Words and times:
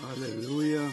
Hallelujah. 0.00 0.92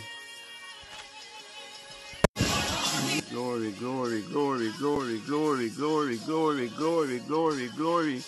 Glory, 3.32 3.72
glory, 3.74 4.22
glory, 4.24 4.72
glory, 4.80 5.20
glory, 5.28 5.70
glory, 5.70 6.18
glory, 6.20 6.70
glory, 6.70 7.20
glory, 7.20 7.70
glory. 7.78 8.24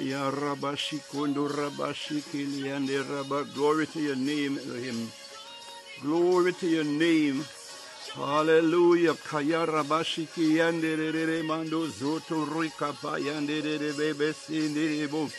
Ya 0.00 0.30
Rabashi 0.30 1.00
Kundu 1.10 1.48
Rabashi 1.50 2.20
Kiliande 2.22 2.98
Rabba. 3.08 3.44
Glory 3.54 3.86
to 3.88 4.00
your 4.00 4.16
name, 4.16 4.58
Elohim. 4.58 5.08
Glory 6.02 6.52
to 6.54 6.68
your 6.68 6.84
name. 6.84 7.44
Hallelujah. 8.14 9.14
Kayara 9.14 9.84
bashiki 9.84 10.56
yanderere 10.58 11.42
mando 11.46 11.86
zoto 11.88 12.44
rika 12.44 12.92
bayanderere 13.02 13.96
bebe 13.96 14.34
sindirebo. 14.34 15.30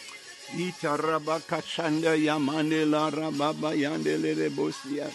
Itaraba 0.58 1.40
kachanda 1.42 2.18
yamande 2.18 2.90
la 2.90 3.12
rababa 3.12 3.76
yandelere 3.78 4.50
bosia. 4.50 5.08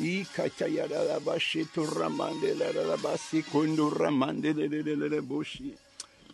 Ikatayara 0.00 1.04
la 1.08 1.20
bashitu 1.20 1.84
ramande 1.84 2.54
la 2.58 2.72
rabasi 2.72 3.42
kundu 3.44 3.90
ramande 3.90 4.54
lere 4.54 5.20
boshi. 5.20 5.74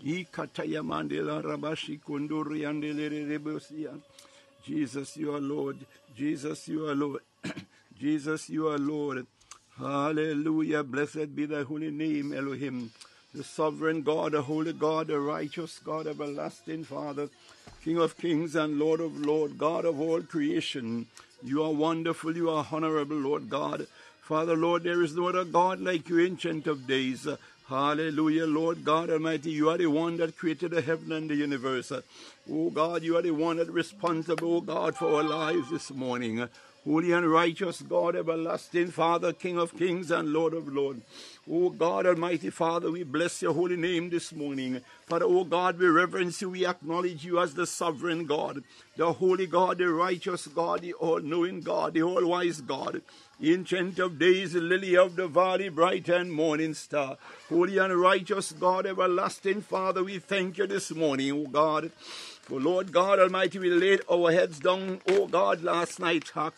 Ikatayamande 0.07 1.21
la 1.27 1.43
rabashi 1.43 1.99
kundu 1.99 2.45
yandelere 2.55 3.39
bosia. 3.41 3.91
Jesus, 4.65 5.17
you 5.17 5.35
are 5.35 5.41
Lord. 5.41 5.79
Jesus, 6.17 6.69
you 6.69 6.87
are 6.89 6.95
Lord. 6.95 7.23
Jesus, 8.01 8.49
you 8.51 8.69
are 8.69 8.79
Lord. 8.79 9.27
Hallelujah. 9.79 10.85
Blessed 10.85 11.35
be 11.35 11.47
thy 11.47 11.65
holy 11.65 11.91
name, 11.91 12.33
Elohim. 12.33 12.93
The 13.35 13.43
sovereign 13.43 14.03
God, 14.03 14.31
the 14.33 14.43
holy 14.43 14.73
God, 14.73 15.09
the 15.09 15.19
righteous 15.19 15.81
God, 15.85 16.07
everlasting 16.07 16.85
Father, 16.85 17.29
King 17.83 17.99
of 17.99 18.17
kings 18.17 18.55
and 18.55 18.79
Lord 18.79 19.01
of 19.01 19.19
lords, 19.19 19.55
God 19.55 19.85
of 19.85 20.01
all 20.01 20.23
creation. 20.23 21.07
You 21.43 21.65
are 21.65 21.73
wonderful, 21.73 22.37
you 22.37 22.51
are 22.51 22.65
honorable, 22.71 23.17
Lord 23.17 23.51
God. 23.51 23.89
Father, 24.23 24.57
Lord, 24.57 24.85
there 24.85 25.03
is 25.03 25.17
no 25.17 25.29
other 25.29 25.45
God 25.45 25.81
like 25.81 26.09
you, 26.09 26.21
ancient 26.21 26.69
of 26.69 26.87
days. 26.87 27.27
Hallelujah, 27.69 28.47
Lord 28.47 28.85
God 28.85 29.11
Almighty. 29.11 29.51
You 29.51 29.71
are 29.71 29.79
the 29.79 29.87
one 29.87 30.19
that 30.19 30.39
created 30.39 30.71
the 30.71 30.83
heaven 30.83 31.11
and 31.11 31.29
the 31.29 31.35
universe. 31.35 31.91
Oh 32.49 32.71
God, 32.71 33.03
you 33.03 33.17
are 33.17 33.23
the 33.23 33.33
one 33.33 33.57
that 33.57 33.71
responsible, 33.71 34.59
oh 34.59 34.61
God, 34.61 34.95
for 34.95 35.17
our 35.17 35.25
lives 35.25 35.71
this 35.71 35.91
morning. 35.91 36.49
Holy 36.85 37.13
and 37.13 37.31
righteous 37.31 37.81
God, 37.81 38.15
everlasting 38.15 38.91
Father, 38.91 39.33
King 39.33 39.57
of 39.57 39.75
kings 39.75 40.11
and 40.11 40.35
Lord 40.35 40.53
of 40.53 40.69
lords. 40.69 41.01
Oh 41.51 41.71
God, 41.71 42.05
Almighty 42.05 42.51
Father, 42.51 42.91
we 42.91 43.05
bless 43.05 43.41
your 43.41 43.55
holy 43.55 43.77
name 43.77 44.11
this 44.11 44.35
morning. 44.35 44.83
Father, 45.07 45.25
oh 45.25 45.45
God, 45.45 45.79
we 45.79 45.87
reverence 45.87 46.43
you, 46.43 46.51
we 46.51 46.67
acknowledge 46.67 47.25
you 47.25 47.41
as 47.41 47.55
the 47.55 47.67
sovereign 47.67 48.27
God, 48.27 48.63
the 48.97 49.15
holy 49.15 49.47
God, 49.47 49.79
the 49.79 49.89
righteous 49.89 50.47
God, 50.47 50.83
the 50.83 50.93
all 50.93 51.21
knowing 51.21 51.63
God, 51.63 51.95
the 51.95 52.03
all 52.03 52.27
wise 52.27 52.61
God. 52.61 53.01
Ancient 53.43 53.99
of 53.99 54.19
days, 54.19 54.55
lily 54.55 54.97
of 54.97 55.17
the 55.17 55.27
valley, 55.27 55.69
bright 55.69 56.09
and 56.09 56.33
morning 56.33 56.73
star. 56.73 57.17
Holy 57.49 57.79
and 57.79 57.99
righteous 57.99 58.53
God, 58.53 58.87
everlasting 58.87 59.63
Father, 59.63 60.05
we 60.05 60.19
thank 60.19 60.59
you 60.59 60.67
this 60.67 60.91
morning, 60.93 61.33
O 61.33 61.47
God. 61.47 61.91
For 62.47 62.61
Lord 62.61 62.93
God 62.93 63.19
Almighty, 63.21 63.59
we 63.59 63.71
laid 63.71 64.03
our 64.11 64.31
heads 64.31 64.61
down, 64.61 65.01
O 65.09 65.27
God, 65.27 65.63
last 65.63 65.99
night. 65.99 66.31
And 66.37 66.53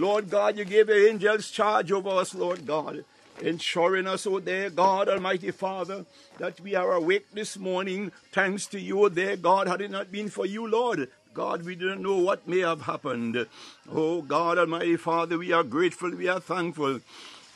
Lord 0.00 0.28
God, 0.28 0.58
you 0.58 0.66
gave 0.66 0.88
your 0.88 1.08
angels 1.08 1.50
charge 1.50 1.90
over 1.90 2.10
us, 2.10 2.34
Lord 2.34 2.66
God, 2.66 3.06
ensuring 3.40 4.06
us, 4.06 4.26
oh 4.26 4.38
dear 4.38 4.68
God, 4.68 5.08
Almighty 5.08 5.50
Father, 5.50 6.04
that 6.38 6.60
we 6.60 6.74
are 6.74 6.92
awake 6.92 7.24
this 7.32 7.56
morning. 7.56 8.12
Thanks 8.32 8.66
to 8.66 8.78
you, 8.78 9.04
oh 9.04 9.08
dear 9.08 9.38
God, 9.38 9.66
had 9.66 9.80
it 9.80 9.90
not 9.90 10.12
been 10.12 10.28
for 10.28 10.44
you, 10.44 10.68
Lord. 10.68 11.08
God, 11.32 11.64
we 11.64 11.74
don't 11.74 12.02
know 12.02 12.18
what 12.18 12.46
may 12.46 12.58
have 12.58 12.82
happened. 12.82 13.46
Oh 13.90 14.20
God, 14.20 14.58
Almighty 14.58 14.98
Father, 14.98 15.38
we 15.38 15.52
are 15.52 15.64
grateful, 15.64 16.10
we 16.10 16.28
are 16.28 16.40
thankful 16.40 17.00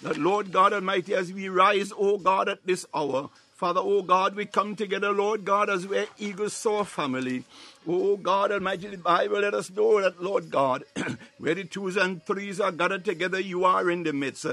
that, 0.03 0.17
Lord 0.17 0.53
God 0.53 0.73
Almighty, 0.73 1.15
as 1.15 1.33
we 1.33 1.49
rise, 1.49 1.93
oh 1.97 2.19
God, 2.19 2.49
at 2.49 2.67
this 2.67 2.85
hour, 2.95 3.31
Father, 3.63 3.81
oh 3.81 4.03
God, 4.03 4.35
we 4.35 4.45
come 4.47 4.75
together, 4.75 5.13
Lord 5.13 5.45
God, 5.45 5.71
as 5.71 5.87
we're 5.87 6.09
Eagle 6.19 6.51
Soar 6.51 6.85
family. 6.85 7.45
Oh 7.87 8.17
God 8.17 8.51
Almighty, 8.51 8.89
the 8.89 8.97
Bible 8.97 9.39
let 9.39 9.55
us 9.55 9.71
know 9.71 10.03
that, 10.03 10.21
Lord 10.21 10.51
God, 10.51 10.83
where 11.39 11.55
the 11.55 11.63
twos 11.63 11.97
and 11.97 12.27
threes 12.27 12.59
are 12.59 12.73
gathered 12.73 13.05
together, 13.05 13.39
you 13.39 13.65
are 13.65 13.89
in 13.89 14.03
the 14.03 14.13
midst. 14.13 14.47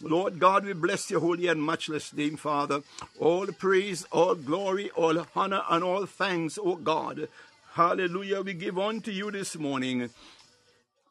Lord 0.00 0.38
God, 0.38 0.64
we 0.64 0.74
bless 0.74 1.10
your 1.10 1.18
holy 1.18 1.48
and 1.48 1.66
matchless 1.66 2.12
name, 2.12 2.36
Father. 2.36 2.82
All 3.18 3.48
praise, 3.48 4.04
all 4.12 4.36
glory, 4.36 4.90
all 4.90 5.26
honor, 5.34 5.62
and 5.68 5.82
all 5.82 6.06
thanks, 6.06 6.56
oh 6.56 6.76
God. 6.76 7.26
Hallelujah, 7.72 8.42
we 8.42 8.54
give 8.54 8.78
unto 8.78 9.10
you 9.10 9.32
this 9.32 9.56
morning. 9.58 10.08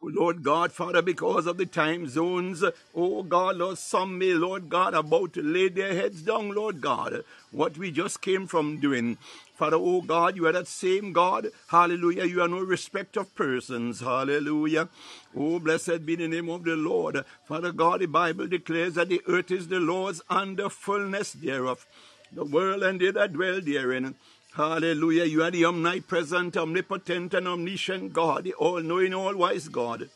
Lord 0.04 0.42
God, 0.42 0.72
Father, 0.72 1.02
because 1.04 1.46
of 1.46 1.58
the 1.58 1.66
time 1.66 2.08
zones, 2.08 2.64
oh 2.96 3.22
God, 3.22 3.58
Lord, 3.58 3.78
some 3.78 4.18
may, 4.18 4.34
Lord 4.34 4.68
God, 4.68 4.96
about 4.96 5.34
to 5.34 5.44
lay 5.44 5.70
their 5.70 5.94
heads 5.94 6.24
down, 6.24 6.56
Lord 6.56 6.82
God, 6.82 7.24
what 7.52 7.78
we 7.78 7.92
just 7.92 8.20
came 8.22 8.48
from 8.48 8.80
doing. 8.80 9.18
Father, 9.54 9.78
oh 9.78 10.02
God, 10.02 10.36
you 10.36 10.48
are 10.48 10.52
that 10.54 10.68
same 10.68 11.14
God. 11.14 11.50
Hallelujah. 11.68 12.26
You 12.26 12.42
are 12.42 12.48
no 12.48 12.62
respect 12.62 13.16
of 13.16 13.36
persons. 13.36 14.00
Hallelujah. 14.00 14.90
Oh, 15.38 15.60
blessed 15.60 16.04
be 16.04 16.16
the 16.16 16.28
name 16.28 16.50
of 16.50 16.64
the 16.64 16.76
Lord. 16.76 17.24
Father 17.46 17.72
God, 17.72 18.02
the 18.02 18.08
Bible 18.08 18.48
declares 18.48 18.96
that 18.96 19.10
the 19.10 19.22
earth 19.28 19.52
is 19.52 19.68
the 19.68 19.80
Lord's 19.80 20.24
and 20.32 20.58
the 20.58 20.72
fullness 20.72 21.34
thereof, 21.34 21.86
the 22.32 22.44
world 22.44 22.82
and 22.82 23.00
they 23.00 23.12
that 23.12 23.34
dwell 23.34 23.62
therein. 23.62 24.16
Hallelujah. 24.54 25.24
You 25.24 25.44
are 25.44 25.52
the 25.52 25.64
omnipresent, 25.64 26.58
omnipotent, 26.58 27.34
and 27.34 27.48
omniscient 27.48 28.12
God, 28.12 28.44
the 28.44 28.54
all 28.54 28.82
knowing, 28.82 29.14
all 29.14 29.36
wise 29.36 29.70
God. 29.70 30.10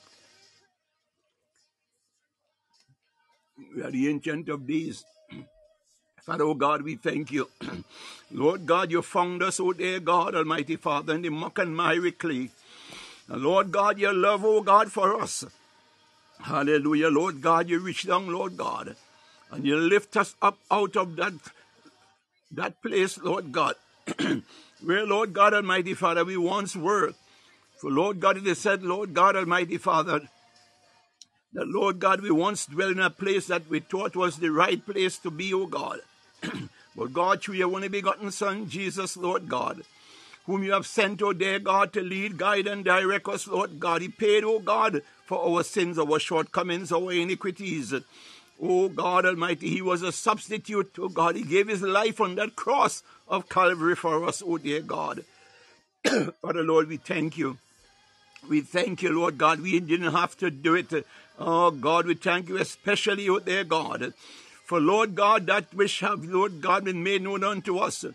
You 3.76 3.86
are 3.86 3.92
the 3.92 4.10
ancient 4.10 4.50
of 4.50 4.68
days. 4.68 5.06
Father, 6.26 6.44
oh 6.44 6.54
God, 6.54 6.82
we 6.82 6.96
thank 6.98 7.32
you. 7.32 7.50
Lord 8.32 8.66
God, 8.66 8.92
you 8.92 9.02
found 9.02 9.42
us, 9.42 9.62
oh 9.62 9.72
dear 9.72 10.02
God, 10.02 10.36
Almighty 10.36 10.76
Father, 10.76 11.16
in 11.16 11.22
the 11.22 11.30
muck 11.30 11.58
and 11.60 11.76
miry 11.76 12.12
clay. 12.12 12.50
Lord 13.30 13.72
God, 13.72 13.98
your 13.98 14.14
love, 14.14 14.44
oh 14.44 14.62
God, 14.62 14.92
for 14.92 15.22
us. 15.22 15.46
Hallelujah. 16.42 17.10
Lord 17.10 17.42
God, 17.42 17.70
you 17.70 17.80
reach 17.80 18.06
down, 18.06 18.28
Lord 18.28 18.58
God, 18.58 18.98
and 19.50 19.66
you 19.66 19.78
lift 19.78 20.18
us 20.18 20.36
up 20.42 20.58
out 20.70 20.98
of 20.98 21.16
that, 21.16 21.34
that 22.52 22.82
place, 22.82 23.18
Lord 23.18 23.54
God, 23.54 23.76
where, 24.84 25.06
Lord 25.06 25.34
God 25.34 25.54
Almighty 25.54 25.94
Father, 25.94 26.24
we 26.26 26.38
once 26.38 26.76
were. 26.76 27.14
For 27.80 27.92
Lord 27.92 28.20
God, 28.20 28.38
it 28.38 28.48
is 28.48 28.60
said, 28.60 28.84
Lord 28.84 29.14
God 29.14 29.36
Almighty 29.36 29.78
Father, 29.78 30.22
that 31.54 31.68
Lord 31.68 32.00
God, 32.00 32.22
we 32.22 32.32
once 32.32 32.66
dwelt 32.66 32.92
in 32.92 33.00
a 33.00 33.10
place 33.10 33.48
that 33.48 33.70
we 33.70 33.80
thought 33.80 34.16
was 34.16 34.38
the 34.38 34.52
right 34.52 34.86
place 34.86 35.18
to 35.20 35.32
be, 35.32 35.54
O 35.54 35.66
God. 35.66 36.02
but 36.96 37.14
God, 37.14 37.42
through 37.42 37.56
your 37.56 37.74
only 37.74 37.88
begotten 37.88 38.30
Son, 38.32 38.68
Jesus, 38.70 39.16
Lord 39.16 39.48
God, 39.48 39.84
whom 40.46 40.64
you 40.64 40.74
have 40.74 40.86
sent, 40.86 41.22
O 41.22 41.32
dear 41.32 41.60
God, 41.60 41.94
to 41.94 42.02
lead, 42.02 42.38
guide, 42.38 42.68
and 42.68 42.84
direct 42.84 43.28
us, 43.28 43.48
Lord 43.48 43.80
God. 43.80 44.02
He 44.02 44.10
paid, 44.10 44.44
O 44.44 44.60
God, 44.60 45.02
for 45.26 45.44
our 45.48 45.64
sins, 45.64 45.98
our 45.98 46.20
shortcomings, 46.20 46.92
our 46.92 47.12
iniquities. 47.12 47.94
O 48.62 48.90
God 48.90 49.26
Almighty, 49.26 49.70
He 49.70 49.82
was 49.82 50.02
a 50.02 50.12
substitute, 50.12 50.98
O 51.00 51.10
God. 51.10 51.36
He 51.36 51.44
gave 51.44 51.68
His 51.68 51.82
life 51.82 52.20
on 52.20 52.36
that 52.36 52.56
cross 52.56 53.02
of 53.28 53.50
Calvary 53.50 53.96
for 53.96 54.26
us, 54.26 54.44
O 54.46 54.58
dear 54.58 54.82
God. 54.82 55.26
Father 56.42 56.64
Lord, 56.64 56.88
we 56.88 56.98
thank 56.98 57.38
you. 57.38 57.58
We 58.48 58.62
thank 58.62 59.02
you, 59.02 59.12
Lord 59.12 59.38
God. 59.38 59.60
We 59.62 59.80
didn't 59.80 60.12
have 60.12 60.38
to 60.38 60.52
do 60.52 60.76
it. 60.76 61.06
Oh 61.40 61.72
God, 61.72 62.06
we 62.06 62.16
thank 62.16 62.50
you 62.50 62.58
especially, 62.58 63.28
O 63.30 63.40
dear 63.40 63.64
God. 63.64 64.14
For 64.66 64.80
Lord 64.80 65.16
God, 65.16 65.46
that 65.48 65.74
which 65.74 66.00
have, 66.00 66.24
Lord 66.24 66.62
God, 66.62 66.86
been 66.86 67.04
made 67.04 67.22
known 67.22 67.44
unto 67.44 67.78
us 67.78 68.06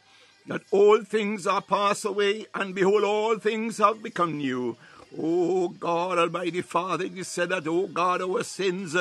that 0.47 0.63
all 0.71 1.03
things 1.03 1.47
are 1.47 1.63
passed 1.63 2.05
away, 2.05 2.47
and 2.55 2.75
behold, 2.75 3.05
all 3.05 3.39
things 3.39 3.79
have 3.79 4.03
become 4.03 4.39
new. 4.39 4.77
Oh 5.19 5.69
God 5.69 6.19
Almighty 6.19 6.63
Father, 6.63 7.07
you 7.07 7.25
said 7.25 7.49
that, 7.49 7.67
oh 7.67 7.89
God, 7.89 8.23
our 8.23 8.45
sins, 8.45 8.97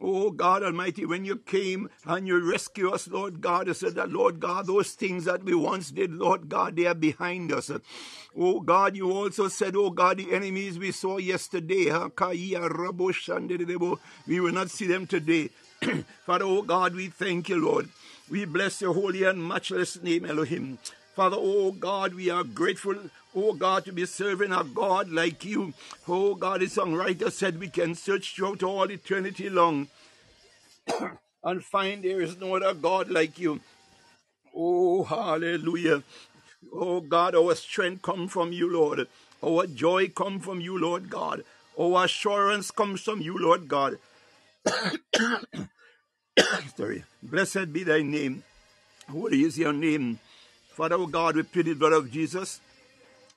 oh 0.00 0.30
God 0.30 0.62
Almighty, 0.62 1.06
when 1.06 1.24
you 1.24 1.36
came 1.36 1.88
and 2.04 2.26
you 2.26 2.50
rescued 2.50 2.92
us, 2.92 3.08
Lord 3.08 3.40
God, 3.40 3.68
you 3.68 3.74
said 3.74 3.94
that, 3.94 4.10
Lord 4.10 4.40
God, 4.40 4.66
those 4.66 4.90
things 4.92 5.24
that 5.24 5.42
we 5.42 5.54
once 5.54 5.90
did, 5.90 6.12
Lord 6.12 6.50
God, 6.50 6.76
they 6.76 6.86
are 6.86 6.94
behind 6.94 7.50
us. 7.50 7.70
Oh 8.36 8.60
God, 8.60 8.94
you 8.94 9.10
also 9.10 9.48
said, 9.48 9.74
oh 9.74 9.90
God, 9.90 10.18
the 10.18 10.32
enemies 10.32 10.78
we 10.78 10.92
saw 10.92 11.16
yesterday, 11.16 11.90
we 14.26 14.40
will 14.40 14.52
not 14.52 14.70
see 14.70 14.86
them 14.86 15.06
today. 15.06 15.48
Father, 16.26 16.44
oh 16.44 16.62
God, 16.62 16.94
we 16.94 17.08
thank 17.08 17.48
you, 17.48 17.64
Lord. 17.64 17.88
We 18.30 18.44
bless 18.44 18.80
your 18.80 18.92
holy 18.92 19.24
and 19.24 19.46
matchless 19.46 20.02
name, 20.02 20.26
Elohim. 20.26 20.78
Father, 21.14 21.36
oh 21.38 21.70
God, 21.70 22.14
we 22.14 22.28
are 22.28 22.42
grateful, 22.42 22.96
oh 23.36 23.52
God, 23.52 23.84
to 23.84 23.92
be 23.92 24.04
serving 24.04 24.50
a 24.52 24.64
God 24.64 25.10
like 25.10 25.44
you. 25.44 25.72
Oh 26.08 26.34
God, 26.34 26.60
the 26.60 26.66
songwriter 26.66 27.30
said 27.30 27.60
we 27.60 27.68
can 27.68 27.94
search 27.94 28.34
throughout 28.34 28.64
all 28.64 28.90
eternity 28.90 29.48
long 29.48 29.86
and 31.44 31.64
find 31.64 32.02
there 32.02 32.20
is 32.20 32.36
no 32.38 32.56
other 32.56 32.74
God 32.74 33.10
like 33.10 33.38
you. 33.38 33.60
Oh, 34.56 35.04
hallelujah. 35.04 36.02
Oh 36.72 37.00
God, 37.00 37.36
our 37.36 37.54
strength 37.54 38.02
come 38.02 38.26
from 38.26 38.52
you, 38.52 38.72
Lord. 38.72 39.06
Our 39.44 39.68
joy 39.68 40.08
come 40.08 40.40
from 40.40 40.60
you, 40.60 40.76
Lord 40.78 41.10
God. 41.10 41.44
Our 41.78 42.06
assurance 42.06 42.72
comes 42.72 43.02
from 43.02 43.20
you, 43.20 43.38
Lord 43.38 43.68
God. 43.68 43.98
Sorry. 46.76 47.04
Blessed 47.22 47.72
be 47.72 47.84
thy 47.84 48.02
name. 48.02 48.42
Holy 49.08 49.42
is 49.42 49.58
your 49.58 49.72
name. 49.72 50.18
Father, 50.74 50.96
oh 50.96 51.06
God, 51.06 51.36
we 51.36 51.44
plead 51.44 51.66
the 51.66 51.74
blood 51.74 51.92
of 51.92 52.10
Jesus. 52.10 52.60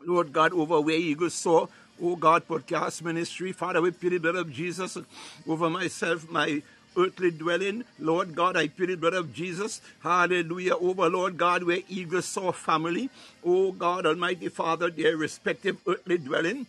Lord 0.04 0.34
God, 0.34 0.54
over 0.54 0.81
where 0.81 0.95
eagles 0.95 1.36
soar. 1.36 1.69
Oh 2.01 2.16
God, 2.16 2.48
podcast 2.48 3.04
ministry. 3.04 3.51
Father, 3.51 3.80
we 3.80 3.92
plead 3.92 4.13
the 4.13 4.18
blood 4.18 4.38
of 4.38 4.51
Jesus 4.51 4.98
over 5.48 5.69
myself, 5.69 6.28
my 6.31 6.63
earthly 6.98 7.30
dwelling. 7.30 7.84
Lord 8.00 8.34
God, 8.36 8.57
I 8.57 8.69
plead 8.69 8.89
the 8.89 8.98
blood 8.98 9.13
of 9.13 9.36
Jesus. 9.36 9.81
Hallelujah. 10.01 10.78
Over, 10.78 11.10
Lord 11.10 11.38
God, 11.38 11.62
where 11.62 11.81
eagles 11.88 12.25
soar 12.25 12.54
family. 12.54 13.12
Oh 13.45 13.72
God, 13.72 14.07
Almighty 14.07 14.50
Father, 14.50 14.90
their 14.90 15.16
respective 15.16 15.78
earthly 15.86 16.18
dwelling. 16.18 16.66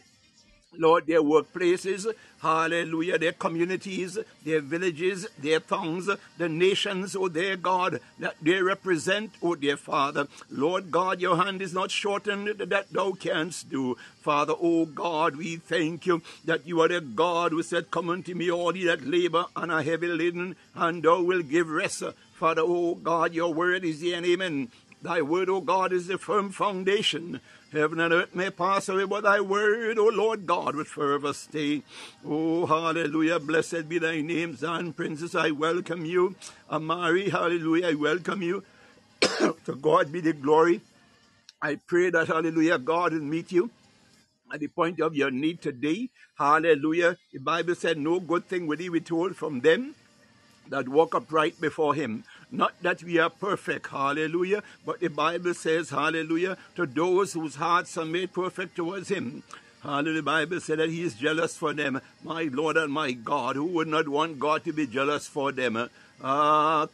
Lord, 0.76 1.06
their 1.06 1.23
workplaces, 1.23 2.06
hallelujah, 2.43 3.17
their 3.19 3.32
communities, 3.32 4.19
their 4.44 4.61
villages, 4.61 5.26
their 5.38 5.61
tongues, 5.61 6.11
the 6.37 6.49
nations, 6.49 7.17
oh 7.17 7.29
their 7.29 7.56
God, 7.56 8.00
that 8.19 8.37
they 8.43 8.61
represent, 8.61 9.32
oh 9.43 9.55
dear 9.55 9.79
Father. 9.79 10.29
Lord 10.50 10.91
God, 10.91 11.23
your 11.23 11.38
hand 11.38 11.62
is 11.62 11.73
not 11.73 11.91
shortened 11.91 12.49
that 12.59 12.93
thou 12.93 13.12
canst 13.12 13.70
do. 13.70 13.97
Father, 14.20 14.53
oh 14.61 14.85
God, 14.85 15.37
we 15.37 15.56
thank 15.56 16.05
you 16.05 16.20
that 16.44 16.67
you 16.67 16.82
are 16.82 16.88
the 16.88 17.00
God 17.00 17.53
who 17.53 17.62
said, 17.62 17.91
Come 17.91 18.11
unto 18.11 18.35
me, 18.35 18.50
all 18.50 18.76
ye 18.76 18.85
that 18.85 19.06
labor 19.06 19.47
and 19.56 19.73
are 19.73 19.82
heavy 19.82 20.09
laden, 20.09 20.55
and 20.75 21.03
thou 21.03 21.23
will 21.23 21.43
give 21.43 21.71
rest. 21.71 22.03
Father, 22.35 22.62
oh 22.62 22.94
God, 22.94 23.32
your 23.32 23.55
word 23.55 23.85
is 23.85 24.00
the 24.00 24.14
amen. 24.14 24.69
Thy 25.00 25.23
word, 25.23 25.49
O 25.49 25.61
God, 25.61 25.93
is 25.93 26.09
the 26.09 26.19
firm 26.19 26.50
foundation. 26.50 27.41
Heaven 27.73 28.00
and 28.00 28.15
earth 28.15 28.35
may 28.35 28.50
pass 28.50 28.88
away, 28.88 29.05
but 29.05 29.25
thy 29.25 29.41
word, 29.41 29.99
O 29.99 30.06
Lord 30.06 30.47
God, 30.47 30.75
would 30.75 30.87
forever 30.87 31.35
stay. 31.35 31.82
Oh, 32.25 32.65
hallelujah. 32.67 33.38
Blessed 33.41 33.88
be 33.88 33.99
thy 33.99 34.23
name, 34.23 34.56
Zion 34.56 34.94
Princess. 34.94 35.35
I 35.35 35.50
welcome 35.50 36.06
you. 36.06 36.35
Amari, 36.70 37.29
hallelujah. 37.29 37.88
I 37.88 37.94
welcome 37.94 38.41
you. 38.43 38.65
to 39.38 39.76
God 39.82 40.11
be 40.12 40.20
the 40.20 40.32
glory. 40.32 40.81
I 41.61 41.76
pray 41.76 42.11
that, 42.11 42.29
hallelujah, 42.29 42.79
God 42.79 43.12
will 43.12 43.20
meet 43.20 43.53
you 43.53 43.71
at 44.53 44.61
the 44.61 44.69
point 44.69 45.00
of 45.00 45.14
your 45.14 45.31
need 45.31 45.61
today. 45.62 46.11
Hallelujah. 46.38 47.17
The 47.32 47.41
Bible 47.41 47.75
said, 47.75 47.99
No 47.99 48.21
good 48.21 48.47
thing 48.49 48.67
will 48.67 48.79
he 48.79 48.88
withhold 48.91 49.37
from 49.37 49.61
them 49.61 49.94
that 50.69 50.88
walk 50.88 51.14
upright 51.14 51.61
before 51.61 51.94
him. 51.94 52.25
Not 52.50 52.75
that 52.83 53.03
we 53.03 53.19
are 53.19 53.31
perfect, 53.31 53.89
hallelujah, 53.89 54.62
but 54.87 55.00
the 55.00 55.09
Bible 55.09 55.53
says, 55.53 55.91
hallelujah, 55.91 56.56
to 56.77 56.87
those 56.87 57.35
whose 57.35 57.56
hearts 57.56 57.99
are 57.99 58.06
made 58.06 58.33
perfect 58.33 58.77
towards 58.77 59.11
him. 59.11 59.43
Hallelujah. 59.83 60.17
The 60.17 60.23
Bible 60.23 60.61
said 60.61 60.79
that 60.81 60.89
he 60.89 61.03
is 61.03 61.15
jealous 61.15 61.56
for 61.56 61.73
them. 61.73 62.00
My 62.25 62.49
Lord 62.50 62.77
and 62.77 62.93
my 62.93 63.12
God, 63.12 63.56
who 63.56 63.65
would 63.65 63.87
not 63.87 64.09
want 64.09 64.41
God 64.41 64.65
to 64.65 64.73
be 64.73 64.87
jealous 64.87 65.29
for 65.29 65.53
them? 65.53 65.89
Ah. 66.20 66.88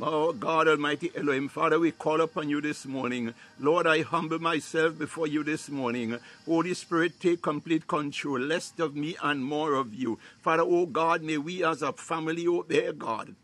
Oh, 0.00 0.32
God 0.32 0.68
Almighty 0.68 1.10
Elohim, 1.14 1.48
Father, 1.48 1.78
we 1.78 1.92
call 1.92 2.22
upon 2.22 2.48
you 2.48 2.62
this 2.62 2.86
morning. 2.86 3.34
Lord, 3.60 3.86
I 3.86 4.00
humble 4.00 4.38
myself 4.38 4.98
before 4.98 5.26
you 5.26 5.44
this 5.44 5.68
morning. 5.68 6.18
Holy 6.46 6.72
Spirit, 6.72 7.20
take 7.20 7.42
complete 7.42 7.86
control, 7.86 8.40
less 8.40 8.72
of 8.78 8.96
me 8.96 9.16
and 9.22 9.44
more 9.44 9.74
of 9.74 9.94
you. 9.94 10.18
Father, 10.40 10.62
oh 10.64 10.86
God, 10.86 11.22
may 11.22 11.36
we 11.36 11.62
as 11.62 11.82
a 11.82 11.92
family, 11.92 12.46
oh 12.48 12.62
dear 12.62 12.94
God, 12.94 13.34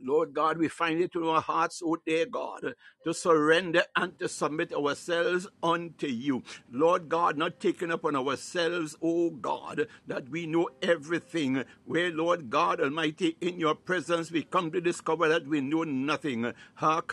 Lord 0.00 0.32
God, 0.32 0.58
we 0.58 0.68
find 0.68 1.00
it 1.00 1.14
in 1.16 1.24
our 1.24 1.40
hearts, 1.40 1.82
oh 1.84 1.96
dear 2.06 2.26
God, 2.26 2.74
to 3.04 3.14
surrender 3.14 3.82
and 3.96 4.18
to 4.18 4.28
submit 4.28 4.72
ourselves 4.72 5.48
unto 5.62 6.06
you. 6.06 6.42
Lord 6.70 7.08
God, 7.08 7.36
not 7.36 7.58
taking 7.58 7.90
upon 7.90 8.14
ourselves, 8.14 8.96
oh 9.02 9.30
God, 9.30 9.88
that 10.06 10.28
we 10.28 10.46
know 10.46 10.68
everything. 10.82 11.64
Where, 11.84 12.10
Lord 12.10 12.48
God 12.50 12.80
Almighty, 12.80 13.36
in 13.40 13.58
your 13.58 13.74
presence 13.74 14.30
we 14.30 14.42
come 14.44 14.70
to 14.70 14.80
discover 14.80 15.28
that 15.28 15.46
we 15.46 15.60
know 15.60 15.82
nothing. 15.82 16.52
But 16.80 17.08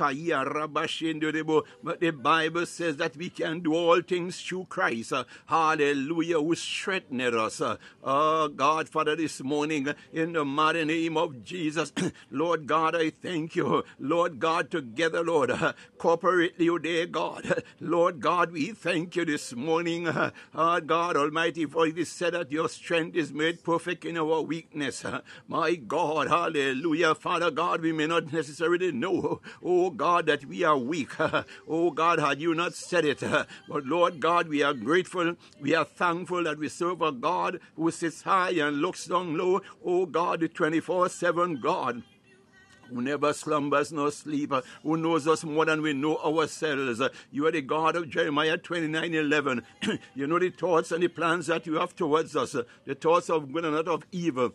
the 1.99 2.11
Bible 2.11 2.65
says 2.65 2.97
that 2.97 3.17
we 3.17 3.29
can 3.29 3.61
do 3.61 3.73
all 3.73 4.01
things 4.01 4.39
through 4.41 4.65
Christ. 4.69 5.13
Hallelujah, 5.47 6.39
who 6.39 6.55
strengthened 6.55 7.21
us. 7.35 7.61
Oh 8.03 8.47
God, 8.49 8.89
Father, 8.89 9.15
this 9.15 9.41
morning, 9.41 9.87
in 10.13 10.33
the 10.33 10.45
mighty 10.45 10.85
name 10.85 11.17
of 11.17 11.43
Jesus, 11.43 11.91
Lord 12.31 12.67
God, 12.67 12.74
God, 12.75 12.93
I 12.93 13.09
thank 13.09 13.55
you. 13.55 13.85
Lord 13.99 14.37
God, 14.37 14.69
together, 14.69 15.23
Lord, 15.23 15.49
uh, 15.51 15.71
corporately, 15.97 16.69
oh 16.69 16.77
dear 16.77 17.05
God. 17.05 17.63
Lord 17.79 18.19
God, 18.19 18.51
we 18.51 18.71
thank 18.71 19.15
you 19.15 19.23
this 19.23 19.55
morning, 19.55 20.09
uh, 20.09 20.31
God 20.81 21.15
Almighty, 21.15 21.65
for 21.67 21.87
it 21.87 21.97
is 21.97 22.11
said 22.11 22.33
that 22.33 22.51
your 22.51 22.67
strength 22.67 23.15
is 23.15 23.31
made 23.31 23.63
perfect 23.63 24.03
in 24.03 24.17
our 24.17 24.41
weakness. 24.41 25.05
Uh, 25.05 25.21
my 25.47 25.75
God, 25.75 26.27
hallelujah. 26.27 27.15
Father 27.15 27.49
God, 27.49 27.79
we 27.79 27.93
may 27.93 28.07
not 28.07 28.33
necessarily 28.33 28.91
know, 28.91 29.39
oh 29.63 29.89
God, 29.89 30.25
that 30.25 30.43
we 30.43 30.65
are 30.65 30.77
weak. 30.77 31.17
oh 31.69 31.91
God, 31.91 32.19
had 32.19 32.41
you 32.41 32.53
not 32.53 32.73
said 32.73 33.05
it. 33.05 33.21
but 33.21 33.85
Lord 33.85 34.19
God, 34.19 34.49
we 34.49 34.63
are 34.63 34.73
grateful. 34.73 35.37
We 35.61 35.75
are 35.75 35.85
thankful 35.85 36.43
that 36.43 36.57
we 36.57 36.67
serve 36.67 37.01
a 37.01 37.13
God 37.13 37.61
who 37.77 37.89
sits 37.89 38.23
high 38.23 38.51
and 38.51 38.81
looks 38.81 39.05
down 39.05 39.37
low. 39.37 39.61
Oh 39.85 40.05
God, 40.05 40.41
the 40.41 40.49
24 40.49 41.07
7 41.07 41.61
God 41.61 42.03
who 42.89 43.01
never 43.01 43.33
slumbers 43.33 43.91
nor 43.91 44.11
sleep, 44.11 44.53
who 44.83 44.97
knows 44.97 45.27
us 45.27 45.43
more 45.43 45.65
than 45.65 45.81
we 45.81 45.93
know 45.93 46.17
ourselves. 46.17 47.01
You 47.31 47.47
are 47.47 47.51
the 47.51 47.61
God 47.61 47.95
of 47.95 48.09
Jeremiah 48.09 48.57
29 48.57 49.13
11. 49.13 49.63
you 50.15 50.27
know 50.27 50.39
the 50.39 50.49
thoughts 50.49 50.91
and 50.91 51.03
the 51.03 51.07
plans 51.07 51.47
that 51.47 51.65
you 51.65 51.75
have 51.75 51.95
towards 51.95 52.35
us, 52.35 52.55
the 52.85 52.95
thoughts 52.95 53.29
of 53.29 53.51
good 53.51 53.65
and 53.65 53.75
not 53.75 53.87
of 53.87 54.05
evil 54.11 54.53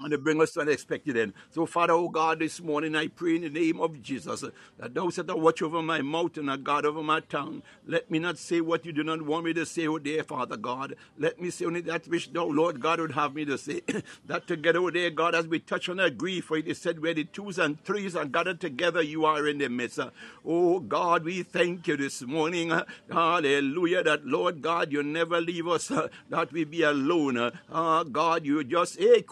and 0.00 0.10
to 0.10 0.18
bring 0.18 0.40
us 0.40 0.52
to 0.52 0.60
an 0.60 0.68
expected 0.68 1.16
end. 1.16 1.32
So, 1.50 1.66
Father, 1.66 1.92
oh 1.92 2.08
God, 2.08 2.38
this 2.40 2.60
morning 2.60 2.94
I 2.96 3.08
pray 3.08 3.36
in 3.36 3.42
the 3.42 3.50
name 3.50 3.80
of 3.80 4.02
Jesus 4.02 4.44
that 4.78 4.94
thou 4.94 5.10
set 5.10 5.30
a 5.30 5.36
watch 5.36 5.62
over 5.62 5.82
my 5.82 6.02
mouth 6.02 6.36
and 6.36 6.50
a 6.50 6.56
guard 6.56 6.86
over 6.86 7.02
my 7.02 7.20
tongue. 7.20 7.62
Let 7.86 8.10
me 8.10 8.18
not 8.18 8.38
say 8.38 8.60
what 8.60 8.86
you 8.86 8.92
do 8.92 9.02
not 9.02 9.22
want 9.22 9.44
me 9.44 9.52
to 9.54 9.66
say, 9.66 9.86
oh 9.86 9.98
dear 9.98 10.22
Father 10.22 10.56
God. 10.56 10.94
Let 11.18 11.40
me 11.40 11.50
say 11.50 11.64
only 11.66 11.80
that 11.82 12.08
which 12.08 12.32
thou, 12.32 12.46
Lord 12.46 12.80
God, 12.80 13.00
would 13.00 13.12
have 13.12 13.34
me 13.34 13.44
to 13.46 13.58
say. 13.58 13.82
that 14.26 14.46
together, 14.46 14.80
oh 14.80 14.90
dear 14.90 15.10
God, 15.10 15.34
as 15.34 15.46
we 15.46 15.58
touch 15.58 15.88
and 15.88 16.00
agree, 16.00 16.40
for 16.40 16.56
it 16.56 16.68
is 16.68 16.78
said, 16.78 17.00
where 17.02 17.14
the 17.14 17.24
twos 17.24 17.58
and 17.58 17.82
threes 17.84 18.16
are 18.16 18.24
gathered 18.24 18.60
together, 18.60 19.02
you 19.02 19.24
are 19.24 19.46
in 19.46 19.58
the 19.58 19.68
midst. 19.68 19.98
Oh 20.44 20.80
God, 20.80 21.24
we 21.24 21.42
thank 21.42 21.86
you 21.88 21.96
this 21.96 22.22
morning. 22.22 22.72
Hallelujah, 23.10 24.02
that 24.04 24.26
Lord 24.26 24.62
God, 24.62 24.92
you 24.92 25.02
never 25.02 25.40
leave 25.40 25.66
us, 25.66 25.88
that 26.30 26.52
we 26.52 26.64
be 26.64 26.82
alone. 26.82 27.52
Ah, 27.70 28.04
God, 28.04 28.44
you 28.46 28.62
just, 28.64 29.00
eh, 29.00 29.22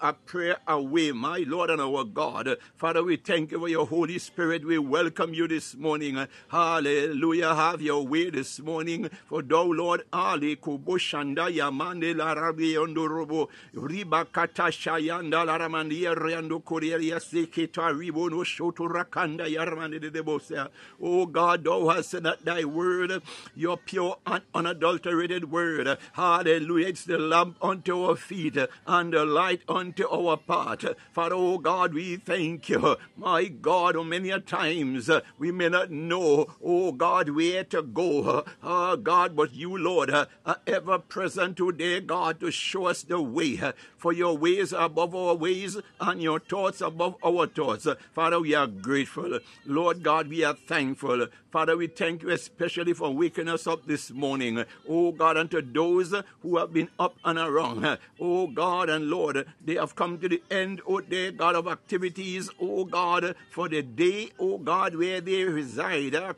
a 0.00 0.12
prayer 0.12 0.56
away, 0.66 1.12
my 1.12 1.44
Lord 1.46 1.70
and 1.70 1.80
our 1.80 2.04
God. 2.04 2.56
Father, 2.76 3.02
we 3.02 3.16
thank 3.16 3.52
you 3.52 3.58
for 3.60 3.68
your 3.68 3.86
Holy 3.86 4.18
Spirit. 4.18 4.64
We 4.64 4.78
welcome 4.78 5.32
you 5.34 5.48
this 5.48 5.74
morning. 5.74 6.26
Hallelujah. 6.48 7.54
Have 7.54 7.80
your 7.80 8.06
way 8.06 8.30
this 8.30 8.60
morning. 8.60 9.08
For 9.26 9.42
thou, 9.42 9.64
Lord, 9.64 10.02
Ali 10.12 10.56
Kubushanda 10.56 11.50
Yamande 11.50 12.14
Larabi 12.14 12.74
Ondorobo 12.74 13.48
Riba 13.74 14.30
Kata 14.30 14.64
Shayanda 14.64 15.46
Laramandia 15.46 16.14
Riando 16.14 16.64
Korea 16.64 16.98
Sekita 16.98 17.92
Ribo 17.92 18.30
no 18.30 18.38
Shoto 18.38 18.88
Rakanda 18.88 19.46
Yaramande 19.48 20.00
de 20.12 20.22
Bosa. 20.22 20.68
Oh 21.00 21.26
God, 21.26 21.64
thou 21.64 21.88
hast 21.88 22.10
said 22.10 22.24
that 22.24 22.44
thy 22.44 22.64
word, 22.64 23.22
your 23.54 23.76
pure 23.76 24.16
and 24.26 24.42
unadulterated 24.54 25.50
word. 25.50 25.98
Hallelujah. 26.12 26.88
It's 26.88 27.04
the 27.04 27.18
lamp 27.18 27.56
unto 27.62 28.04
our 28.04 28.16
feet 28.16 28.56
and 28.86 29.12
the 29.12 29.24
light 29.24 29.61
unto 29.68 30.08
our 30.08 30.36
path. 30.36 30.84
Father, 31.12 31.34
oh 31.34 31.58
God, 31.58 31.94
we 31.94 32.16
thank 32.16 32.68
you. 32.68 32.96
My 33.16 33.44
God, 33.46 33.96
oh, 33.96 34.04
many 34.04 34.30
a 34.30 34.40
times 34.40 35.08
uh, 35.08 35.20
we 35.38 35.52
may 35.52 35.68
not 35.68 35.90
know, 35.90 36.46
oh 36.62 36.92
God, 36.92 37.30
where 37.30 37.64
to 37.64 37.82
go. 37.82 38.44
Oh 38.62 38.96
God, 38.96 39.36
but 39.36 39.54
you, 39.54 39.76
Lord, 39.76 40.10
uh, 40.10 40.26
are 40.44 40.60
ever 40.66 40.98
present 40.98 41.56
today, 41.56 42.00
God, 42.00 42.40
to 42.40 42.50
show 42.50 42.86
us 42.86 43.02
the 43.02 43.20
way. 43.20 43.60
For 43.96 44.12
your 44.12 44.36
ways 44.36 44.72
are 44.72 44.86
above 44.86 45.14
our 45.14 45.34
ways 45.34 45.78
and 46.00 46.22
your 46.22 46.40
thoughts 46.40 46.80
above 46.80 47.16
our 47.24 47.46
thoughts. 47.46 47.86
Father, 48.12 48.40
we 48.40 48.54
are 48.54 48.66
grateful. 48.66 49.38
Lord 49.64 50.02
God, 50.02 50.28
we 50.28 50.44
are 50.44 50.54
thankful. 50.54 51.26
Father, 51.50 51.76
we 51.76 51.86
thank 51.86 52.22
you 52.22 52.30
especially 52.30 52.94
for 52.94 53.10
waking 53.10 53.48
us 53.48 53.66
up 53.66 53.86
this 53.86 54.10
morning. 54.10 54.64
Oh 54.88 55.12
God, 55.12 55.36
unto 55.36 55.60
those 55.60 56.14
who 56.40 56.56
have 56.56 56.72
been 56.72 56.88
up 56.98 57.16
and 57.24 57.38
around. 57.38 57.98
Oh 58.18 58.46
God 58.46 58.88
and 58.88 59.10
Lord, 59.10 59.46
they 59.64 59.74
have 59.74 59.94
come 59.94 60.18
to 60.18 60.28
the 60.28 60.42
end, 60.50 60.80
oh 60.86 61.00
dear 61.00 61.32
God, 61.32 61.54
of 61.54 61.66
activities, 61.66 62.50
oh 62.60 62.84
God, 62.84 63.34
for 63.50 63.68
the 63.68 63.82
day, 63.82 64.30
oh 64.38 64.58
God, 64.58 64.94
where 64.96 65.20
they 65.20 65.44
reside. 65.44 66.14
I 66.14 66.32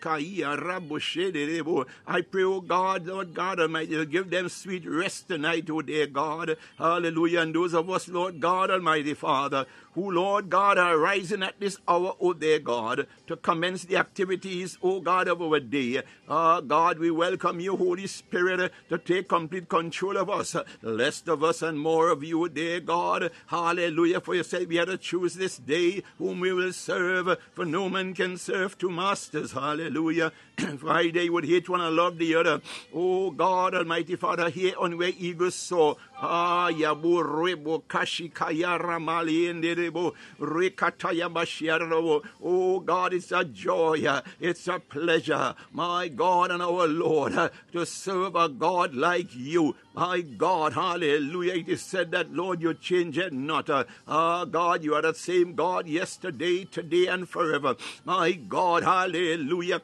pray, 2.21 2.43
oh 2.43 2.61
God, 2.61 3.07
Lord 3.07 3.35
God 3.35 3.61
Almighty, 3.61 4.07
give 4.07 4.31
them 4.31 4.49
sweet 4.49 4.87
rest 4.87 5.29
tonight, 5.29 5.69
oh 5.71 5.83
dear 5.83 6.07
God. 6.07 6.57
Hallelujah. 6.79 7.41
And 7.41 7.55
those 7.55 7.75
of 7.75 7.89
us, 7.91 8.09
Lord 8.09 8.41
God 8.41 8.71
Almighty 8.71 9.15
Father, 9.15 9.67
who, 9.95 10.11
Lord 10.11 10.51
God, 10.51 10.79
are 10.79 10.99
rising 10.99 11.43
at 11.43 11.59
this 11.61 11.79
hour, 11.87 12.15
O 12.21 12.33
dear 12.33 12.59
God, 12.59 13.07
to 13.27 13.37
commence 13.37 13.85
the 13.85 13.97
activities, 13.97 14.77
O 14.83 15.01
God, 15.01 15.29
of 15.29 15.41
our 15.41 15.61
day. 15.61 16.03
Ah, 16.29 16.61
God, 16.61 16.99
we 16.99 17.11
welcome 17.11 17.61
you, 17.61 17.77
Holy 17.77 18.07
Spirit, 18.07 18.73
to 18.89 18.99
take 18.99 19.29
complete 19.29 19.69
control 19.69 20.17
of 20.17 20.29
us. 20.29 20.57
Less 20.83 21.23
of 21.27 21.45
us 21.45 21.63
and 21.63 21.79
more 21.79 22.11
of 22.11 22.25
you, 22.25 22.49
dear 22.49 22.81
God. 22.81 23.31
Hallelujah. 23.47 24.21
For 24.21 24.35
you 24.35 24.43
said 24.43 24.69
we 24.69 24.77
had 24.77 24.89
to 24.89 24.99
choose 24.99 25.35
this 25.35 25.59
day 25.59 26.03
whom 26.19 26.41
we 26.41 26.53
will 26.53 26.73
serve, 26.73 27.39
for 27.53 27.65
no 27.65 27.89
man 27.89 28.15
can 28.15 28.37
serve 28.37 28.77
two 28.77 28.91
masters. 28.91 29.53
Hallelujah. 29.53 30.33
Friday 30.79 31.29
would 31.29 31.45
hate 31.45 31.69
one 31.69 31.81
and 31.81 31.97
love 31.97 32.19
the 32.19 32.35
other. 32.37 32.61
Oh 32.95 33.31
God, 33.31 33.75
Almighty 33.75 34.17
Father, 34.17 34.51
here 34.51 34.75
on 34.79 34.97
where 34.97 35.13
eagles 35.19 35.55
soar. 35.55 35.97
Ah, 36.21 36.71
yabu 36.71 37.23
rebo 37.25 37.83
kashi 37.89 38.29
kayara 38.29 39.01
mali 39.01 39.47
enderebo 39.47 40.15
rekataya 40.41 41.33
bashiarobo. 41.33 42.25
Oh 42.43 42.81
God, 42.81 43.15
it's 43.15 43.33
a 43.33 43.45
joy, 43.45 44.05
it's 44.41 44.69
a 44.69 44.79
pleasure, 44.79 45.55
my 45.73 46.09
God 46.09 46.53
and 46.53 46.63
our 46.63 46.87
Lord, 46.87 47.33
to 47.73 47.87
serve 47.87 48.37
a 48.37 48.49
God 48.49 48.95
like 48.95 49.35
you. 49.35 49.75
My 49.97 50.23
God, 50.23 50.73
hallelujah. 50.73 51.55
It 51.55 51.69
is 51.69 51.81
said 51.81 52.11
that, 52.11 52.33
Lord, 52.33 52.61
you 52.61 52.75
change 52.75 53.17
it 53.17 53.33
not. 53.33 53.71
Ah, 53.71 53.85
uh, 54.09 54.45
God, 54.45 54.83
you 54.83 54.93
are 54.93 55.03
the 55.03 55.15
same 55.15 55.55
God 55.55 55.87
yesterday, 55.87 56.65
today, 56.65 57.07
and 57.07 57.29
forever. 57.29 57.77
My 58.05 58.33
God, 58.33 58.83
hallelujah. 58.83 59.81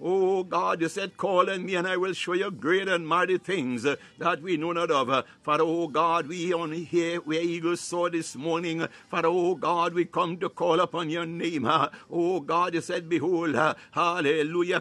Oh, 0.00 0.42
God, 0.44 0.80
you 0.80 0.88
said, 0.88 1.16
call 1.18 1.50
on 1.50 1.66
me 1.66 1.74
and 1.74 1.86
I 1.86 1.98
will 1.98 2.14
show 2.14 2.32
you 2.32 2.50
great 2.50 2.88
and 2.88 3.06
mighty 3.06 3.36
things 3.36 3.82
that 3.82 4.40
we 4.40 4.56
know 4.56 4.72
not 4.72 4.90
of. 4.90 5.26
Father, 5.42 5.64
oh 5.64 5.88
God, 5.88 6.26
we 6.26 6.54
only 6.54 6.84
hear 6.84 7.18
where 7.20 7.42
eagles 7.42 7.82
soar 7.82 8.08
this 8.08 8.34
morning. 8.34 8.88
Father, 9.10 9.28
oh 9.28 9.56
God, 9.56 9.92
we 9.92 10.06
come 10.06 10.38
to 10.38 10.48
call 10.48 10.80
upon 10.80 11.10
your 11.10 11.26
name. 11.26 11.68
Oh 12.10 12.40
God, 12.40 12.72
you 12.72 12.80
said, 12.80 13.10
behold, 13.10 13.54
hallelujah. 13.92 14.80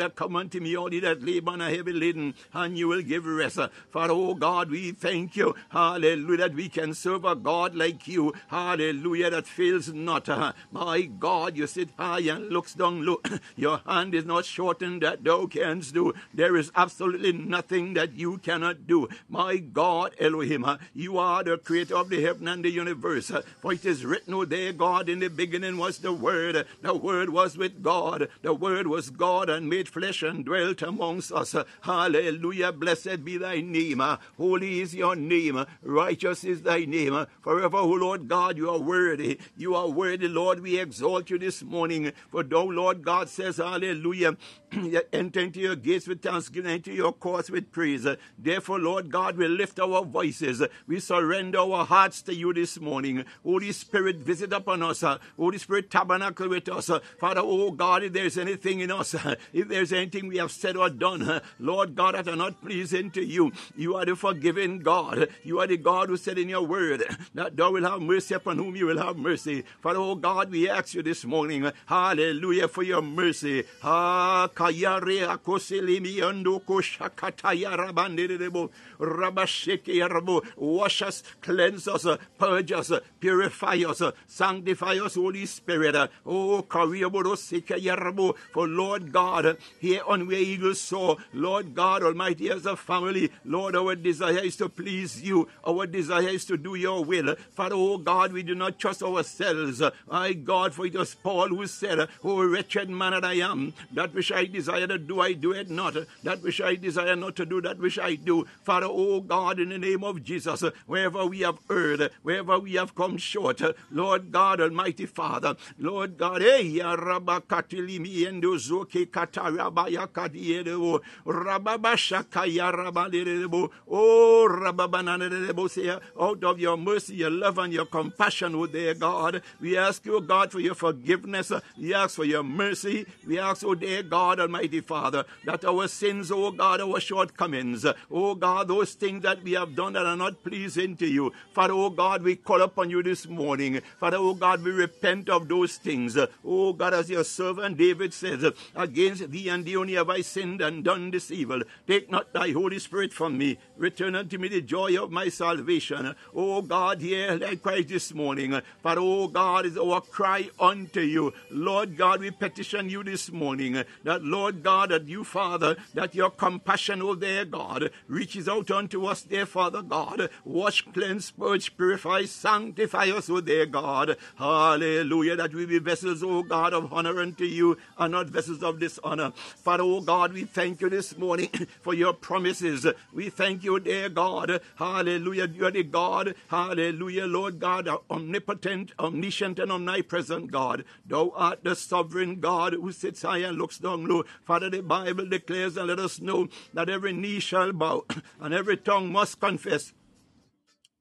And 0.00 0.14
come 0.16 0.36
unto 0.36 0.58
me, 0.60 0.76
all 0.76 0.92
ye 0.92 1.00
that 1.00 1.22
labor 1.22 1.52
and 1.52 1.62
are 1.62 1.68
heavy 1.68 1.92
laden, 1.92 2.34
and 2.54 2.78
you 2.78 2.88
will 2.88 3.02
give 3.02 3.26
rest. 3.26 3.58
For, 3.90 4.10
oh 4.10 4.34
God, 4.34 4.70
we 4.70 4.92
thank 4.92 5.36
you. 5.36 5.54
Hallelujah, 5.68 6.38
that 6.38 6.54
we 6.54 6.68
can 6.68 6.94
serve 6.94 7.24
a 7.24 7.34
God 7.34 7.74
like 7.74 8.08
you. 8.08 8.32
Hallelujah, 8.48 9.30
that 9.30 9.46
fails 9.46 9.92
not. 9.92 10.28
My 10.70 11.02
God, 11.02 11.56
you 11.56 11.66
sit 11.66 11.90
high 11.98 12.20
and 12.20 12.48
looks 12.48 12.74
down 12.74 13.04
low. 13.04 13.20
Your 13.56 13.80
hand 13.86 14.14
is 14.14 14.24
not 14.24 14.44
shortened 14.44 15.02
that 15.02 15.24
thou 15.24 15.46
canst 15.46 15.94
do. 15.94 16.14
There 16.32 16.56
is 16.56 16.72
absolutely 16.74 17.32
nothing 17.32 17.94
that 17.94 18.14
you 18.14 18.38
cannot 18.38 18.86
do. 18.86 19.08
My 19.28 19.58
God, 19.58 20.14
Elohim, 20.18 20.66
you 20.94 21.18
are 21.18 21.44
the 21.44 21.58
creator 21.58 21.96
of 21.96 22.08
the 22.08 22.22
heaven 22.22 22.48
and 22.48 22.64
the 22.64 22.70
universe. 22.70 23.30
For 23.60 23.72
it 23.72 23.84
is 23.84 24.04
written, 24.04 24.34
O 24.34 24.44
there, 24.44 24.72
God, 24.72 25.08
in 25.08 25.18
the 25.18 25.28
beginning 25.28 25.76
was 25.76 25.98
the 25.98 26.12
Word. 26.12 26.66
The 26.80 26.94
Word 26.94 27.30
was 27.30 27.56
with 27.56 27.82
God. 27.82 28.28
The 28.42 28.54
Word 28.54 28.86
was 28.86 29.10
God 29.10 29.48
and 29.48 29.68
made 29.68 29.81
flesh 29.88 30.22
and 30.22 30.44
dwelt 30.44 30.82
amongst 30.82 31.32
us. 31.32 31.54
Hallelujah. 31.82 32.72
Blessed 32.72 33.24
be 33.24 33.36
thy 33.38 33.60
name. 33.60 34.02
Holy 34.36 34.80
is 34.80 34.94
your 34.94 35.16
name. 35.16 35.64
Righteous 35.82 36.44
is 36.44 36.62
thy 36.62 36.84
name. 36.84 37.26
Forever, 37.40 37.78
O 37.78 37.88
Lord 37.88 38.28
God, 38.28 38.56
you 38.56 38.70
are 38.70 38.78
worthy. 38.78 39.38
You 39.56 39.74
are 39.74 39.88
worthy, 39.88 40.28
Lord. 40.28 40.60
We 40.60 40.78
exalt 40.78 41.30
you 41.30 41.38
this 41.38 41.62
morning. 41.62 42.12
For 42.30 42.42
thou, 42.42 42.64
Lord 42.64 43.02
God, 43.02 43.28
says, 43.28 43.58
Hallelujah. 43.58 44.36
Enter 45.12 45.40
into 45.40 45.60
your 45.60 45.76
gates 45.76 46.06
with 46.06 46.22
thanksgiving, 46.22 46.72
into 46.72 46.92
your 46.92 47.12
courts 47.12 47.50
with 47.50 47.72
praise. 47.72 48.06
Therefore, 48.38 48.78
Lord 48.78 49.10
God, 49.10 49.36
we 49.36 49.46
lift 49.48 49.78
our 49.78 50.04
voices. 50.04 50.62
We 50.86 51.00
surrender 51.00 51.58
our 51.58 51.84
hearts 51.84 52.22
to 52.22 52.34
you 52.34 52.52
this 52.54 52.80
morning. 52.80 53.24
Holy 53.42 53.72
Spirit, 53.72 54.16
visit 54.16 54.52
upon 54.52 54.82
us. 54.82 55.04
Holy 55.36 55.58
Spirit, 55.58 55.90
tabernacle 55.90 56.48
with 56.48 56.68
us. 56.68 56.90
Father, 57.18 57.42
oh 57.42 57.70
God, 57.70 58.02
if 58.04 58.12
there's 58.12 58.38
anything 58.38 58.80
in 58.80 58.90
us, 58.90 59.14
if 59.52 59.68
there's 59.72 59.92
anything 59.92 60.28
we 60.28 60.36
have 60.36 60.52
said 60.52 60.76
or 60.76 60.90
done, 60.90 61.40
Lord 61.58 61.94
God, 61.96 62.14
that 62.14 62.28
are 62.28 62.36
not 62.36 62.60
pleasing 62.60 63.10
to 63.12 63.24
you, 63.24 63.52
you 63.74 63.96
are 63.96 64.04
the 64.04 64.14
forgiving 64.14 64.80
God. 64.80 65.28
You 65.42 65.60
are 65.60 65.66
the 65.66 65.78
God 65.78 66.10
who 66.10 66.16
said 66.16 66.38
in 66.38 66.48
your 66.50 66.62
word 66.62 67.02
that 67.34 67.56
thou 67.56 67.72
will 67.72 67.88
have 67.88 68.00
mercy 68.02 68.34
upon 68.34 68.58
whom 68.58 68.76
you 68.76 68.86
will 68.86 68.98
have 68.98 69.16
mercy. 69.16 69.64
Father, 69.80 69.98
oh 69.98 70.14
God, 70.14 70.50
we 70.50 70.68
ask 70.68 70.94
you 70.94 71.02
this 71.02 71.24
morning, 71.24 71.70
hallelujah, 71.86 72.68
for 72.68 72.82
your 72.82 73.00
mercy. 73.02 73.64
Ah, 73.82 74.48
kayare 74.54 75.26
akoselimi 75.26 76.20
ando 76.20 76.60
koshakataya 76.60 77.76
rabandirebo 77.76 78.70
rabasheke 79.02 79.94
yarabo. 79.94 80.44
Wash 80.56 81.02
us, 81.02 81.22
cleanse 81.40 81.88
us, 81.88 82.06
purge 82.38 82.72
us, 82.72 82.92
purify 83.20 83.76
us, 83.86 84.02
sanctify 84.26 84.96
us, 84.98 85.14
Holy 85.16 85.46
Spirit. 85.46 85.96
Oh, 86.24 86.64
kariyabodoseke 86.68 87.78
yarabo. 87.80 88.36
For 88.52 88.68
Lord 88.68 89.12
God, 89.12 89.56
here 89.80 90.02
on 90.06 90.26
where 90.26 90.38
eagles 90.38 90.80
soar, 90.80 91.16
Lord 91.32 91.74
God 91.74 92.02
Almighty, 92.02 92.50
as 92.50 92.66
a 92.66 92.76
family, 92.76 93.30
Lord, 93.44 93.76
our 93.76 93.94
desire 93.94 94.38
is 94.38 94.56
to 94.56 94.68
please 94.68 95.22
you. 95.22 95.48
Our 95.66 95.86
desire 95.86 96.28
is 96.28 96.44
to 96.46 96.56
do 96.56 96.74
your 96.74 97.04
will. 97.04 97.34
Father, 97.54 97.74
oh 97.76 97.98
God, 97.98 98.32
we 98.32 98.42
do 98.42 98.54
not 98.54 98.78
trust 98.78 99.02
ourselves. 99.02 99.82
My 100.08 100.32
God, 100.32 100.74
for 100.74 100.86
it 100.86 100.94
was 100.94 101.14
Paul 101.14 101.48
who 101.48 101.66
said, 101.66 102.08
Oh, 102.22 102.44
wretched 102.44 102.88
man 102.88 103.12
that 103.12 103.24
I 103.24 103.34
am, 103.34 103.74
that 103.92 104.14
which 104.14 104.32
I 104.32 104.44
desire 104.44 104.86
to 104.86 104.98
do, 104.98 105.20
I 105.20 105.32
do 105.32 105.52
it 105.52 105.70
not. 105.70 105.94
That 106.22 106.42
which 106.42 106.60
I 106.60 106.74
desire 106.76 107.16
not 107.16 107.36
to 107.36 107.46
do, 107.46 107.60
that 107.62 107.78
which 107.78 107.98
I 107.98 108.14
do. 108.14 108.46
Father, 108.62 108.86
oh 108.92 109.20
God, 109.20 109.58
in 109.60 109.70
the 109.70 109.78
name 109.78 110.04
of 110.04 110.22
Jesus, 110.22 110.62
wherever 110.86 111.26
we 111.26 111.40
have 111.40 111.58
erred, 111.70 112.10
wherever 112.22 112.58
we 112.58 112.74
have 112.74 112.94
come 112.94 113.16
short, 113.16 113.62
Lord 113.90 114.30
God, 114.30 114.60
Almighty 114.60 115.06
Father, 115.06 115.56
Lord 115.78 116.18
God, 116.18 116.42
eh, 116.42 116.62
rabakatilimi 116.82 118.22
endozoke 118.26 119.06
katarabaya 119.06 120.06
kadiedo, 120.06 121.00
rababashakaya 121.26 122.72
rabalerebo, 122.72 123.70
oh, 123.90 124.48
rababananebo, 124.50 125.70
say, 125.70 125.88
out 126.20 126.44
of 126.44 126.58
your 126.58 126.76
mercy, 126.76 127.16
your 127.16 127.30
love, 127.30 127.58
and 127.58 127.72
your 127.72 127.86
compassion, 127.86 128.54
oh 128.54 128.66
dear 128.66 128.94
God, 128.94 129.42
we 129.60 129.76
ask 129.76 130.04
you, 130.06 130.20
God, 130.20 130.50
for 130.52 130.60
your 130.60 130.74
forgiveness. 130.74 131.52
We 131.78 131.94
ask 131.94 132.16
for 132.16 132.24
your 132.24 132.42
mercy. 132.42 133.06
We 133.26 133.38
ask, 133.38 133.64
oh 133.64 133.74
dear 133.74 134.02
God, 134.02 134.40
Almighty 134.40 134.80
Father, 134.80 135.24
that 135.44 135.64
our 135.64 135.88
sins, 135.88 136.30
oh 136.32 136.50
God, 136.50 136.80
our 136.80 137.00
shortcomings, 137.00 137.86
oh 138.10 138.34
God, 138.34 138.68
those 138.68 138.81
things 138.90 139.22
that 139.22 139.42
we 139.42 139.52
have 139.52 139.74
done 139.74 139.94
that 139.94 140.06
are 140.06 140.16
not 140.16 140.42
pleasing 140.42 140.96
to 140.96 141.06
you. 141.06 141.32
Father, 141.52 141.74
oh 141.74 141.90
God, 141.90 142.22
we 142.22 142.36
call 142.36 142.62
upon 142.62 142.90
you 142.90 143.02
this 143.02 143.26
morning. 143.26 143.80
Father, 143.98 144.18
oh 144.18 144.34
God, 144.34 144.62
we 144.62 144.70
repent 144.70 145.28
of 145.28 145.48
those 145.48 145.76
things. 145.76 146.18
Oh 146.44 146.72
God, 146.72 146.94
as 146.94 147.08
your 147.08 147.24
servant 147.24 147.76
David 147.76 148.12
says, 148.12 148.44
against 148.74 149.30
thee 149.30 149.48
and 149.48 149.64
thee 149.64 149.76
only 149.76 149.94
have 149.94 150.10
I 150.10 150.20
sinned 150.20 150.60
and 150.60 150.84
done 150.84 151.10
this 151.10 151.30
evil. 151.30 151.62
Take 151.86 152.10
not 152.10 152.32
thy 152.32 152.50
Holy 152.50 152.78
Spirit 152.78 153.12
from 153.12 153.38
me. 153.38 153.58
Return 153.76 154.14
unto 154.14 154.38
me 154.38 154.48
the 154.48 154.60
joy 154.60 155.02
of 155.02 155.10
my 155.10 155.28
salvation. 155.28 156.14
O 156.34 156.62
God, 156.62 157.00
hear 157.00 157.38
thy 157.38 157.56
cry 157.56 157.82
this 157.82 158.12
morning. 158.12 158.60
For, 158.82 158.98
O 158.98 159.22
oh 159.22 159.28
God, 159.28 159.66
is 159.66 159.78
our 159.78 160.00
cry 160.00 160.48
unto 160.58 161.00
you. 161.00 161.32
Lord 161.50 161.96
God, 161.96 162.20
we 162.20 162.30
petition 162.30 162.88
you 162.88 163.02
this 163.02 163.30
morning 163.30 163.84
that, 164.04 164.22
Lord 164.22 164.62
God, 164.62 164.90
that 164.90 165.06
you, 165.06 165.24
Father, 165.24 165.76
that 165.94 166.14
your 166.14 166.30
compassion, 166.30 167.02
O 167.02 167.14
dear 167.14 167.44
God, 167.44 167.90
reaches 168.08 168.48
out 168.48 168.61
unto 168.70 169.06
us, 169.06 169.22
dear 169.22 169.46
Father 169.46 169.82
God. 169.82 170.28
Wash, 170.44 170.82
cleanse, 170.92 171.30
purge, 171.30 171.76
purify, 171.76 172.24
sanctify 172.24 173.06
us, 173.06 173.28
O 173.30 173.40
dear 173.40 173.66
God. 173.66 174.16
Hallelujah. 174.36 175.36
That 175.36 175.54
we 175.54 175.66
be 175.66 175.78
vessels, 175.78 176.22
O 176.22 176.42
God, 176.42 176.72
of 176.72 176.92
honor 176.92 177.20
unto 177.20 177.44
you 177.44 177.78
and 177.98 178.12
not 178.12 178.28
vessels 178.28 178.62
of 178.62 178.78
dishonor. 178.78 179.32
Father, 179.32 179.82
O 179.84 180.00
God, 180.00 180.32
we 180.32 180.44
thank 180.44 180.80
you 180.80 180.88
this 180.88 181.16
morning 181.16 181.50
for 181.80 181.94
your 181.94 182.12
promises. 182.12 182.86
We 183.12 183.30
thank 183.30 183.64
you, 183.64 183.80
dear 183.80 184.08
God. 184.08 184.60
Hallelujah. 184.76 185.48
You 185.48 185.66
are 185.66 185.70
the 185.70 185.82
God. 185.82 186.34
Hallelujah, 186.48 187.26
Lord 187.26 187.58
God, 187.58 187.88
omnipotent, 188.10 188.92
omniscient, 188.98 189.58
and 189.58 189.72
omnipresent 189.72 190.50
God. 190.50 190.84
Thou 191.06 191.32
art 191.34 191.64
the 191.64 191.74
sovereign 191.74 192.40
God 192.40 192.74
who 192.74 192.92
sits 192.92 193.22
high 193.22 193.38
and 193.38 193.58
looks 193.58 193.78
down 193.78 194.06
low. 194.06 194.24
Father, 194.44 194.70
the 194.70 194.82
Bible 194.82 195.26
declares 195.26 195.76
and 195.76 195.88
let 195.88 195.98
us 195.98 196.20
know 196.20 196.48
that 196.74 196.88
every 196.88 197.12
knee 197.12 197.40
shall 197.40 197.72
bow 197.72 198.04
and 198.40 198.51
every 198.54 198.76
tongue 198.76 199.10
must 199.12 199.40
confess 199.40 199.92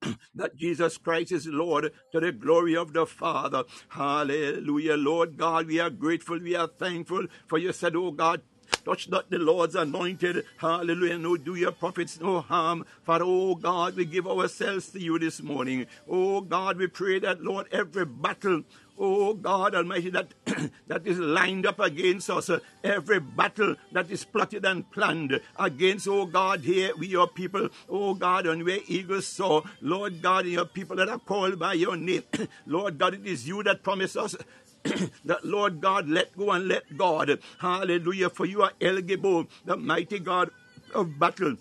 that 0.35 0.55
Jesus 0.55 0.97
Christ 0.97 1.31
is 1.31 1.47
Lord 1.47 1.91
to 2.11 2.19
the 2.19 2.31
glory 2.31 2.75
of 2.75 2.93
the 2.93 3.05
Father. 3.05 3.63
Hallelujah. 3.89 4.97
Lord 4.97 5.37
God, 5.37 5.67
we 5.67 5.79
are 5.79 5.89
grateful. 5.89 6.39
We 6.39 6.55
are 6.55 6.67
thankful 6.67 7.27
for 7.47 7.57
you 7.57 7.73
said, 7.73 7.95
Oh 7.95 8.11
God, 8.11 8.41
Touch 8.85 9.09
not 9.09 9.29
the 9.29 9.37
Lord's 9.37 9.75
anointed. 9.75 10.45
Hallelujah. 10.57 11.17
No, 11.17 11.37
do 11.37 11.55
your 11.55 11.71
prophets 11.71 12.19
no 12.19 12.41
harm. 12.41 12.85
For, 13.03 13.19
oh 13.21 13.55
God, 13.55 13.95
we 13.95 14.05
give 14.05 14.27
ourselves 14.27 14.89
to 14.89 14.99
you 14.99 15.19
this 15.19 15.41
morning. 15.41 15.85
Oh 16.09 16.41
God, 16.41 16.77
we 16.77 16.87
pray 16.87 17.19
that, 17.19 17.43
Lord, 17.43 17.67
every 17.71 18.05
battle 18.05 18.63
Oh 19.03 19.33
God 19.33 19.73
Almighty, 19.73 20.11
that 20.11 20.27
that 20.87 21.07
is 21.07 21.17
lined 21.17 21.65
up 21.65 21.79
against 21.79 22.29
us, 22.29 22.51
uh, 22.51 22.59
every 22.83 23.19
battle 23.19 23.75
that 23.93 24.11
is 24.11 24.23
plotted 24.23 24.63
and 24.63 24.89
planned 24.91 25.41
against, 25.57 26.07
oh 26.07 26.27
God, 26.27 26.59
here 26.59 26.91
we 26.95 27.07
your 27.07 27.27
people, 27.27 27.69
oh 27.89 28.13
God, 28.13 28.45
and 28.45 28.63
where 28.63 28.77
eagles 28.87 29.25
soar, 29.25 29.63
Lord 29.81 30.21
God, 30.21 30.45
your 30.45 30.65
people 30.65 30.97
that 30.97 31.09
are 31.09 31.17
called 31.17 31.57
by 31.57 31.73
your 31.73 31.97
name, 31.97 32.21
Lord 32.67 32.99
God, 32.99 33.15
it 33.15 33.25
is 33.25 33.47
you 33.47 33.63
that 33.63 33.81
promise 33.81 34.15
us 34.15 34.35
that 35.25 35.43
Lord 35.43 35.81
God, 35.81 36.07
let 36.07 36.37
go 36.37 36.51
and 36.51 36.67
let 36.67 36.95
God. 36.95 37.39
Hallelujah. 37.57 38.29
For 38.29 38.45
you 38.45 38.61
are 38.61 38.73
El 38.79 38.97
Gibor, 38.97 39.47
the 39.65 39.77
mighty 39.77 40.19
God 40.19 40.51
of 40.93 41.17
battle. 41.17 41.57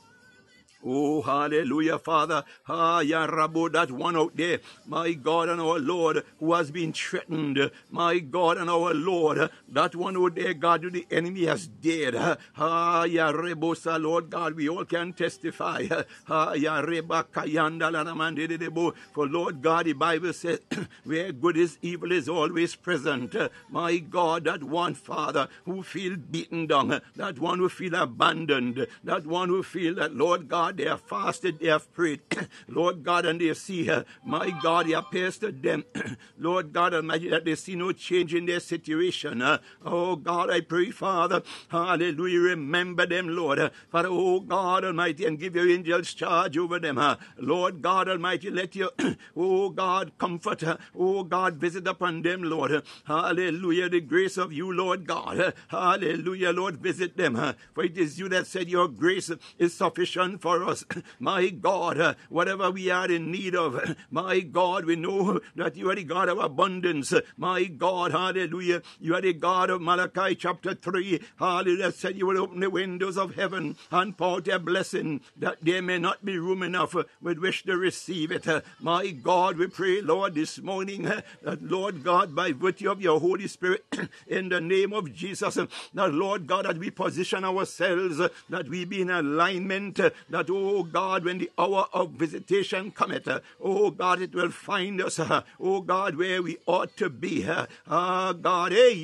Oh, 0.85 1.23
hallelujah, 1.23 1.99
Father. 1.99 2.45
Ah, 2.69 3.01
ya 3.01 3.27
Rabo, 3.27 3.71
that 3.73 3.91
one 3.91 4.17
out 4.17 4.37
there, 4.37 4.61
my 4.87 5.13
God 5.13 5.49
and 5.51 5.61
our 5.61 5.79
Lord, 5.79 6.25
who 6.39 6.55
has 6.55 6.71
been 6.71 6.93
threatened. 6.93 7.71
My 7.91 8.19
God 8.21 8.59
and 8.59 8.71
our 8.71 8.95
Lord, 8.95 9.51
that 9.73 9.95
one 9.95 10.17
out 10.17 10.37
there, 10.37 10.55
God, 10.55 10.83
who 10.85 10.91
the 10.91 11.07
enemy 11.11 11.47
has 11.47 11.67
dared. 11.67 12.17
Ah, 12.57 13.05
ya 13.05 13.33
Rebosa, 13.33 14.01
Lord 14.03 14.31
God, 14.31 14.55
we 14.55 14.69
all 14.69 14.85
can 14.85 15.13
testify. 15.13 15.87
Ah, 16.29 16.53
ya 16.55 16.81
Reba 16.81 17.25
Kayanda 17.33 17.91
Lanamandebo. 17.93 18.95
For 19.15 19.27
Lord 19.27 19.63
God, 19.63 19.87
the 19.87 19.93
Bible 19.95 20.33
says, 20.33 20.61
where 21.05 21.33
good 21.33 21.57
is, 21.57 21.79
evil 21.83 22.13
is 22.13 22.29
always 22.29 22.75
present. 22.77 23.35
My 23.71 23.99
God, 23.99 24.45
that 24.45 24.63
one 24.63 24.95
Father 24.95 25.49
who 25.65 25.83
feel 25.83 26.17
beaten 26.17 26.67
down, 26.67 27.01
that 27.17 27.39
one 27.39 27.59
who 27.59 27.69
feel 27.69 27.95
abandoned, 27.95 28.87
that 29.05 29.27
one 29.27 29.49
who 29.49 29.63
feel 29.63 29.95
that, 29.97 30.15
Lord 30.15 30.49
God, 30.49 30.70
God, 30.71 30.77
they 30.77 30.89
have 30.89 31.01
fasted, 31.01 31.59
they 31.59 31.67
have 31.67 31.93
prayed, 31.93 32.21
Lord 32.69 33.03
God, 33.03 33.27
and 33.27 33.41
they 33.41 33.53
see, 33.55 33.91
uh, 33.91 34.05
my 34.25 34.51
God, 34.63 34.87
He 34.87 34.93
appears 34.93 35.37
to 35.39 35.51
them, 35.51 35.85
Lord 36.39 36.73
God 36.73 36.95
Almighty, 36.95 37.29
that 37.29 37.45
they 37.45 37.57
see 37.57 37.75
no 37.75 37.91
change 37.91 38.35
in 38.35 38.47
their 38.47 38.61
situation. 38.61 39.43
Uh, 39.43 39.59
oh 39.85 40.15
God, 40.15 40.49
I 40.49 40.61
pray, 40.61 40.91
Father, 40.91 41.43
hallelujah, 41.71 42.39
remember 42.39 43.05
them, 43.05 43.35
Lord, 43.35 43.59
uh, 43.59 43.71
Father, 43.91 44.11
oh 44.13 44.39
God 44.39 44.85
Almighty, 44.85 45.27
and 45.27 45.41
give 45.41 45.57
your 45.57 45.69
angels 45.69 46.15
charge 46.15 46.57
over 46.57 46.79
them. 46.79 46.99
Uh, 46.99 47.17
Lord 47.37 47.83
God 47.83 48.09
Almighty, 48.09 48.51
let 48.51 48.77
your, 48.77 48.91
oh 49.37 49.71
God, 49.71 50.13
comfort, 50.19 50.63
uh, 50.63 50.77
oh 50.97 51.25
God, 51.25 51.55
visit 51.55 51.89
upon 51.89 52.23
them, 52.23 52.45
Lord. 52.45 52.71
Uh, 52.71 52.83
hallelujah, 53.07 53.89
the 53.89 54.01
grace 54.01 54.37
of 54.37 54.53
you, 54.53 54.73
Lord 54.73 55.05
God. 55.09 55.41
Uh, 55.41 55.53
hallelujah, 55.67 56.53
Lord, 56.53 56.77
visit 56.77 57.17
them. 57.17 57.35
Uh, 57.35 57.55
for 57.75 57.83
it 57.83 57.99
is 57.99 58.21
you 58.21 58.29
that 58.29 58.47
said 58.47 58.69
your 58.69 58.87
grace 58.87 59.33
is 59.59 59.75
sufficient 59.75 60.41
for 60.41 60.60
us. 60.65 60.85
My 61.19 61.49
God, 61.49 62.01
uh, 62.01 62.15
whatever 62.29 62.71
we 62.71 62.91
are 62.91 63.11
in 63.11 63.31
need 63.31 63.55
of, 63.55 63.97
my 64.11 64.41
God, 64.41 64.85
we 64.85 64.97
know 64.97 65.41
that 65.57 65.77
you 65.77 65.91
are 65.91 65.95
the 65.95 66.05
God 66.05 66.29
of 66.29 66.39
abundance. 66.39 67.13
My 67.37 67.65
God, 67.65 68.13
hallelujah. 68.13 68.83
You 68.99 69.15
are 69.15 69.21
the 69.21 69.33
God 69.33 69.71
of 69.71 69.81
Malachi 69.81 70.35
chapter 70.35 70.75
3. 70.75 71.21
Hallelujah. 71.39 71.93
Said 71.93 72.17
you 72.17 72.27
will 72.27 72.39
open 72.39 72.61
the 72.61 72.71
windows 72.71 73.17
of 73.17 73.35
heaven 73.35 73.77
and 73.91 74.17
pour 74.17 74.41
a 74.51 74.59
blessing 74.59 75.21
that 75.37 75.59
there 75.63 75.83
may 75.83 75.99
not 75.99 76.25
be 76.25 76.39
room 76.39 76.63
enough 76.63 76.95
with 77.21 77.39
which 77.39 77.65
to 77.65 77.77
receive 77.77 78.31
it. 78.31 78.47
My 78.81 79.11
God, 79.11 79.59
we 79.59 79.67
pray, 79.67 80.01
Lord, 80.01 80.35
this 80.35 80.59
morning 80.61 81.07
uh, 81.07 81.21
that, 81.43 81.63
Lord 81.63 82.03
God, 82.03 82.35
by 82.35 82.53
virtue 82.53 82.91
of 82.91 83.01
your 83.01 83.21
Holy 83.21 83.47
Spirit, 83.47 83.85
in 84.27 84.49
the 84.49 84.61
name 84.61 84.93
of 84.93 85.13
Jesus, 85.15 85.57
uh, 85.57 85.67
that, 85.95 86.13
Lord 86.13 86.47
God, 86.47 86.65
that 86.65 86.79
we 86.79 86.91
position 86.91 87.45
ourselves, 87.45 88.21
uh, 88.21 88.29
that 88.49 88.69
we 88.69 88.85
be 88.85 89.03
in 89.03 89.11
alignment, 89.11 90.01
that, 90.31 90.50
oh 90.51 90.83
God, 90.83 91.25
when 91.25 91.39
the 91.39 91.51
hour 91.59 91.87
of 91.93 92.11
visitation 92.11 92.91
cometh, 92.91 93.29
oh 93.63 93.91
God, 93.91 94.21
it 94.21 94.35
will 94.35 94.51
find 94.51 95.01
us, 95.01 95.21
oh 95.61 95.81
God, 95.81 96.17
where 96.17 96.43
we 96.43 96.59
ought 96.67 96.97
to 96.97 97.09
be. 97.09 97.49
Uh. 97.49 97.67
Ah, 97.89 98.33
God, 98.33 98.73
eh, 98.73 98.95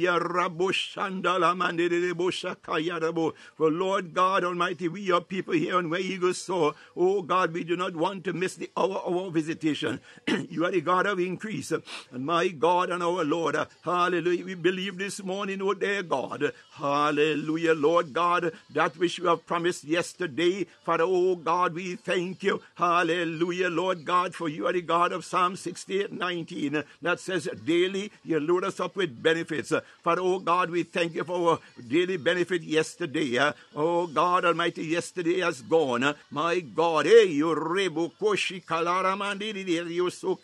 for 3.56 3.70
Lord 3.70 4.14
God 4.14 4.44
Almighty, 4.44 4.88
we 4.88 5.10
are 5.10 5.20
people 5.20 5.54
here 5.54 5.76
on 5.76 5.90
where 5.90 6.00
eagles 6.00 6.38
soar. 6.38 6.74
Oh 6.96 7.22
God, 7.22 7.52
we 7.52 7.64
do 7.64 7.76
not 7.76 7.94
want 7.94 8.24
to 8.24 8.32
miss 8.32 8.54
the 8.54 8.70
hour 8.76 8.96
of 8.96 9.16
our 9.16 9.30
visitation. 9.30 10.00
you 10.48 10.64
are 10.64 10.70
the 10.70 10.80
God 10.80 11.06
of 11.06 11.18
increase, 11.18 11.72
and 11.72 12.26
my 12.26 12.48
God 12.48 12.90
and 12.90 13.02
our 13.02 13.24
Lord. 13.24 13.56
Hallelujah. 13.82 14.44
We 14.44 14.54
believe 14.54 14.98
this 14.98 15.22
morning, 15.22 15.62
oh 15.62 15.74
dear 15.74 16.02
God. 16.02 16.52
Hallelujah, 16.72 17.74
Lord 17.74 18.12
God, 18.12 18.52
that 18.70 18.96
which 18.96 19.18
you 19.18 19.26
have 19.26 19.46
promised 19.46 19.84
yesterday. 19.84 20.66
Father, 20.84 21.04
oh 21.06 21.35
God, 21.36 21.74
we 21.74 21.96
thank 21.96 22.42
you. 22.42 22.60
Hallelujah, 22.74 23.70
Lord 23.70 24.04
God, 24.04 24.34
for 24.34 24.48
you 24.48 24.66
are 24.66 24.72
the 24.72 24.82
God 24.82 25.12
of 25.12 25.24
Psalm 25.24 25.56
68 25.56 26.12
19 26.12 26.82
that 27.02 27.20
says, 27.20 27.48
Daily 27.64 28.10
you 28.24 28.40
load 28.40 28.64
us 28.64 28.80
up 28.80 28.96
with 28.96 29.22
benefits. 29.22 29.72
Father, 30.02 30.22
oh 30.22 30.38
God, 30.38 30.70
we 30.70 30.82
thank 30.82 31.14
you 31.14 31.24
for 31.24 31.50
our 31.50 31.58
daily 31.88 32.16
benefit 32.16 32.62
yesterday. 32.62 33.52
Oh 33.74 34.06
God 34.06 34.44
Almighty, 34.44 34.84
yesterday 34.84 35.40
has 35.40 35.62
gone. 35.62 36.14
My 36.30 36.60
God, 36.60 37.06
hey, 37.06 37.26
you 37.26 37.54
rebu 37.54 38.10
koshi 38.20 38.64
kalaramandiri, 38.64 39.90
you 39.92 40.10
so 40.10 40.36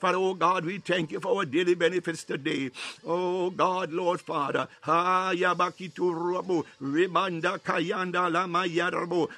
Father, 0.00 0.18
oh 0.18 0.34
God, 0.34 0.64
we 0.64 0.78
thank 0.78 1.12
you 1.12 1.20
for 1.20 1.38
our 1.38 1.44
daily 1.44 1.74
benefits 1.74 2.24
today. 2.24 2.70
Oh 3.06 3.50
God, 3.50 3.92
Lord 3.92 4.20
Father. 4.20 4.68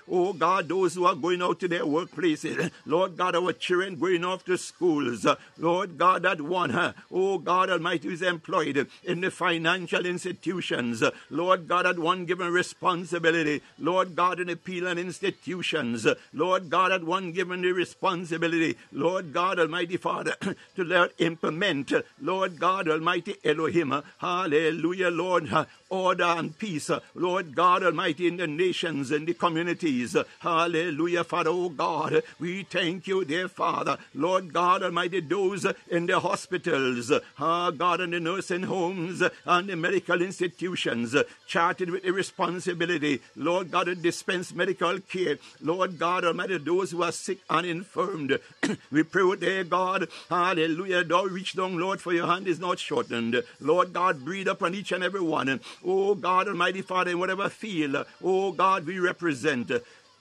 Oh 0.09 0.33
God, 0.33 0.69
those 0.69 0.95
who 0.95 1.07
are 1.07 1.15
going 1.15 1.43
out 1.43 1.61
to 1.61 1.69
their 1.69 1.85
workplaces, 1.85 2.71
Lord 2.87 3.17
God, 3.17 3.37
our 3.37 3.53
children 3.53 3.99
going 3.99 4.25
off 4.25 4.45
to 4.45 4.57
schools, 4.59 5.27
Lord 5.59 5.99
God, 5.99 6.23
that 6.23 6.41
one, 6.41 6.95
oh 7.11 7.39
God 7.39 7.71
Almighty, 7.71 8.13
is 8.13 8.23
employed 8.23 8.87
in 9.05 9.21
the 9.21 9.31
financial 9.31 10.05
institutions, 10.07 11.03
Lord 11.31 11.69
God, 11.69 11.87
that 11.87 11.99
one 11.99 12.25
given 12.25 12.53
responsibility, 12.53 13.63
Lord 13.79 14.15
God, 14.17 14.41
in 14.41 14.47
the 14.49 14.55
appealing 14.55 14.99
institutions, 14.99 16.07
Lord 16.33 16.71
God, 16.71 16.93
that 16.93 17.05
one 17.13 17.31
given 17.33 17.61
the 17.61 17.73
responsibility, 17.73 18.75
Lord 18.91 19.35
God 19.35 19.59
Almighty 19.59 19.99
Father, 19.99 20.35
to 20.77 20.83
let 20.83 21.11
implement, 21.19 21.93
Lord 22.23 22.59
God 22.59 22.89
Almighty 22.89 23.37
Elohim, 23.45 24.03
hallelujah, 24.17 25.11
Lord, 25.11 25.51
order 25.91 26.25
and 26.25 26.59
peace, 26.59 26.91
Lord 27.15 27.55
God 27.55 27.83
Almighty, 27.83 28.27
in 28.27 28.39
the 28.39 28.47
nations 28.47 29.11
and 29.11 29.27
the 29.27 29.35
communities. 29.35 30.17
Hallelujah, 30.39 31.23
Father, 31.23 31.51
oh 31.51 31.69
God. 31.69 32.23
We 32.41 32.63
thank 32.63 33.07
you, 33.07 33.27
dear 33.27 33.49
Father. 33.49 33.99
Lord 34.15 34.55
God 34.55 34.83
Almighty, 34.83 35.21
those 35.21 35.67
in 35.91 36.07
the 36.07 36.19
hospitals, 36.19 37.13
ah, 37.39 37.71
God, 37.73 38.01
in 38.01 38.13
the 38.13 38.21
nursing 38.21 38.63
homes 38.63 39.23
and 39.45 39.69
the 39.69 39.77
medical 39.77 40.23
institutions, 40.23 41.15
charted 41.47 41.91
with 41.91 42.05
the 42.05 42.11
responsibility, 42.11 43.21
Lord 43.37 43.71
God, 43.71 43.85
to 43.85 43.95
dispense 43.95 44.55
medical 44.55 44.99
care. 45.01 45.37
Lord 45.61 45.99
God 45.99 46.25
Almighty, 46.25 46.57
those 46.57 46.93
who 46.93 47.02
are 47.03 47.13
sick 47.13 47.39
and 47.51 47.67
infirmed, 47.67 48.39
we 48.91 49.03
pray, 49.03 49.23
oh 49.23 49.35
dear 49.35 49.65
God, 49.65 50.09
hallelujah, 50.29 51.05
thou 51.05 51.25
reach 51.25 51.55
down, 51.55 51.79
Lord, 51.79 52.01
for 52.01 52.13
your 52.13 52.27
hand 52.27 52.47
is 52.47 52.59
not 52.61 52.79
shortened. 52.79 53.43
Lord 53.61 53.93
God, 53.93 54.25
breathe 54.25 54.49
upon 54.49 54.75
each 54.75 54.93
and 54.93 55.05
every 55.05 55.21
one. 55.21 55.61
Oh 55.85 56.15
God 56.15 56.49
Almighty 56.49 56.83
Father, 56.83 57.11
in 57.11 57.19
whatever 57.19 57.49
field, 57.49 58.07
oh 58.23 58.53
God, 58.53 58.87
we 58.87 58.99
represent. 58.99 59.71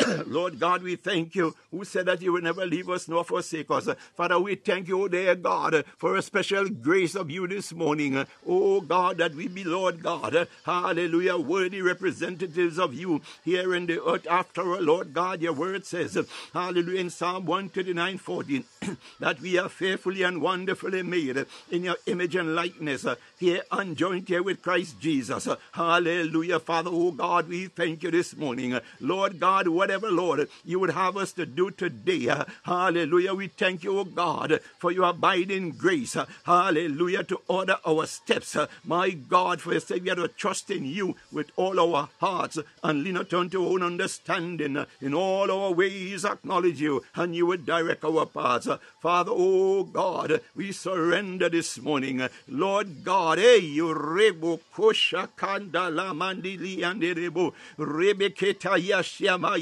Lord 0.25 0.59
God, 0.59 0.83
we 0.83 0.95
thank 0.95 1.35
you 1.35 1.55
who 1.69 1.83
said 1.85 2.05
that 2.05 2.21
you 2.21 2.33
will 2.33 2.41
never 2.41 2.65
leave 2.65 2.89
us 2.89 3.07
nor 3.07 3.23
forsake 3.23 3.69
us. 3.71 3.87
Father, 4.15 4.39
we 4.39 4.55
thank 4.55 4.87
you, 4.87 5.07
dear 5.09 5.35
God, 5.35 5.83
for 5.97 6.15
a 6.15 6.21
special 6.21 6.69
grace 6.69 7.15
of 7.15 7.29
you 7.29 7.47
this 7.47 7.73
morning. 7.73 8.25
Oh 8.47 8.81
God, 8.81 9.17
that 9.17 9.35
we 9.35 9.47
be, 9.47 9.63
Lord 9.63 10.01
God, 10.03 10.47
hallelujah, 10.65 11.37
worthy 11.37 11.81
representatives 11.81 12.79
of 12.79 12.93
you 12.93 13.21
here 13.43 13.75
in 13.75 13.85
the 13.85 14.03
earth. 14.03 14.27
After 14.29 14.61
all, 14.73 14.81
Lord 14.81 15.13
God, 15.13 15.41
your 15.41 15.53
word 15.53 15.85
says, 15.85 16.17
hallelujah, 16.53 16.99
in 16.99 17.09
Psalm 17.09 17.45
139 17.45 18.17
14, 18.17 18.63
that 19.19 19.39
we 19.39 19.57
are 19.57 19.69
fearfully 19.69 20.23
and 20.23 20.41
wonderfully 20.41 21.03
made 21.03 21.45
in 21.69 21.83
your 21.83 21.97
image 22.05 22.35
and 22.35 22.55
likeness, 22.55 23.05
here 23.39 23.61
joined 23.93 24.27
here 24.27 24.43
with 24.43 24.61
Christ 24.61 24.99
Jesus. 24.99 25.47
Hallelujah, 25.71 26.59
Father, 26.59 26.89
oh 26.91 27.11
God, 27.11 27.47
we 27.47 27.67
thank 27.67 28.03
you 28.03 28.11
this 28.11 28.35
morning. 28.35 28.79
Lord 28.99 29.39
God, 29.39 29.67
whatever, 29.91 30.09
Lord, 30.09 30.47
you 30.63 30.79
would 30.79 30.91
have 30.91 31.17
us 31.17 31.33
to 31.33 31.45
do 31.45 31.69
today. 31.69 32.33
Hallelujah. 32.63 33.33
We 33.33 33.47
thank 33.47 33.83
you, 33.83 33.99
O 33.99 34.05
God, 34.05 34.61
for 34.79 34.89
your 34.89 35.09
abiding 35.09 35.71
grace. 35.71 36.15
Hallelujah. 36.45 37.25
To 37.25 37.41
order 37.49 37.75
our 37.85 38.05
steps. 38.05 38.55
My 38.85 39.09
God, 39.09 39.59
for 39.59 39.73
you 39.73 39.81
said 39.81 40.03
we 40.03 40.09
are 40.11 40.15
to 40.15 40.29
trust 40.29 40.71
in 40.71 40.85
you 40.85 41.17
with 41.29 41.51
all 41.57 41.77
our 41.77 42.07
hearts 42.21 42.57
and 42.81 43.03
lean 43.03 43.15
not 43.15 43.33
unto 43.33 43.65
our 43.65 43.73
own 43.73 43.83
understanding. 43.83 44.85
In 45.01 45.13
all 45.13 45.51
our 45.51 45.73
ways 45.73 46.23
acknowledge 46.23 46.79
you 46.79 47.03
and 47.15 47.35
you 47.35 47.47
would 47.47 47.65
direct 47.65 48.05
our 48.05 48.25
paths. 48.25 48.69
Father, 49.01 49.31
oh 49.33 49.83
God, 49.83 50.39
we 50.55 50.71
surrender 50.71 51.49
this 51.49 51.81
morning. 51.81 52.29
Lord 52.47 53.03
God, 53.03 53.39
hey, 53.39 53.57
you 53.57 53.93
rebo 53.93 54.61
kosha 54.73 55.27
kandala 55.35 56.13
mandili 56.15 56.81
and 56.83 57.01
rebo 57.01 57.53
rebeketa 57.77 58.79
yashama 58.79 59.57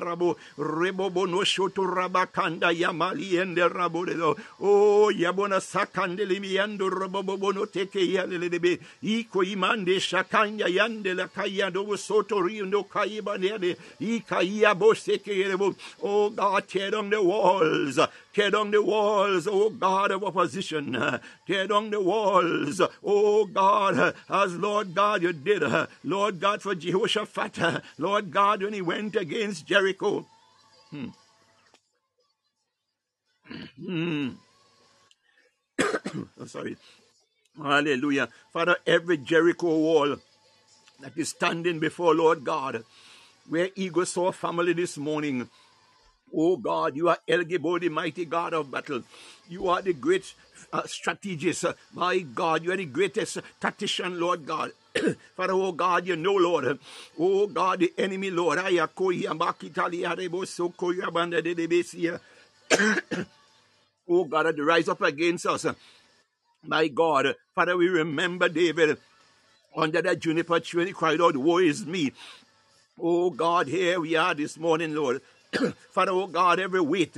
rabo 0.00 0.36
rebo 0.58 1.10
bono 1.10 1.44
shoto 1.44 1.86
rabakanda 1.86 2.72
yamali 2.72 3.36
ende 3.36 3.68
rabo 3.68 4.04
dedo 4.06 4.36
oh 4.60 5.10
yabona 5.10 5.60
sakandeli 5.60 6.40
miando 6.40 6.88
rabo 6.90 7.22
bono 7.22 7.66
teke 7.66 8.00
yalelebe 8.00 8.78
iko 9.02 9.42
imande 9.42 10.00
shakanya 10.00 10.66
yande 10.68 11.14
la 11.14 11.28
kaya 11.28 11.70
do 11.70 11.96
soto 11.96 12.40
rindo 12.40 12.84
kaiba 12.84 13.38
nede 13.38 13.76
ikaya 14.00 14.74
boseke 14.74 15.48
rebo 15.48 15.74
oh 16.02 16.30
God 16.30 16.68
tear 16.68 16.90
down 16.90 17.10
the 17.10 17.22
walls 17.22 17.98
tear 18.36 18.50
down 18.50 18.70
the 18.70 18.82
walls 18.82 19.48
oh 19.50 19.70
God 19.70 20.10
of 20.10 20.22
opposition. 20.22 20.92
Tear 21.46 21.66
down 21.68 21.88
the 21.88 22.00
walls 22.02 22.82
oh 23.02 23.46
God 23.46 24.14
as 24.28 24.56
Lord 24.56 24.94
God 24.94 25.22
you 25.22 25.32
did. 25.32 25.62
Lord 26.04 26.38
God 26.38 26.60
for 26.60 26.74
Jehoshaphat. 26.74 27.82
Lord 27.96 28.30
God 28.30 28.62
when 28.62 28.74
he 28.74 28.82
went 28.82 29.16
against 29.16 29.66
Jericho. 29.66 30.26
Hmm. 30.90 31.08
Hmm. 33.82 34.28
oh, 35.80 36.46
sorry. 36.46 36.76
Hallelujah. 37.56 38.28
Father 38.52 38.76
every 38.86 39.16
Jericho 39.16 39.78
wall 39.78 40.16
that 41.00 41.16
is 41.16 41.30
standing 41.30 41.78
before 41.78 42.14
Lord 42.14 42.44
God 42.44 42.84
where 43.48 43.70
Eagle 43.76 44.04
Soar 44.04 44.32
family 44.32 44.74
this 44.74 44.98
morning 44.98 45.48
Oh 46.34 46.56
God, 46.56 46.96
you 46.96 47.08
are 47.08 47.18
El 47.28 47.44
Gibor, 47.44 47.80
the 47.80 47.88
mighty 47.88 48.24
God 48.24 48.54
of 48.54 48.70
battle. 48.70 49.02
You 49.48 49.68
are 49.68 49.82
the 49.82 49.92
great 49.92 50.34
uh, 50.72 50.82
strategist. 50.86 51.64
Uh, 51.64 51.74
my 51.94 52.18
God, 52.18 52.64
you 52.64 52.72
are 52.72 52.76
the 52.76 52.84
greatest 52.84 53.38
tactician, 53.60 54.18
Lord 54.18 54.46
God. 54.46 54.72
Father, 55.36 55.52
oh 55.52 55.72
God, 55.72 56.06
you 56.06 56.16
know, 56.16 56.34
Lord. 56.34 56.78
Oh 57.18 57.46
God, 57.46 57.80
the 57.80 57.92
enemy, 57.96 58.30
Lord. 58.30 58.58
oh 64.08 64.24
God, 64.24 64.56
to 64.56 64.64
rise 64.64 64.88
up 64.88 65.02
against 65.02 65.46
us. 65.46 65.66
My 66.64 66.88
God, 66.88 67.34
Father, 67.54 67.76
we 67.76 67.88
remember 67.88 68.48
David 68.48 68.98
under 69.76 70.02
that 70.02 70.18
juniper 70.20 70.58
tree 70.58 70.86
he 70.86 70.92
cried 70.92 71.20
out, 71.20 71.36
Woe 71.36 71.58
is 71.58 71.86
me. 71.86 72.12
Oh 73.00 73.30
God, 73.30 73.68
here 73.68 74.00
we 74.00 74.16
are 74.16 74.34
this 74.34 74.56
morning, 74.56 74.94
Lord. 74.94 75.20
Father, 75.90 76.12
oh 76.12 76.26
God, 76.26 76.60
every 76.60 76.80
weight, 76.80 77.16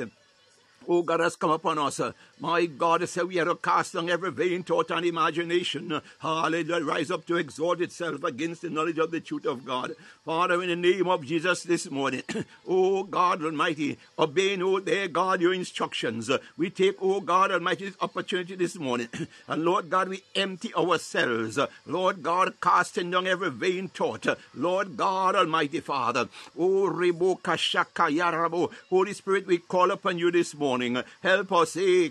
oh 0.89 1.03
God, 1.03 1.21
has 1.21 1.37
come 1.37 1.51
upon 1.51 1.79
us. 1.79 2.01
Uh, 2.01 2.13
My 2.41 2.67
God, 2.67 3.09
said 3.09 3.25
we 3.25 3.41
are 3.41 3.55
cast 3.57 3.95
down 3.95 4.09
every 4.09 4.31
vain 4.31 4.63
thought 4.63 4.93
and 4.93 5.05
imagination. 5.05 6.01
Hallelujah. 6.21 6.85
Rise 6.85 7.11
up 7.11 7.27
to 7.27 7.37
exalt 7.37 7.81
itself 7.81 8.23
against 8.23 8.63
the 8.63 8.71
knowledge 8.71 8.99
of 8.99 9.11
the 9.11 9.21
truth 9.21 9.45
of 9.45 9.65
God. 9.65 9.97
Father, 10.25 10.63
in 10.63 10.69
the 10.69 10.77
name 10.77 11.09
of 11.09 11.25
Jesus 11.25 11.65
this 11.65 11.91
morning, 11.91 12.23
oh 12.69 13.03
God 13.03 13.43
Almighty, 13.43 13.99
obeying, 14.17 14.63
oh 14.63 14.79
dear 14.79 15.09
God, 15.09 15.41
your 15.41 15.53
instructions. 15.53 16.31
We 16.57 16.71
take, 16.71 16.97
oh 17.03 17.21
God 17.21 17.51
Almighty, 17.51 17.87
this 17.87 17.97
opportunity 18.01 18.55
this 18.55 18.77
morning. 18.77 19.09
And 19.49 19.65
Lord 19.65 19.91
God, 19.91 20.09
we 20.09 20.23
empty 20.35 20.75
ourselves. 20.75 21.59
Lord 21.87 22.23
God, 22.23 22.55
casting 22.61 23.11
down 23.11 23.27
every 23.27 23.51
vain 23.51 23.89
thought. 23.89 24.27
Lord 24.55 24.97
God 24.97 25.35
Almighty 25.35 25.81
Father. 25.81 26.29
Oh 26.57 26.89
Rebo 26.89 27.41
Kashaka 27.41 28.15
Yarabo. 28.15 28.71
Holy 28.91 29.13
Spirit, 29.15 29.47
we 29.47 29.59
call 29.59 29.91
upon 29.91 30.19
you 30.19 30.31
this 30.31 30.55
morning. 30.55 31.03
Help 31.23 31.53
us, 31.53 31.77
eh? 31.77 32.11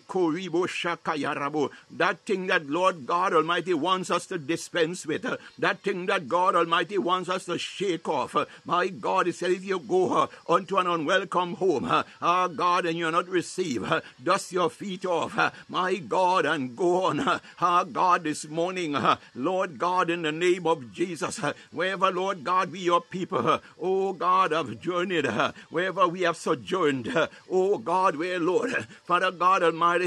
That 1.92 2.18
thing 2.26 2.48
that 2.48 2.70
Lord 2.70 3.06
God 3.06 3.34
Almighty 3.34 3.74
wants 3.74 4.10
us 4.12 4.26
to 4.28 4.38
dispense 4.38 5.06
with, 5.06 5.26
uh, 5.26 5.38
that 5.60 5.80
thing 5.82 6.06
that 6.08 6.28
God 6.28 6.56
Almighty 6.56 6.98
wants 6.98 7.30
us 7.30 7.46
to 7.46 7.58
shake 7.58 8.08
off. 8.08 8.36
Uh, 8.36 8.46
my 8.66 8.88
God, 8.88 9.28
He 9.28 9.32
said, 9.32 9.52
if 9.52 9.64
you 9.64 9.80
go 9.80 10.14
uh, 10.14 10.28
unto 10.50 10.78
an 10.78 10.88
unwelcome 10.88 11.56
home, 11.56 11.86
our 12.22 12.50
God, 12.50 12.86
and 12.86 12.98
you're 12.98 13.12
not 13.12 13.28
received, 13.28 13.86
uh, 13.86 14.02
dust 14.24 14.52
your 14.52 14.70
feet 14.70 15.06
off, 15.06 15.38
uh, 15.38 15.52
my 15.70 15.96
God, 15.96 16.46
and 16.46 16.76
go 16.76 17.06
on. 17.06 17.42
Our 17.60 17.86
God, 17.86 18.24
this 18.24 18.48
morning, 18.48 18.96
Lord 19.36 19.78
God, 19.78 20.10
in 20.10 20.22
the 20.22 20.32
name 20.32 20.66
of 20.68 20.94
Jesus, 20.94 21.40
wherever, 21.72 22.12
Lord 22.12 22.44
God, 22.44 22.72
we 22.72 22.80
your 22.80 23.02
people, 23.02 23.60
oh 23.82 24.14
God, 24.14 24.52
have 24.52 24.80
journeyed, 24.80 25.28
wherever 25.70 26.08
we 26.08 26.22
have 26.22 26.38
sojourned, 26.38 27.12
oh 27.52 27.78
God, 27.78 28.16
where, 28.16 28.40
Lord, 28.40 28.72
Father 29.06 29.32
God 29.32 29.64
Almighty, 29.64 30.07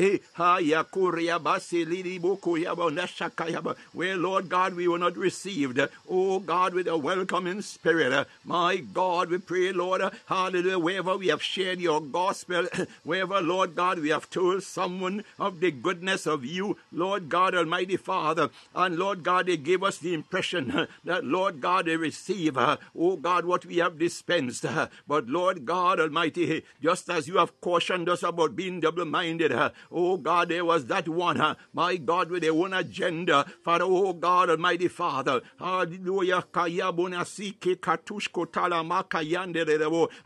where, 3.93 4.17
Lord 4.17 4.49
God, 4.49 4.75
we 4.75 4.89
were 4.89 4.99
not 4.99 5.17
received. 5.17 5.81
Oh 6.09 6.39
God, 6.39 6.75
with 6.75 6.89
a 6.89 6.97
welcoming 6.97 7.63
spirit. 7.63 8.27
My 8.45 8.77
God, 8.77 9.31
we 9.31 9.39
pray, 9.39 9.73
Lord, 9.73 10.03
hallelujah, 10.27 10.79
wherever 10.79 11.17
we 11.17 11.29
have 11.29 11.43
shared 11.43 11.81
your 11.81 12.01
gospel, 12.01 12.67
wherever, 13.05 13.41
Lord 13.41 13.75
God, 13.75 13.99
we 13.99 14.11
have 14.11 14.31
told 14.31 14.63
someone 14.63 15.25
of 15.39 15.61
the 15.61 15.71
goodness 15.71 16.27
of 16.27 16.45
you, 16.45 16.77
Lord 16.93 17.29
God, 17.29 17.55
Almighty 17.55 17.97
Father, 17.97 18.51
and 18.75 18.97
Lord 18.97 19.23
God, 19.23 19.47
they 19.47 19.57
gave 19.57 19.83
us 19.83 19.99
the 19.99 20.15
impression 20.15 20.87
that, 21.05 21.25
Lord 21.25 21.61
God, 21.61 21.87
they 21.87 21.97
receive, 21.97 22.57
oh 22.57 23.17
God, 23.17 23.45
what 23.45 23.67
we 23.67 23.77
have 23.77 23.99
dispensed. 23.99 24.65
But 25.07 25.29
Lord 25.29 25.67
God 25.67 26.01
Almighty, 26.01 26.65
just 26.83 27.11
as 27.11 27.29
you 27.29 27.37
have 27.39 27.61
cautioned 27.61 28.09
us 28.09 28.23
about 28.23 28.57
being 28.57 28.81
double 28.81 29.05
minded, 29.05 29.53
Oh 29.92 30.16
God, 30.16 30.48
there 30.50 30.64
was 30.64 30.87
that 30.87 31.09
one, 31.09 31.40
uh, 31.40 31.57
my 31.72 31.96
God, 31.96 32.31
with 32.31 32.44
a 32.44 32.55
one 32.55 32.72
agenda. 32.72 33.44
Father, 33.64 33.85
oh 33.87 34.12
God, 34.12 34.50
Almighty 34.50 34.88
Father. 34.88 35.40
Hallelujah. 35.59 36.44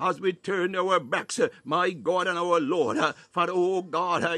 As 0.00 0.20
we 0.20 0.32
turn 0.32 0.76
our 0.76 1.00
backs, 1.00 1.38
uh, 1.38 1.48
my 1.64 1.90
God 1.90 2.26
and 2.26 2.38
our 2.38 2.60
Lord. 2.60 2.98
Uh, 2.98 3.12
Father, 3.30 3.52
oh 3.54 3.82
God, 3.82 4.22
uh, 4.24 4.36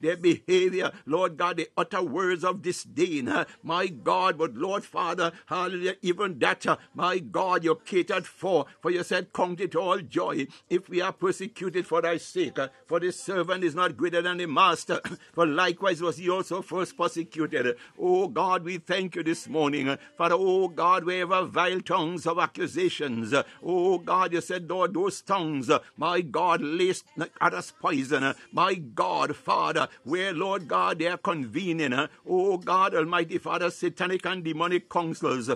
their 0.00 0.16
behavior, 0.16 0.92
Lord 1.06 1.36
God, 1.36 1.56
they 1.58 1.66
utter 1.76 2.02
words 2.02 2.44
of 2.44 2.62
disdain. 2.62 3.32
My 3.62 3.86
God, 3.88 4.38
but 4.38 4.54
Lord 4.54 4.84
Father, 4.84 5.32
hallelujah, 5.46 5.96
even 6.02 6.38
that, 6.38 6.64
my 6.94 7.18
God, 7.18 7.64
you 7.64 7.78
catered 7.84 8.26
for. 8.26 8.66
For 8.80 8.90
you 8.90 9.02
said, 9.02 9.32
count 9.32 9.60
it 9.60 9.76
all 9.76 9.98
joy 9.98 10.46
if 10.70 10.88
we 10.88 11.00
are 11.00 11.12
persecuted 11.12 11.86
for 11.86 12.00
thy 12.02 12.16
sake. 12.16 12.58
For 12.86 13.00
the 13.00 13.12
servant 13.34 13.64
is 13.64 13.74
not 13.74 13.96
greater 13.96 14.22
than 14.22 14.36
the 14.36 14.46
master, 14.46 15.00
for 15.32 15.44
likewise 15.44 16.00
was 16.00 16.18
he 16.18 16.30
also 16.30 16.62
first 16.62 16.96
persecuted. 16.96 17.76
Oh 17.98 18.28
God, 18.28 18.62
we 18.62 18.78
thank 18.78 19.16
you 19.16 19.24
this 19.24 19.48
morning. 19.48 19.98
Father, 20.16 20.36
oh 20.38 20.68
God, 20.68 21.04
wherever 21.04 21.42
vile 21.44 21.80
tongues 21.80 22.28
of 22.28 22.38
accusations, 22.38 23.34
oh 23.60 23.98
God, 23.98 24.32
you 24.32 24.40
said, 24.40 24.70
Lord, 24.70 24.94
those 24.94 25.20
tongues, 25.20 25.68
my 25.96 26.20
God, 26.20 26.60
laced 26.60 27.06
at 27.40 27.54
us 27.54 27.72
poison. 27.72 28.34
My 28.52 28.74
God, 28.74 29.34
Father, 29.34 29.88
where, 30.04 30.32
Lord 30.32 30.68
God, 30.68 31.00
they 31.00 31.08
are 31.08 31.18
convening. 31.18 31.92
Oh 32.28 32.56
God, 32.58 32.94
Almighty 32.94 33.38
Father, 33.38 33.70
satanic 33.70 34.24
and 34.26 34.44
demonic 34.44 34.88
councils. 34.88 35.50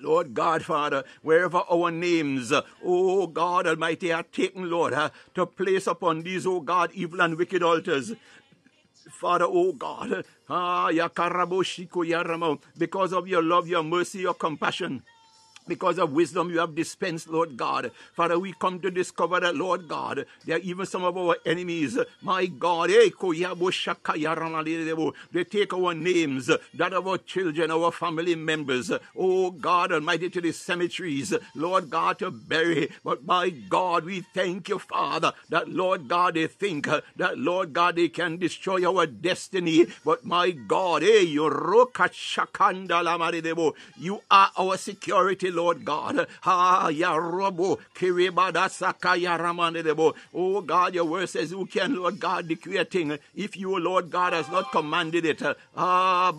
Lord 0.00 0.34
God, 0.34 0.64
Father, 0.64 1.04
wherever 1.22 1.62
our 1.70 1.90
names, 1.90 2.52
oh 2.84 3.26
God 3.26 3.66
Almighty, 3.66 4.12
are 4.12 4.22
taken, 4.22 4.70
Lord, 4.70 4.94
to 5.34 5.46
place 5.46 5.86
upon 5.86 6.22
these, 6.22 6.46
oh 6.46 6.60
God, 6.60 6.90
evil 6.94 7.20
and 7.20 7.36
wicked 7.36 7.62
altars. 7.62 8.12
Father, 9.10 9.46
oh 9.48 9.72
God, 9.72 10.24
ah, 10.48 10.90
because 12.78 13.12
of 13.12 13.28
your 13.28 13.42
love, 13.42 13.68
your 13.68 13.82
mercy, 13.82 14.18
your 14.20 14.34
compassion 14.34 15.02
because 15.66 15.98
of 15.98 16.12
wisdom 16.12 16.50
you 16.50 16.58
have 16.58 16.74
dispensed, 16.74 17.28
Lord 17.28 17.56
God. 17.56 17.90
Father, 18.14 18.38
we 18.38 18.52
come 18.52 18.80
to 18.80 18.90
discover 18.90 19.40
that, 19.40 19.56
Lord 19.56 19.88
God, 19.88 20.26
there 20.44 20.56
are 20.56 20.60
even 20.60 20.86
some 20.86 21.04
of 21.04 21.16
our 21.16 21.36
enemies. 21.46 21.98
My 22.22 22.46
God, 22.46 22.90
they 22.90 23.10
take 25.44 25.72
our 25.72 25.94
names, 25.94 26.46
that 26.74 26.92
of 26.92 27.06
our 27.06 27.18
children, 27.18 27.70
our 27.70 27.92
family 27.92 28.34
members, 28.34 28.90
oh 29.16 29.50
God 29.50 29.92
Almighty, 29.92 30.30
to 30.30 30.40
the 30.40 30.52
cemeteries, 30.52 31.32
Lord 31.54 31.90
God, 31.90 32.18
to 32.20 32.30
bury. 32.30 32.90
But 33.04 33.24
my 33.24 33.50
God, 33.50 34.04
we 34.04 34.20
thank 34.34 34.68
you, 34.68 34.78
Father, 34.78 35.32
that, 35.48 35.68
Lord 35.68 36.08
God, 36.08 36.34
they 36.34 36.46
think 36.46 36.88
that, 37.16 37.38
Lord 37.38 37.72
God, 37.72 37.96
they 37.96 38.08
can 38.08 38.36
destroy 38.38 38.88
our 38.88 39.06
destiny. 39.06 39.86
But 40.04 40.24
my 40.24 40.50
God, 40.50 41.02
eh, 41.02 41.20
you 41.20 41.44
are 44.30 44.50
our 44.58 44.76
security, 44.76 45.49
Lord. 45.50 45.84
God. 45.84 46.26
Oh 46.44 46.88
God, 50.60 50.94
your 50.94 51.04
word 51.04 51.28
says, 51.28 51.50
Who 51.50 51.66
can, 51.66 51.96
Lord 51.96 52.20
God, 52.20 52.48
decree 52.48 52.78
a 52.78 52.84
thing 52.84 53.18
if 53.34 53.56
you, 53.56 53.78
Lord 53.78 54.10
God, 54.10 54.32
has 54.32 54.48
not 54.48 54.72
commanded 54.72 55.24
it? 55.24 55.42
Ah. 55.76 56.32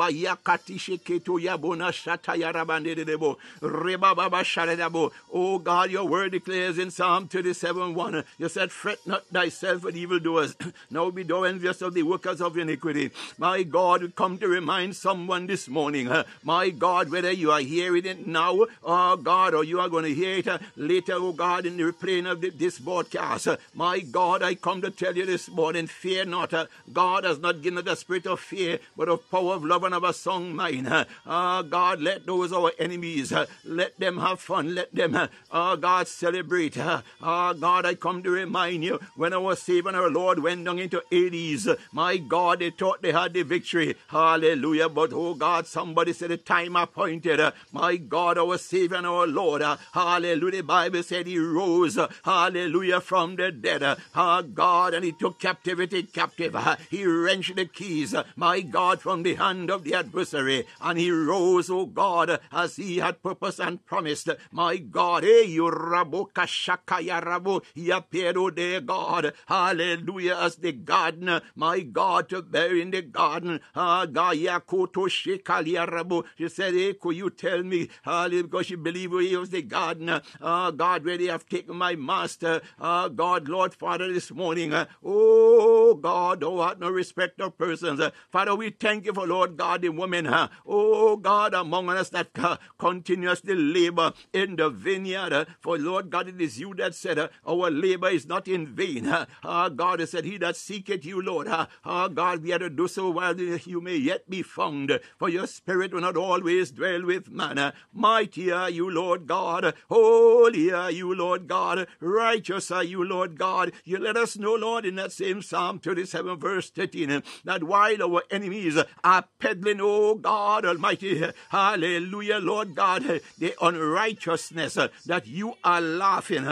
Oh 5.34 5.60
God, 5.60 5.92
your 5.92 6.08
word 6.08 6.32
declares 6.32 6.78
in 6.78 6.92
Psalm 6.92 7.28
37 7.28 7.94
1, 7.94 8.24
you 8.38 8.50
said, 8.50 8.72
Fret 8.72 9.00
not 9.06 9.26
thyself 9.28 9.84
with 9.84 9.96
evildoers, 9.96 10.56
now 10.90 11.10
be 11.10 11.24
thou 11.24 11.44
envious 11.44 11.82
of 11.82 11.94
the 11.94 12.04
workers 12.04 12.42
of 12.42 12.58
iniquity. 12.58 13.12
My 13.38 13.64
God, 13.64 14.16
come 14.16 14.38
to 14.40 14.48
remind 14.48 14.96
someone 14.96 15.48
this 15.48 15.68
morning, 15.68 16.10
my 16.44 16.70
God, 16.70 17.10
whether 17.10 17.32
you 17.32 17.52
are 17.52 17.60
hearing 17.60 18.06
it 18.06 18.28
now 18.28 18.66
or 18.82 18.98
oh 19.02 19.18
God, 19.18 19.54
or 19.54 19.64
you 19.64 19.80
are 19.80 19.90
going 19.90 20.06
to 20.06 20.14
hear 20.14 20.36
it 20.38 20.48
uh, 20.48 20.60
later, 20.76 21.14
oh 21.16 21.34
God, 21.34 21.66
in 21.66 21.78
the 21.78 21.84
replaying 21.84 22.30
of 22.30 22.42
this 22.58 22.80
broadcast. 22.80 23.48
Uh, 23.48 23.58
my 23.74 24.00
God, 24.00 24.44
I 24.44 24.56
come 24.56 24.82
to 24.82 24.92
tell 24.92 25.16
you 25.16 25.26
this 25.26 25.50
morning, 25.50 25.88
fear 25.88 26.26
not. 26.26 26.54
Uh, 26.54 26.66
God 26.92 27.24
has 27.24 27.40
not 27.40 27.62
given 27.62 27.80
us 27.80 27.86
the 27.86 27.96
spirit 27.96 28.26
of 28.28 28.40
fear, 28.40 28.80
but 28.98 29.10
of 29.10 29.30
power 29.30 29.54
of 29.56 29.64
love 29.64 29.84
and 29.84 29.94
of 29.94 30.04
a 30.04 30.14
song 30.14 30.56
mind. 30.56 30.88
Ah, 31.26 31.62
God, 31.62 32.02
let 32.02 32.26
those 32.26 32.54
our 32.54 32.72
enemies, 32.80 33.34
let 33.66 34.00
them 34.00 34.18
have 34.20 34.40
fun. 34.40 34.76
Let 34.76 34.94
them, 34.94 35.30
ah, 35.52 35.76
God, 35.76 36.08
celebrate. 36.08 36.78
Ah, 36.78 37.54
God, 37.54 37.86
I 37.86 37.96
come 37.96 38.24
to 38.24 38.30
remind 38.30 38.84
you, 38.84 39.00
when 39.16 39.34
our 39.34 39.56
Savior 39.56 39.90
and 39.90 39.98
our 39.98 40.10
Lord 40.10 40.40
went 40.40 40.66
down 40.66 40.80
into 40.80 41.04
Hades, 41.10 41.68
my 41.92 42.18
God, 42.18 42.60
they 42.60 42.70
thought 42.70 43.02
they 43.02 43.12
had 43.12 43.34
the 43.34 43.44
victory. 43.44 43.96
Hallelujah. 44.08 44.90
But, 44.90 45.12
oh 45.14 45.34
God, 45.34 45.68
somebody 45.68 46.14
said 46.14 46.30
the 46.30 46.38
time 46.38 46.76
appointed. 46.76 47.40
My 47.72 47.96
God, 47.98 48.38
our 48.38 48.58
Savior 48.58 48.91
and 48.92 49.08
our 49.08 49.28
Lord. 49.28 49.64
Hallelujah. 49.94 50.52
The 50.52 50.62
Bible 50.62 51.04
said 51.04 51.28
he 51.28 51.38
rose, 51.38 51.98
hallelujah, 52.24 53.02
from 53.02 53.36
the 53.36 53.52
dead. 53.52 53.84
Ah, 54.16 54.42
God, 54.42 54.94
and 54.94 55.06
he 55.06 55.12
took 55.12 55.40
captivity 55.40 56.04
captive. 56.04 56.56
He 56.90 57.06
wrenched 57.06 57.56
the 57.56 57.66
keys, 57.66 58.16
my 58.36 58.62
God, 58.62 59.02
from 59.02 59.24
the 59.24 59.36
hand 59.36 59.70
of 59.70 59.84
the 59.84 59.94
adversary. 59.96 60.66
And 60.82 60.98
he 61.00 61.12
rose, 61.12 61.70
O 61.70 61.86
God, 61.86 62.40
as 62.52 62.76
he 62.76 62.98
had 62.98 63.22
purpose 63.24 63.60
and 63.60 63.86
promised. 63.86 64.30
My 64.52 64.78
God, 64.78 65.24
eh, 65.24 65.44
you 65.44 65.64
rabo 65.64 66.32
kashakaya. 66.32 67.62
He 67.74 67.90
appeared, 67.92 68.38
oh 68.38 68.50
dear 68.50 68.82
God, 68.82 69.34
hallelujah, 69.46 70.38
as 70.40 70.56
the 70.56 70.72
gardener, 70.72 71.42
my 71.56 71.82
God, 71.82 72.30
to 72.30 72.42
bury 72.42 72.82
in 72.82 72.92
the 72.92 73.02
garden. 73.02 73.60
Ah, 73.76 74.06
God, 74.06 74.38
yakoto 74.38 75.08
shekalia. 75.08 76.26
She 76.38 76.50
said, 76.50 76.74
hey, 76.74 76.94
could 76.94 77.16
you 77.16 77.30
tell 77.30 77.64
me, 77.64 77.90
hallelujah, 78.04 78.44
because 78.44 78.66
she 78.66 78.76
believe 78.84 79.12
he 79.12 79.36
was 79.36 79.50
the 79.50 79.62
gardener. 79.62 80.22
Oh, 80.42 80.72
God, 80.72 81.06
where 81.06 81.18
they 81.18 81.26
have 81.26 81.46
taken 81.46 81.76
my 81.76 81.96
master. 81.96 82.62
Oh, 82.80 83.10
God, 83.10 83.48
Lord, 83.48 83.74
Father, 83.74 84.12
this 84.12 84.32
morning. 84.32 84.74
Uh, 84.74 84.86
oh, 85.04 85.96
God, 85.96 86.44
oh, 86.44 86.52
what 86.52 86.80
no 86.80 86.90
respect 86.90 87.40
of 87.42 87.58
persons. 87.58 88.00
Uh, 88.00 88.12
Father, 88.32 88.56
we 88.56 88.70
thank 88.72 89.06
you 89.06 89.14
for, 89.14 89.28
Lord 89.28 89.58
God, 89.58 89.82
the 89.82 89.90
woman. 89.90 90.28
Uh, 90.28 90.48
oh, 90.66 91.18
God, 91.18 91.54
among 91.54 91.90
us 91.90 92.10
that 92.10 92.30
uh, 92.36 92.58
continuously 92.80 93.56
labor 93.56 94.14
in 94.34 94.56
the 94.56 94.70
vineyard. 94.70 95.34
Uh, 95.34 95.46
for, 95.60 95.78
Lord 95.78 96.10
God, 96.10 96.28
it 96.28 96.42
is 96.42 96.60
you 96.60 96.74
that 96.76 96.96
said, 96.96 97.20
uh, 97.20 97.28
our 97.48 97.70
labor 97.70 98.10
is 98.10 98.26
not 98.26 98.48
in 98.48 98.68
vain. 98.68 99.08
Uh, 99.08 99.26
uh, 99.44 99.70
God 99.70 100.00
has 100.00 100.12
said, 100.12 100.26
he 100.26 100.38
that 100.38 100.56
seeketh 100.56 101.06
you, 101.06 101.22
Lord. 101.22 101.48
Uh, 101.48 101.68
uh, 101.86 102.08
God, 102.08 102.42
we 102.44 102.54
are 102.54 102.60
to 102.60 102.70
do 102.70 102.88
so 102.88 103.10
while 103.12 103.40
you 103.40 103.82
may 103.82 103.98
yet 103.98 104.30
be 104.30 104.42
found. 104.42 105.00
For 105.18 105.30
your 105.30 105.48
spirit 105.48 105.94
will 105.94 106.02
not 106.02 106.18
always 106.18 106.72
dwell 106.72 107.06
with 107.06 107.30
man. 107.30 107.58
Uh, 107.58 107.72
mighty 107.94 108.52
are 108.52 108.70
you, 108.72 108.90
Lord 108.90 109.28
God. 109.28 109.74
Holy 109.90 110.72
are 110.72 110.90
you, 110.92 111.14
Lord 111.14 111.48
God. 111.48 111.88
Righteous 112.00 112.72
are 112.72 112.84
you, 112.84 113.04
Lord 113.04 113.38
God. 113.38 113.74
You 113.84 114.00
let 114.00 114.18
us 114.18 114.38
know, 114.38 114.56
Lord, 114.56 114.86
in 114.86 114.96
that 114.96 115.12
same 115.12 115.42
Psalm 115.42 115.80
37, 115.80 116.40
verse 116.40 116.70
13, 116.70 117.22
that 117.44 117.64
while 117.64 118.02
our 118.02 118.24
enemies 118.32 118.78
are 119.04 119.26
peddling, 119.40 119.80
oh 119.82 120.16
God 120.16 120.66
Almighty, 120.66 121.24
hallelujah, 121.50 122.40
Lord 122.40 122.74
God, 122.76 123.22
the 123.38 123.54
unrighteousness 123.62 124.76
that 125.06 125.28
you 125.28 125.54
are 125.64 125.82
laughing. 125.82 126.48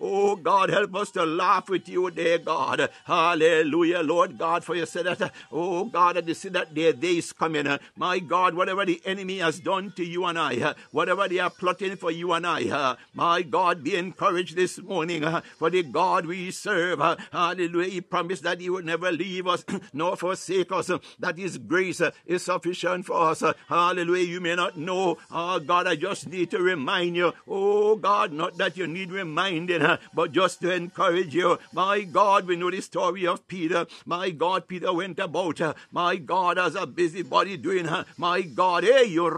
Oh 0.00 0.36
God, 0.36 0.70
help 0.70 0.94
us 0.94 1.10
to 1.10 1.24
laugh 1.26 1.68
with 1.68 1.88
you, 1.88 2.10
dear 2.10 2.38
God. 2.38 2.88
Hallelujah, 3.04 4.00
Lord 4.00 4.38
God, 4.38 4.64
for 4.64 4.74
you 4.74 4.86
said 4.86 5.06
that, 5.06 5.32
oh 5.50 5.84
God, 5.84 6.16
that 6.16 6.28
you 6.28 6.34
see 6.34 6.48
that 6.50 6.74
day, 6.74 6.92
day 6.92 7.16
is 7.18 7.32
coming. 7.32 7.66
My 7.96 8.18
God, 8.18 8.35
God, 8.36 8.54
whatever 8.54 8.84
the 8.84 9.00
enemy 9.06 9.38
has 9.38 9.58
done 9.60 9.92
to 9.92 10.04
you 10.04 10.26
and 10.26 10.38
I, 10.38 10.60
uh, 10.60 10.74
whatever 10.90 11.26
they 11.26 11.38
are 11.38 11.48
plotting 11.48 11.96
for 11.96 12.10
you 12.10 12.34
and 12.34 12.46
I, 12.46 12.68
uh, 12.68 12.96
my 13.14 13.40
God, 13.40 13.82
be 13.82 13.96
encouraged 13.96 14.56
this 14.56 14.78
morning 14.78 15.24
uh, 15.24 15.40
for 15.58 15.70
the 15.70 15.82
God 15.82 16.26
we 16.26 16.50
serve. 16.50 17.00
Uh, 17.00 17.16
hallelujah. 17.32 17.88
He 17.88 18.00
promised 18.02 18.42
that 18.42 18.60
He 18.60 18.68
would 18.68 18.84
never 18.84 19.10
leave 19.10 19.46
us 19.46 19.64
nor 19.94 20.18
forsake 20.18 20.70
us, 20.70 20.90
uh, 20.90 20.98
that 21.18 21.38
His 21.38 21.56
grace 21.56 22.02
uh, 22.02 22.10
is 22.26 22.42
sufficient 22.42 23.06
for 23.06 23.30
us. 23.30 23.42
Hallelujah. 23.70 24.26
You 24.26 24.42
may 24.42 24.54
not 24.54 24.76
know. 24.76 25.16
Oh, 25.30 25.58
God, 25.58 25.86
I 25.86 25.96
just 25.96 26.28
need 26.28 26.50
to 26.50 26.60
remind 26.60 27.16
you. 27.16 27.32
Oh, 27.48 27.96
God, 27.96 28.34
not 28.34 28.58
that 28.58 28.76
you 28.76 28.86
need 28.86 29.12
reminding, 29.12 29.82
but 30.12 30.32
just 30.32 30.60
to 30.60 30.74
encourage 30.74 31.34
you. 31.34 31.58
My 31.72 32.02
God, 32.02 32.46
we 32.46 32.56
know 32.56 32.70
the 32.70 32.82
story 32.82 33.26
of 33.26 33.48
Peter. 33.48 33.86
My 34.04 34.28
God, 34.28 34.68
Peter 34.68 34.92
went 34.92 35.18
about, 35.20 35.74
my 35.90 36.16
God, 36.16 36.58
as 36.58 36.74
a 36.74 36.86
busybody 36.86 37.56
doing, 37.56 37.88
my 38.18 38.25
my 38.26 38.42
God, 38.42 38.82
hey, 38.82 39.04
you 39.04 39.30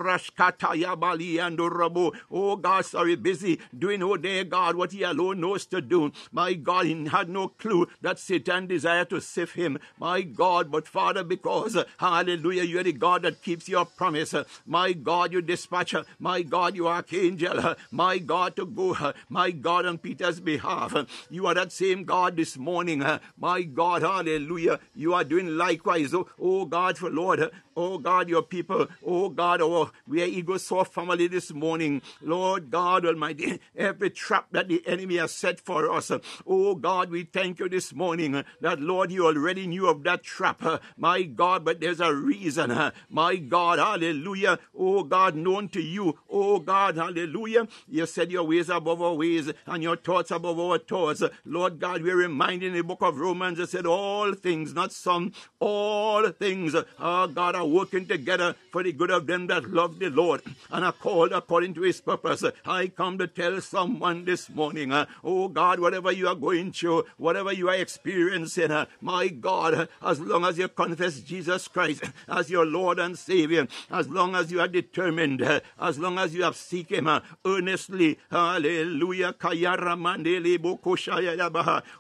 bali 0.96 1.38
and 1.38 1.59
rabu. 1.59 2.11
Oh 2.31 2.57
God, 2.57 2.87
sorry, 2.87 3.16
busy 3.16 3.61
doing, 3.79 4.03
oh 4.03 4.16
dear 4.16 4.44
God, 4.44 4.77
what 4.77 4.92
he 4.92 5.03
alone 5.03 5.42
knows 5.42 5.66
to 5.66 5.83
do. 5.83 6.11
My 6.33 6.55
God, 6.55 6.87
he 6.87 7.07
had 7.07 7.29
no 7.29 7.48
clue 7.48 7.87
that 8.01 8.18
Satan 8.18 8.66
desired 8.66 9.11
to 9.11 9.20
sift 9.20 9.57
him. 9.57 9.79
My 9.98 10.22
God, 10.22 10.70
but 10.70 10.88
Father, 10.88 11.22
because, 11.22 11.77
hallelujah, 11.98 12.62
you're 12.62 12.83
the 12.83 12.94
God 12.94 13.22
that 13.22 13.42
keeps 13.42 13.68
your 13.68 13.85
promise. 13.85 14.35
My 14.64 14.94
God, 14.94 15.33
you 15.33 15.42
dispatcher. 15.42 16.05
My 16.18 16.40
God, 16.40 16.74
you 16.74 16.88
archangel. 16.88 17.74
My 17.90 18.16
God, 18.16 18.57
to 18.57 18.64
go, 18.64 19.12
my 19.29 19.51
God, 19.51 19.85
on 19.85 19.98
Peter's 19.98 20.40
behalf. 20.40 20.94
You 21.29 21.46
are 21.46 21.55
that 21.55 21.72
same 21.72 22.05
God 22.05 22.37
this 22.37 22.57
morning. 22.57 23.05
My 23.37 23.62
God, 23.62 24.01
hallelujah. 24.01 24.81
You 24.94 25.12
are 25.12 25.24
doing 25.24 25.59
likewise. 25.59 26.14
Oh, 26.14 26.27
oh 26.40 26.64
God, 26.64 26.96
for 26.96 27.11
Lord, 27.11 27.51
oh 27.77 27.98
God, 27.98 28.29
your 28.31 28.42
people 28.42 28.78
people, 28.87 28.97
oh 29.07 29.29
God, 29.29 29.61
oh, 29.61 29.91
we 30.07 30.23
are 30.23 30.27
Eagle 30.27 30.59
Soar 30.59 30.85
family 30.85 31.29
this 31.29 31.53
morning. 31.53 32.03
Lord 32.21 32.71
God 32.71 33.07
Almighty, 33.07 33.61
every 33.77 34.11
trap 34.11 34.47
that 34.53 34.69
the 34.69 34.83
enemy 34.87 35.17
has 35.17 35.33
set 35.33 35.61
for 35.61 35.91
us, 35.91 36.11
oh 36.47 36.75
God, 36.75 37.11
we 37.11 37.25
thank 37.25 37.59
you 37.59 37.69
this 37.69 37.95
morning 37.95 38.45
that, 38.61 38.81
Lord, 38.81 39.11
you 39.11 39.27
already 39.27 39.67
knew 39.67 39.88
of 39.88 40.03
that 40.05 40.23
trap, 40.23 40.62
my 40.97 41.23
God, 41.23 41.64
but 41.64 41.81
there's 41.81 42.01
a 42.01 42.14
reason, 42.14 42.93
my 43.09 43.37
God, 43.37 43.79
hallelujah, 43.79 44.59
oh 44.77 45.03
God, 45.03 45.35
known 45.35 45.69
to 45.71 45.81
you, 45.81 46.19
oh 46.31 46.59
God, 46.59 46.97
hallelujah. 46.97 47.69
You 47.88 48.07
said 48.07 48.31
your 48.31 48.45
ways 48.45 48.69
above 48.69 49.03
our 49.03 49.14
ways 49.14 49.51
and 49.67 49.83
your 49.83 49.97
thoughts 49.97 50.31
above 50.31 50.59
our 50.59 50.79
thoughts. 50.79 51.23
Lord 51.45 51.79
God, 51.79 52.03
we're 52.03 52.17
reminded 52.17 52.69
in 52.69 52.75
the 52.75 52.83
book 52.85 53.03
of 53.03 53.19
Romans, 53.19 53.59
it 53.59 53.69
said 53.71 53.87
all 53.87 54.33
things, 54.35 54.75
not 54.75 54.93
some, 54.93 55.33
all 55.61 56.29
things, 56.31 56.75
oh 56.99 57.27
God, 57.29 57.55
are 57.55 57.67
working 57.67 58.07
together 58.07 58.55
for 58.70 58.83
the 58.83 58.92
good 58.92 59.11
of 59.11 59.26
them 59.26 59.46
that 59.48 59.70
love 59.70 59.98
the 59.98 60.11
Lord 60.11 60.42
and 60.70 60.85
are 60.85 60.92
called 60.92 61.33
according 61.33 61.74
to 61.74 61.83
his 61.83 62.00
purpose. 62.00 62.44
I 62.64 62.88
come 62.88 63.18
to 63.18 63.26
tell 63.26 63.61
someone 63.61 64.24
this 64.24 64.48
morning, 64.50 64.92
uh, 64.92 65.07
oh 65.24 65.48
God, 65.48 65.81
whatever 65.81 66.12
you 66.12 66.28
are 66.28 66.35
going 66.35 66.72
through, 66.72 67.04
whatever 67.16 67.52
you 67.52 67.68
are 67.68 67.74
experiencing, 67.74 68.70
uh, 68.70 68.87
my 69.00 69.28
God, 69.28 69.88
as 70.02 70.20
long 70.20 70.44
as 70.44 70.59
you 70.59 70.68
confess 70.68 71.20
Jesus 71.20 71.68
Christ 71.68 72.04
as 72.28 72.50
your 72.50 72.66
Lord 72.66 72.98
and 72.98 73.18
Savior, 73.18 73.66
as 73.90 74.09
long 74.09 74.35
as 74.35 74.50
you 74.52 74.61
are 74.61 74.68
determined, 74.68 75.42
uh, 75.42 75.61
as 75.81 75.98
long 75.98 76.18
as 76.18 76.35
you 76.35 76.42
have 76.42 76.57
seek 76.57 76.90
him 76.90 77.09
earnestly, 77.44 78.18
hallelujah, 78.31 79.35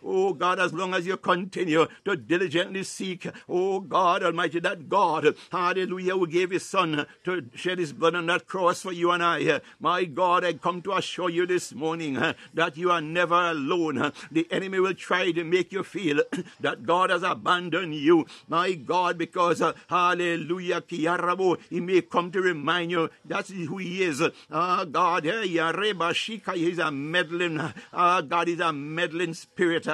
oh 0.02 0.32
God, 0.34 0.58
as 0.60 0.72
long 0.72 0.94
as 0.94 1.06
you 1.06 1.16
continue 1.16 1.86
to 2.04 2.16
diligently 2.16 2.82
seek, 2.82 3.26
oh 3.48 3.80
God 3.80 4.22
Almighty, 4.22 4.60
that 4.60 4.88
God, 4.88 5.34
hallelujah, 5.50 6.14
who 6.14 6.26
gave 6.26 6.50
his 6.50 6.57
son 6.58 7.00
uh, 7.00 7.04
to 7.24 7.44
shed 7.54 7.78
his 7.78 7.92
blood 7.92 8.14
on 8.14 8.26
that 8.26 8.46
cross 8.46 8.82
for 8.82 8.92
you 8.92 9.10
and 9.10 9.22
I. 9.22 9.46
Uh, 9.48 9.60
my 9.80 10.04
God, 10.04 10.44
I 10.44 10.54
come 10.54 10.82
to 10.82 10.92
assure 10.94 11.30
you 11.30 11.46
this 11.46 11.74
morning 11.74 12.16
uh, 12.16 12.34
that 12.54 12.76
you 12.76 12.90
are 12.90 13.00
never 13.00 13.34
alone. 13.34 14.12
The 14.30 14.46
enemy 14.50 14.80
will 14.80 14.94
try 14.94 15.32
to 15.32 15.44
make 15.44 15.72
you 15.72 15.82
feel 15.82 16.22
that 16.60 16.84
God 16.84 17.10
has 17.10 17.22
abandoned 17.22 17.94
you. 17.94 18.26
My 18.48 18.72
God, 18.72 19.18
because 19.18 19.62
hallelujah, 19.88 20.82
he 20.88 21.80
may 21.80 22.00
come 22.02 22.30
to 22.32 22.40
remind 22.40 22.90
you 22.90 23.10
that's 23.24 23.50
who 23.50 23.78
he 23.78 24.02
is. 24.02 24.22
Ah, 24.50 24.80
ah, 24.80 24.84
God, 24.84 25.24
he's 25.24 26.78
a 26.78 26.90
meddling, 26.90 27.60
ah, 27.92 28.20
God 28.20 28.48
is 28.48 28.60
a 28.60 28.72
meddling 28.72 29.34
spirit. 29.34 29.86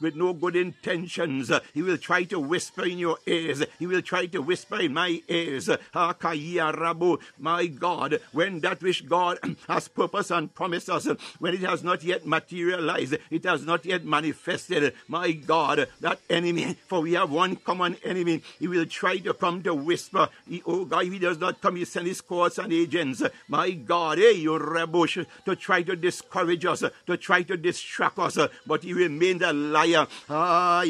With 0.00 0.16
no 0.16 0.32
good 0.32 0.56
intentions. 0.56 1.50
He 1.74 1.82
will 1.82 1.98
try 1.98 2.24
to 2.24 2.38
whisper 2.38 2.84
in 2.84 2.98
your 2.98 3.18
ears. 3.26 3.64
He 3.78 3.86
will 3.86 4.02
try 4.02 4.25
to 4.28 4.42
whisper 4.42 4.80
in 4.80 4.94
my 4.94 5.20
ears. 5.28 5.68
Rabu, 5.94 7.20
My 7.38 7.66
God, 7.66 8.20
when 8.32 8.60
that 8.60 8.82
which 8.82 9.08
God 9.08 9.38
has 9.68 9.88
purpose 9.88 10.30
and 10.30 10.54
promised 10.54 10.90
us, 10.90 11.08
when 11.38 11.54
it 11.54 11.60
has 11.60 11.82
not 11.82 12.02
yet 12.02 12.26
materialized, 12.26 13.16
it 13.30 13.44
has 13.44 13.64
not 13.64 13.84
yet 13.84 14.04
manifested. 14.04 14.94
My 15.08 15.32
God, 15.32 15.88
that 16.00 16.20
enemy, 16.28 16.76
for 16.86 17.00
we 17.00 17.14
have 17.14 17.30
one 17.30 17.56
common 17.56 17.96
enemy, 18.04 18.42
he 18.58 18.68
will 18.68 18.86
try 18.86 19.18
to 19.18 19.34
come 19.34 19.62
to 19.62 19.74
whisper. 19.74 20.28
He, 20.48 20.62
oh 20.66 20.84
God, 20.84 21.04
if 21.04 21.12
he 21.12 21.18
does 21.18 21.38
not 21.38 21.60
come, 21.60 21.76
he 21.76 21.84
send 21.84 22.06
his 22.06 22.20
courts 22.20 22.58
and 22.58 22.72
agents. 22.72 23.22
My 23.48 23.70
God, 23.70 24.18
hey, 24.18 24.32
you 24.32 24.58
rebush, 24.58 25.24
to 25.44 25.56
try 25.56 25.82
to 25.82 25.96
discourage 25.96 26.64
us, 26.64 26.84
to 27.06 27.16
try 27.16 27.42
to 27.42 27.56
distract 27.56 28.18
us, 28.18 28.38
but 28.66 28.82
he 28.82 28.92
remains 28.92 29.42
a 29.42 29.52
liar. 29.52 30.06
Ah, 30.28 30.82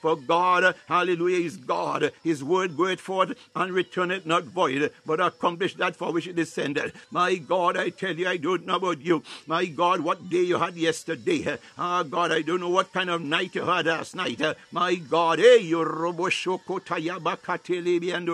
for 0.00 0.16
God, 0.16 0.74
hallelujah, 1.06 1.46
is 1.46 1.56
God. 1.56 2.12
His 2.24 2.42
word 2.42 2.76
goeth 2.76 3.00
forth 3.00 3.36
and 3.54 3.72
returneth 3.72 4.26
not 4.26 4.44
void, 4.44 4.90
but 5.04 5.20
accomplish 5.20 5.74
that 5.74 5.94
for 5.94 6.12
which 6.12 6.26
it 6.26 6.38
is 6.38 6.52
sent. 6.52 6.78
My 7.10 7.36
God, 7.36 7.76
I 7.76 7.90
tell 7.90 8.14
you, 8.14 8.28
I 8.28 8.36
don't 8.36 8.66
know 8.66 8.76
about 8.76 9.00
you. 9.00 9.22
My 9.46 9.66
God, 9.66 10.00
what 10.00 10.28
day 10.28 10.42
you 10.42 10.58
had 10.58 10.76
yesterday. 10.76 11.58
Ah, 11.78 12.02
God, 12.02 12.32
I 12.32 12.42
don't 12.42 12.60
know 12.60 12.68
what 12.68 12.92
kind 12.92 13.10
of 13.10 13.22
night 13.22 13.54
you 13.54 13.64
had 13.64 13.86
last 13.86 14.16
night. 14.16 14.40
My 14.72 14.96
God, 14.96 15.38
hey, 15.38 15.58
you 15.58 15.82
robo 15.84 16.24
shoko 16.24 16.80
tayabakatelebi 16.80 18.12
and. 18.14 18.26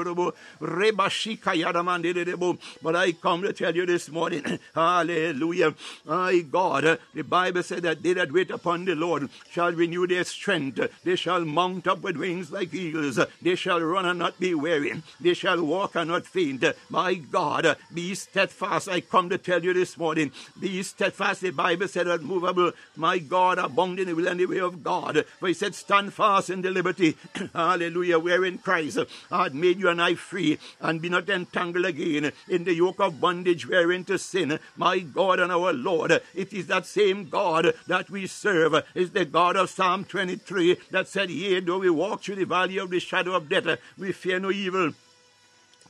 But 2.83 2.97
I 2.97 3.13
come 3.13 3.43
to 3.43 3.53
tell 3.53 3.77
you 3.77 3.85
this 3.85 4.09
morning, 4.09 4.59
hallelujah. 4.75 5.75
My 6.07 6.39
God, 6.41 6.99
the 7.15 7.23
Bible 7.23 7.63
said 7.63 7.83
that 7.83 8.03
they 8.03 8.15
that 8.15 8.33
wait 8.33 8.51
upon 8.51 8.87
the 8.87 8.95
Lord 8.95 9.29
shall 9.51 9.73
renew 9.73 10.07
their 10.07 10.25
strength. 10.25 10.81
They 11.05 11.17
shall 11.17 11.45
mount 11.45 11.87
up 11.87 12.01
with 12.01 12.17
wings 12.17 12.51
like 12.51 12.62
eagles. 12.73 13.19
They 13.41 13.55
shall 13.55 13.81
run 13.81 14.07
and 14.07 14.19
not 14.19 14.39
be 14.39 14.55
weary. 14.55 15.03
They 15.21 15.35
shall 15.35 15.65
walk 15.65 15.97
and 15.97 16.11
not 16.11 16.27
faint. 16.27 16.65
My 16.89 17.15
God, 17.15 17.77
be 17.93 18.15
steadfast. 18.15 18.89
I 18.89 19.01
come 19.01 19.29
to 19.31 19.39
tell 19.39 19.63
you 19.63 19.73
this 19.73 19.97
morning. 19.97 20.33
Be 20.59 20.83
steadfast. 20.83 21.41
The 21.41 21.51
Bible 21.51 21.89
said 21.89 22.07
unmovable. 22.07 22.73
My 22.97 23.19
God, 23.19 23.59
abounding 23.59 24.09
in 24.09 24.09
the 24.09 24.15
will 24.15 24.29
and 24.29 24.41
the 24.41 24.47
way 24.47 24.61
of 24.61 24.83
God. 24.83 25.25
For 25.39 25.49
he 25.49 25.55
said, 25.55 25.75
stand 25.75 26.13
fast 26.13 26.51
in 26.51 26.63
the 26.63 26.71
liberty. 26.71 27.17
Hallelujah. 27.55 28.19
Wherein 28.19 28.59
Christ 28.59 28.99
had 29.31 29.55
made 29.55 29.79
you 29.79 29.89
and 29.89 30.03
I 30.03 30.15
free 30.15 30.59
and 30.81 31.01
be 31.01 31.09
not 31.09 31.29
entangled 31.29 31.87
again 31.87 32.33
in 32.49 32.65
the 32.65 32.75
yoke 32.75 33.01
of 33.01 33.21
bondage 33.21 33.69
wherein 33.69 34.05
to 34.05 34.19
sin. 34.19 34.59
My 34.77 34.99
God 34.99 35.41
and 35.41 35.53
our 35.53 35.73
Lord, 35.73 36.21
it 36.35 36.53
is 36.53 36.67
that 36.67 36.87
same 36.87 37.29
God 37.29 37.75
that 37.87 38.11
we 38.11 38.27
serve. 38.27 38.85
Is 38.95 39.11
the 39.11 39.25
God 39.25 39.57
of 39.57 39.71
Psalm 39.71 40.05
23 40.05 40.77
that 40.91 41.09
said, 41.09 41.31
Yea, 41.31 41.61
though 41.61 41.79
we 41.79 41.91
walk 41.91 42.23
through 42.23 42.37
the 42.37 42.45
valley 42.55 42.79
of 42.79 42.91
the 42.91 43.01
shadow 43.01 43.35
of 43.37 43.49
death, 43.49 43.79
we 43.99 44.13
fear 44.13 44.39
no 44.39 44.51
evil 44.51 44.93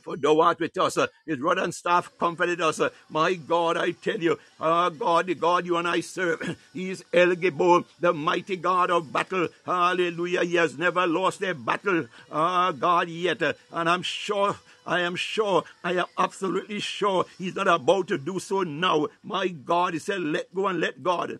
for 0.03 0.17
thou 0.17 0.39
art 0.41 0.59
with 0.59 0.77
us. 0.77 0.97
Uh, 0.97 1.07
his 1.25 1.39
rod 1.39 1.57
and 1.57 1.73
staff 1.73 2.11
comforted 2.19 2.61
us. 2.61 2.79
Uh, 2.79 2.89
my 3.09 3.33
God, 3.33 3.77
I 3.77 3.91
tell 3.91 4.19
you, 4.19 4.37
our 4.59 4.89
God, 4.89 5.27
the 5.27 5.35
God 5.35 5.65
you 5.65 5.77
and 5.77 5.87
I 5.87 6.01
serve, 6.01 6.57
He 6.73 6.89
is 6.91 7.03
El 7.13 7.35
Gibor, 7.35 7.85
the 7.99 8.13
mighty 8.13 8.57
God 8.57 8.91
of 8.91 9.11
battle. 9.11 9.47
Hallelujah. 9.65 10.43
He 10.43 10.55
has 10.55 10.77
never 10.77 11.07
lost 11.07 11.41
a 11.41 11.53
battle, 11.55 12.07
our 12.31 12.73
God, 12.73 13.07
yet. 13.09 13.41
Uh, 13.41 13.53
and 13.71 13.89
I'm 13.89 14.03
sure 14.03 14.55
I 14.85 14.99
am 14.99 15.15
sure, 15.15 15.63
I 15.83 15.93
am 15.93 16.05
absolutely 16.17 16.81
sure 16.81 17.25
he's 17.37 17.55
not 17.55 17.69
about 17.69 18.09
to 18.09 18.17
do 18.17 18.39
so 18.39 18.63
now. 18.63 19.07
My 19.23 19.47
God, 19.47 19.93
he 19.93 19.99
said, 19.99 20.19
let 20.19 20.53
go 20.53 20.67
and 20.67 20.81
let 20.81 21.01
God. 21.01 21.39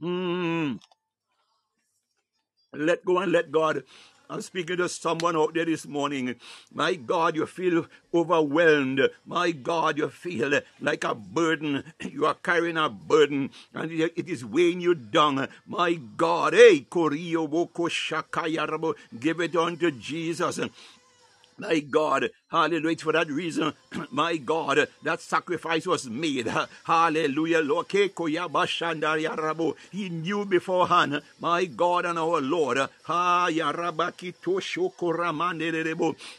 Hmm. 0.00 0.72
Let 2.76 3.04
go 3.04 3.18
and 3.18 3.32
let 3.32 3.52
God. 3.52 3.84
I'm 4.28 4.40
speaking 4.40 4.78
to 4.78 4.88
someone 4.88 5.36
out 5.36 5.54
there 5.54 5.66
this 5.66 5.86
morning. 5.86 6.36
My 6.72 6.94
God, 6.94 7.36
you 7.36 7.44
feel 7.46 7.86
overwhelmed. 8.12 9.10
My 9.26 9.50
God, 9.50 9.98
you 9.98 10.08
feel 10.08 10.60
like 10.80 11.04
a 11.04 11.14
burden. 11.14 11.84
You 12.00 12.26
are 12.26 12.34
carrying 12.34 12.78
a 12.78 12.88
burden 12.88 13.50
and 13.74 13.92
it 13.92 14.28
is 14.28 14.44
weighing 14.44 14.80
you 14.80 14.94
down. 14.94 15.48
My 15.66 15.94
God, 16.16 16.54
hey, 16.54 16.86
give 19.20 19.40
it 19.40 19.56
unto 19.56 19.90
Jesus. 19.90 20.60
My 21.58 21.78
God, 21.80 22.30
hallelujah. 22.54 22.96
For 22.96 23.12
that 23.12 23.28
reason, 23.28 23.72
my 24.10 24.36
God, 24.36 24.86
that 25.02 25.20
sacrifice 25.20 25.86
was 25.86 26.08
made. 26.08 26.46
Hallelujah. 26.84 27.62
He 29.90 30.08
knew 30.08 30.44
beforehand, 30.44 31.22
my 31.40 31.64
God 31.64 32.04
and 32.06 32.18
our 32.18 32.40
Lord, 32.40 32.78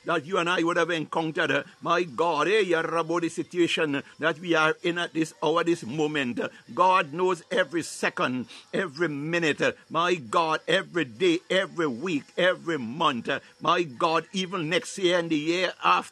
that 0.06 0.22
you 0.24 0.38
and 0.38 0.50
I 0.50 0.64
would 0.64 0.78
have 0.78 0.90
encountered, 0.90 1.66
my 1.82 2.04
God, 2.04 2.48
eh, 2.48 2.62
the 2.62 3.30
situation 3.30 4.02
that 4.20 4.40
we 4.40 4.56
are 4.56 4.76
in 4.84 4.98
at 4.98 5.14
this 5.14 5.34
hour, 5.44 5.64
this 5.64 5.84
moment. 5.86 6.40
God 6.74 7.14
knows 7.14 7.44
every 7.52 7.84
second, 7.84 8.48
every 8.74 9.10
minute, 9.10 9.78
my 9.90 10.16
God, 10.16 10.62
every 10.68 11.06
day, 11.06 11.40
every 11.50 11.88
week, 11.88 12.24
every 12.38 12.78
month, 12.78 13.30
my 13.62 13.84
God, 13.84 14.26
even 14.34 14.70
next 14.70 14.98
year 14.98 15.20
and 15.20 15.30
the 15.30 15.36
year 15.36 15.74
after. 15.84 16.05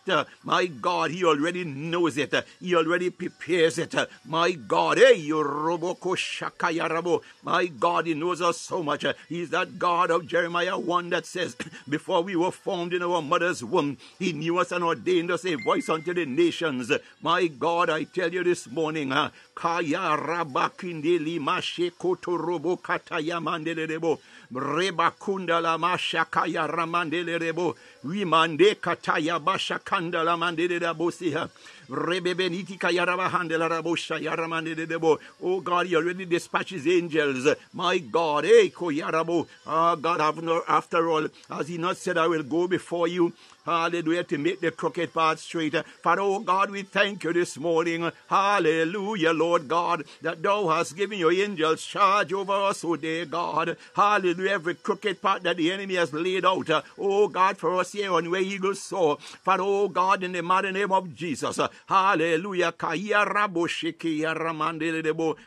My 0.44 0.66
God, 0.66 1.12
He 1.12 1.24
already 1.24 1.64
knows 1.64 2.18
it. 2.18 2.34
He 2.60 2.76
already 2.76 3.10
prepares 3.10 3.78
it. 3.78 3.96
My 4.26 4.52
God, 4.52 4.98
hey, 4.98 5.32
my 7.44 7.66
God, 7.68 8.08
He 8.08 8.14
knows 8.14 8.42
us 8.42 8.58
so 8.58 8.84
much. 8.84 9.06
He's 9.30 9.50
that 9.52 9.80
God 9.80 10.12
of 10.12 10.28
Jeremiah 10.28 10.78
1 10.78 11.10
that 11.10 11.26
says, 11.26 11.56
Before 11.88 12.22
we 12.22 12.36
were 12.36 12.52
formed 12.52 12.94
in 12.94 13.04
our 13.04 13.22
mother's 13.22 13.64
womb, 13.64 13.98
He 14.20 14.34
knew 14.34 14.58
us 14.60 14.72
and 14.72 14.84
ordained 14.84 15.32
us 15.32 15.46
a 15.46 15.56
voice 15.56 15.90
unto 15.90 16.14
the 16.14 16.26
nations. 16.26 16.92
My 17.22 17.48
God, 17.48 17.90
I 17.90 18.04
tell 18.04 18.32
you 18.34 18.44
this 18.44 18.70
morning, 18.70 19.10
Kaya 19.10 20.18
Rabakindeli 20.18 21.40
Mashekotorobo 21.40 22.82
Katayamandelebo. 22.82 24.20
Rebakunda 24.54 25.62
la 25.62 25.78
mashakaya 25.78 26.68
ramandele 26.68 27.38
rebo. 27.40 27.76
Wimande 28.06 28.76
kataya 28.76 29.40
bashakanda 29.40 30.24
la 30.24 30.38
mandele 30.38 30.80
rabosiha. 30.80 31.50
Oh 31.90 31.96
God, 35.62 35.88
you 35.88 35.98
already 35.98 36.26
dispatched 36.26 36.70
his 36.72 36.88
angels. 36.88 37.48
My 37.74 37.98
God, 37.98 38.46
eh, 38.46 38.70
Koyarabo. 38.70 39.48
Ah, 39.68 39.96
God, 39.96 40.22
after 40.68 41.10
all, 41.10 41.28
as 41.52 41.68
he 41.68 41.78
not 41.78 41.98
said, 41.98 42.18
I 42.18 42.28
will 42.28 42.44
go 42.44 42.68
before 42.68 43.08
you 43.08 43.34
Hallelujah. 43.66 44.24
To 44.26 44.38
make 44.38 44.60
the 44.62 44.72
crooked 44.72 45.14
path 45.14 45.40
straight. 45.40 45.76
Father, 46.02 46.22
oh 46.22 46.40
God, 46.40 46.72
we 46.72 46.84
thank 46.84 47.24
you 47.24 47.34
this 47.34 47.58
morning. 47.58 48.12
Hallelujah, 48.28 49.32
Lord 49.32 49.68
God, 49.68 50.04
that 50.22 50.42
thou 50.44 50.68
hast 50.68 50.96
given 50.96 51.20
your 51.20 51.32
angels 51.32 51.84
charge 51.84 52.34
over 52.34 52.54
us, 52.54 52.84
oh 52.84 52.96
dear 52.96 53.26
God. 53.26 53.78
Hallelujah. 53.96 54.52
Every 54.52 54.76
crooked 54.76 55.22
path 55.22 55.44
that 55.44 55.58
the 55.58 55.72
enemy 55.72 55.96
has 55.96 56.12
laid 56.14 56.46
out. 56.46 56.70
Oh 57.00 57.28
God, 57.28 57.58
for 57.58 57.80
us 57.80 57.94
here 57.94 58.12
on 58.12 58.30
where 58.30 58.42
eagles 58.42 58.82
soar. 58.82 59.18
Father, 59.20 59.64
oh 59.64 59.88
God, 59.88 60.24
in 60.24 60.34
the 60.34 60.42
mighty 60.42 60.72
name 60.72 60.92
of 60.92 61.16
Jesus. 61.16 61.60
Hallelujah. 61.88 62.74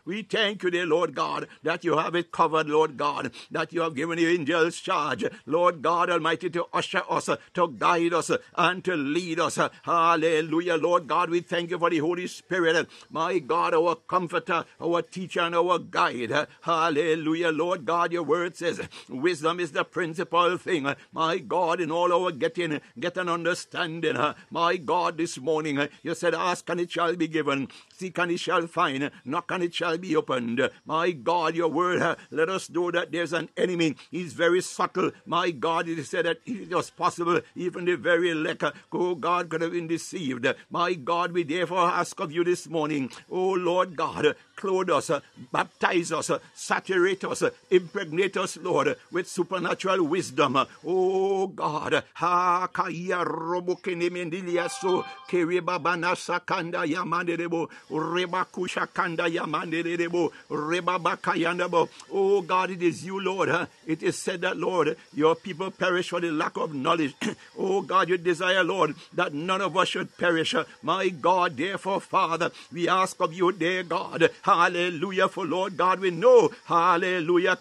We 0.04 0.22
thank 0.22 0.62
you, 0.62 0.70
dear 0.70 0.86
Lord 0.86 1.14
God, 1.14 1.48
that 1.62 1.84
you 1.84 1.96
have 1.98 2.14
it 2.14 2.32
covered, 2.32 2.68
Lord 2.68 2.96
God, 2.96 3.30
that 3.50 3.72
you 3.72 3.82
have 3.82 3.94
given 3.94 4.18
your 4.18 4.30
angels 4.30 4.80
charge, 4.80 5.24
Lord 5.44 5.82
God 5.82 6.10
Almighty, 6.10 6.48
to 6.50 6.66
usher 6.72 7.02
us, 7.08 7.28
to 7.54 7.68
guide 7.78 8.05
us 8.12 8.30
and 8.56 8.84
to 8.84 8.96
lead 8.96 9.40
us. 9.40 9.58
Hallelujah, 9.82 10.76
Lord 10.76 11.06
God. 11.06 11.30
We 11.30 11.40
thank 11.40 11.70
you 11.70 11.78
for 11.78 11.90
the 11.90 11.98
Holy 11.98 12.26
Spirit, 12.26 12.88
my 13.10 13.38
God, 13.38 13.74
our 13.74 13.96
comforter, 13.96 14.64
our 14.80 15.02
teacher, 15.02 15.40
and 15.40 15.54
our 15.54 15.78
guide. 15.78 16.46
Hallelujah, 16.62 17.50
Lord 17.50 17.84
God. 17.84 18.12
Your 18.12 18.22
word 18.22 18.56
says 18.56 18.80
wisdom 19.08 19.60
is 19.60 19.72
the 19.72 19.84
principal 19.84 20.58
thing. 20.58 20.94
My 21.12 21.38
God, 21.38 21.80
in 21.80 21.90
all 21.90 22.12
our 22.12 22.32
getting, 22.32 22.80
get 22.98 23.16
an 23.16 23.28
understanding. 23.28 24.16
My 24.50 24.76
God, 24.76 25.16
this 25.16 25.38
morning 25.38 25.88
you 26.02 26.14
said, 26.14 26.34
Ask 26.34 26.68
and 26.68 26.80
it 26.80 26.90
shall 26.90 27.16
be 27.16 27.28
given, 27.28 27.68
seek 27.98 28.18
and 28.18 28.30
it 28.30 28.40
shall 28.40 28.66
find, 28.66 29.10
knock 29.24 29.50
and 29.50 29.62
it 29.62 29.74
shall 29.74 29.96
be 29.96 30.14
opened. 30.14 30.70
My 30.84 31.12
God, 31.12 31.56
your 31.56 31.68
word, 31.68 32.16
let 32.30 32.48
us 32.48 32.68
know 32.68 32.90
that 32.90 33.10
there's 33.10 33.32
an 33.32 33.48
enemy. 33.56 33.96
He's 34.10 34.32
very 34.34 34.60
subtle. 34.60 35.12
My 35.24 35.50
God, 35.50 35.88
it 35.88 35.98
is 35.98 36.10
said 36.10 36.26
that 36.26 36.38
it 36.44 36.74
was 36.74 36.90
possible 36.90 37.40
even 37.54 37.86
the 37.86 37.96
very 37.96 38.30
elect, 38.30 38.64
oh 38.92 39.14
God, 39.14 39.48
could 39.48 39.62
have 39.62 39.72
been 39.72 39.86
deceived. 39.86 40.46
My 40.70 40.94
God, 40.94 41.32
we 41.32 41.42
therefore 41.42 41.88
ask 41.88 42.20
of 42.20 42.32
you 42.32 42.44
this 42.44 42.68
morning, 42.68 43.10
oh 43.30 43.52
Lord 43.52 43.96
God, 43.96 44.36
clothe 44.56 44.90
us, 44.90 45.10
uh, 45.10 45.20
baptize 45.52 46.12
us, 46.12 46.30
uh, 46.30 46.38
saturate 46.54 47.24
us, 47.24 47.42
uh, 47.42 47.50
impregnate 47.70 48.36
us, 48.36 48.56
Lord, 48.56 48.96
with 49.12 49.28
supernatural 49.28 50.02
wisdom. 50.02 50.58
Oh 50.84 51.46
God, 51.48 52.02
ha 52.14 52.66
kaya 52.72 53.24
robokene 53.24 54.10
mendilia 54.10 54.70
so 54.70 55.04
keriba 55.28 55.78
banasa 55.78 56.40
kanda 56.44 56.78
yamanderebo 56.86 57.68
reba 57.90 58.46
kusha 58.50 58.86
kanda 58.92 59.24
yamanderebo 59.28 60.32
reba 60.50 60.98
bakayandabo. 60.98 61.88
Oh 62.12 62.40
God, 62.42 62.70
it 62.70 62.82
is 62.82 63.04
you, 63.04 63.20
Lord. 63.20 63.68
It 63.86 64.02
is 64.02 64.16
said 64.18 64.40
that, 64.40 64.56
Lord, 64.56 64.96
your 65.14 65.34
people 65.34 65.70
perish 65.70 66.10
for 66.10 66.20
the 66.20 66.30
lack 66.30 66.56
of 66.56 66.74
knowledge. 66.74 67.14
oh 67.58 67.82
God, 67.82 68.08
you 68.08 68.16
desire, 68.16 68.64
Lord, 68.64 68.94
that 69.12 69.34
none 69.34 69.60
of 69.60 69.76
us 69.76 69.88
should 69.88 70.16
perish. 70.16 70.54
My 70.82 71.08
God, 71.08 71.56
therefore, 71.56 72.00
Father, 72.00 72.50
we 72.72 72.88
ask 72.88 73.20
of 73.20 73.32
you, 73.32 73.52
dear 73.52 73.82
God, 73.82 74.30
hallelujah, 74.46 75.28
for 75.28 75.44
Lord 75.44 75.76
God, 75.76 75.98
we 75.98 76.12
know, 76.12 76.50
hallelujah, 76.66 77.58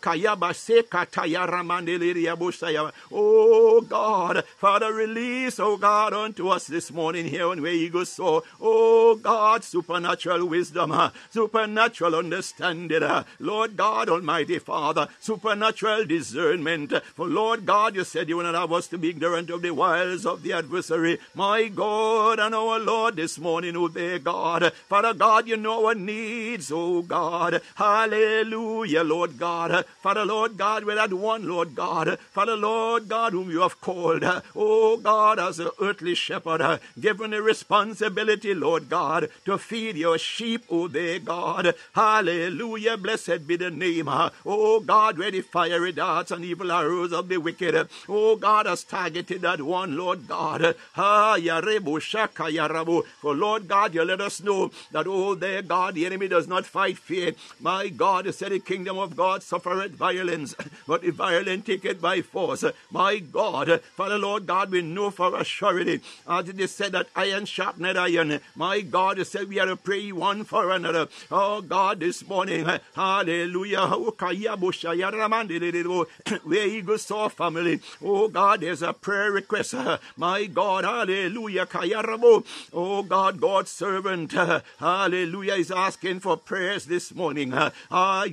oh 3.11 3.81
God, 3.81 4.43
Father, 4.57 4.93
release, 4.93 5.59
oh 5.59 5.77
God, 5.77 6.13
unto 6.13 6.49
us 6.49 6.67
this 6.67 6.91
morning 6.91 7.25
here 7.25 7.47
on 7.47 7.63
where 7.63 7.73
you 7.73 7.89
go 7.89 8.03
so, 8.03 8.43
oh 8.61 9.15
God, 9.15 9.63
supernatural 9.63 10.45
wisdom, 10.45 10.91
uh, 10.91 11.09
supernatural 11.31 12.13
understanding, 12.15 13.01
uh, 13.01 13.23
Lord 13.39 13.75
God, 13.75 14.07
Almighty 14.07 14.59
Father, 14.59 15.07
supernatural 15.19 16.05
discernment, 16.05 16.93
for 17.15 17.27
Lord 17.27 17.65
God, 17.65 17.95
you 17.95 18.03
said 18.03 18.29
you 18.29 18.38
will 18.38 18.51
not 18.51 18.71
us 18.71 18.88
to 18.88 18.99
be 18.99 19.09
ignorant 19.09 19.49
of 19.49 19.63
the 19.63 19.71
wiles 19.71 20.25
of 20.25 20.43
the 20.43 20.53
adversary. 20.53 21.17
My 21.33 21.67
God 21.67 22.39
and 22.39 22.53
our 22.53 22.77
Lord 22.79 23.15
this 23.15 23.39
morning, 23.39 23.75
oh 23.75 23.88
dear 23.88 24.19
God. 24.19 24.71
Father 24.88 25.15
God, 25.15 25.47
you 25.47 25.57
know 25.57 25.88
our 25.88 25.95
needs, 25.95 26.71
oh 26.76 27.01
God. 27.01 27.61
Hallelujah, 27.76 29.03
Lord 29.03 29.38
God. 29.39 29.86
Father, 30.01 30.26
Lord 30.26 30.57
God, 30.57 30.84
we 30.84 30.93
that 30.95 31.13
one, 31.13 31.47
Lord 31.47 31.73
God. 31.76 32.19
Father, 32.32 32.55
Lord 32.55 33.07
God, 33.07 33.34
whom 33.34 33.49
you 33.49 33.61
have 33.61 33.80
called, 33.82 34.23
oh 34.55 34.97
God, 34.97 35.39
as 35.39 35.59
an 35.59 35.69
earthly 35.82 36.15
shepherd, 36.15 36.80
given 36.99 37.32
the 37.32 37.41
responsibility, 37.41 38.53
Lord 38.53 38.89
God, 38.89 39.30
to 39.45 39.57
feed 39.57 39.95
your 39.95 40.17
sheep, 40.17 40.63
oh 40.69 40.88
dear 40.88 41.19
God. 41.19 41.73
Hallelujah, 41.93 42.97
blessed 42.97 43.47
be 43.47 43.55
the 43.55 43.71
name, 43.71 44.09
oh 44.09 44.80
God, 44.82 45.17
where 45.17 45.32
the 45.32 45.41
fiery 45.41 45.91
darts 45.93 46.32
and 46.32 46.43
evil 46.43 46.71
arrows 46.71 47.13
of 47.13 47.30
the 47.30 47.38
wicked, 47.38 47.88
oh 48.09 48.36
God, 48.36 48.65
has 48.65 48.84
targeted 48.84 49.41
that 49.41 49.61
one, 49.61 49.95
Lord 49.97 50.28
God. 50.28 50.76
Ah, 50.97 51.38
Yarebo 51.38 52.01
Shaka. 52.01 52.45
For 53.21 53.36
Lord 53.36 53.67
God, 53.67 53.93
you 53.93 54.03
let 54.03 54.21
us 54.21 54.41
know 54.41 54.71
that, 54.91 55.07
oh, 55.07 55.36
there, 55.36 55.61
God, 55.61 55.95
the 55.95 56.05
enemy 56.05 56.28
does 56.28 56.47
not 56.47 56.64
fight 56.66 56.97
fear. 56.97 57.34
My 57.59 57.88
God, 57.89 58.26
you 58.26 58.32
said 58.32 58.51
the 58.51 58.59
kingdom 58.59 58.97
of 58.97 59.16
God 59.16 59.43
suffereth 59.43 59.91
violence, 59.91 60.55
but 60.88 61.01
the 61.01 61.11
violent 61.11 61.66
take 61.66 61.86
it 61.86 62.01
by 62.01 62.22
force. 62.22 62.63
My 62.91 63.20
God, 63.20 63.82
Father, 63.95 64.18
Lord 64.18 64.45
God, 64.47 64.72
we 64.72 64.82
know 64.82 65.11
for 65.11 65.36
a 65.36 65.43
surety, 65.43 66.01
as 66.28 66.49
it 66.49 66.59
is 66.59 66.72
said 66.72 66.91
that 66.93 67.07
iron 67.16 67.45
sharpened 67.45 67.97
iron. 67.97 68.39
My 68.55 68.82
God, 68.82 69.18
you 69.18 69.24
said 69.24 69.49
we 69.49 69.59
are 69.59 69.68
to 69.68 69.76
pray 69.76 70.11
one 70.11 70.43
for 70.43 70.72
another. 70.72 71.07
Oh, 71.32 71.61
God, 71.61 71.99
this 71.99 72.28
morning, 72.28 72.66
hallelujah. 72.95 73.88
Where 76.43 76.68
Eagle 76.68 76.97
Soar 76.97 77.30
family. 77.30 77.80
Oh, 78.03 78.28
God, 78.28 78.61
there's 78.61 78.82
a 78.82 78.93
prayer 78.93 79.32
request. 79.32 79.76
My 80.18 80.45
God, 80.45 80.84
hallelujah. 80.84 81.68
Oh 82.74 83.03
God, 83.03 83.39
God's 83.39 83.72
servant, 83.72 84.34
hallelujah, 84.80 85.53
is 85.53 85.72
asking 85.72 86.20
for 86.20 86.38
prayers 86.56 86.86
this 86.86 87.14
morning. 87.14 87.51
Ah, 87.91 88.26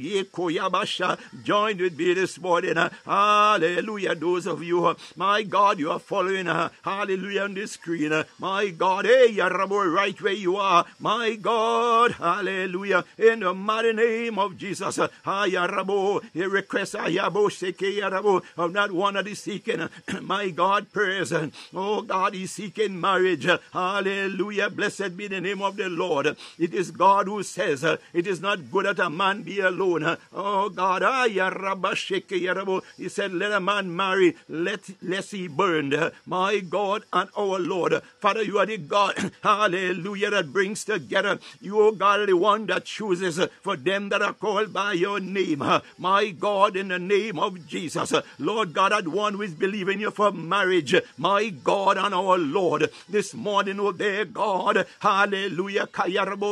join 1.43 1.77
with 1.79 1.99
me 1.99 2.15
this 2.15 2.39
morning. 2.39 2.77
Hallelujah. 3.05 4.15
Those 4.15 4.47
of 4.47 4.63
you, 4.63 4.95
my 5.17 5.43
God, 5.43 5.81
you 5.81 5.91
are 5.91 5.99
following, 5.99 6.47
hallelujah, 6.47 7.43
on 7.43 7.55
the 7.55 7.67
screen. 7.67 8.13
My 8.39 8.69
God, 8.69 9.07
hey, 9.07 9.35
Yarabo, 9.35 9.93
right 9.93 10.23
where 10.23 10.33
you 10.33 10.57
are. 10.57 10.85
My 11.01 11.35
God, 11.35 12.13
hallelujah. 12.13 13.05
In 13.19 13.41
the 13.41 13.53
mighty 13.53 13.93
name 13.93 14.39
of 14.39 14.57
Jesus, 14.57 14.99
Yarabo, 14.99 16.23
he 16.33 16.45
requests 16.45 16.95
of 16.95 18.73
not 18.73 18.93
one 18.93 19.17
of 19.17 19.25
the 19.25 19.35
seeking, 19.35 19.89
my 20.23 20.51
God, 20.51 20.93
prayers. 20.93 21.33
Oh 21.75 22.03
God, 22.03 22.35
he's 22.35 22.53
seeking 22.53 23.01
marriage. 23.01 23.49
Hallelujah. 23.73 24.71
Blessed 24.71 25.17
be 25.17 25.27
the 25.27 25.41
name 25.41 25.61
of 25.61 25.77
the 25.77 25.89
Lord. 25.89 26.37
It 26.59 26.73
is 26.73 26.93
God 26.93 27.27
who 27.27 27.43
says 27.43 27.85
it 28.13 28.27
is 28.27 28.41
not 28.41 28.71
good 28.71 28.87
that 28.87 28.99
a 28.99 29.11
man 29.11 29.43
be 29.43 29.61
alone. 29.61 30.17
Oh 30.33 30.69
God, 30.69 31.03
ah, 31.03 31.27
he 31.27 33.09
said, 33.09 33.33
let 33.33 33.53
a 33.53 33.61
man 33.61 33.95
marry, 33.95 34.37
let 34.49 34.91
lest 35.03 35.33
he 35.33 35.49
burned. 35.49 36.13
My 36.27 36.59
God 36.61 37.05
and 37.13 37.29
our 37.37 37.59
Lord. 37.59 38.01
Father, 38.21 38.43
you 38.43 38.59
are 38.59 38.67
the 38.67 38.79
God, 38.79 39.33
hallelujah, 39.43 40.31
that 40.31 40.53
brings 40.53 40.85
together. 40.85 41.39
You, 41.61 41.81
oh 41.81 41.93
God, 41.93 42.29
the 42.29 42.37
one 42.37 42.67
that 42.67 42.85
chooses 42.85 43.41
for 43.63 43.77
them 43.77 44.09
that 44.11 44.23
are 44.23 44.33
called 44.33 44.73
by 44.73 44.93
your 44.93 45.21
name. 45.21 45.63
My 45.99 46.31
God, 46.31 46.77
in 46.77 46.89
the 46.89 46.99
name 46.99 47.39
of 47.39 47.67
Jesus. 47.67 48.13
Lord 48.39 48.73
God, 48.73 48.93
that 48.93 49.09
one 49.09 49.35
who 49.35 49.43
is 49.43 49.55
believing 49.55 50.01
you 50.01 50.11
for 50.11 50.33
marriage. 50.33 50.95
My 51.17 51.49
God 51.49 51.97
and 51.99 52.15
our 52.15 52.39
Lord, 52.39 52.91
this 53.09 53.35
morning, 53.35 53.81
oh 53.81 53.93
dear 53.93 54.25
God, 54.25 54.87
hallelujah, 55.01 55.89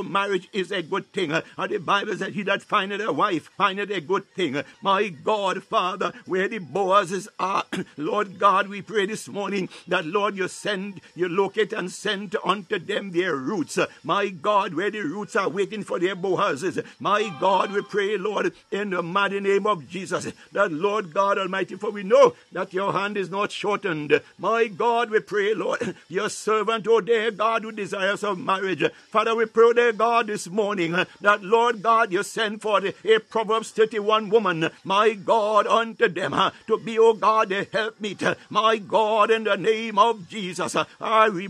marriage 0.04 0.48
is 0.52 0.70
a 0.70 0.82
good 0.82 1.12
thing. 1.12 1.32
The 1.56 1.78
Bible 1.78 2.16
says, 2.16 2.34
He 2.34 2.42
that 2.44 2.62
findeth 2.62 3.00
a 3.00 3.12
wife 3.12 3.50
findeth 3.56 3.90
a 3.90 4.00
good 4.00 4.26
thing. 4.34 4.62
My 4.82 5.08
God, 5.08 5.62
Father, 5.62 6.12
where 6.26 6.48
the 6.48 6.58
Boazes 6.58 7.28
are, 7.38 7.64
Lord 7.96 8.38
God, 8.38 8.68
we 8.68 8.82
pray 8.82 9.06
this 9.06 9.28
morning 9.28 9.68
that, 9.88 10.06
Lord, 10.06 10.36
you 10.36 10.48
send, 10.48 11.00
you 11.14 11.28
locate 11.28 11.72
and 11.72 11.90
send 11.90 12.36
unto 12.44 12.78
them 12.78 13.12
their 13.12 13.36
Ruths. 13.36 13.78
My 14.02 14.28
God, 14.28 14.74
where 14.74 14.90
the 14.90 15.02
Ruths 15.02 15.36
are 15.36 15.48
waiting 15.48 15.84
for 15.84 15.98
their 15.98 16.16
Boazes. 16.16 16.84
My 16.98 17.34
God, 17.40 17.72
we 17.72 17.82
pray, 17.82 18.16
Lord, 18.16 18.52
in 18.70 18.90
the 18.90 19.02
mighty 19.02 19.40
name 19.40 19.66
of 19.66 19.88
Jesus, 19.88 20.28
that, 20.52 20.72
Lord 20.72 21.12
God 21.12 21.38
Almighty, 21.38 21.76
for 21.76 21.90
we 21.90 22.02
know 22.02 22.34
that 22.52 22.72
your 22.72 22.92
hand 22.92 23.16
is 23.16 23.30
not 23.30 23.52
shortened. 23.52 24.20
My 24.38 24.66
God, 24.66 25.10
we 25.10 25.20
pray, 25.20 25.54
Lord, 25.54 25.94
your 26.08 26.28
servant, 26.28 26.86
oh 26.88 27.00
dear 27.00 27.30
God, 27.30 27.62
who 27.62 27.72
desires 27.72 28.24
of 28.24 28.38
marriage. 28.38 28.84
Father, 29.10 29.34
we 29.34 29.46
pray, 29.46 29.64
oh, 29.66 29.72
dear 29.72 29.92
God, 29.92 30.26
this 30.26 30.48
morning 30.48 30.94
uh, 30.94 31.04
that, 31.20 31.39
Lord 31.42 31.82
God, 31.82 32.12
you 32.12 32.22
send 32.22 32.62
for 32.62 32.80
a 32.84 33.18
Proverbs 33.18 33.70
31 33.70 34.30
woman, 34.30 34.70
my 34.84 35.14
God, 35.14 35.66
unto 35.66 36.08
them 36.08 36.34
uh, 36.34 36.50
to 36.66 36.78
be, 36.78 36.98
oh 36.98 37.14
God, 37.14 37.52
a 37.52 37.64
helpmeet. 37.64 38.22
My 38.48 38.78
God, 38.78 39.30
in 39.30 39.44
the 39.44 39.56
name 39.56 39.98
of 39.98 40.28
Jesus. 40.28 40.72
Father, 40.72 41.40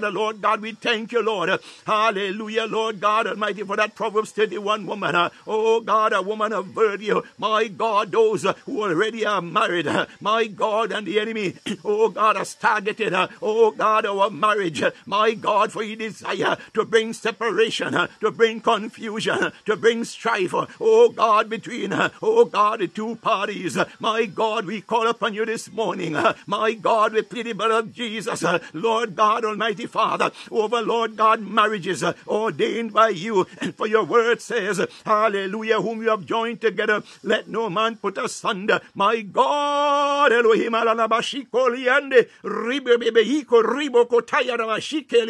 the 0.00 0.10
Lord 0.10 0.40
God, 0.40 0.60
we 0.60 0.72
thank 0.72 1.12
you, 1.12 1.22
Lord. 1.22 1.58
Hallelujah, 1.86 2.66
Lord 2.66 3.00
God 3.00 3.26
Almighty, 3.26 3.62
for 3.62 3.76
that 3.76 3.94
Proverbs 3.94 4.32
31 4.32 4.86
woman. 4.86 5.30
Oh 5.46 5.80
God, 5.80 6.12
a 6.12 6.22
woman 6.22 6.52
of 6.52 6.66
virtue. 6.66 7.22
My 7.36 7.68
God, 7.68 8.12
those 8.12 8.46
who 8.64 8.82
already 8.82 9.26
are 9.26 9.42
married. 9.42 9.88
My 10.20 10.46
God, 10.46 10.92
and 10.92 11.06
the 11.06 11.20
enemy, 11.20 11.54
oh 11.84 12.08
God, 12.08 12.36
has 12.36 12.54
targeted, 12.54 13.14
oh 13.42 13.70
God, 13.72 14.06
our 14.06 14.30
marriage. 14.30 14.82
My 15.06 15.34
God, 15.34 15.72
for 15.72 15.82
he 15.82 15.96
desire 15.96 16.47
Uh, 16.48 16.56
to 16.72 16.82
bring 16.82 17.12
separation, 17.12 17.94
uh, 17.94 18.06
to 18.20 18.30
bring 18.30 18.58
confusion, 18.58 19.34
uh, 19.34 19.50
to 19.66 19.76
bring 19.76 20.02
strife. 20.02 20.54
Oh 20.80 21.10
God, 21.10 21.50
between, 21.50 21.92
oh 22.22 22.46
God, 22.46 22.80
the 22.80 22.88
two 22.88 23.16
parties. 23.16 23.76
My 24.00 24.24
God, 24.24 24.64
we 24.64 24.80
call 24.80 25.06
upon 25.08 25.34
you 25.34 25.44
this 25.44 25.70
morning. 25.70 26.16
My 26.46 26.72
God, 26.72 27.12
we 27.12 27.20
plead 27.20 27.44
the 27.44 27.52
blood 27.52 27.70
of 27.70 27.92
Jesus. 27.92 28.42
Lord 28.72 29.14
God, 29.14 29.44
Almighty 29.44 29.84
Father, 29.84 30.30
over 30.50 30.80
Lord 30.80 31.18
God, 31.18 31.42
marriages 31.42 32.02
ordained 32.26 32.94
by 32.94 33.10
you. 33.10 33.46
And 33.60 33.74
for 33.74 33.86
your 33.86 34.04
word 34.04 34.40
says, 34.40 34.80
Hallelujah, 35.04 35.82
whom 35.82 36.00
you 36.00 36.08
have 36.08 36.24
joined 36.24 36.62
together, 36.62 37.02
let 37.22 37.48
no 37.48 37.68
man 37.68 37.96
put 37.96 38.16
asunder. 38.16 38.80
My 38.94 39.20
God, 39.20 40.32
Elohim, 40.32 40.72
alalabashiko 40.72 41.68
liande, 41.76 42.28
ribebebeiko 42.42 43.62
ribo 43.62 44.06
kotaya 44.06 44.56
ramashike 44.56 45.26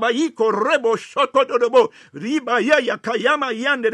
ribabaiko 0.00 0.50
rebo 0.52 1.90
kayama 3.02 3.52
yande. 3.52 3.90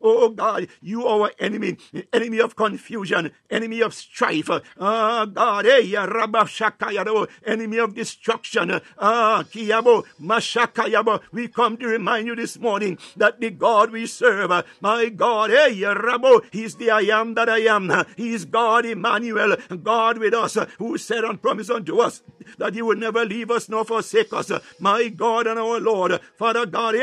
Oh 0.00 0.28
God, 0.30 0.68
you 0.80 1.06
our 1.06 1.30
enemy, 1.38 1.76
enemy 2.12 2.40
of 2.40 2.56
confusion, 2.56 3.30
enemy 3.50 3.80
of 3.80 3.94
strife. 3.94 4.50
Ah, 4.78 5.24
God, 5.26 5.66
eh, 5.66 5.82
rabashakaya, 5.82 7.28
enemy 7.46 7.78
of 7.78 7.94
destruction. 7.94 8.80
Ah, 8.98 9.44
kiyabo, 9.44 10.04
mashakayabo. 10.20 11.20
We 11.32 11.48
come 11.48 11.76
to 11.78 11.86
remind 11.86 12.26
you 12.26 12.36
this 12.36 12.58
morning 12.58 12.98
that 13.16 13.40
the 13.40 13.50
God 13.50 13.90
we 13.90 14.06
serve, 14.06 14.64
my 14.80 15.08
God, 15.08 15.50
eh, 15.50 15.70
rabo, 15.70 16.44
He's 16.50 16.76
the 16.76 16.90
I 16.90 17.00
am 17.02 17.34
that 17.34 17.48
I 17.48 17.60
am. 17.60 17.92
He's 18.16 18.44
God 18.44 18.84
Emmanuel, 18.86 19.56
God 19.82 20.18
with 20.18 20.34
us, 20.34 20.56
who 20.78 20.98
said 20.98 21.24
and 21.24 21.40
promised 21.40 21.70
unto 21.70 21.98
us 21.98 22.22
that 22.58 22.74
He 22.74 22.82
would 22.82 22.98
never 22.98 23.24
leave 23.24 23.50
us 23.50 23.68
nor 23.68 23.84
forsake 23.84 24.32
us. 24.32 24.50
My 24.80 25.08
God 25.08 25.45
and 25.46 25.58
our 25.58 25.80
Lord, 25.80 26.20
Father 26.36 26.66
God, 26.66 26.94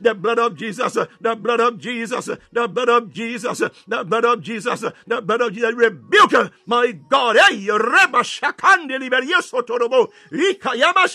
the 0.00 0.14
blood 0.14 0.38
of 0.38 0.56
Jesus, 0.56 0.94
the 1.20 1.34
blood 1.36 1.60
of 1.60 1.78
Jesus, 1.78 2.24
the 2.52 2.68
blood 2.68 2.88
of 2.88 3.12
Jesus, 3.12 3.58
the 3.86 4.04
blood 4.04 4.24
of 4.24 4.42
Jesus, 4.42 4.80
the 5.06 5.20
blood 5.22 5.40
of 5.40 5.52
Jesus, 5.52 5.74
rebuke, 5.74 6.52
my 6.66 6.92
God, 7.08 7.36
eh, 7.36 7.66
reba 7.66 8.22
shakande 8.24 8.98
liberioso 8.98 9.62
torobo, 9.62 10.10
ikayama 10.32 11.06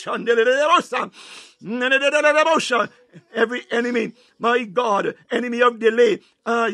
Every 1.61 3.61
enemy, 3.69 4.13
my 4.39 4.63
God, 4.63 5.15
enemy 5.29 5.61
of 5.61 5.79
delay, 5.79 6.19
uh, 6.45 6.71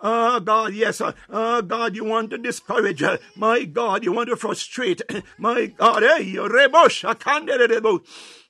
Ah, 0.00 0.38
God, 0.38 0.72
yes. 0.72 1.00
Ah, 1.00 1.14
uh, 1.28 1.60
God, 1.60 1.96
you 1.96 2.04
want 2.04 2.30
to 2.30 2.38
discourage. 2.38 3.02
My 3.34 3.64
God, 3.64 4.04
you 4.04 4.12
want 4.12 4.28
to 4.28 4.36
frustrate. 4.36 5.02
My 5.38 5.66
God, 5.66 6.02
hey, 6.02 6.34
rebosha, 6.34 7.18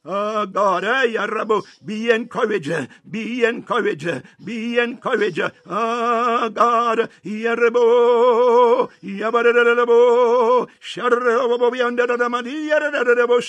Oh 0.03 0.47
God, 0.47 0.83
hey, 0.83 1.13
Rabu, 1.15 1.63
be 1.85 2.11
encouraged, 2.11 2.89
be 3.11 3.45
encouraged, 3.45 4.23
be 4.43 4.79
encouraged. 4.79 5.43
Oh 5.67 6.49
God, 6.49 7.11
Yarabo, 7.23 8.89
Yabarabo, 9.03 10.69
Sharabo, 10.81 11.71
Yandarabo, 11.77 13.41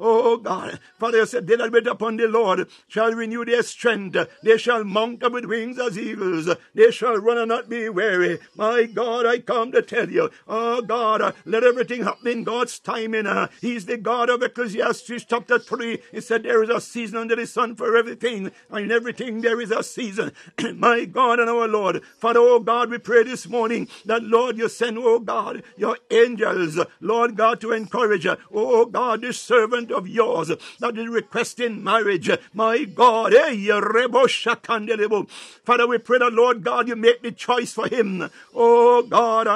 Oh 0.00 0.38
God, 0.38 0.80
Father 0.98 1.26
said, 1.26 1.46
They 1.46 1.56
that 1.56 1.72
wait 1.72 1.86
upon 1.86 2.16
the 2.16 2.26
Lord 2.26 2.66
shall 2.88 3.12
renew 3.12 3.44
their 3.44 3.62
strength. 3.64 4.16
They 4.42 4.56
shall 4.56 4.82
mount 4.82 5.22
up 5.22 5.32
with 5.32 5.44
wings 5.44 5.78
as 5.78 5.98
eagles. 5.98 6.48
They 6.74 6.90
shall 6.90 7.18
run 7.18 7.36
and 7.36 7.50
not 7.50 7.68
be 7.68 7.90
weary. 7.90 8.38
My 8.56 8.84
God, 8.84 9.26
I 9.26 9.40
come 9.40 9.72
to 9.72 9.82
tell 9.82 10.08
you, 10.08 10.30
oh 10.48 10.80
God, 10.80 11.34
let 11.44 11.64
everything 11.64 12.04
happen 12.04 12.28
in 12.28 12.44
God's 12.44 12.78
timing. 12.78 13.26
He's 13.60 13.84
the 13.84 13.98
God 13.98 14.30
of 14.30 14.42
Ecclesiastes. 14.42 14.85
Ecclesiastes 14.86 15.26
chapter 15.28 15.58
3, 15.58 15.98
it 16.12 16.20
said 16.22 16.44
there 16.44 16.62
is 16.62 16.70
a 16.70 16.80
season 16.80 17.18
under 17.18 17.34
the 17.34 17.46
sun 17.46 17.74
for 17.74 17.96
everything, 17.96 18.52
and 18.70 18.84
in 18.84 18.92
everything 18.92 19.40
there 19.40 19.60
is 19.60 19.72
a 19.72 19.82
season. 19.82 20.30
My 20.76 21.04
God 21.04 21.40
and 21.40 21.50
our 21.50 21.66
Lord, 21.66 22.02
Father, 22.18 22.38
oh 22.40 22.60
God, 22.60 22.90
we 22.90 22.98
pray 22.98 23.24
this 23.24 23.48
morning 23.48 23.88
that, 24.04 24.22
Lord, 24.22 24.56
you 24.56 24.68
send, 24.68 24.98
oh 24.98 25.18
God, 25.18 25.64
your 25.76 25.98
angels, 26.10 26.78
Lord 27.00 27.36
God, 27.36 27.60
to 27.62 27.72
encourage, 27.72 28.26
oh 28.54 28.86
God, 28.86 29.22
this 29.22 29.40
servant 29.40 29.90
of 29.90 30.06
yours 30.06 30.52
that 30.78 30.96
is 30.96 31.08
requesting 31.08 31.82
marriage. 31.82 32.30
My 32.54 32.84
God, 32.84 33.34
eh, 33.34 33.50
Father, 35.64 35.86
we 35.88 35.98
pray 35.98 36.18
that, 36.18 36.32
Lord 36.32 36.62
God, 36.62 36.86
you 36.86 36.94
make 36.94 37.22
the 37.22 37.32
choice 37.32 37.72
for 37.72 37.88
him. 37.88 38.30
Oh 38.54 39.02
God, 39.02 39.48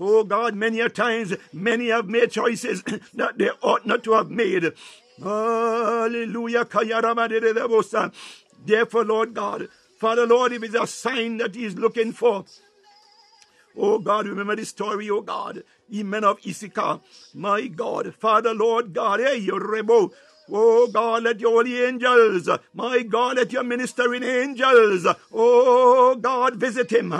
Oh 0.00 0.24
God, 0.24 0.54
many 0.54 0.80
a 0.80 0.88
times, 0.88 1.34
many 1.52 1.88
have 1.88 2.08
made 2.08 2.30
choices 2.30 2.82
that 3.14 3.38
they 3.38 3.50
ought 3.62 3.86
not 3.86 4.02
to 4.04 4.12
have 4.12 4.30
made. 4.30 4.72
Hallelujah. 5.22 6.64
Therefore, 8.64 9.04
Lord 9.04 9.34
God, 9.34 9.68
Father 9.98 10.26
Lord, 10.26 10.52
if 10.52 10.62
it's 10.62 10.74
a 10.74 10.86
sign 10.86 11.36
that 11.38 11.54
He 11.54 11.64
is 11.66 11.76
looking 11.76 12.12
for, 12.12 12.46
Oh 13.76 13.98
God, 13.98 14.26
remember 14.26 14.56
the 14.56 14.64
story, 14.64 15.08
oh 15.10 15.20
God. 15.20 15.62
Ye 15.88 16.02
men 16.02 16.24
of 16.24 16.38
Issachar, 16.46 17.00
my 17.34 17.66
God, 17.68 18.14
Father, 18.14 18.52
Lord 18.54 18.92
God, 18.92 19.20
hey, 19.20 19.36
you 19.36 19.54
rebo. 19.54 20.10
Oh 20.52 20.88
God, 20.88 21.22
let 21.22 21.38
your 21.40 21.52
holy 21.52 21.80
angels, 21.80 22.48
my 22.74 23.02
God, 23.02 23.36
let 23.36 23.52
your 23.52 23.62
ministering 23.62 24.24
angels, 24.24 25.06
oh 25.32 26.16
God, 26.16 26.56
visit 26.56 26.90
him. 26.90 27.12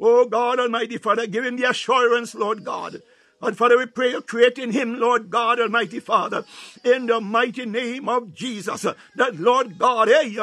Oh 0.00 0.26
God 0.26 0.60
Almighty 0.60 0.98
Father, 0.98 1.26
give 1.26 1.44
him 1.44 1.56
the 1.56 1.68
assurance, 1.70 2.34
Lord 2.34 2.64
God. 2.64 3.02
And 3.42 3.56
Father, 3.56 3.76
we 3.76 3.86
pray 3.86 4.18
create 4.22 4.58
in 4.58 4.72
him, 4.72 4.98
Lord 4.98 5.30
God 5.30 5.60
Almighty 5.60 6.00
Father, 6.00 6.44
in 6.84 7.06
the 7.06 7.20
mighty 7.20 7.66
name 7.66 8.08
of 8.08 8.34
Jesus, 8.34 8.86
that 9.16 9.36
Lord 9.38 9.78
God, 9.78 10.08
eh, 10.08 10.34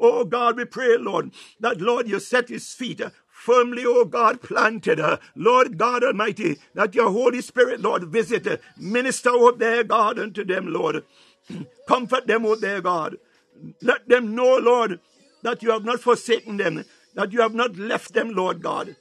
oh 0.00 0.24
God, 0.24 0.56
we 0.56 0.64
pray, 0.64 0.96
Lord, 0.96 1.32
that 1.60 1.80
Lord, 1.80 2.08
you 2.08 2.20
set 2.20 2.48
his 2.48 2.72
feet 2.72 3.02
firmly, 3.28 3.84
oh 3.86 4.04
God, 4.04 4.40
planted. 4.42 5.00
Lord 5.34 5.78
God 5.78 6.04
Almighty, 6.04 6.58
that 6.74 6.94
your 6.94 7.10
Holy 7.10 7.40
Spirit, 7.42 7.80
Lord, 7.80 8.04
visit, 8.04 8.60
minister 8.76 9.30
up 9.30 9.58
there, 9.58 9.84
God, 9.84 10.18
unto 10.18 10.44
them, 10.44 10.72
Lord. 10.72 11.04
Comfort 11.88 12.26
them, 12.26 12.46
oh 12.46 12.56
there, 12.56 12.80
God. 12.80 13.16
Let 13.82 14.08
them 14.08 14.34
know, 14.34 14.56
Lord, 14.58 15.00
that 15.42 15.62
you 15.62 15.70
have 15.70 15.84
not 15.84 16.00
forsaken 16.00 16.56
them, 16.56 16.84
that 17.14 17.32
you 17.32 17.40
have 17.40 17.54
not 17.54 17.76
left 17.76 18.12
them, 18.14 18.30
Lord 18.30 18.62
God. 18.62 18.96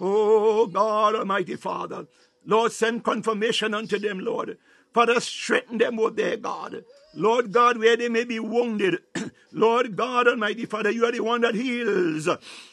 Oh, 0.00 0.66
God, 0.66 1.14
Almighty 1.14 1.56
Father. 1.56 2.06
Lord, 2.44 2.72
send 2.72 3.04
confirmation 3.04 3.74
unto 3.74 3.98
them, 3.98 4.20
Lord. 4.20 4.58
Father, 4.92 5.20
strengthen 5.20 5.78
them, 5.78 5.98
oh 5.98 6.10
their 6.10 6.36
God. 6.36 6.84
Lord 7.14 7.52
God, 7.52 7.78
where 7.78 7.96
they 7.96 8.08
may 8.08 8.24
be 8.24 8.40
wounded. 8.40 8.98
Lord 9.52 9.96
God 9.96 10.28
Almighty 10.28 10.64
Father, 10.64 10.90
you 10.90 11.04
are 11.04 11.12
the 11.12 11.20
one 11.20 11.42
that 11.42 11.54
heals. 11.54 12.28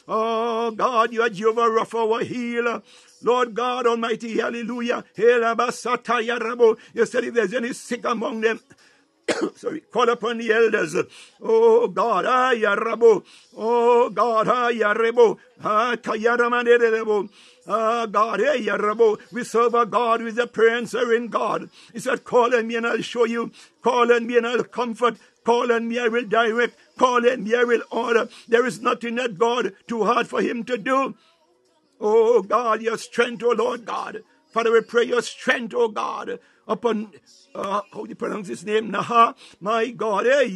Oh 0.07 0.71
God, 0.71 1.11
you 1.11 1.21
are 1.21 1.30
Jehovah 1.30 1.61
Rapha, 1.61 2.11
our 2.11 2.23
healer. 2.23 2.82
Lord 3.21 3.53
God 3.53 3.86
Almighty, 3.86 4.39
hallelujah. 4.39 5.03
You 5.17 7.05
said 7.05 7.23
if 7.25 7.34
there's 7.34 7.53
any 7.53 7.73
sick 7.73 8.05
among 8.05 8.41
them, 8.41 8.61
sorry, 9.55 9.82
call 9.91 10.09
upon 10.09 10.38
the 10.38 10.51
elders. 10.51 10.95
Oh 11.41 11.88
God, 11.88 12.25
ah, 12.25 12.53
Yarabo. 12.53 13.23
Oh 13.57 14.09
God, 14.09 14.47
ah, 14.47 14.69
Yarabo. 14.71 15.38
Ah, 15.63 15.95
Kayaramanebo. 15.95 17.30
Ah, 17.67 18.05
God, 18.05 18.39
hey, 18.39 18.65
Yarabo. 18.65 19.19
We 19.32 19.43
serve 19.43 19.73
a 19.75 19.86
God 19.86 20.21
with 20.23 20.39
a 20.39 20.47
prayer 20.47 20.77
answering 20.77 21.27
God. 21.27 21.69
He 21.93 21.99
said, 21.99 22.23
Call 22.23 22.55
on 22.55 22.67
me 22.67 22.75
and 22.75 22.88
I'll 22.88 23.01
show 23.01 23.25
you. 23.25 23.51
Call 23.84 24.11
on 24.11 24.27
me 24.27 24.38
and 24.38 24.47
I'll 24.47 24.63
comfort. 24.63 25.17
Call 25.45 25.71
on 25.71 25.88
me, 25.88 25.99
I 25.99 26.07
will 26.07 26.25
direct. 26.25 26.75
Call 26.97 27.27
on 27.30 27.43
me, 27.43 27.55
I 27.55 27.63
will 27.63 27.82
order. 27.91 28.30
There 28.47 28.65
is 28.65 28.82
nothing 28.82 29.15
that 29.15 29.38
God 29.38 29.73
too 29.88 30.03
hard 30.05 30.27
for 30.27 30.41
him 30.41 30.63
to 30.65 30.77
do. 30.77 31.15
Oh 31.99 32.41
God, 32.41 32.82
your 32.82 32.97
strength, 32.97 33.43
oh 33.43 33.55
Lord 33.57 33.86
God. 33.86 34.23
Father, 34.51 34.71
we 34.71 34.82
pray 34.82 35.03
your 35.05 35.21
strength, 35.21 35.73
oh 35.75 35.88
God, 35.88 36.39
upon 36.67 37.11
uh, 37.56 37.82
how 37.91 38.04
do 38.04 38.10
you 38.10 38.16
pronounce 38.16 38.47
his 38.47 38.66
name? 38.66 38.91
Naha, 38.91 39.36
my 39.60 39.89
God, 39.89 40.26
hey. 40.26 40.47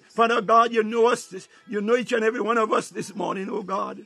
Father 0.10 0.40
God, 0.42 0.72
you 0.72 0.82
know 0.82 1.06
us, 1.06 1.26
this, 1.26 1.48
you 1.68 1.80
know 1.80 1.96
each 1.96 2.12
and 2.12 2.24
every 2.24 2.40
one 2.40 2.58
of 2.58 2.72
us 2.72 2.88
this 2.90 3.14
morning, 3.14 3.48
oh 3.50 3.62
God. 3.62 4.04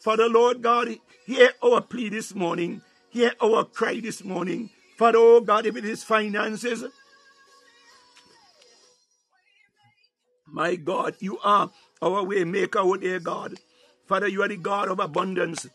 Father 0.00 0.28
Lord 0.28 0.62
God, 0.62 0.88
hear 1.26 1.50
our 1.62 1.80
plea 1.80 2.08
this 2.08 2.34
morning, 2.34 2.82
hear 3.10 3.32
our 3.42 3.64
cry 3.64 4.00
this 4.00 4.24
morning. 4.24 4.70
Father, 4.96 5.18
oh 5.18 5.40
God, 5.40 5.66
if 5.66 5.76
it 5.76 5.84
is 5.84 6.02
finances, 6.04 6.84
my 10.46 10.76
God, 10.76 11.16
you 11.20 11.38
are 11.40 11.70
our 12.00 12.22
way 12.24 12.44
maker, 12.44 12.78
oh 12.78 12.96
dear 12.96 13.20
God. 13.20 13.54
Father, 14.06 14.28
you 14.28 14.42
are 14.42 14.48
the 14.48 14.56
God 14.56 14.88
of 14.88 15.00
abundance. 15.00 15.66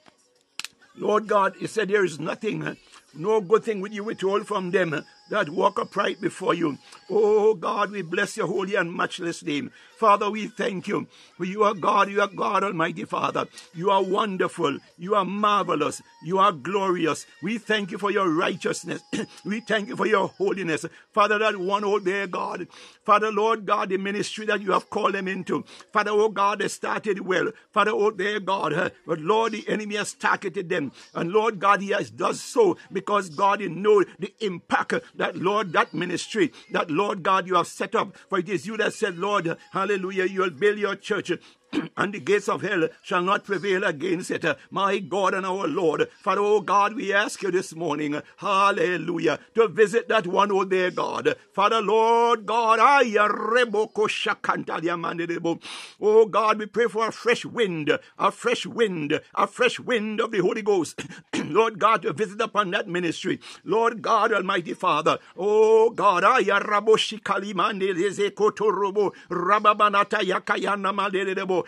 Lord 0.95 1.27
God, 1.27 1.55
you 1.59 1.67
said 1.67 1.89
there 1.89 2.05
is 2.05 2.19
nothing, 2.19 2.77
no 3.15 3.41
good 3.41 3.63
thing 3.63 3.81
would 3.81 3.93
you 3.93 4.03
withhold 4.03 4.47
from 4.47 4.71
them 4.71 5.05
that 5.29 5.49
walk 5.49 5.79
upright 5.79 6.19
before 6.19 6.53
you. 6.53 6.77
Oh 7.09 7.53
God, 7.53 7.91
we 7.91 8.01
bless 8.01 8.37
your 8.37 8.47
holy 8.47 8.75
and 8.75 8.93
matchless 8.93 9.43
name. 9.43 9.71
Father, 9.97 10.29
we 10.29 10.47
thank 10.47 10.87
you. 10.87 11.07
For 11.37 11.45
you 11.45 11.63
are 11.63 11.73
God, 11.73 12.09
you 12.09 12.21
are 12.21 12.27
God 12.27 12.63
Almighty 12.63 13.05
Father. 13.05 13.45
You 13.73 13.91
are 13.91 14.03
wonderful. 14.03 14.79
You 14.97 15.15
are 15.15 15.25
marvelous. 15.25 16.01
You 16.23 16.39
are 16.39 16.51
glorious. 16.51 17.25
We 17.41 17.57
thank 17.57 17.91
you 17.91 17.97
for 17.97 18.11
your 18.11 18.29
righteousness. 18.29 19.03
we 19.45 19.59
thank 19.61 19.89
you 19.89 19.95
for 19.95 20.07
your 20.07 20.29
holiness. 20.29 20.85
Father, 21.11 21.37
that 21.39 21.57
one 21.57 22.03
day, 22.03 22.27
God. 22.27 22.67
Father, 23.03 23.31
Lord 23.31 23.65
God, 23.65 23.89
the 23.89 23.97
ministry 23.97 24.45
that 24.47 24.61
you 24.61 24.71
have 24.71 24.89
called 24.89 25.13
them 25.13 25.27
into. 25.27 25.63
Father, 25.91 26.11
oh 26.11 26.29
God, 26.29 26.59
they 26.59 26.67
started 26.67 27.19
well. 27.19 27.51
Father, 27.71 27.91
oh 27.91 28.11
dear 28.11 28.39
God, 28.39 28.91
but 29.05 29.19
Lord, 29.19 29.53
the 29.53 29.67
enemy 29.67 29.95
has 29.95 30.13
targeted 30.13 30.69
them. 30.69 30.91
And 31.13 31.31
Lord 31.31 31.59
God, 31.59 31.81
he 31.81 31.89
has 31.89 32.09
does 32.09 32.41
so 32.41 32.77
because 32.91 33.29
God, 33.29 33.61
you 33.61 33.69
know 33.69 34.03
the 34.19 34.33
impact 34.39 34.93
that, 35.21 35.37
Lord, 35.37 35.71
that 35.73 35.93
ministry, 35.93 36.51
that 36.71 36.89
Lord 36.89 37.21
God, 37.21 37.45
you 37.45 37.53
have 37.53 37.67
set 37.67 37.93
up. 37.93 38.17
For 38.27 38.39
it 38.39 38.49
is 38.49 38.65
you 38.65 38.75
that 38.77 38.91
said, 38.91 39.19
Lord, 39.19 39.55
hallelujah, 39.69 40.25
you'll 40.25 40.49
build 40.49 40.79
your 40.79 40.95
church 40.95 41.31
and 41.97 42.13
the 42.13 42.19
gates 42.19 42.49
of 42.49 42.61
hell 42.61 42.87
shall 43.01 43.21
not 43.21 43.43
prevail 43.43 43.83
against 43.83 44.31
it. 44.31 44.45
My 44.69 44.99
God 44.99 45.33
and 45.33 45.45
our 45.45 45.67
Lord, 45.67 46.07
Father, 46.21 46.41
oh 46.41 46.61
God, 46.61 46.95
we 46.95 47.13
ask 47.13 47.41
you 47.41 47.51
this 47.51 47.75
morning, 47.75 48.21
hallelujah, 48.37 49.39
to 49.55 49.67
visit 49.67 50.07
that 50.09 50.27
one, 50.27 50.51
oh 50.51 50.65
dear 50.65 50.91
God. 50.91 51.35
Father, 51.53 51.81
Lord 51.81 52.45
God, 52.45 52.79
oh 56.01 56.25
God, 56.25 56.59
we 56.59 56.65
pray 56.65 56.87
for 56.87 57.07
a 57.07 57.11
fresh 57.11 57.45
wind, 57.45 57.99
a 58.17 58.31
fresh 58.31 58.65
wind, 58.65 59.21
a 59.35 59.47
fresh 59.47 59.79
wind 59.79 60.19
of 60.19 60.31
the 60.31 60.39
Holy 60.39 60.61
Ghost. 60.61 61.01
Lord 61.35 61.79
God, 61.79 62.01
to 62.03 62.13
visit 62.13 62.41
upon 62.41 62.71
that 62.71 62.87
ministry. 62.87 63.39
Lord 63.63 64.01
God, 64.01 64.33
Almighty 64.33 64.73
Father, 64.73 65.19
oh 65.37 65.89
God, 65.89 66.23
Rababanata 69.31 70.19
Yakayana 70.21 71.60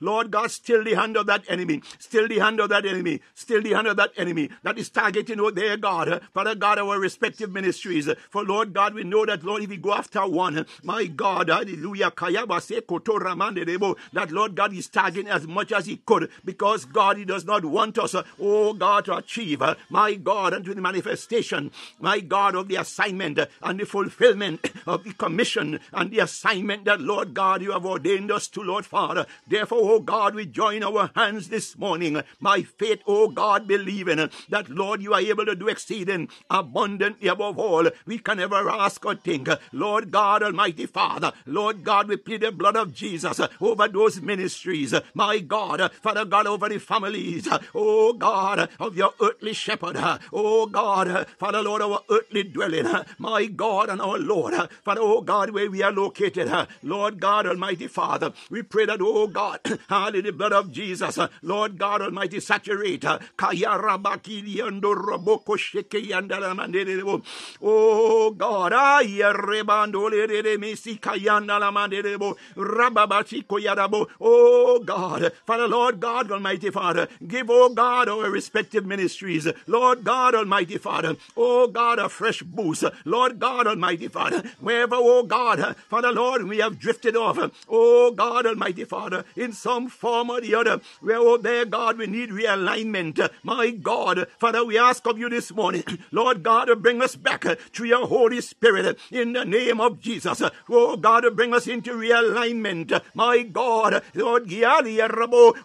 Lord 0.00 0.30
God, 0.30 0.50
still 0.50 0.84
the 0.84 0.94
hand 0.94 1.16
of 1.16 1.26
that 1.26 1.44
enemy, 1.48 1.82
still 1.98 2.28
the 2.28 2.38
hand 2.38 2.60
of 2.60 2.68
that 2.68 2.86
enemy, 2.86 3.20
still 3.34 3.62
the 3.62 3.70
hand 3.72 3.86
of 3.86 3.96
that 3.96 4.12
enemy 4.16 4.50
that 4.62 4.78
is 4.78 4.90
targeting, 4.90 5.40
oh 5.40 5.50
their 5.50 5.76
God, 5.76 6.20
Father 6.32 6.54
God, 6.54 6.78
our 6.78 6.98
respective 6.98 7.52
ministries. 7.52 8.08
For 8.30 8.44
Lord 8.44 8.72
God, 8.72 8.94
we 8.94 9.04
know 9.04 9.26
that, 9.26 9.44
Lord, 9.44 9.62
if 9.62 9.70
we 9.70 9.76
go 9.76 9.92
after 9.92 10.26
one, 10.26 10.66
my 10.82 11.06
God, 11.06 11.48
hallelujah, 11.48 12.10
Kotoramandebo, 12.10 13.96
that 14.12 14.30
Lord 14.30 14.54
God 14.54 14.72
is 14.74 14.88
targeting 14.88 15.28
as 15.28 15.46
much 15.46 15.72
as 15.72 15.86
he 15.86 15.96
could 15.96 16.30
because 16.44 16.84
God, 16.84 17.16
he 17.16 17.24
does 17.24 17.44
not 17.44 17.64
want 17.64 17.98
us, 17.98 18.14
oh 18.40 18.72
God, 18.74 19.04
to 19.06 19.16
achieve, 19.16 19.62
my 19.90 20.14
God, 20.14 20.54
unto 20.54 20.74
the 20.74 20.80
manifestation, 20.80 21.70
my 22.00 22.20
God, 22.20 22.54
of 22.54 22.68
the 22.68 22.76
assignment 22.76 23.38
and 23.62 23.80
the 23.80 23.86
fulfillment 23.86 24.60
of 24.86 25.04
the 25.04 25.12
commission 25.22 25.78
and 25.92 26.10
the 26.10 26.18
assignment 26.18 26.84
that, 26.84 27.00
Lord 27.00 27.32
God, 27.32 27.62
you 27.62 27.70
have 27.70 27.86
ordained 27.86 28.32
us 28.32 28.48
to, 28.48 28.60
Lord 28.60 28.84
Father. 28.84 29.24
Therefore, 29.46 29.78
oh 29.82 30.00
God, 30.00 30.34
we 30.34 30.46
join 30.46 30.82
our 30.82 31.10
hands 31.14 31.48
this 31.48 31.78
morning. 31.78 32.20
My 32.40 32.62
faith, 32.62 33.02
oh 33.06 33.28
God, 33.28 33.68
believing 33.68 34.30
that, 34.48 34.68
Lord, 34.68 35.00
you 35.00 35.14
are 35.14 35.20
able 35.20 35.46
to 35.46 35.54
do 35.54 35.68
exceeding 35.68 36.28
abundantly 36.50 37.28
above 37.28 37.56
all 37.56 37.88
we 38.04 38.18
can 38.18 38.40
ever 38.40 38.68
ask 38.68 39.06
or 39.06 39.14
think. 39.14 39.48
Lord 39.72 40.10
God, 40.10 40.42
Almighty 40.42 40.86
Father, 40.86 41.32
Lord 41.46 41.84
God, 41.84 42.08
we 42.08 42.16
plead 42.16 42.40
the 42.40 42.50
blood 42.50 42.74
of 42.76 42.92
Jesus 42.92 43.40
over 43.60 43.86
those 43.86 44.20
ministries. 44.20 44.92
My 45.14 45.38
God, 45.38 45.92
Father 46.02 46.24
God, 46.24 46.48
over 46.48 46.68
the 46.68 46.78
families. 46.78 47.48
Oh 47.74 48.12
God, 48.12 48.68
of 48.80 48.96
your 48.96 49.14
earthly 49.20 49.52
shepherd. 49.52 49.96
Oh 50.32 50.66
God, 50.66 51.28
Father 51.38 51.62
Lord, 51.62 51.82
our 51.82 52.00
earthly 52.10 52.42
dwelling. 52.42 52.88
My 53.18 53.46
God 53.46 53.88
and 53.88 54.00
our 54.00 54.18
Lord. 54.18 54.54
Father, 54.82 55.00
oh 55.12 55.20
God, 55.20 55.50
where 55.50 55.70
we 55.70 55.82
are 55.82 55.92
located. 55.92 56.50
Lord 56.82 57.20
God, 57.20 57.46
Almighty 57.46 57.88
Father, 57.88 58.32
we 58.50 58.62
pray 58.62 58.86
that, 58.86 59.00
oh 59.00 59.26
God, 59.26 59.60
hallelujah, 59.88 60.22
the 60.22 60.32
blood 60.32 60.52
of 60.52 60.72
Jesus, 60.72 61.18
Lord 61.42 61.78
God 61.78 62.02
Almighty, 62.02 62.40
saturate. 62.40 63.04
Oh 63.04 63.18
God, 68.30 68.72
oh 74.20 74.78
God, 74.84 75.32
Father, 75.46 75.68
Lord 75.68 76.00
God 76.00 76.30
Almighty 76.30 76.70
Father, 76.70 77.08
give, 77.26 77.50
oh 77.50 77.68
God, 77.68 78.08
our 78.08 78.30
respective 78.30 78.86
ministries, 78.86 79.48
Lord 79.66 80.04
God 80.04 80.34
Almighty 80.34 80.78
Father, 80.78 81.16
oh 81.36 81.66
God, 81.66 81.98
a 81.98 82.08
fresh 82.08 82.42
boost, 82.42 82.84
Lord 83.04 83.38
God 83.38 83.66
Almighty 83.66 84.08
Father, 84.08 84.42
wherever, 84.60 84.96
oh 85.02 85.22
God, 85.22 85.76
Father 85.88 86.12
Lord, 86.12 86.44
we 86.44 86.58
have 86.58 86.78
drifted 86.78 87.16
off, 87.16 87.38
oh 87.68 88.10
God 88.10 88.46
Almighty 88.46 88.84
Father, 88.84 89.24
in 89.36 89.52
some 89.52 89.88
form 89.88 90.30
or 90.30 90.40
the 90.40 90.54
other, 90.54 90.80
where, 91.00 91.18
oh 91.18 91.36
there, 91.36 91.64
God, 91.64 91.98
we 91.98 92.06
need 92.06 92.30
realignment, 92.30 93.30
my 93.42 93.70
God, 93.70 94.26
Father, 94.38 94.64
we 94.64 94.78
ask 94.78 95.06
of 95.06 95.18
you 95.18 95.28
this 95.28 95.52
morning, 95.52 95.84
Lord 96.12 96.42
God, 96.42 96.70
bring 96.82 97.02
us 97.02 97.16
back 97.16 97.44
to 97.72 97.84
your 97.84 98.06
Holy 98.06 98.40
Spirit 98.40 98.98
in 99.10 99.32
the 99.32 99.44
name 99.44 99.80
of 99.80 100.00
Jesus, 100.00 100.42
oh 100.68 100.96
God, 100.96 101.24
bring 101.36 101.54
us 101.54 101.66
into 101.66 101.92
realignment, 101.92 103.02
my 103.14 103.42
God, 103.42 104.02
Lord, 104.14 104.48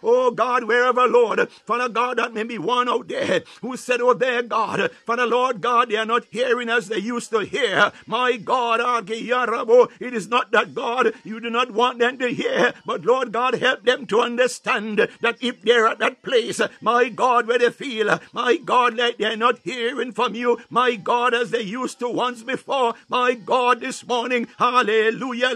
oh 0.02 0.30
God, 0.30 0.64
wherever, 0.64 1.06
Lord, 1.06 1.48
Father 1.66 1.88
God, 1.88 2.18
that 2.18 2.34
may 2.34 2.44
be 2.44 2.58
one 2.58 2.88
out 2.88 3.08
there 3.08 3.42
who 3.60 3.76
said, 3.76 4.00
oh 4.00 4.14
there, 4.14 4.42
God, 4.42 4.90
Father 5.06 5.26
Lord 5.26 5.60
God, 5.60 5.90
they 5.90 5.96
are 5.96 6.04
not 6.04 6.26
hearing 6.30 6.68
as 6.68 6.88
they 6.88 6.98
used 6.98 7.30
to 7.30 7.40
hear, 7.40 7.92
my 8.06 8.36
God, 8.36 8.80
it 9.28 10.14
is 10.14 10.28
not 10.28 10.50
that 10.52 10.74
God, 10.74 11.12
you 11.24 11.40
do 11.40 11.50
not 11.50 11.72
want 11.72 11.98
them 11.98 12.18
to 12.18 12.28
hear, 12.28 12.72
but 12.86 13.04
Lord 13.04 13.32
God, 13.32 13.54
help 13.54 13.84
them 13.84 14.06
to 14.06 14.20
understand 14.20 14.98
that 15.20 15.36
if 15.40 15.62
they're 15.62 15.86
at 15.86 15.98
that 15.98 16.22
place, 16.22 16.60
my 16.80 17.08
God, 17.08 17.46
where 17.46 17.58
they 17.58 17.70
feel, 17.70 18.18
my 18.32 18.56
God, 18.56 18.96
like 18.96 19.18
they're 19.18 19.36
not 19.36 19.58
hearing 19.64 20.12
from 20.12 20.34
you, 20.34 20.60
my 20.70 20.96
God, 20.96 21.34
as 21.34 21.50
they 21.50 21.62
used 21.62 21.98
to 22.00 22.08
once 22.08 22.42
before, 22.42 22.94
my 23.08 23.34
God, 23.34 23.80
this 23.80 24.06
morning, 24.06 24.48
hallelujah, 24.58 25.54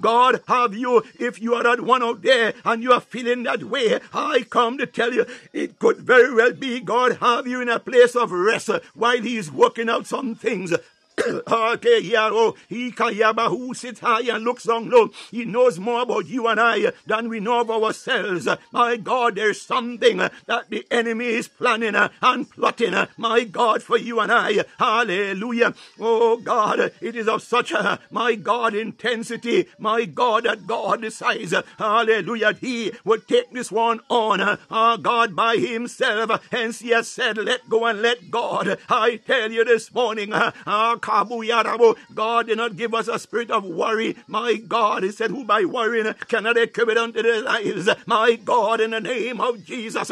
God, 0.00 0.40
have 0.48 0.74
you, 0.74 1.02
if 1.18 1.40
you 1.40 1.54
are 1.54 1.62
that 1.62 1.80
one 1.80 2.02
out 2.02 2.22
there 2.22 2.54
and 2.64 2.82
you 2.82 2.92
are 2.92 3.00
feeling 3.00 3.42
that 3.44 3.64
way, 3.64 4.00
I 4.12 4.46
come 4.48 4.78
to 4.78 4.86
tell 4.86 5.12
you, 5.12 5.26
it 5.52 5.78
could 5.78 5.98
very 5.98 6.34
well 6.34 6.52
be 6.52 6.80
God 6.80 7.18
have 7.20 7.46
you 7.46 7.60
in 7.60 7.68
a 7.68 7.78
place 7.78 8.16
of 8.16 8.32
rest 8.32 8.70
while 8.94 9.20
He 9.20 9.36
is 9.36 9.50
working 9.50 9.88
out 9.88 10.06
some 10.06 10.34
things 10.38 10.72
and 14.38 14.44
looks 14.44 14.64
down 14.64 14.90
low. 14.90 15.10
He 15.30 15.44
knows 15.44 15.78
more 15.78 16.02
about 16.02 16.26
you 16.26 16.46
and 16.46 16.60
I 16.60 16.92
than 17.06 17.28
we 17.28 17.40
know 17.40 17.60
of 17.60 17.70
ourselves. 17.70 18.48
My 18.72 18.96
God, 18.96 19.34
there's 19.36 19.60
something 19.60 20.18
that 20.18 20.70
the 20.70 20.86
enemy 20.90 21.26
is 21.26 21.48
planning 21.48 21.94
and 21.94 22.50
plotting. 22.50 22.94
My 23.16 23.44
God, 23.44 23.82
for 23.82 23.96
you 23.98 24.20
and 24.20 24.30
I. 24.32 24.64
Hallelujah. 24.78 25.74
Oh 25.98 26.36
God, 26.36 26.92
it 27.00 27.16
is 27.16 27.28
of 27.28 27.42
such 27.42 27.72
a 27.72 27.98
my 28.10 28.34
God 28.34 28.74
intensity. 28.74 29.66
My 29.78 30.04
God, 30.04 30.44
that 30.44 30.66
God 30.66 31.02
decides. 31.02 31.54
Hallelujah. 31.78 32.52
He 32.60 32.92
would 33.04 33.26
take 33.28 33.52
this 33.52 33.72
one 33.72 34.00
on. 34.08 34.58
Our 34.70 34.96
God 34.98 35.34
by 35.34 35.56
himself. 35.56 36.46
Hence 36.50 36.80
he 36.80 36.90
has 36.90 37.08
said, 37.08 37.38
let 37.38 37.68
go 37.68 37.86
and 37.86 38.02
let 38.02 38.30
God. 38.30 38.78
I 38.88 39.16
tell 39.16 39.50
you 39.50 39.64
this 39.64 39.92
morning. 39.92 40.30
Ah, 40.32 40.96
God 42.14 42.46
did 42.46 42.58
not 42.58 42.76
give 42.76 42.94
us 42.94 43.08
a 43.08 43.18
spirit 43.18 43.50
of 43.50 43.64
worry. 43.64 44.16
My 44.26 44.54
God, 44.54 45.02
He 45.02 45.10
said, 45.10 45.30
Who 45.30 45.44
by 45.44 45.64
worrying 45.64 46.14
cannot 46.28 46.56
equip 46.56 46.88
it 46.88 46.98
unto 46.98 47.22
their 47.22 47.42
lives. 47.42 47.88
My 48.06 48.36
God, 48.36 48.80
in 48.80 48.90
the 48.90 49.00
name 49.00 49.40
of 49.40 49.64
Jesus. 49.64 50.10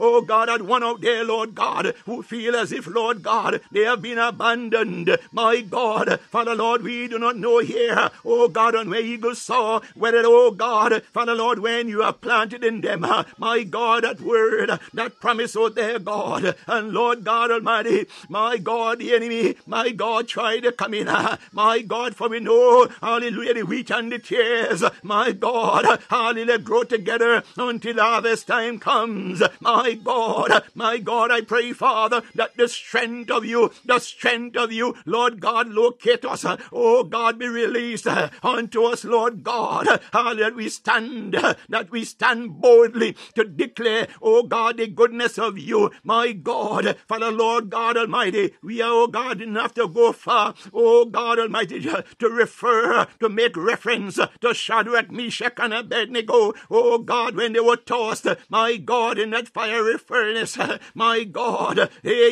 Oh 0.00 0.20
God, 0.22 0.48
that 0.48 0.62
one 0.62 0.82
out 0.82 1.00
there, 1.00 1.24
Lord 1.24 1.54
God, 1.54 1.94
who 2.06 2.22
feel 2.22 2.56
as 2.56 2.72
if, 2.72 2.86
Lord 2.86 3.22
God, 3.22 3.60
they 3.70 3.82
have 3.82 4.02
been 4.02 4.18
abandoned. 4.18 5.16
My 5.30 5.60
God, 5.60 6.20
Father 6.30 6.54
Lord, 6.54 6.82
we 6.82 7.08
do 7.08 7.18
not 7.18 7.36
know 7.36 7.58
here, 7.58 8.10
oh 8.24 8.48
God, 8.48 8.74
on 8.74 8.90
where 8.90 9.00
eagles 9.00 9.40
soar, 9.40 9.82
whether, 9.94 10.22
oh 10.24 10.50
God, 10.50 11.02
Father 11.12 11.34
Lord, 11.34 11.60
when 11.60 11.88
you 11.88 12.02
are 12.02 12.12
planted 12.12 12.64
in 12.64 12.80
them, 12.80 13.06
my 13.38 13.62
God, 13.62 14.04
that 14.04 14.20
word, 14.20 14.70
that 14.92 15.20
promise, 15.20 15.56
oh 15.56 15.68
there, 15.68 15.98
God, 15.98 16.56
and 16.66 16.92
Lord 16.92 17.24
God 17.24 17.50
Almighty, 17.50 18.06
my 18.28 18.41
My 18.42 18.58
God, 18.58 18.98
the 18.98 19.14
enemy, 19.14 19.54
my 19.66 19.90
God, 19.90 20.26
try 20.26 20.58
to 20.58 20.72
come 20.72 20.94
in. 20.94 21.06
My 21.52 21.80
God, 21.80 22.16
for 22.16 22.28
we 22.28 22.40
know, 22.40 22.88
hallelujah, 23.00 23.54
the 23.54 23.62
wheat 23.62 23.88
and 23.90 24.10
the 24.10 24.18
tares, 24.18 24.82
my 25.04 25.30
God, 25.30 26.00
hallelujah, 26.10 26.58
grow 26.58 26.82
together 26.82 27.44
until 27.56 27.98
harvest 28.00 28.48
time 28.48 28.80
comes. 28.80 29.44
My 29.60 29.94
God, 29.94 30.64
my 30.74 30.98
God, 30.98 31.30
I 31.30 31.42
pray, 31.42 31.72
Father, 31.72 32.22
that 32.34 32.56
the 32.56 32.66
strength 32.66 33.30
of 33.30 33.44
you, 33.44 33.70
the 33.84 34.00
strength 34.00 34.56
of 34.56 34.72
you, 34.72 34.96
Lord 35.06 35.40
God, 35.40 35.68
locate 35.68 36.24
us. 36.24 36.44
Oh 36.72 37.04
God, 37.04 37.38
be 37.38 37.46
released 37.46 38.08
unto 38.42 38.82
us, 38.86 39.04
Lord 39.04 39.44
God. 39.44 40.00
Hallelujah, 40.12 40.52
we 40.56 40.68
stand, 40.68 41.34
that 41.68 41.92
we 41.92 42.04
stand 42.04 42.60
boldly 42.60 43.16
to 43.36 43.44
declare, 43.44 44.08
oh 44.20 44.42
God, 44.42 44.78
the 44.78 44.88
goodness 44.88 45.38
of 45.38 45.58
you, 45.58 45.92
my 46.02 46.32
God. 46.32 46.96
Father, 47.06 47.30
Lord 47.30 47.70
God 47.70 47.96
Almighty, 47.96 48.31
we 48.62 48.80
are, 48.80 48.90
oh 48.90 49.06
God, 49.06 49.40
have 49.40 49.74
to 49.74 49.88
go 49.88 50.12
far, 50.12 50.54
oh 50.72 51.04
God 51.04 51.38
Almighty, 51.38 51.80
to 51.80 52.28
refer, 52.28 53.06
to 53.20 53.28
make 53.28 53.56
reference 53.56 54.18
to 54.40 54.54
Shadrach, 54.54 55.10
Meshach, 55.10 55.54
and 55.58 55.74
Abednego, 55.74 56.54
oh 56.70 56.98
God, 56.98 57.36
when 57.36 57.52
they 57.52 57.60
were 57.60 57.76
tossed, 57.76 58.26
my 58.48 58.76
God, 58.76 59.18
in 59.18 59.30
that 59.30 59.48
fiery 59.48 59.98
furnace, 59.98 60.58
my 60.94 61.24
God, 61.24 61.90
eh, 62.04 62.30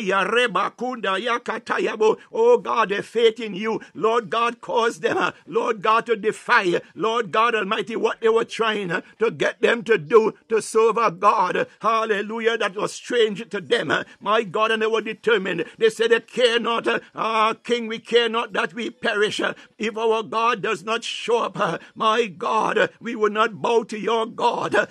oh 2.33 2.57
God, 2.57 2.89
their 2.89 3.03
faith 3.03 3.39
in 3.39 3.53
you, 3.53 3.81
Lord 3.93 4.29
God, 4.29 4.61
caused 4.61 5.01
them, 5.01 5.33
Lord 5.45 5.81
God, 5.81 6.05
to 6.07 6.15
defy, 6.15 6.81
Lord 6.95 7.31
God 7.31 7.55
Almighty, 7.55 7.95
what 7.95 8.21
they 8.21 8.29
were 8.29 8.45
trying 8.45 8.89
to 9.19 9.31
get 9.31 9.61
them 9.61 9.83
to 9.83 9.97
do 9.97 10.33
to 10.49 10.61
serve 10.61 10.97
a 10.97 11.11
God, 11.11 11.67
hallelujah, 11.79 12.57
that 12.57 12.75
was 12.75 12.91
strange 12.93 13.47
to 13.49 13.61
them, 13.61 13.93
my 14.19 14.43
God, 14.43 14.71
and 14.71 14.81
they 14.81 14.87
were 14.87 15.01
determined. 15.01 15.65
They 15.77 15.89
said, 15.91 16.11
they 16.11 16.19
care 16.21 16.59
not, 16.59 16.87
uh, 16.87 16.99
ah, 17.15 17.53
King, 17.63 17.87
we 17.87 17.99
care 17.99 18.29
not 18.29 18.53
that 18.53 18.73
we 18.73 18.89
perish. 18.89 19.39
Uh, 19.41 19.53
if 19.77 19.95
our 19.97 20.23
God 20.23 20.61
does 20.63 20.83
not 20.83 21.03
show 21.03 21.39
up, 21.39 21.59
uh, 21.59 21.77
my 21.95 22.27
God, 22.27 22.89
we 22.99 23.15
will 23.15 23.31
not 23.31 23.61
bow 23.61 23.83
to 23.83 23.97
your 23.99 24.25
God. 24.25 24.75
Um, 24.75 24.87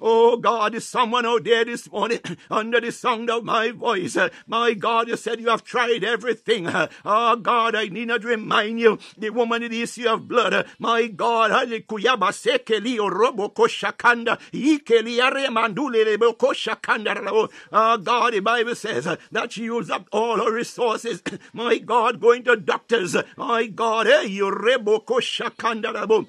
oh 0.00 0.36
God, 0.36 0.74
is 0.74 0.86
someone 0.86 1.26
out 1.26 1.44
there 1.44 1.64
this 1.64 1.90
morning 1.90 2.20
under 2.50 2.80
the 2.80 2.92
sound 2.92 3.30
of 3.30 3.44
my 3.44 3.70
voice? 3.70 4.16
My 4.46 4.74
God, 4.74 5.08
you 5.08 5.16
said 5.16 5.40
you 5.40 5.48
have 5.50 5.64
tried 5.64 6.04
everything. 6.04 6.68
Oh 7.04 7.36
God, 7.36 7.74
I 7.74 7.86
need 7.88 8.08
not 8.08 8.24
remind 8.24 8.80
you, 8.80 8.98
the 9.16 9.30
woman 9.30 9.62
in 9.62 9.70
the 9.70 9.82
issue 9.82 10.08
of 10.08 10.28
blood. 10.28 10.66
My 10.78 11.06
God, 11.06 11.50
Halikuyaba 11.50 12.32
Sekeli 12.32 12.98
Robo 12.98 13.48
Koshakanda, 13.48 14.38
Ikeli 14.52 15.18
Aremandule 15.20 16.16
Koshakanda. 16.36 17.31
Oh 17.32 17.48
uh, 17.72 17.96
God, 17.96 18.34
the 18.34 18.40
Bible 18.40 18.74
says 18.74 19.06
uh, 19.06 19.16
that 19.32 19.52
she 19.52 19.64
used 19.64 19.90
up 19.90 20.06
all 20.12 20.36
her 20.36 20.52
resources. 20.52 21.22
My 21.54 21.78
God, 21.78 22.20
going 22.20 22.44
to 22.44 22.56
doctors. 22.56 23.16
My 23.36 23.66
God, 23.66 24.06
hey, 24.06 24.26
you 24.26 24.46
Rebo. 24.50 26.26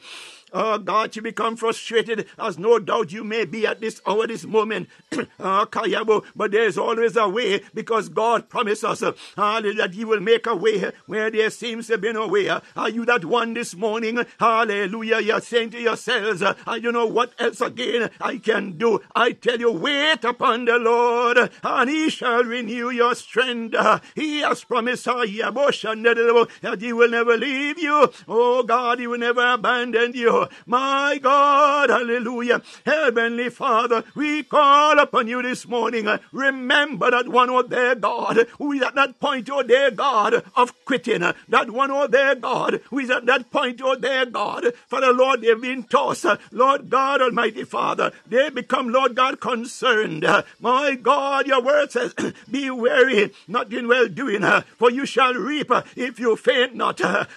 Oh 0.54 0.78
God, 0.78 1.16
you 1.16 1.24
become 1.24 1.56
frustrated, 1.56 2.28
as 2.38 2.60
no 2.60 2.78
doubt 2.78 3.12
you 3.12 3.24
may 3.24 3.44
be 3.46 3.66
at 3.66 3.82
this 3.82 4.00
hour, 4.06 4.28
this 4.28 4.46
moment. 4.46 4.88
oh, 5.12 5.68
Kayabo, 5.70 6.24
but 6.36 6.52
there's 6.52 6.78
always 6.78 7.16
a 7.16 7.28
way 7.28 7.62
because 7.74 8.08
God 8.08 8.50
promised 8.50 8.84
us 8.84 9.02
uh, 9.02 9.14
that 9.36 9.92
He 9.94 10.06
will 10.06 10.20
make 10.20 10.46
a 10.46 10.56
way 10.56 10.92
where 11.08 11.32
there 11.32 11.50
seems 11.50 11.88
to 11.88 11.98
be 11.98 12.14
no 12.14 12.28
way. 12.28 12.50
Are 12.50 12.90
you 12.90 13.04
that 13.06 13.26
one 13.26 13.56
this 13.56 13.74
morning? 13.76 14.24
Hallelujah. 14.40 15.22
You're 15.22 15.42
saying 15.42 15.72
to 15.72 15.80
yourselves, 15.80 16.44
uh, 16.44 16.54
you 16.80 16.92
know 16.92 17.08
what 17.08 17.34
else 17.40 17.60
again 17.60 18.12
I 18.22 18.38
can 18.38 18.78
do? 18.78 19.02
I 19.16 19.32
tell 19.32 19.60
you, 19.60 19.72
wait 19.72 20.24
upon 20.24 20.66
the 20.66 20.78
Lord, 20.78 21.50
and 21.64 21.90
He 21.90 22.12
shall 22.12 22.44
renew 22.44 22.92
your 22.92 23.16
strength. 23.16 23.76
He 24.14 24.42
has 24.42 24.64
promised 24.64 25.08
uh, 25.08 25.26
that 25.26 26.78
He 26.80 26.94
will 26.94 27.10
never 27.10 27.38
leave 27.38 27.80
you. 27.80 28.12
Oh 28.28 28.62
God, 28.62 29.00
He 29.00 29.08
will 29.08 29.18
never 29.18 29.54
abandon 29.54 30.14
you. 30.14 30.43
My 30.66 31.20
God, 31.22 31.90
hallelujah. 31.90 32.62
Heavenly 32.86 33.50
Father, 33.50 34.04
we 34.16 34.44
call 34.44 35.00
upon 35.00 35.28
you 35.28 35.42
this 35.42 35.68
morning. 35.68 36.08
Remember 36.32 37.12
that 37.12 37.28
one, 37.28 37.50
oh 37.50 37.64
their 37.64 37.96
God, 37.96 38.48
who 38.58 38.72
is 38.74 38.82
at 38.82 38.96
that 38.96 39.20
point, 39.20 39.50
oh 39.52 39.64
their 39.64 39.92
God, 39.92 40.44
of 40.56 40.74
quitting. 40.86 41.22
That 41.50 41.70
one, 41.72 41.92
oh 41.92 42.08
their 42.08 42.36
God, 42.36 42.82
who 42.90 43.00
is 43.00 43.10
at 43.10 43.26
that 43.26 43.52
point, 43.52 43.82
oh 43.84 43.96
their 43.96 44.26
God. 44.26 44.74
For 44.88 45.02
the 45.02 45.12
Lord, 45.14 45.42
they've 45.42 45.60
been 45.60 45.84
tossed. 45.84 46.26
Lord 46.52 46.90
God, 46.90 47.22
Almighty 47.22 47.64
Father, 47.64 48.12
they 48.28 48.50
become, 48.50 48.90
Lord 48.90 49.16
God, 49.16 49.40
concerned. 49.40 50.26
My 50.60 50.96
God, 50.96 51.48
your 51.48 51.62
word 51.62 51.92
says, 51.92 52.14
be 52.52 52.70
wary, 52.70 53.32
not 53.48 53.72
in 53.74 53.88
well 53.88 54.08
doing, 54.08 54.44
for 54.78 54.92
you 54.92 55.06
shall 55.06 55.34
reap 55.34 55.72
if 55.96 56.20
you 56.20 56.36
faint 56.36 56.76
not. 56.76 56.98
The 56.98 57.28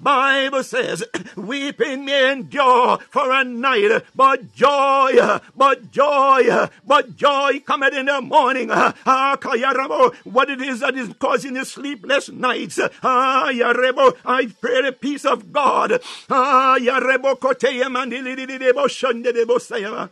Bible 0.00 0.62
says, 0.62 0.79
says, 0.80 1.04
Weeping 1.36 2.04
may 2.04 2.32
endure 2.32 2.98
for 3.10 3.30
a 3.32 3.44
night, 3.44 4.02
but 4.14 4.54
joy, 4.54 5.12
but 5.56 5.90
joy, 5.90 6.68
but 6.86 7.16
joy 7.16 7.60
cometh 7.64 7.94
in 7.94 8.06
the 8.06 8.20
morning. 8.20 8.70
Ah, 8.72 9.36
Kaya 9.40 9.72
Rabo, 9.74 10.14
what 10.24 10.50
it 10.50 10.60
is 10.60 10.80
that 10.80 10.96
is 10.96 11.10
causing 11.18 11.54
the 11.54 11.64
sleepless 11.64 12.28
nights. 12.30 12.78
Ah, 13.02 13.50
Yarebo, 13.52 14.16
I 14.24 14.46
pray 14.60 14.82
the 14.82 14.92
peace 14.92 15.24
of 15.24 15.52
God. 15.52 16.00
Ah, 16.28 16.76
Yarebo 16.80 17.38
Koteya 17.38 17.86
Mandilidebo 17.88 18.86
Shandebo 18.86 19.58
Sayama. 19.58 20.10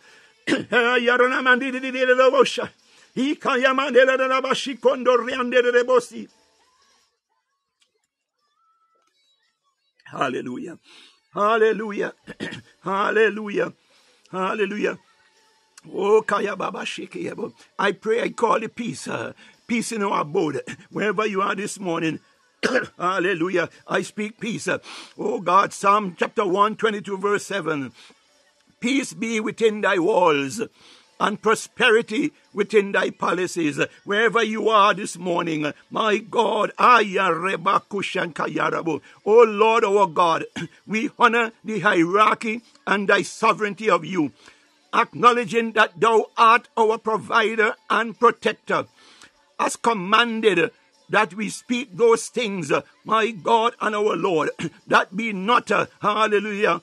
Yarana 0.48 1.42
Mandilidebo 1.42 2.44
Sha. 2.44 2.68
Ikaya 3.16 3.74
Mandela 3.74 4.16
Rabashikondo 4.16 5.16
Riande 5.16 5.60
Rebosi. 5.72 6.28
Hallelujah. 10.18 10.78
Hallelujah. 11.32 12.12
Hallelujah. 12.82 13.72
Hallelujah. 14.32 14.98
Oh, 15.94 16.22
Kaya 16.22 16.56
Baba 16.56 16.80
Shekeyabo. 16.80 17.52
I 17.78 17.92
pray 17.92 18.22
I 18.22 18.30
call 18.30 18.58
the 18.58 18.68
peace. 18.68 19.06
Uh, 19.06 19.32
peace 19.68 19.92
in 19.92 20.02
our 20.02 20.22
abode. 20.22 20.60
Wherever 20.90 21.24
you 21.24 21.40
are 21.40 21.54
this 21.54 21.78
morning. 21.78 22.18
Hallelujah. 22.98 23.68
I 23.86 24.02
speak 24.02 24.40
peace. 24.40 24.68
Oh 25.16 25.40
God, 25.40 25.72
Psalm 25.72 26.16
chapter 26.18 26.44
122, 26.44 27.16
verse 27.16 27.46
7. 27.46 27.92
Peace 28.80 29.12
be 29.12 29.38
within 29.38 29.82
thy 29.82 30.00
walls 30.00 30.60
and 31.20 31.42
prosperity 31.42 32.32
within 32.52 32.92
thy 32.92 33.10
palaces. 33.10 33.80
Wherever 34.04 34.42
you 34.42 34.68
are 34.68 34.94
this 34.94 35.18
morning, 35.18 35.72
my 35.90 36.18
God, 36.18 36.72
O 36.78 37.02
Lord 39.26 39.84
our 39.84 40.06
God, 40.06 40.44
we 40.86 41.10
honor 41.18 41.52
the 41.64 41.80
hierarchy 41.80 42.62
and 42.86 43.08
thy 43.08 43.22
sovereignty 43.22 43.90
of 43.90 44.04
you, 44.04 44.32
acknowledging 44.94 45.72
that 45.72 45.98
thou 46.00 46.26
art 46.36 46.68
our 46.76 46.98
provider 46.98 47.74
and 47.90 48.18
protector. 48.18 48.86
As 49.58 49.76
commanded 49.76 50.70
that 51.10 51.34
we 51.34 51.48
speak 51.48 51.96
those 51.96 52.28
things, 52.28 52.70
my 53.08 53.30
God 53.30 53.74
and 53.80 53.96
our 53.96 54.14
Lord, 54.16 54.50
that 54.86 55.16
be 55.16 55.32
not, 55.32 55.70
uh, 55.70 55.86
hallelujah, 56.02 56.82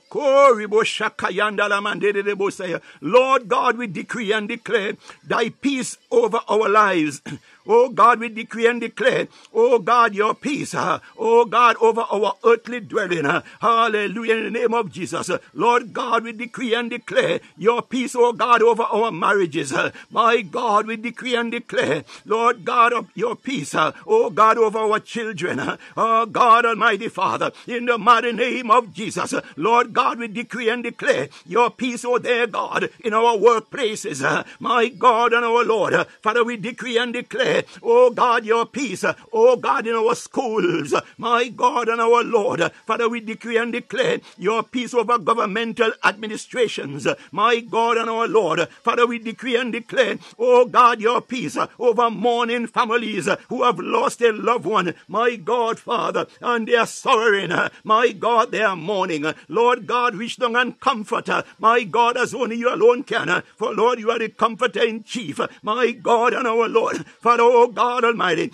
Lord 3.01 3.47
God, 3.47 3.78
we 3.78 3.86
decree 3.86 4.34
and 4.34 4.47
declare 4.47 4.93
thy 5.23 5.49
peace 5.49 5.97
over 6.09 6.39
our 6.49 6.67
lives. 6.67 7.21
Oh 7.67 7.89
God, 7.89 8.19
we 8.19 8.30
decree 8.30 8.67
and 8.67 8.80
declare, 8.80 9.28
oh 9.51 9.80
God, 9.80 10.13
your 10.13 10.36
peace, 10.36 10.76
uh, 10.76 10.99
oh 11.17 11.45
God, 11.45 11.76
over 11.82 12.01
our 12.01 12.36
earthly 12.45 12.80
dwelling. 12.80 13.26
Uh, 13.26 13.41
hallelujah, 13.59 14.36
in 14.36 14.43
the 14.53 14.59
name 14.59 14.73
of 14.76 14.91
Jesus. 14.91 15.32
Uh, 15.32 15.39
Lord 15.53 15.91
God, 15.91 16.23
we 16.23 16.32
decree 16.32 16.76
and 16.76 16.91
declare 16.91 17.39
your 17.57 17.82
peace, 17.82 18.15
oh 18.15 18.34
God, 18.34 18.61
over 18.61 18.84
our 18.84 19.11
marriages. 19.11 19.73
Uh, 19.73 19.91
my 20.11 20.41
God, 20.41 20.86
we 20.86 20.95
decree 20.95 21.36
and 21.36 21.51
declare, 21.51 22.03
Lord 22.23 22.65
God, 22.65 22.93
of 22.93 23.07
your 23.15 23.36
peace, 23.36 23.73
uh, 23.73 23.93
oh 24.05 24.30
God, 24.30 24.59
over 24.59 24.78
our 24.78 24.99
children. 24.99 25.59
Uh, 25.59 25.78
God, 26.24 26.66
Almighty 26.66 27.09
Father, 27.09 27.51
in 27.68 27.86
the 27.88 27.97
mighty 27.97 28.32
name 28.32 28.72
of 28.72 28.93
Jesus. 28.93 29.34
Lord 29.57 29.91
God, 29.91 30.20
we 30.20 30.30
decree 30.30 30.70
and 30.70 30.84
declare 30.84 31.28
your 31.45 31.70
peace, 31.70 32.05
oh 32.05 32.20
dear 32.20 32.47
God, 32.47 32.89
in 33.03 33.13
our 33.13 33.36
workplaces. 33.36 34.24
My 34.59 34.88
God 34.88 35.34
and 35.34 35.43
our 35.43 35.66
Lord. 35.66 35.93
Father, 36.22 36.43
we 36.43 36.55
decree 36.57 36.97
and 36.97 37.11
declare 37.11 37.63
Oh 37.84 38.09
God, 38.11 38.45
your 38.45 38.66
peace. 38.66 39.03
Oh 39.34 39.55
God, 39.55 39.88
in 39.88 39.95
our 39.95 40.16
schools. 40.16 40.93
My 41.18 41.49
God 41.49 41.89
and 41.89 42.01
our 42.01 42.24
Lord. 42.24 42.61
Father, 42.86 43.09
we 43.09 43.20
decree 43.20 43.57
and 43.57 43.72
declare 43.72 44.20
your 44.38 44.63
peace 44.63 44.93
over 44.93 45.18
governmental 45.18 45.91
administrations. 46.03 47.07
My 47.32 47.59
God 47.59 47.97
and 47.97 48.09
our 48.09 48.28
Lord. 48.28 48.68
Father, 48.84 49.05
we 49.07 49.20
decree 49.20 49.55
and 49.55 49.72
declare, 49.72 50.18
oh 50.38 50.66
God, 50.66 50.99
your 51.01 51.22
peace 51.22 51.57
over 51.80 52.09
mourning 52.09 52.68
families 52.68 53.28
who 53.49 53.63
have 53.63 53.80
lost 53.80 54.22
a 54.22 54.32
loved 54.32 54.66
one. 54.66 54.93
My 55.07 55.36
God, 55.36 55.80
Father. 55.80 56.05
Father, 56.06 56.28
and 56.39 56.68
they 56.68 56.76
are 56.76 56.86
sorrowing. 56.86 57.51
My 57.84 58.12
God, 58.12 58.51
they 58.51 58.62
are 58.62 58.76
mourning. 58.76 59.26
Lord 59.47 59.88
God, 59.88 60.14
reach 60.16 60.38
down 60.38 60.56
and 60.56 60.80
comfort. 60.80 61.28
My 61.58 61.84
God, 61.84 62.16
as 62.16 62.36
only 62.36 62.58
you 62.58 62.72
alone 62.72 63.01
can. 63.03 63.41
For 63.56 63.74
Lord, 63.74 63.97
you 63.97 64.12
are 64.12 64.20
the 64.20 64.30
comforter 64.30 64.84
in 64.84 65.03
chief. 65.03 65.39
My 65.64 65.91
God 65.91 66.34
and 66.34 66.45
our 66.45 66.70
Lord. 66.70 67.08
Father, 67.08 67.41
oh 67.43 67.70
God 67.70 68.06
Almighty. 68.06 68.51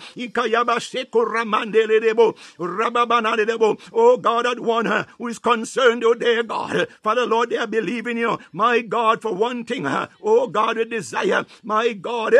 Oh 3.92 4.16
God, 4.16 4.44
that 4.46 4.60
one 4.60 4.86
uh, 4.86 5.04
who 5.18 5.28
is 5.28 5.38
concerned, 5.38 6.04
oh 6.04 6.14
dear 6.14 6.42
God. 6.42 6.88
Father, 7.02 7.26
Lord, 7.26 7.50
they 7.50 7.58
are 7.58 7.66
believing 7.66 8.16
you. 8.16 8.38
My 8.52 8.80
God, 8.80 9.20
for 9.20 9.34
one 9.34 9.64
thing. 9.64 9.86
Oh 10.22 10.46
God, 10.46 10.78
a 10.78 10.86
desire. 10.86 11.44
My 11.62 11.92
God, 11.92 12.34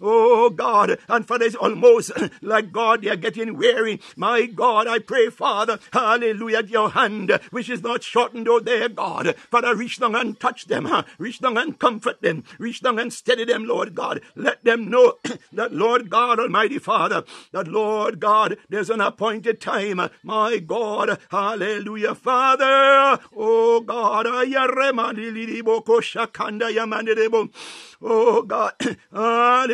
oh 0.00 0.50
God, 0.50 0.98
and 1.08 1.26
for 1.26 1.38
this 1.38 1.54
almost 1.54 2.12
uh, 2.16 2.28
like 2.40 2.72
God, 2.72 2.99
they 3.00 3.08
are 3.08 3.16
getting 3.16 3.56
weary. 3.56 4.00
My 4.16 4.46
God, 4.46 4.86
I 4.86 4.98
pray, 4.98 5.30
Father, 5.30 5.78
hallelujah, 5.92 6.62
your 6.62 6.90
hand, 6.90 7.38
which 7.50 7.68
is 7.70 7.82
not 7.82 8.02
shortened, 8.02 8.48
oh 8.48 8.60
dear 8.60 8.88
God. 8.88 9.34
Father, 9.50 9.74
reach 9.74 9.98
down 9.98 10.14
and 10.14 10.38
touch 10.38 10.66
them, 10.66 10.88
reach 11.18 11.40
down 11.40 11.58
and 11.58 11.78
comfort 11.78 12.22
them, 12.22 12.44
reach 12.58 12.82
down 12.82 12.98
and 12.98 13.12
steady 13.12 13.44
them, 13.44 13.64
Lord 13.64 13.94
God. 13.94 14.20
Let 14.34 14.64
them 14.64 14.90
know 14.90 15.14
that, 15.52 15.72
Lord 15.72 16.10
God, 16.10 16.38
Almighty 16.40 16.78
Father, 16.78 17.24
that, 17.52 17.68
Lord 17.68 18.20
God, 18.20 18.56
there's 18.68 18.90
an 18.90 19.00
appointed 19.00 19.60
time, 19.60 20.00
my 20.22 20.58
God, 20.58 21.18
hallelujah, 21.30 22.14
Father, 22.14 23.20
oh 23.34 23.80
God, 23.80 24.26
Oh 28.02 28.42
God, 28.42 28.72
ah, 29.12 29.66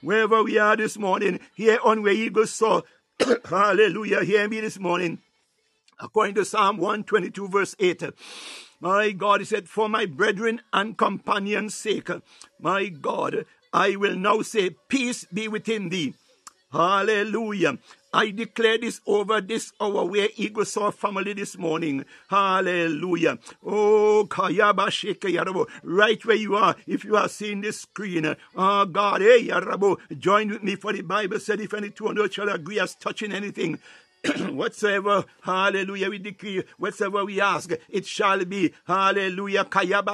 wherever 0.00 0.42
we 0.42 0.58
are 0.58 0.76
this 0.76 0.98
morning, 0.98 1.38
here 1.54 1.78
on 1.84 2.02
where 2.02 2.12
Eagles 2.12 2.50
Soar, 2.50 2.82
hallelujah, 3.44 4.24
hear 4.24 4.48
me 4.48 4.60
this 4.60 4.78
morning. 4.78 5.18
According 6.00 6.34
to 6.36 6.44
Psalm 6.44 6.78
122, 6.78 7.48
verse 7.48 7.76
8. 7.78 8.04
My 8.80 9.12
God, 9.12 9.40
he 9.40 9.46
said, 9.46 9.68
For 9.68 9.88
my 9.88 10.06
brethren 10.06 10.62
and 10.72 10.96
companions' 10.96 11.74
sake, 11.74 12.08
my 12.58 12.86
God, 12.86 13.44
I 13.72 13.94
will 13.96 14.16
now 14.16 14.42
say, 14.42 14.70
Peace 14.88 15.26
be 15.26 15.46
within 15.46 15.90
thee. 15.90 16.14
Hallelujah. 16.72 17.78
I 18.12 18.30
declare 18.32 18.78
this 18.78 19.00
over 19.06 19.40
this 19.40 19.72
hour 19.80 20.04
where 20.04 20.28
Eagle 20.36 20.64
Soar 20.64 20.90
family 20.92 21.32
this 21.32 21.56
morning. 21.56 22.04
Hallelujah. 22.28 23.38
Oh, 23.64 24.26
Kayaba 24.28 24.88
Yarabo. 24.88 25.68
Right 25.84 26.24
where 26.24 26.36
you 26.36 26.56
are, 26.56 26.74
if 26.88 27.04
you 27.04 27.16
are 27.16 27.28
seeing 27.28 27.60
this 27.60 27.82
screen. 27.82 28.34
Oh 28.56 28.84
God, 28.86 29.20
hey 29.20 29.46
Yarabo, 29.46 29.98
join 30.18 30.48
with 30.50 30.62
me 30.64 30.74
for 30.74 30.92
the 30.92 31.02
Bible 31.02 31.38
said 31.38 31.60
if 31.60 31.72
any 31.72 31.90
two 31.90 32.00
two 32.00 32.06
hundred 32.06 32.32
shall 32.32 32.48
agree 32.48 32.80
as 32.80 32.94
touching 32.94 33.30
anything, 33.30 33.78
whatsoever, 34.50 35.24
hallelujah, 35.42 36.10
we 36.10 36.18
decree, 36.18 36.62
whatsoever 36.76 37.24
we 37.24 37.40
ask, 37.40 37.72
it 37.88 38.04
shall 38.04 38.44
be, 38.44 38.70
hallelujah, 38.86 39.64
kayaba. 39.64 40.10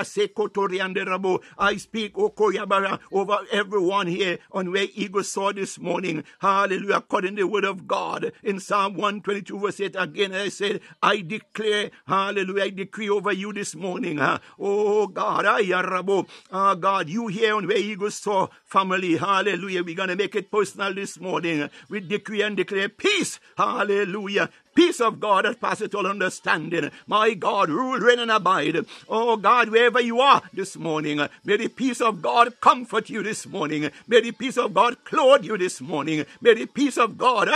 I 1.59 1.77
speak, 1.77 2.13
oh, 2.17 2.31
okoyabara, 2.31 3.01
over 3.11 3.39
everyone 3.51 4.07
here 4.07 4.39
on 4.53 4.71
where 4.71 4.87
Eagle 4.95 5.25
Soar 5.25 5.55
this 5.55 5.81
morning, 5.81 6.23
hallelujah, 6.39 6.97
according 6.97 7.35
to 7.37 7.43
the 7.43 7.49
word 7.49 7.65
of 7.65 7.89
God, 7.89 8.31
in 8.45 8.61
Psalm 8.61 8.95
122 8.95 9.59
verse 9.59 9.81
8, 9.81 9.97
again 9.99 10.33
I 10.35 10.51
said, 10.51 10.83
I 11.03 11.23
declare, 11.23 11.91
hallelujah, 12.07 12.65
I 12.65 12.71
decree 12.71 13.11
over 13.11 13.33
you 13.33 13.53
this 13.53 13.75
morning, 13.75 14.19
huh? 14.19 14.39
oh 14.61 15.09
God, 15.09 15.47
ayarabo, 15.47 16.09
oh 16.09 16.27
ah, 16.53 16.75
God, 16.77 17.09
you 17.09 17.27
here 17.27 17.57
on 17.57 17.67
where 17.67 17.77
Eagle 17.77 18.13
Soar 18.13 18.51
family, 18.65 19.17
hallelujah, 19.17 19.83
we're 19.83 19.97
going 19.97 20.11
to 20.11 20.17
make 20.17 20.37
it 20.37 20.53
personal 20.53 20.95
this 20.95 21.19
morning, 21.19 21.69
we 21.89 21.99
decree 21.99 22.43
and 22.43 22.57
declare 22.57 22.89
peace, 22.89 23.41
hallelujah, 23.57 23.96
Hallelujah. 23.97 24.51
Peace 24.75 25.01
of 25.01 25.19
God 25.21 25.47
that 25.47 25.59
passeth 25.59 25.95
all 25.95 26.07
understanding. 26.07 26.91
My 27.07 27.33
God, 27.33 27.71
rule, 27.71 27.99
reign, 27.99 28.19
and 28.19 28.31
abide. 28.31 28.85
Oh 29.09 29.39
God, 29.39 29.71
wherever 29.71 30.03
you 30.03 30.21
are 30.21 30.43
this 30.53 30.77
morning, 30.77 31.27
may 31.47 31.57
the 31.57 31.69
peace 31.69 32.03
of 32.03 32.21
God 32.21 32.61
comfort 32.61 33.09
you 33.09 33.23
this 33.23 33.47
morning. 33.47 33.91
May 34.07 34.21
the 34.21 34.33
peace 34.33 34.59
of 34.59 34.75
God 34.75 35.03
clothe 35.03 35.47
you 35.47 35.57
this 35.57 35.81
morning. 35.81 36.27
May 36.43 36.53
the 36.53 36.67
peace 36.67 36.99
of 36.99 37.17
God 37.17 37.49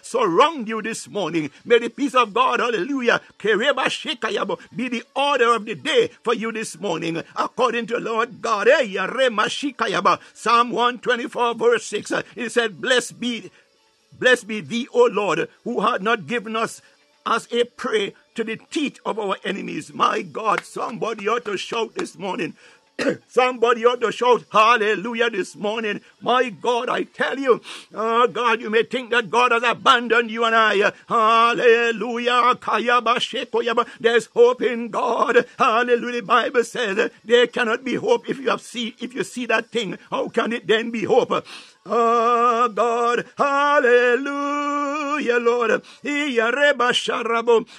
surround 0.00 0.68
you 0.68 0.80
this 0.80 1.08
morning. 1.08 1.50
May 1.64 1.78
the 1.80 1.88
peace 1.88 2.14
of 2.14 2.32
God, 2.32 2.60
hallelujah, 2.60 3.20
be 3.42 4.88
the 4.88 5.04
order 5.16 5.54
of 5.54 5.64
the 5.64 5.74
day 5.74 6.08
for 6.22 6.34
you 6.34 6.52
this 6.52 6.78
morning. 6.78 7.20
According 7.34 7.88
to 7.88 7.98
Lord 7.98 8.40
God, 8.40 8.68
Psalm 10.34 10.70
124, 10.70 11.54
verse 11.56 11.84
6, 11.86 12.12
it 12.36 12.52
said, 12.52 12.80
Blessed 12.80 13.18
be 13.18 13.50
Blessed 14.18 14.46
be 14.46 14.60
thee, 14.60 14.88
O 14.92 15.04
Lord, 15.06 15.48
who 15.64 15.80
had 15.80 16.02
not 16.02 16.26
given 16.26 16.56
us 16.56 16.80
as 17.26 17.48
a 17.52 17.64
prey 17.64 18.14
to 18.34 18.44
the 18.44 18.58
teeth 18.70 18.98
of 19.04 19.18
our 19.18 19.36
enemies. 19.44 19.92
My 19.92 20.22
God, 20.22 20.64
somebody 20.64 21.28
ought 21.28 21.44
to 21.44 21.56
shout 21.56 21.94
this 21.94 22.16
morning. 22.18 22.54
Somebody 23.28 23.86
ought 23.86 24.00
to 24.02 24.12
shout 24.12 24.44
hallelujah 24.52 25.30
this 25.30 25.56
morning. 25.56 26.02
My 26.20 26.50
God, 26.50 26.90
I 26.90 27.04
tell 27.04 27.38
you, 27.38 27.62
oh 27.94 28.28
God, 28.28 28.60
you 28.60 28.68
may 28.68 28.82
think 28.82 29.10
that 29.10 29.30
God 29.30 29.50
has 29.50 29.62
abandoned 29.62 30.30
you 30.30 30.44
and 30.44 30.54
I. 30.54 30.92
Hallelujah. 31.08 32.58
There's 33.98 34.26
hope 34.26 34.62
in 34.62 34.88
God. 34.90 35.46
Hallelujah. 35.58 36.20
The 36.20 36.26
Bible 36.26 36.64
says 36.64 37.10
there 37.24 37.46
cannot 37.46 37.82
be 37.82 37.94
hope 37.94 38.28
if 38.28 38.38
you 38.38 38.50
have 38.50 38.60
see 38.60 38.94
if 39.00 39.14
you 39.14 39.24
see 39.24 39.46
that 39.46 39.70
thing. 39.70 39.98
How 40.10 40.28
can 40.28 40.52
it 40.52 40.66
then 40.66 40.90
be 40.90 41.04
hope? 41.04 41.46
Oh 41.86 42.68
God, 42.68 43.26
hallelujah, 43.36 45.38
Lord. 45.38 45.82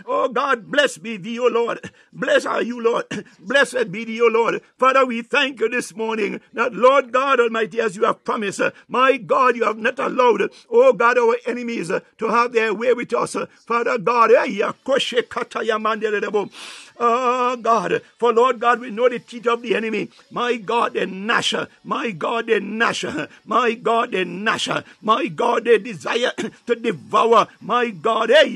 Oh 0.05 0.29
God, 0.29 0.69
bless 0.71 0.97
be 0.97 1.17
thee, 1.17 1.39
O 1.39 1.47
Lord. 1.47 1.89
Bless 2.13 2.45
are 2.45 2.61
you, 2.61 2.81
Lord. 2.83 3.05
Blessed 3.39 3.91
be 3.91 4.03
thee, 4.05 4.21
O 4.21 4.27
Lord. 4.27 4.61
Father, 4.77 5.05
we 5.05 5.21
thank 5.21 5.59
you 5.61 5.69
this 5.69 5.95
morning 5.95 6.41
that, 6.53 6.73
Lord 6.73 7.11
God 7.13 7.39
Almighty, 7.39 7.79
as 7.79 7.95
you 7.95 8.03
have 8.03 8.23
promised, 8.25 8.61
my 8.89 9.17
God, 9.17 9.55
you 9.55 9.63
have 9.63 9.77
not 9.77 9.97
allowed, 9.99 10.49
oh 10.69 10.91
God, 10.93 11.17
our 11.17 11.37
enemies 11.47 11.89
to 12.17 12.27
have 12.27 12.51
their 12.53 12.73
way 12.73 12.93
with 12.93 13.13
us. 13.13 13.35
Father 13.65 13.97
God, 13.97 14.31
eh, 14.31 14.43
Oh 17.05 17.57
God, 17.57 18.01
for 18.17 18.31
Lord 18.31 18.61
God, 18.61 18.79
we 18.79 18.89
know 18.89 19.09
the 19.09 19.19
teeth 19.19 19.45
of 19.47 19.61
the 19.61 19.75
enemy. 19.75 20.09
My 20.31 20.55
God, 20.55 20.93
they 20.93 21.05
gnash. 21.05 21.53
My 21.83 22.11
God, 22.11 22.47
they 22.47 22.61
gnash. 22.61 23.03
My 23.45 23.73
God, 23.73 24.11
they 24.13 24.23
gnash. 24.23 24.69
My 25.01 25.27
God, 25.27 25.65
they 25.65 25.79
desire 25.79 26.31
to 26.65 26.75
devour. 26.75 27.47
My 27.59 27.89
God, 27.89 28.29
hey, 28.29 28.55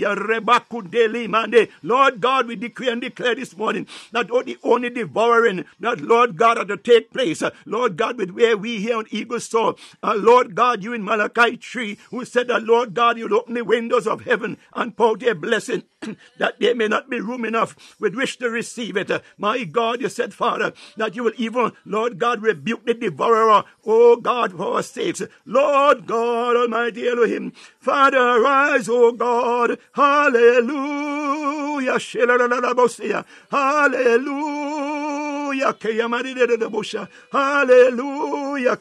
Monday. 1.28 1.68
Lord 1.84 2.22
God, 2.22 2.48
we 2.48 2.56
decree 2.56 2.88
and 2.88 3.02
declare 3.02 3.36
this 3.36 3.58
morning 3.58 3.86
that 4.14 4.30
the 4.30 4.58
only 4.64 4.90
devouring 4.92 5.66
that 5.82 6.00
Lord 6.00 6.38
God 6.38 6.56
had 6.58 6.70
to 6.70 6.78
take 6.78 7.12
place. 7.12 7.44
Lord 7.66 7.98
God, 7.98 8.18
with 8.18 8.32
where 8.32 8.56
we 8.56 8.80
here 8.80 8.96
on 8.98 9.08
Eagle 9.12 9.42
Soar, 9.42 9.76
uh, 10.02 10.16
Lord 10.18 10.56
God, 10.56 10.84
you 10.84 10.94
in 10.94 11.04
Malachi 11.04 11.58
3, 11.58 11.98
who 12.12 12.24
said 12.24 12.48
that 12.48 12.64
Lord 12.64 12.94
God, 12.94 13.18
you'll 13.18 13.34
open 13.36 13.56
the 13.56 13.64
windows 13.66 14.08
of 14.08 14.22
heaven 14.22 14.58
and 14.74 14.96
pour 14.96 15.18
a 15.22 15.36
blessing 15.36 15.84
that 16.38 16.60
there 16.60 16.76
may 16.76 16.88
not 16.88 17.10
be 17.10 17.20
room 17.20 17.46
enough 17.46 17.76
with 18.00 18.16
which 18.16 18.37
to 18.40 18.50
receive 18.50 18.98
it. 18.98 19.12
My 19.38 19.64
God, 19.64 20.02
you 20.02 20.10
said, 20.10 20.34
Father, 20.34 20.74
that 20.96 21.16
you 21.16 21.24
will 21.24 21.34
even, 21.38 21.72
Lord 21.86 22.20
God, 22.20 22.42
rebuke 22.42 22.86
the 22.86 22.94
devourer. 22.94 23.64
Oh 23.86 24.16
God, 24.18 24.54
for 24.54 24.76
our 24.76 24.84
sakes. 24.84 25.22
Lord 25.46 26.08
God 26.08 26.56
Almighty 26.56 27.08
Elohim. 27.08 27.52
Father, 27.80 28.18
arise, 28.18 28.88
oh 28.90 29.12
God. 29.12 29.78
Hallelujah. 29.94 32.00
Hallelujah. 33.52 34.78
Hallelujah. 37.32 38.78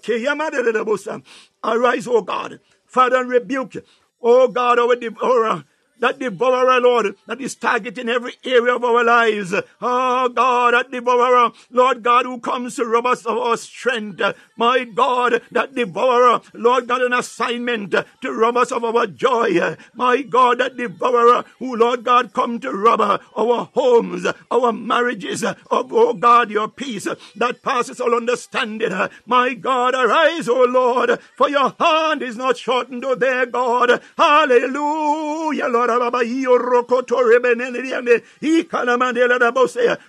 Arise, 1.65 2.07
oh 2.07 2.23
God. 2.23 2.61
Father, 2.87 3.25
rebuke, 3.25 3.85
oh 4.23 4.49
God, 4.49 4.79
our 4.79 4.97
devourer 4.97 5.65
that 6.01 6.19
devourer, 6.19 6.81
Lord, 6.81 7.17
that 7.27 7.41
is 7.41 7.55
targeting 7.55 8.09
every 8.09 8.35
area 8.45 8.75
of 8.75 8.85
our 8.85 9.05
lives. 9.05 9.55
Oh 9.81 10.29
God, 10.29 10.75
that 10.75 10.91
devourer, 10.91 11.53
Lord 11.71 12.03
God, 12.03 12.27
who 12.27 12.39
comes 12.39 12.77
to 12.77 12.85
rob 12.85 13.07
us 13.07 13.25
of 13.25 13.39
our 13.39 13.57
strength. 13.57 14.21
My 14.57 14.85
God, 14.85 15.43
that 15.53 15.75
devourer, 15.75 16.41
Lord 16.55 16.89
God, 16.89 17.03
an 17.03 17.13
assignment 17.13 17.95
to 18.23 18.33
rob 18.33 18.57
us 18.57 18.73
of 18.73 18.85
our 18.85 19.07
joy. 19.07 19.77
My 19.95 20.23
God, 20.23 20.59
that 20.59 20.77
devourer 20.77 21.45
who, 21.59 21.77
Lord 21.77 22.05
God, 22.05 22.33
come 22.33 22.59
to 22.61 22.73
rob 22.73 23.01
our 23.01 23.71
homes, 23.75 24.27
our 24.51 24.73
marriages, 24.73 25.45
of, 25.45 25.57
oh 25.93 26.15
God, 26.15 26.51
your 26.51 26.69
peace 26.69 27.07
that 27.37 27.63
passes 27.63 28.01
all 28.01 28.15
understanding. 28.15 28.93
My 29.27 29.55
God, 29.55 29.95
arise, 29.95 30.49
O 30.49 30.65
Lord, 30.65 31.19
for 31.37 31.49
your 31.49 31.75
hand 31.79 32.23
is 32.23 32.37
not 32.37 32.57
shortened, 32.57 33.05
O 33.05 33.15
their 33.15 33.47
God. 33.47 34.03
Hallelujah, 34.17 35.67
Lord 35.69 35.91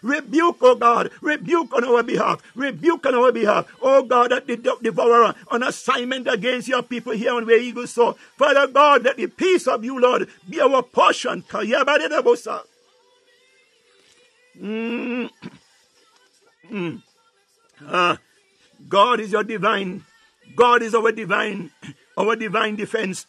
Rebuke, 0.02 0.58
oh 0.62 0.76
God, 0.76 1.12
rebuke 1.22 1.74
on 1.74 1.84
our 1.86 2.04
behalf, 2.04 2.42
rebuke 2.56 3.06
on 3.06 3.16
our 3.16 3.32
behalf. 3.32 3.68
Oh 3.82 4.04
God, 4.04 4.37
that 4.46 4.48
the 4.48 4.78
devourer 4.82 5.34
on 5.50 5.64
assignment 5.64 6.28
against 6.28 6.68
your 6.68 6.84
people 6.84 7.14
here 7.14 7.34
on 7.34 7.46
where 7.46 7.60
eagles 7.60 7.92
soar. 7.92 8.16
Father 8.38 8.68
God, 8.68 9.04
let 9.04 9.18
the 9.18 9.28
peace 9.28 9.68
of 9.68 9.84
you, 9.84 10.00
Lord, 10.00 10.30
be 10.50 10.62
our 10.62 10.84
portion. 10.84 11.44
Mm. 14.62 15.30
Mm. 16.72 17.02
Ah, 17.88 18.18
God 18.88 19.20
is 19.20 19.32
your 19.32 19.44
divine. 19.44 20.04
God 20.56 20.82
is 20.82 20.96
our 20.96 21.12
divine, 21.12 21.72
our 22.18 22.36
divine 22.36 22.76
defense. 22.76 23.28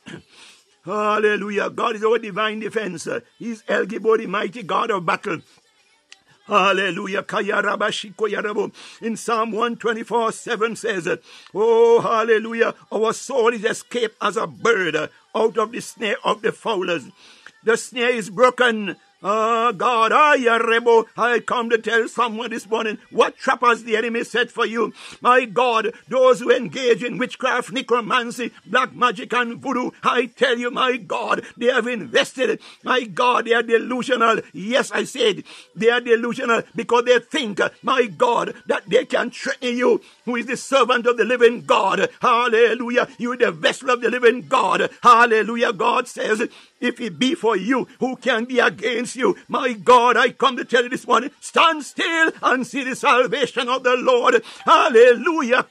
Hallelujah. 0.84 1.68
God 1.70 1.96
is 1.96 2.04
our 2.04 2.18
divine 2.18 2.60
defense. 2.60 3.06
He's 3.38 3.62
El 3.68 3.84
Gibor, 3.84 4.18
the 4.18 4.26
mighty 4.26 4.62
God 4.62 4.90
of 4.90 5.04
battle. 5.04 5.40
Hallelujah. 6.48 7.24
In 9.02 9.16
Psalm 9.16 9.52
124, 9.52 10.32
7 10.32 10.76
says, 10.76 11.18
Oh, 11.54 12.00
hallelujah. 12.00 12.74
Our 12.90 13.12
soul 13.12 13.48
is 13.52 13.64
escaped 13.64 14.16
as 14.22 14.38
a 14.38 14.46
bird 14.46 14.96
out 15.34 15.58
of 15.58 15.72
the 15.72 15.80
snare 15.80 16.16
of 16.24 16.40
the 16.40 16.52
fowlers. 16.52 17.04
The 17.64 17.76
snare 17.76 18.14
is 18.14 18.30
broken 18.30 18.96
Oh 19.20 19.72
God, 19.72 20.12
I, 20.12 20.38
Rebo, 20.38 21.06
I 21.16 21.40
come 21.40 21.70
to 21.70 21.78
tell 21.78 22.06
someone 22.06 22.50
this 22.50 22.68
morning 22.68 22.98
what 23.10 23.36
trap 23.36 23.62
has 23.62 23.82
the 23.82 23.96
enemy 23.96 24.22
set 24.22 24.48
for 24.48 24.64
you. 24.64 24.92
My 25.20 25.44
God, 25.44 25.92
those 26.06 26.38
who 26.38 26.54
engage 26.54 27.02
in 27.02 27.18
witchcraft, 27.18 27.72
necromancy, 27.72 28.52
black 28.64 28.94
magic, 28.94 29.32
and 29.32 29.58
voodoo, 29.58 29.90
I 30.04 30.26
tell 30.26 30.56
you, 30.56 30.70
my 30.70 30.98
God, 30.98 31.44
they 31.56 31.66
have 31.66 31.88
invested. 31.88 32.60
My 32.84 33.02
God, 33.02 33.46
they 33.46 33.54
are 33.54 33.62
delusional. 33.64 34.40
Yes, 34.52 34.92
I 34.92 35.02
said 35.02 35.42
they 35.74 35.90
are 35.90 36.00
delusional 36.00 36.62
because 36.76 37.04
they 37.04 37.18
think, 37.18 37.60
my 37.82 38.06
God, 38.06 38.54
that 38.66 38.88
they 38.88 39.04
can 39.04 39.32
threaten 39.32 39.76
you, 39.76 40.00
who 40.26 40.36
is 40.36 40.46
the 40.46 40.56
servant 40.56 41.06
of 41.06 41.16
the 41.16 41.24
living 41.24 41.62
God. 41.62 42.08
Hallelujah. 42.22 43.08
You 43.18 43.32
are 43.32 43.36
the 43.36 43.50
vessel 43.50 43.90
of 43.90 44.00
the 44.00 44.10
living 44.10 44.46
God. 44.46 44.90
Hallelujah. 45.02 45.72
God 45.72 46.06
says, 46.06 46.48
if 46.80 47.00
it 47.00 47.18
be 47.18 47.34
for 47.34 47.56
you, 47.56 47.88
who 48.00 48.16
can 48.16 48.44
be 48.44 48.58
against 48.58 49.16
you? 49.16 49.36
My 49.48 49.72
God, 49.72 50.16
I 50.16 50.30
come 50.30 50.56
to 50.56 50.64
tell 50.64 50.84
you 50.84 50.88
this 50.88 51.06
morning, 51.06 51.30
stand 51.40 51.84
still 51.84 52.32
and 52.42 52.66
see 52.66 52.84
the 52.84 52.96
salvation 52.96 53.68
of 53.68 53.82
the 53.82 53.96
Lord. 53.96 54.42
Hallelujah. 54.64 55.66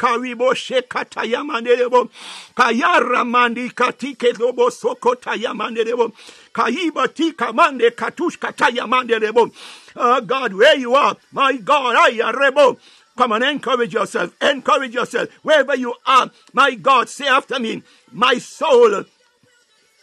Oh 9.99 10.21
God, 10.21 10.53
where 10.53 10.77
you 10.77 10.95
are, 10.95 11.17
my 11.31 11.57
God, 11.57 11.95
I 11.95 12.11
rebo. 12.11 12.77
Come 13.17 13.31
on, 13.31 13.41
encourage 13.43 13.93
yourself. 13.93 14.31
Encourage 14.41 14.93
yourself. 14.93 15.29
Wherever 15.43 15.75
you 15.75 15.95
are, 16.05 16.29
my 16.53 16.75
God, 16.75 17.09
say 17.09 17.27
after 17.27 17.59
me, 17.59 17.81
my 18.11 18.37
soul 18.37 19.05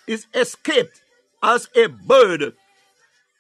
is 0.06 0.26
escaped 0.34 1.02
as 1.42 1.68
a 1.76 1.86
bird 1.86 2.54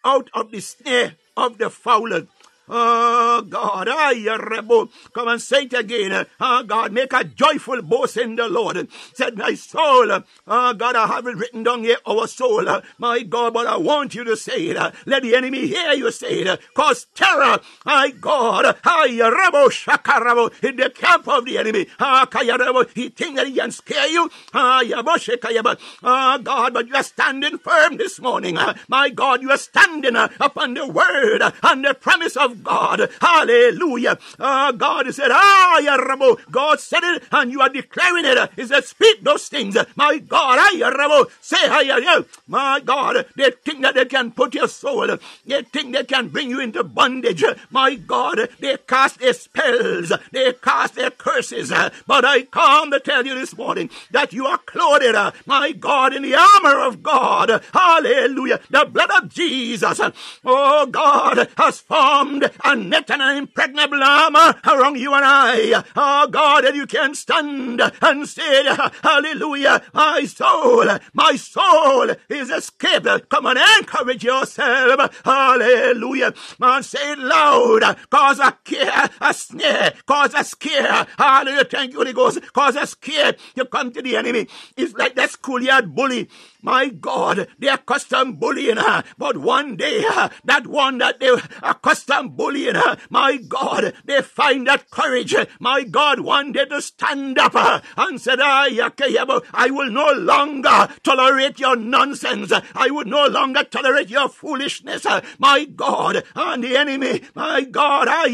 out 0.04 0.28
of 0.34 0.50
the 0.50 0.60
snare 0.60 1.16
of 1.36 1.58
the 1.58 1.70
fowler. 1.70 2.26
Oh 2.68 3.42
God, 3.42 3.88
I 3.90 4.36
rebel. 4.36 4.90
Come 5.12 5.28
and 5.28 5.40
say 5.42 5.64
it 5.64 5.74
again. 5.74 6.26
Oh 6.40 6.62
God, 6.62 6.92
make 6.92 7.12
a 7.12 7.24
joyful 7.24 7.82
boast 7.82 8.16
in 8.16 8.36
the 8.36 8.48
Lord. 8.48 8.88
Said 9.12 9.36
my 9.36 9.54
soul. 9.54 10.22
Oh 10.46 10.74
God, 10.74 10.96
I 10.96 11.06
have 11.06 11.26
it 11.26 11.36
written 11.36 11.62
down 11.62 11.84
here, 11.84 11.98
our 12.06 12.26
soul. 12.26 12.66
My 12.98 13.22
God, 13.22 13.52
but 13.54 13.66
I 13.66 13.76
want 13.76 14.14
you 14.14 14.24
to 14.24 14.36
say 14.36 14.68
it. 14.68 14.94
Let 15.06 15.22
the 15.22 15.34
enemy 15.36 15.66
hear 15.66 15.92
you 15.92 16.10
say 16.10 16.40
it. 16.40 16.60
Cause 16.74 17.06
terror, 17.14 17.60
my 17.84 18.10
God, 18.10 18.64
rebel 18.64 19.68
shakarabo 19.68 20.64
in 20.64 20.76
the 20.76 20.88
camp 20.90 21.28
of 21.28 21.44
the 21.44 21.58
enemy. 21.58 21.86
Ah, 22.00 22.26
kayarabo, 22.30 22.88
he 22.94 23.10
think 23.10 23.36
that 23.36 23.46
he 23.46 23.54
can 23.54 23.70
scare 23.70 24.08
you. 24.08 24.30
Ah, 24.54 24.82
yabo 24.82 25.16
shekayaba. 25.18 25.78
Oh 26.02 26.38
God, 26.38 26.72
but 26.72 26.88
you 26.88 26.94
are 26.94 27.02
standing 27.02 27.58
firm 27.58 27.98
this 27.98 28.18
morning. 28.20 28.56
My 28.88 29.10
God, 29.10 29.42
you 29.42 29.50
are 29.50 29.58
standing 29.58 30.16
upon 30.16 30.74
the 30.74 30.86
word 30.86 31.42
and 31.62 31.84
the 31.84 31.94
promise 31.94 32.36
of 32.36 32.53
God. 32.62 33.10
Hallelujah. 33.20 34.18
Uh, 34.38 34.72
God 34.72 35.12
said, 35.14 35.30
Ah, 35.30 35.80
Yarabo. 35.82 36.38
God 36.50 36.80
said 36.80 37.02
it, 37.04 37.22
and 37.32 37.50
you 37.50 37.60
are 37.60 37.68
declaring 37.68 38.24
it. 38.24 38.50
He 38.56 38.66
said, 38.66 38.84
Speak 38.84 39.22
those 39.22 39.48
things. 39.48 39.76
My 39.96 40.18
God, 40.18 40.58
I 40.58 40.74
Yarabo. 40.76 41.30
Say, 41.40 41.56
I 41.60 42.24
My 42.46 42.80
God, 42.80 43.26
they 43.36 43.50
think 43.50 43.82
that 43.82 43.94
they 43.94 44.04
can 44.04 44.30
put 44.32 44.54
your 44.54 44.68
soul. 44.68 45.16
They 45.46 45.62
think 45.62 45.94
they 45.94 46.04
can 46.04 46.28
bring 46.28 46.50
you 46.50 46.60
into 46.60 46.84
bondage. 46.84 47.44
My 47.70 47.94
God, 47.94 48.48
they 48.60 48.76
cast 48.86 49.20
their 49.20 49.32
spells. 49.32 50.12
They 50.32 50.52
cast 50.54 50.94
their 50.94 51.10
curses. 51.10 51.72
But 52.06 52.24
I 52.24 52.42
come 52.42 52.90
to 52.90 53.00
tell 53.00 53.26
you 53.26 53.34
this 53.34 53.56
morning 53.56 53.90
that 54.10 54.32
you 54.32 54.46
are 54.46 54.58
clothed, 54.58 55.34
my 55.46 55.72
God, 55.72 56.14
in 56.14 56.22
the 56.22 56.34
armor 56.34 56.80
of 56.80 57.02
God. 57.02 57.62
Hallelujah. 57.72 58.60
The 58.70 58.84
blood 58.84 59.10
of 59.22 59.28
Jesus. 59.28 60.00
Oh, 60.44 60.86
God 60.86 61.48
has 61.56 61.80
formed 61.80 62.43
and 62.64 62.90
net 62.90 63.10
an 63.10 63.36
impregnable 63.36 64.02
armor 64.02 64.54
around 64.66 64.98
you 64.98 65.14
and 65.14 65.24
I. 65.24 65.84
Oh 65.96 66.28
God, 66.28 66.64
that 66.64 66.74
you 66.74 66.86
can 66.86 67.14
stand 67.14 67.80
and 68.02 68.28
say, 68.28 68.64
Hallelujah, 69.02 69.82
my 69.92 70.24
soul, 70.24 70.86
my 71.12 71.36
soul 71.36 72.10
is 72.28 72.50
escaped. 72.50 73.28
Come 73.28 73.46
on, 73.46 73.56
encourage 73.78 74.24
yourself. 74.24 75.22
Hallelujah. 75.24 76.34
Man, 76.58 76.82
say 76.82 77.12
it 77.12 77.18
loud. 77.18 77.98
Cause 78.10 78.38
a 78.38 78.56
care, 78.64 79.10
a 79.20 79.34
snare, 79.34 79.92
cause 80.06 80.34
a 80.34 80.44
scare. 80.44 81.06
Hallelujah. 81.18 81.64
Thank 81.64 81.92
you, 81.92 81.98
Holy 81.98 82.12
Ghost. 82.12 82.40
Cause 82.52 82.76
a 82.76 82.86
scare. 82.86 83.34
You 83.54 83.64
come 83.66 83.92
to 83.92 84.02
the 84.02 84.16
enemy. 84.16 84.46
It's 84.76 84.94
like 84.94 85.14
that 85.16 85.30
schoolyard 85.30 85.94
bully. 85.94 86.28
My 86.64 86.88
God, 86.88 87.46
they 87.58 87.68
are 87.68 87.76
custom 87.76 88.36
bullying 88.36 88.78
her. 88.78 89.04
But 89.18 89.36
one 89.36 89.76
day, 89.76 90.02
that 90.44 90.66
one 90.66 90.98
that 90.98 91.20
they 91.20 91.28
are 91.62 91.74
custom 91.74 92.30
bullying 92.30 92.74
her, 92.74 92.96
my 93.10 93.36
God, 93.36 93.92
they 94.06 94.22
find 94.22 94.66
that 94.66 94.90
courage, 94.90 95.34
my 95.60 95.82
God, 95.84 96.20
one 96.20 96.52
day 96.52 96.64
to 96.64 96.80
stand 96.80 97.38
up 97.38 97.54
and 97.98 98.18
said, 98.18 98.38
I 98.40 99.70
will 99.70 99.90
no 99.90 100.12
longer 100.12 100.88
tolerate 101.02 101.60
your 101.60 101.76
nonsense. 101.76 102.50
I 102.74 102.90
would 102.90 103.08
no 103.08 103.26
longer 103.26 103.64
tolerate 103.64 104.08
your 104.08 104.30
foolishness. 104.30 105.06
My 105.38 105.66
God, 105.66 106.24
and 106.34 106.64
the 106.64 106.78
enemy, 106.78 107.22
my 107.34 107.62
God, 107.62 108.08
I 108.08 108.30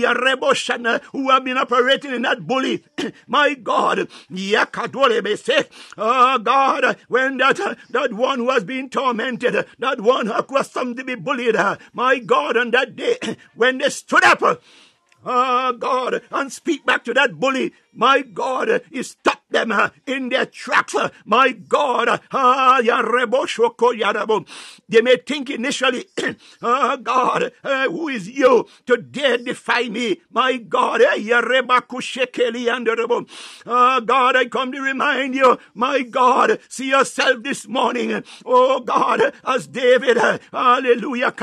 who 1.13 1.31
have 1.31 1.45
been 1.45 1.59
operating 1.59 2.15
in 2.15 2.23
that 2.23 2.47
bully, 2.47 2.85
my 3.27 3.55
God, 3.55 4.09
oh 5.99 6.39
God, 6.39 6.97
when 7.09 7.37
that, 7.39 7.77
that 7.91 8.13
one 8.21 8.39
who 8.39 8.51
has 8.51 8.65
been 8.65 8.89
tormented, 8.89 9.67
that 9.79 10.01
one 10.01 10.27
who 10.27 10.35
was 10.51 10.71
something 10.71 10.97
to 10.97 11.05
be 11.05 11.15
bullied, 11.15 11.57
my 11.93 12.19
God, 12.19 12.57
on 12.57 12.71
that 12.73 12.95
day, 12.95 13.17
when 13.55 13.79
they 13.79 13.89
stood 13.89 14.25
up, 14.25 14.63
oh 15.25 15.73
God, 15.73 16.23
and 16.31 16.53
speak 16.53 16.85
back 16.87 17.05
to 17.05 17.15
that 17.15 17.41
bully, 17.41 17.73
my 17.93 18.23
God, 18.23 18.83
he 18.91 19.03
stopped 19.03 19.40
them 19.51 19.73
uh, 19.73 19.91
in 20.07 20.29
their 20.29 20.47
tracks. 20.47 20.95
Uh, 20.95 21.11
my 21.25 21.53
God, 21.53 22.21
ah, 22.33 22.81
they 24.89 25.01
may 25.03 25.17
think 25.17 25.51
initially, 25.51 26.07
oh 26.63 26.97
God, 27.03 27.53
uh, 27.65 27.89
who 27.89 28.09
is 28.09 28.29
you 28.29 28.67
to 28.87 28.97
dare 28.97 29.39
defy 29.39 29.89
me? 29.89 30.21
My 30.31 30.57
God, 30.57 31.03
oh 33.67 34.01
God, 34.01 34.37
I 34.37 34.47
come 34.47 34.73
to 34.73 34.81
remind 34.81 35.35
you, 35.35 35.59
my 35.75 36.03
God, 36.03 36.59
see 36.69 36.91
yourself 36.91 37.43
this 37.43 37.67
morning. 37.69 38.23
Oh 38.45 38.81
God, 38.81 39.21
as 39.45 39.67
David, 39.67 40.19
hallelujah, 40.53 41.35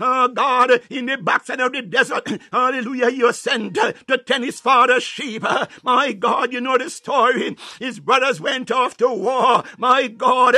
oh 0.00 0.28
God, 0.28 0.80
in 0.90 1.06
the 1.06 1.16
backside 1.18 1.60
of 1.60 1.72
the 1.72 1.82
desert, 1.82 2.28
hallelujah, 2.52 3.10
you 3.10 3.32
sent 3.32 3.74
to 3.74 4.18
tend 4.18 4.44
his 4.44 4.60
father 4.60 5.00
sheep. 5.00 5.44
My 5.82 6.12
God, 6.12 6.51
you 6.52 6.60
know 6.60 6.78
the 6.78 6.90
story. 6.90 7.56
His 7.78 8.00
brothers 8.00 8.40
went 8.40 8.70
off 8.70 8.96
to 8.98 9.08
war. 9.08 9.64
My 9.78 10.08
God, 10.08 10.54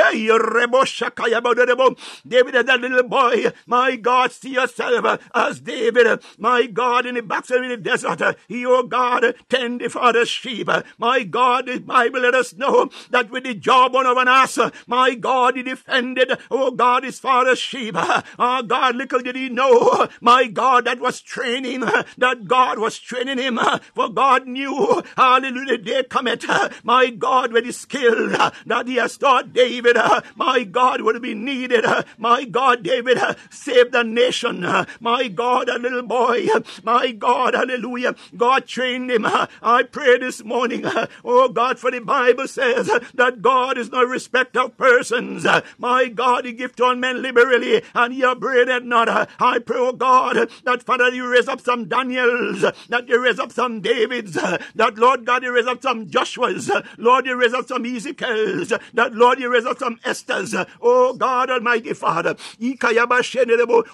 David 2.27 2.55
as 2.55 2.65
that 2.67 2.81
little 2.81 3.03
boy. 3.05 3.53
My 3.67 3.97
God, 3.97 4.33
see 4.33 4.55
yourself 4.55 5.21
as 5.35 5.61
David. 5.61 6.23
My 6.39 6.67
God, 6.67 7.07
in 7.07 7.15
the 7.15 7.23
backside 7.23 7.65
of 7.65 7.71
the 7.71 7.77
desert, 7.77 8.37
he, 8.49 8.67
oh 8.67 8.83
God, 8.83 9.35
tend 9.49 9.81
the 9.81 9.89
father's 9.89 10.29
sheep. 10.29 10.69
My 10.99 11.23
God, 11.23 11.67
the 11.67 11.79
Bible 11.79 12.21
let 12.21 12.35
us 12.35 12.55
know 12.55 12.91
that 13.11 13.31
with 13.31 13.45
the 13.45 13.55
jawbone 13.55 14.07
of 14.07 14.17
an 14.17 14.29
ass, 14.29 14.59
my 14.87 15.15
God, 15.15 15.57
he 15.57 15.63
defended, 15.63 16.33
oh 16.51 16.71
God, 16.71 17.05
his 17.05 17.19
father's 17.19 17.59
sheep. 17.59 17.95
Oh 17.97 18.63
God, 18.63 18.97
little 18.97 19.21
did 19.21 19.37
he 19.37 19.49
know, 19.49 20.09
my 20.21 20.47
God, 20.47 20.85
that 20.87 21.01
was 21.01 21.21
training, 21.21 21.81
that 22.19 22.47
God 22.47 22.79
was 22.79 22.99
training 22.99 23.39
him 23.39 23.59
for 23.95 24.09
God 24.09 24.47
knew, 24.47 25.03
hallelujah, 25.17 25.79
the 25.79 25.79
day 25.85 26.03
cometh, 26.03 26.45
ah, 26.49 26.71
my 26.83 27.11
God, 27.11 27.53
with 27.53 27.65
the 27.65 27.73
skill 27.73 28.35
ah, 28.37 28.53
that 28.67 28.89
he 28.89 28.97
has 28.97 29.17
taught 29.17 29.53
David, 29.53 29.97
ah, 29.97 30.23
my 30.35 30.65
God, 30.65 31.03
would 31.03 31.21
be 31.23 31.35
needed. 31.35 31.85
My 32.19 32.45
God, 32.45 32.83
David, 32.83 33.19
save 33.51 33.93
the 33.93 34.03
nation. 34.03 34.67
My 35.01 35.29
God, 35.29 35.69
a 35.69 35.79
little 35.79 36.03
boy, 36.03 36.47
my 36.83 37.13
God, 37.13 37.55
hallelujah. 37.55 38.15
God 38.37 38.67
trained 38.67 39.11
him. 39.11 39.27
I 39.27 39.83
pray 39.91 40.19
this 40.19 40.43
morning, 40.45 40.85
oh 41.25 41.49
God, 41.49 41.79
for 41.79 41.91
the 41.91 42.01
Bible 42.01 42.49
says 42.49 42.91
that 43.15 43.43
God 43.43 43.79
is 43.79 43.91
no 43.91 44.03
respect 44.03 44.57
of 44.57 44.77
persons. 44.77 45.47
My 45.79 46.09
God, 46.09 46.45
he 46.45 46.53
gives 46.53 46.75
to 46.77 46.85
all 46.85 46.97
men 46.97 47.23
liberally, 47.23 47.83
and 47.95 48.15
he 48.15 48.25
upbraided 48.25 48.85
not. 48.85 49.09
I 49.41 49.59
pray, 49.59 49.79
oh 49.79 49.93
God, 49.93 50.51
that 50.65 50.83
Father, 50.83 51.11
you 51.11 51.29
raise 51.29 51.49
up 51.49 51.61
some 51.61 51.89
Daniels, 51.89 52.61
that 52.89 53.09
you 53.09 53.23
raise 53.23 53.39
up 53.39 53.53
some 53.53 53.81
Davids, 53.81 54.33
that 54.33 54.97
Lord 54.97 55.25
God, 55.25 55.43
you 55.43 55.55
raise 55.55 55.67
up 55.67 55.74
some 55.83 56.07
Joshuas, 56.07 56.71
Lord, 56.99 57.27
you 57.27 57.37
raise 57.37 57.55
up 57.55 57.67
some 57.67 57.85
Ezekiels, 57.85 58.73
that 58.95 59.15
Lord, 59.15 59.39
you 59.41 59.53
raise 59.53 59.67
up 59.67 59.79
some 59.79 59.97
Esthers, 60.05 60.67
oh 60.81 61.15
God 61.15 61.51
Almighty 61.51 61.95
Father, 61.95 62.37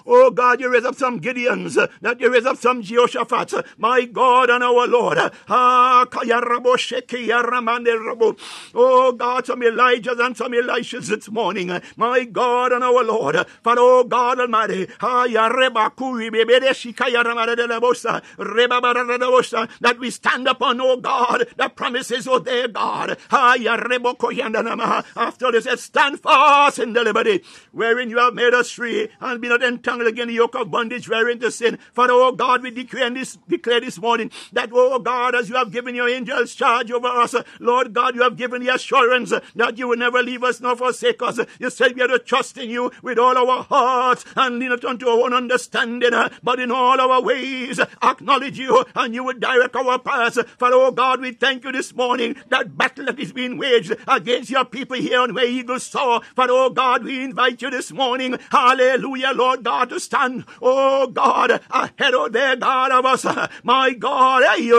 oh 0.05 0.31
God, 0.31 0.59
you 0.59 0.69
raise 0.69 0.85
up 0.85 0.95
some 0.95 1.19
Gideons, 1.19 1.89
that 2.01 2.19
you 2.19 2.31
raise 2.31 2.45
up 2.45 2.57
some 2.57 2.81
Jehoshaphat, 2.81 3.53
my 3.77 4.05
God 4.05 4.49
and 4.49 4.63
our 4.63 4.87
Lord, 4.87 5.17
oh 5.49 6.05
God, 9.17 9.45
some 9.45 9.61
Elijahs 9.61 10.19
and 10.25 10.35
some 10.37 10.51
Elishas 10.51 11.07
this 11.07 11.29
morning, 11.29 11.71
my 11.95 12.23
God 12.25 12.71
and 12.71 12.83
our 12.83 13.03
Lord, 13.03 13.35
for 13.63 13.75
oh 13.77 14.03
God 14.03 14.39
Almighty, 14.39 14.87
that 19.81 19.97
we 19.99 20.09
stand 20.09 20.47
upon, 20.47 20.81
oh 20.81 20.97
God, 20.97 21.47
the 21.57 21.69
promises, 21.75 22.27
oh 22.27 22.39
dear 22.39 22.67
God. 22.67 23.17
After 23.31 25.51
this, 25.51 25.81
stand 25.81 26.19
fast 26.19 26.79
in 26.79 26.93
the 26.93 27.03
liberty 27.03 27.43
wherein 27.71 28.09
you 28.09 28.17
have 28.17 28.33
made 28.33 28.53
us 28.53 28.71
free 28.71 29.09
and 29.19 29.41
be 29.41 29.49
not 29.49 29.63
entangled 29.63 30.07
again 30.07 30.21
in 30.21 30.27
the 30.29 30.33
yoke 30.35 30.55
of 30.55 30.71
bondage 30.71 31.09
wherein 31.09 31.39
to 31.39 31.51
sin. 31.51 31.77
For, 31.93 32.07
oh 32.09 32.31
God, 32.31 32.61
we 32.61 32.71
declare 32.71 33.09
this, 33.09 33.37
declare 33.47 33.81
this 33.81 33.99
morning 33.99 34.31
that, 34.53 34.69
oh 34.71 34.99
God, 34.99 35.35
as 35.35 35.49
you 35.49 35.55
have 35.55 35.71
given 35.71 35.95
your 35.95 36.07
angels 36.07 36.55
charge 36.55 36.91
over 36.91 37.07
us, 37.07 37.35
Lord 37.59 37.93
God, 37.93 38.15
you 38.15 38.21
have 38.21 38.37
given 38.37 38.63
the 38.63 38.73
assurance 38.73 39.33
that 39.55 39.77
you 39.77 39.87
will 39.87 39.97
never 39.97 40.21
leave 40.21 40.43
us 40.43 40.61
nor 40.61 40.75
forsake 40.75 41.21
us. 41.21 41.39
You 41.59 41.69
said 41.69 41.95
we 41.95 42.03
are 42.03 42.07
to 42.07 42.19
trust 42.19 42.57
in 42.57 42.69
you 42.69 42.91
with 43.01 43.17
all 43.17 43.37
our 43.37 43.63
hearts 43.63 44.25
and 44.35 44.59
lean 44.59 44.69
not 44.69 44.85
unto 44.85 45.07
our 45.07 45.23
own 45.23 45.33
understanding, 45.33 46.11
but 46.43 46.59
in 46.59 46.71
all 46.71 47.01
our 47.01 47.21
ways 47.21 47.79
acknowledge 48.01 48.59
you 48.59 48.85
and 48.95 49.13
you 49.13 49.23
will 49.23 49.37
direct 49.37 49.75
our 49.75 49.99
paths. 49.99 50.39
For, 50.57 50.69
oh 50.71 50.91
God, 50.91 51.21
we 51.21 51.31
thank 51.31 51.50
you 51.59 51.71
this 51.71 51.93
morning 51.95 52.35
that 52.49 52.77
battle 52.77 53.05
that 53.05 53.19
is 53.19 53.33
being 53.33 53.57
waged 53.57 53.95
against 54.07 54.49
your 54.49 54.65
people 54.65 54.97
here 54.97 55.19
on 55.19 55.33
where 55.33 55.45
eagles 55.45 55.83
soar. 55.83 56.21
For, 56.35 56.45
oh 56.49 56.69
God, 56.69 57.03
we 57.03 57.23
invite 57.23 57.61
you 57.61 57.69
this 57.69 57.91
morning, 57.91 58.37
hallelujah, 58.51 59.31
Lord 59.33 59.63
God, 59.63 59.89
to 59.89 59.99
stand, 59.99 60.45
oh 60.61 61.07
God, 61.07 61.61
ahead 61.69 62.13
of 62.13 62.31
there, 62.31 62.55
God 62.55 62.91
of 62.91 63.05
us. 63.05 63.25
My 63.63 63.93
God, 63.93 64.43
you 64.59 64.75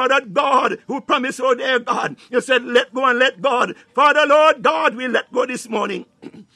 are 0.00 0.08
that 0.08 0.32
God 0.32 0.78
who 0.86 1.00
promised, 1.00 1.40
oh 1.40 1.54
dear 1.54 1.78
God. 1.78 2.16
You 2.30 2.40
said, 2.40 2.64
let 2.64 2.92
go 2.92 3.04
and 3.06 3.18
let 3.18 3.40
God. 3.40 3.74
Father, 3.94 4.26
Lord 4.26 4.62
God, 4.62 4.94
we 4.94 5.08
let 5.08 5.32
go 5.32 5.46
this 5.46 5.68
morning. 5.68 6.06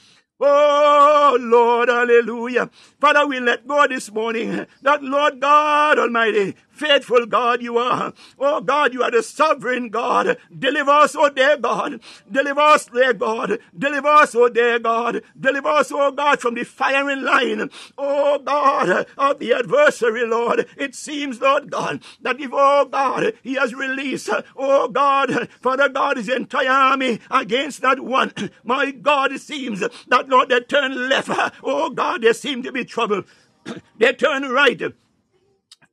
Oh, 0.44 1.38
Lord, 1.40 1.88
hallelujah. 1.88 2.68
Father, 3.00 3.24
we 3.28 3.38
let 3.38 3.64
go 3.68 3.86
this 3.86 4.10
morning 4.10 4.66
that, 4.82 5.00
Lord 5.00 5.38
God 5.40 6.00
Almighty, 6.00 6.56
faithful 6.82 7.26
God 7.26 7.62
you 7.62 7.78
are. 7.78 8.12
Oh 8.40 8.60
God, 8.60 8.92
you 8.92 9.04
are 9.04 9.10
the 9.10 9.22
sovereign 9.22 9.88
God. 9.88 10.36
Deliver 10.56 10.90
us, 10.90 11.14
oh 11.16 11.28
dear 11.30 11.56
God. 11.56 12.00
Deliver 12.30 12.60
us, 12.60 12.86
dear 12.86 13.12
God. 13.12 13.58
Deliver 13.78 14.08
us, 14.08 14.34
oh 14.34 14.48
dear 14.48 14.80
God. 14.80 15.22
Deliver 15.38 15.68
us, 15.68 15.92
oh 15.92 16.10
God, 16.10 16.40
from 16.40 16.54
the 16.54 16.64
firing 16.64 17.22
line. 17.22 17.70
Oh 17.96 18.38
God, 18.40 19.06
of 19.16 19.38
the 19.38 19.54
adversary, 19.54 20.26
Lord. 20.26 20.66
It 20.76 20.96
seems, 20.96 21.40
Lord 21.40 21.70
God, 21.70 22.02
that 22.20 22.40
if, 22.40 22.50
oh 22.52 22.84
God, 22.86 23.32
he 23.42 23.54
has 23.54 23.74
released, 23.74 24.28
oh 24.56 24.88
God, 24.88 25.48
Father 25.60 25.88
God, 25.88 26.16
his 26.16 26.28
entire 26.28 26.68
army 26.68 27.20
against 27.30 27.82
that 27.82 28.00
one. 28.00 28.32
My 28.64 28.90
God, 28.90 29.30
it 29.30 29.40
seems 29.40 29.80
that, 29.80 30.28
Lord, 30.28 30.48
they 30.48 30.60
turn 30.60 31.08
left. 31.08 31.30
Oh 31.62 31.90
God, 31.90 32.22
there 32.22 32.34
seem 32.34 32.64
to 32.64 32.72
be 32.72 32.84
trouble. 32.84 33.22
they 33.98 34.12
turn 34.14 34.50
right. 34.50 34.82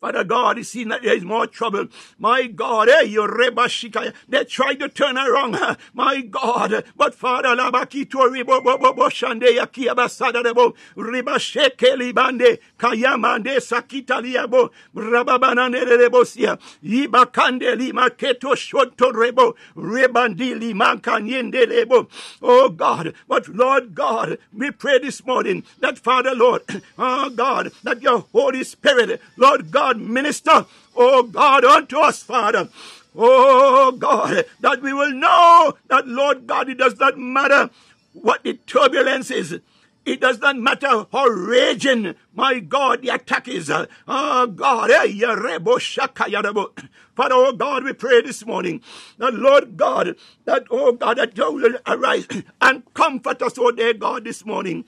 Father 0.01 0.23
God, 0.23 0.57
it 0.57 0.65
seems 0.65 0.89
that 0.91 1.01
there 1.03 1.15
is 1.15 1.23
more 1.23 1.45
trouble. 1.47 1.87
My 2.17 2.47
God, 2.47 2.87
eh, 2.89 3.01
you 3.01 3.21
rebashika. 3.27 4.13
They 4.29 4.45
tried 4.45 4.79
to 4.79 4.89
turn 4.89 5.17
around. 5.17 5.57
My 5.93 6.21
God, 6.21 6.85
but 6.95 7.15
Father, 7.15 7.55
kayamande 12.79 13.59
sakita 13.59 14.21
liabo 14.21 14.69
rababana 14.95 15.69
nerebosia 15.69 16.57
yibakande 16.83 17.75
lima 17.77 18.09
keto. 18.09 18.55
Oh 22.41 22.69
God, 22.69 23.13
but 23.27 23.47
Lord 23.47 23.95
God, 23.95 24.37
we 24.53 24.71
pray 24.71 24.99
this 24.99 25.25
morning 25.25 25.63
that 25.79 25.97
Father 25.97 26.35
Lord, 26.35 26.61
oh 26.97 27.29
God, 27.35 27.71
that 27.83 28.01
your 28.01 28.25
Holy 28.31 28.63
Spirit, 28.63 29.21
Lord 29.37 29.71
God, 29.71 29.88
God, 29.89 30.01
minister, 30.01 30.67
oh 30.95 31.23
God, 31.23 31.65
unto 31.65 31.97
us, 31.99 32.21
Father. 32.21 32.69
Oh 33.15 33.91
God, 33.91 34.45
that 34.59 34.81
we 34.83 34.93
will 34.93 35.11
know 35.11 35.73
that, 35.89 36.07
Lord 36.07 36.45
God, 36.45 36.69
it 36.69 36.77
does 36.77 36.99
not 36.99 37.17
matter 37.17 37.71
what 38.13 38.43
the 38.43 38.53
turbulence 38.67 39.31
is. 39.31 39.59
It 40.05 40.21
does 40.21 40.39
not 40.39 40.57
matter 40.57 41.05
how 41.11 41.25
raging, 41.25 42.13
my 42.35 42.59
God, 42.59 43.01
the 43.01 43.09
attack 43.09 43.47
is. 43.47 43.71
Oh 44.07 44.47
God, 44.47 44.91
eh, 44.91 45.07
Father, 47.15 47.35
oh 47.35 47.51
God, 47.53 47.83
we 47.83 47.93
pray 47.93 48.21
this 48.21 48.45
morning 48.45 48.81
that, 49.17 49.33
Lord 49.33 49.75
God, 49.75 50.15
that, 50.45 50.65
oh 50.69 50.91
God, 50.91 51.17
that 51.17 51.35
you 51.35 51.51
will 51.51 51.77
arise 51.87 52.27
and 52.61 52.93
comfort 52.93 53.41
us, 53.41 53.57
oh 53.57 53.71
dear 53.71 53.93
God, 53.95 54.23
this 54.23 54.45
morning. 54.45 54.85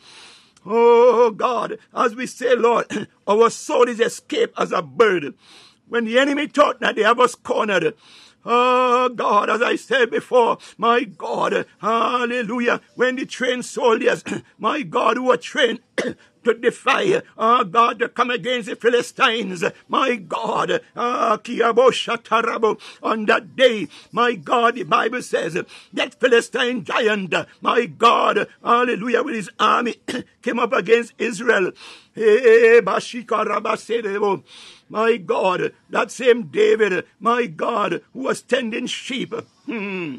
Oh 0.66 1.32
God, 1.32 1.78
as 1.94 2.16
we 2.16 2.28
say, 2.28 2.56
Lord, 2.56 2.86
our 3.28 3.50
soul 3.50 3.90
is 3.90 4.00
escaped 4.00 4.60
as 4.60 4.72
a 4.72 4.82
bird. 4.82 5.34
When 5.88 6.06
the 6.06 6.20
enemy 6.20 6.48
thought 6.48 6.80
that 6.80 6.96
they 6.96 7.04
have 7.04 7.20
us 7.20 7.36
cornered, 7.36 7.96
Oh 8.44 9.10
God, 9.10 9.50
as 9.50 9.62
I 9.62 9.76
said 9.76 10.10
before, 10.10 10.58
my 10.78 11.04
God, 11.04 11.66
hallelujah. 11.80 12.82
When 12.96 13.16
the 13.16 13.26
trained 13.26 13.66
soldiers, 13.66 14.24
my 14.58 14.82
God, 14.82 15.18
who 15.18 15.32
are 15.32 15.38
trained 15.38 15.80
to 16.44 16.54
defy, 16.54 17.22
oh 17.38 17.64
God, 17.64 18.00
to 18.00 18.10
come 18.10 18.30
against 18.32 18.70
the 18.70 18.76
Philistines. 18.76 19.64
My 19.88 20.16
God, 20.16 20.82
ah, 20.96 21.38
on 23.04 23.26
that 23.26 23.56
day, 23.56 23.88
my 24.12 24.36
God, 24.36 24.76
the 24.76 24.84
Bible 24.84 25.22
says 25.22 25.54
that 25.94 26.20
Philistine 26.20 26.84
giant, 26.84 27.34
my 27.62 27.86
God, 27.86 28.48
hallelujah, 28.64 29.24
with 29.24 29.36
his 29.36 29.50
army 29.60 29.96
came 30.42 30.60
up 30.60 30.74
against 30.74 31.14
Israel. 31.18 31.72
My 34.90 35.18
God, 35.18 35.74
that 35.90 36.12
same 36.12 36.44
David, 36.48 37.06
my 37.20 37.46
God, 37.46 38.02
who 38.14 38.20
was 38.20 38.42
tending 38.42 38.88
sheep. 38.88 39.34
Hmm. 39.66 40.18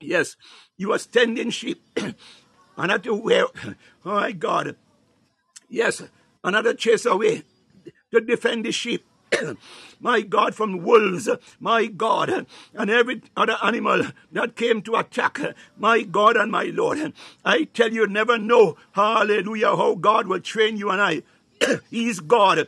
Yes, 0.00 0.36
he 0.76 0.86
was 0.86 1.06
tending 1.06 1.50
sheep. 1.50 1.82
another 2.80 3.14
way, 3.14 3.42
oh 3.42 3.74
my 4.04 4.32
God, 4.32 4.76
yes, 5.68 6.02
another 6.42 6.74
chase 6.74 7.06
away 7.06 7.42
to 8.10 8.20
defend 8.20 8.64
the 8.64 8.72
sheep. 8.72 9.04
my 10.00 10.22
God, 10.22 10.54
from 10.54 10.82
wolves, 10.82 11.28
my 11.60 11.86
God, 11.86 12.46
and 12.74 12.90
every 12.90 13.22
other 13.36 13.56
animal 13.62 14.06
that 14.32 14.56
came 14.56 14.82
to 14.82 14.96
attack, 14.96 15.38
my 15.78 16.02
God 16.02 16.36
and 16.36 16.50
my 16.50 16.64
Lord. 16.64 17.12
I 17.44 17.64
tell 17.64 17.92
you, 17.92 18.06
never 18.06 18.38
know, 18.38 18.76
hallelujah, 18.92 19.76
how 19.76 19.94
God 19.94 20.26
will 20.26 20.40
train 20.40 20.76
you 20.76 20.90
and 20.90 21.00
I. 21.00 21.22
He's 21.90 22.18
God. 22.20 22.66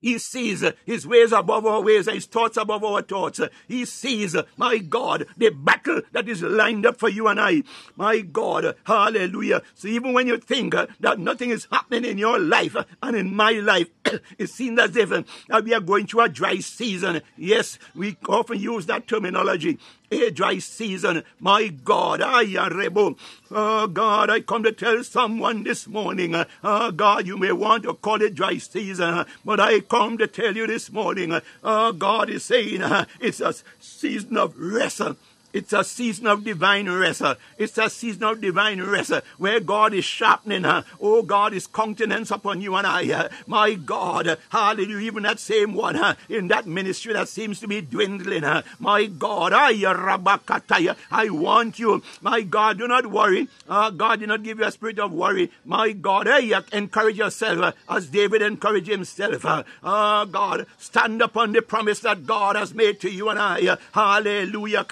He 0.00 0.18
sees 0.18 0.64
his 0.86 1.06
ways 1.06 1.32
above 1.32 1.66
our 1.66 1.80
ways 1.80 2.08
his 2.08 2.26
thoughts 2.26 2.56
above 2.56 2.82
our 2.84 3.02
thoughts. 3.02 3.40
He 3.68 3.84
sees, 3.84 4.36
my 4.56 4.78
God, 4.78 5.26
the 5.36 5.50
battle 5.50 6.02
that 6.12 6.28
is 6.28 6.42
lined 6.42 6.86
up 6.86 6.98
for 6.98 7.08
you 7.08 7.28
and 7.28 7.40
I. 7.40 7.62
My 7.96 8.20
God, 8.20 8.76
hallelujah. 8.84 9.62
So 9.74 9.88
even 9.88 10.12
when 10.12 10.26
you 10.26 10.38
think 10.38 10.74
that 10.74 11.18
nothing 11.18 11.50
is 11.50 11.68
happening 11.70 12.04
in 12.04 12.18
your 12.18 12.38
life 12.38 12.76
and 13.02 13.16
in 13.16 13.34
my 13.34 13.52
life, 13.52 13.88
it 14.38 14.48
seems 14.48 14.78
as 14.80 14.96
if 14.96 15.12
uh, 15.12 15.22
we 15.64 15.74
are 15.74 15.80
going 15.80 16.06
through 16.06 16.22
a 16.22 16.28
dry 16.28 16.56
season. 16.58 17.22
Yes, 17.36 17.78
we 17.94 18.16
often 18.28 18.58
use 18.58 18.86
that 18.86 19.06
terminology. 19.06 19.78
A 20.10 20.30
dry 20.30 20.58
season. 20.58 21.22
My 21.38 21.68
God, 21.68 22.20
I 22.20 22.42
am 22.42 22.72
rebo. 22.72 23.16
Oh 23.50 23.86
God, 23.86 24.28
I 24.28 24.40
come 24.40 24.62
to 24.64 24.72
tell 24.72 25.04
someone 25.04 25.62
this 25.62 25.86
morning. 25.86 26.34
Oh 26.64 26.90
God, 26.90 27.26
you 27.26 27.36
may 27.36 27.52
want 27.52 27.84
to 27.84 27.94
call 27.94 28.20
it 28.20 28.34
dry 28.34 28.58
season, 28.58 29.24
but 29.44 29.60
I 29.60 29.80
come 29.80 30.18
to 30.18 30.26
tell 30.26 30.56
you 30.56 30.66
this 30.66 30.90
morning. 30.90 31.40
Oh 31.62 31.92
God 31.92 32.28
is 32.28 32.44
saying 32.44 32.82
it's 33.20 33.40
a 33.40 33.54
season 33.78 34.36
of 34.36 34.58
rest. 34.58 35.00
It's 35.52 35.72
a 35.72 35.82
season 35.82 36.26
of 36.26 36.44
divine 36.44 36.88
rest. 36.88 37.22
It's 37.58 37.76
a 37.78 37.90
season 37.90 38.22
of 38.24 38.40
divine 38.40 38.82
rest 38.82 39.12
where 39.38 39.60
God 39.60 39.94
is 39.94 40.04
sharpening, 40.04 40.64
oh 41.00 41.22
God, 41.22 41.52
is 41.52 41.66
countenance 41.66 42.30
upon 42.30 42.60
you 42.60 42.76
and 42.76 42.86
I. 42.86 43.28
My 43.46 43.74
God, 43.74 44.38
hallelujah, 44.50 44.98
even 44.98 45.24
that 45.24 45.40
same 45.40 45.74
one 45.74 46.16
in 46.28 46.48
that 46.48 46.66
ministry 46.66 47.12
that 47.12 47.28
seems 47.28 47.60
to 47.60 47.68
be 47.68 47.80
dwindling. 47.80 48.44
My 48.78 49.06
God, 49.06 49.52
I, 49.52 51.28
want 51.30 51.78
you. 51.78 52.02
My 52.20 52.42
God, 52.42 52.78
do 52.78 52.88
not 52.88 53.06
worry. 53.06 53.48
Uh, 53.68 53.90
God 53.90 54.20
did 54.20 54.28
not 54.28 54.42
give 54.42 54.58
you 54.58 54.64
a 54.64 54.70
spirit 54.70 54.98
of 54.98 55.12
worry. 55.12 55.50
My 55.64 55.92
God, 55.92 56.28
encourage 56.72 57.18
yourself 57.18 57.74
as 57.88 58.06
David 58.06 58.42
encouraged 58.42 58.88
himself. 58.88 59.44
Oh 59.82 60.26
God, 60.26 60.66
stand 60.78 61.22
upon 61.22 61.52
the 61.52 61.62
promise 61.62 62.00
that 62.00 62.26
God 62.26 62.56
has 62.56 62.74
made 62.74 63.00
to 63.00 63.10
you 63.10 63.28
and 63.28 63.38
I. 63.38 63.76
Hallelujah. 63.92 64.84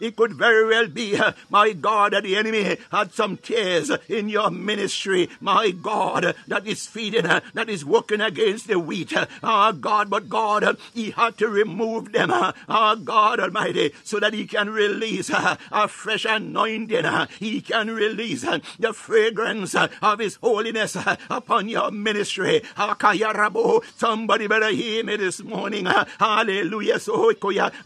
It 0.00 0.16
could 0.16 0.32
very 0.34 0.66
well 0.66 0.88
be, 0.88 1.16
uh, 1.16 1.32
my 1.50 1.72
God, 1.72 2.12
that 2.12 2.22
the 2.22 2.36
enemy 2.36 2.76
had 2.90 3.12
some 3.12 3.36
tares 3.36 3.90
in 4.08 4.28
your 4.28 4.50
ministry, 4.50 5.28
my 5.40 5.70
God, 5.70 6.24
uh, 6.24 6.32
that 6.48 6.66
is 6.66 6.86
feeding, 6.86 7.26
uh, 7.26 7.40
that 7.54 7.68
is 7.68 7.84
working 7.84 8.20
against 8.20 8.68
the 8.68 8.78
wheat. 8.78 9.14
Uh, 9.16 9.26
ah, 9.42 9.72
God, 9.72 10.08
but 10.08 10.28
God, 10.28 10.64
uh, 10.64 10.74
He 10.94 11.10
had 11.10 11.36
to 11.38 11.48
remove 11.48 12.12
them, 12.12 12.30
ah, 12.32 12.94
God 12.94 13.40
Almighty, 13.40 13.92
so 14.04 14.20
that 14.20 14.32
He 14.32 14.46
can 14.46 14.70
release 14.70 15.30
a 15.30 15.88
fresh 15.88 16.24
anointing. 16.24 17.04
He 17.38 17.60
can 17.60 17.90
release 17.90 18.42
the 18.78 18.92
fragrance 18.92 19.74
of 19.74 20.18
His 20.18 20.36
holiness 20.36 20.96
upon 21.28 21.68
your 21.68 21.90
ministry. 21.90 22.62
Somebody 23.96 24.46
better 24.46 24.70
hear 24.70 25.04
me 25.04 25.16
this 25.16 25.42
morning. 25.42 25.86
Hallelujah. 26.18 26.98
So, 26.98 27.32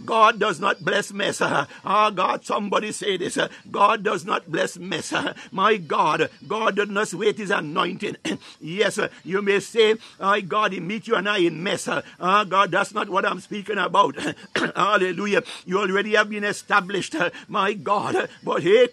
God 0.05 0.39
does 0.39 0.61
not 0.61 0.68
not 0.69 0.85
bless 0.85 1.13
mess. 1.13 1.41
Ah, 1.41 1.67
oh, 1.85 2.11
God, 2.11 2.45
somebody 2.45 2.93
say 2.93 3.17
this. 3.17 3.39
God 3.71 4.03
does 4.03 4.25
not 4.27 4.51
bless 4.51 4.77
mess. 4.77 5.15
My 5.51 5.77
God, 5.79 6.29
God 6.47 6.77
does 6.77 6.89
not 6.91 7.15
wait 7.15 7.39
his 7.39 7.51
anointing. 7.51 8.17
yes, 8.61 8.99
you 9.25 9.41
may 9.41 9.61
say, 9.61 9.95
oh, 10.21 10.41
God, 10.43 10.73
he 10.73 10.81
meet 10.81 11.09
you 11.09 11.15
and 11.17 11.29
I 11.29 11.39
in 11.39 11.63
mess. 11.63 11.89
Oh, 11.89 12.45
God, 12.45 12.71
that's 12.71 12.93
not 12.93 13.09
what 13.09 13.25
I'm 13.25 13.41
speaking 13.41 13.79
about. 13.79 14.17
Hallelujah. 14.77 15.43
You 15.65 15.81
already 15.81 16.15
have 16.17 16.29
been 16.29 16.45
established. 16.45 17.15
My 17.49 17.73
God. 17.73 18.29
But 18.43 18.63
hey, 18.63 18.89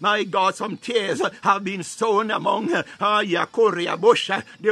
my 0.00 0.24
God, 0.24 0.54
some 0.56 0.76
tares 0.78 1.22
have 1.42 1.64
been 1.64 1.82
sown 1.84 2.30
among 2.30 2.66
the 2.66 2.84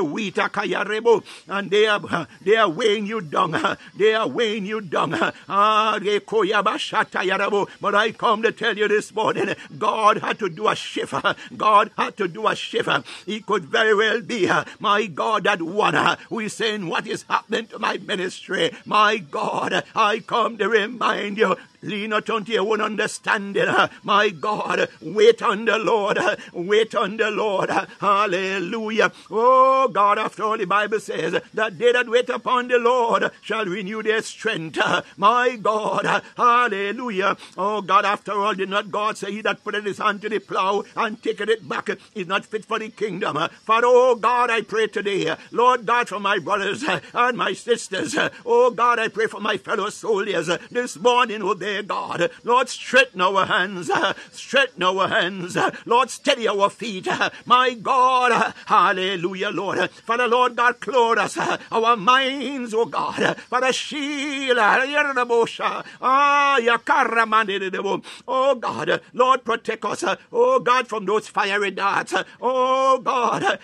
wheat 0.02 0.38
and 0.38 1.70
they 1.70 1.86
are 1.86 2.26
they 2.42 2.56
are 2.56 2.68
weighing 2.68 3.06
you 3.06 3.20
down. 3.20 3.76
They 3.96 4.14
are 4.14 4.28
weighing 4.28 4.66
you 4.66 4.80
down. 4.80 5.10
But 7.80 7.94
I 7.94 8.12
come 8.12 8.42
to 8.42 8.52
tell 8.52 8.76
you 8.76 8.88
this 8.88 9.14
morning, 9.14 9.54
God 9.78 10.18
had 10.18 10.38
to 10.38 10.48
do 10.48 10.68
a 10.68 10.76
shift. 10.76 11.14
God 11.56 11.90
had 11.96 12.16
to 12.16 12.28
do 12.28 12.46
a 12.46 12.56
shift. 12.56 12.88
He 13.26 13.40
could 13.40 13.64
very 13.64 13.94
well 13.94 14.20
be, 14.20 14.50
my 14.78 15.06
God, 15.06 15.44
that 15.44 15.62
one 15.62 15.94
who 16.28 16.40
is 16.40 16.54
saying, 16.54 16.86
What 16.86 17.06
is 17.06 17.24
happening 17.28 17.66
to 17.68 17.78
my 17.78 17.98
ministry? 17.98 18.72
My 18.84 19.18
God, 19.18 19.84
I 19.94 20.20
come 20.20 20.56
to 20.58 20.68
remind 20.68 21.38
you 21.38 21.56
Lean 21.82 22.10
not 22.10 22.28
unto 22.28 22.52
your 22.52 22.70
own 22.70 22.80
understanding. 22.80 23.66
My 24.02 24.28
God, 24.30 24.88
wait 25.00 25.42
on 25.42 25.64
the 25.64 25.78
Lord. 25.78 26.18
Wait 26.52 26.94
on 26.94 27.16
the 27.16 27.30
Lord. 27.30 27.70
Hallelujah. 28.00 29.12
Oh 29.30 29.88
God, 29.88 30.18
after 30.18 30.42
all, 30.42 30.58
the 30.58 30.66
Bible 30.66 31.00
says 31.00 31.40
that 31.54 31.78
they 31.78 31.92
that 31.92 32.08
wait 32.08 32.28
upon 32.28 32.68
the 32.68 32.78
Lord 32.78 33.30
shall 33.40 33.64
renew 33.64 34.02
their 34.02 34.22
strength. 34.22 34.78
My 35.16 35.56
God, 35.56 36.22
hallelujah. 36.36 37.36
Oh 37.56 37.80
God, 37.80 38.04
after 38.04 38.32
all, 38.32 38.54
did 38.54 38.68
not 38.68 38.90
God 38.90 39.16
say 39.16 39.32
he 39.32 39.40
that 39.42 39.64
putteth 39.64 39.84
his 39.84 39.98
hand 39.98 40.20
to 40.22 40.28
the 40.28 40.38
plow 40.38 40.84
and 40.96 41.22
taketh 41.22 41.48
it 41.48 41.68
back 41.68 41.88
is 42.14 42.26
not 42.26 42.44
fit 42.44 42.64
for 42.64 42.78
the 42.78 42.90
kingdom? 42.90 43.38
For 43.62 43.80
oh 43.84 44.16
God, 44.16 44.50
I 44.50 44.62
pray 44.62 44.88
today, 44.88 45.34
Lord 45.50 45.86
God, 45.86 46.08
for 46.08 46.20
my 46.20 46.38
brothers 46.38 46.84
and 47.14 47.38
my 47.38 47.54
sisters. 47.54 48.16
Oh 48.44 48.70
God, 48.70 48.98
I 48.98 49.08
pray 49.08 49.26
for 49.26 49.40
my 49.40 49.56
fellow 49.56 49.88
soldiers 49.88 50.50
this 50.70 50.98
morning, 50.98 51.42
oh 51.42 51.54
dear 51.70 51.82
God. 51.82 52.30
Lord, 52.44 52.68
straighten 52.68 53.20
our 53.20 53.46
hands, 53.46 53.90
straighten 54.32 54.82
our 54.82 55.06
hands. 55.08 55.56
Lord, 55.86 56.10
steady 56.10 56.48
our 56.48 56.68
feet. 56.68 57.06
My 57.46 57.74
God, 57.74 58.54
hallelujah, 58.66 59.50
Lord. 59.50 59.88
Father, 59.90 60.26
Lord 60.26 60.56
God, 60.56 60.80
clothe 60.80 61.18
us, 61.18 61.38
our 61.70 61.96
minds, 61.96 62.74
oh 62.74 62.86
God. 62.86 63.36
Father, 63.48 63.72
shield, 63.72 64.58
oh 68.28 68.54
God, 68.56 69.00
Lord, 69.12 69.44
protect 69.44 69.84
us, 69.84 70.04
oh 70.32 70.58
God, 70.60 70.88
from 70.88 71.04
those 71.06 71.28
fiery 71.28 71.70
darts. 71.70 72.12
God, 72.12 72.26
oh 72.42 72.98
God, 73.02 73.58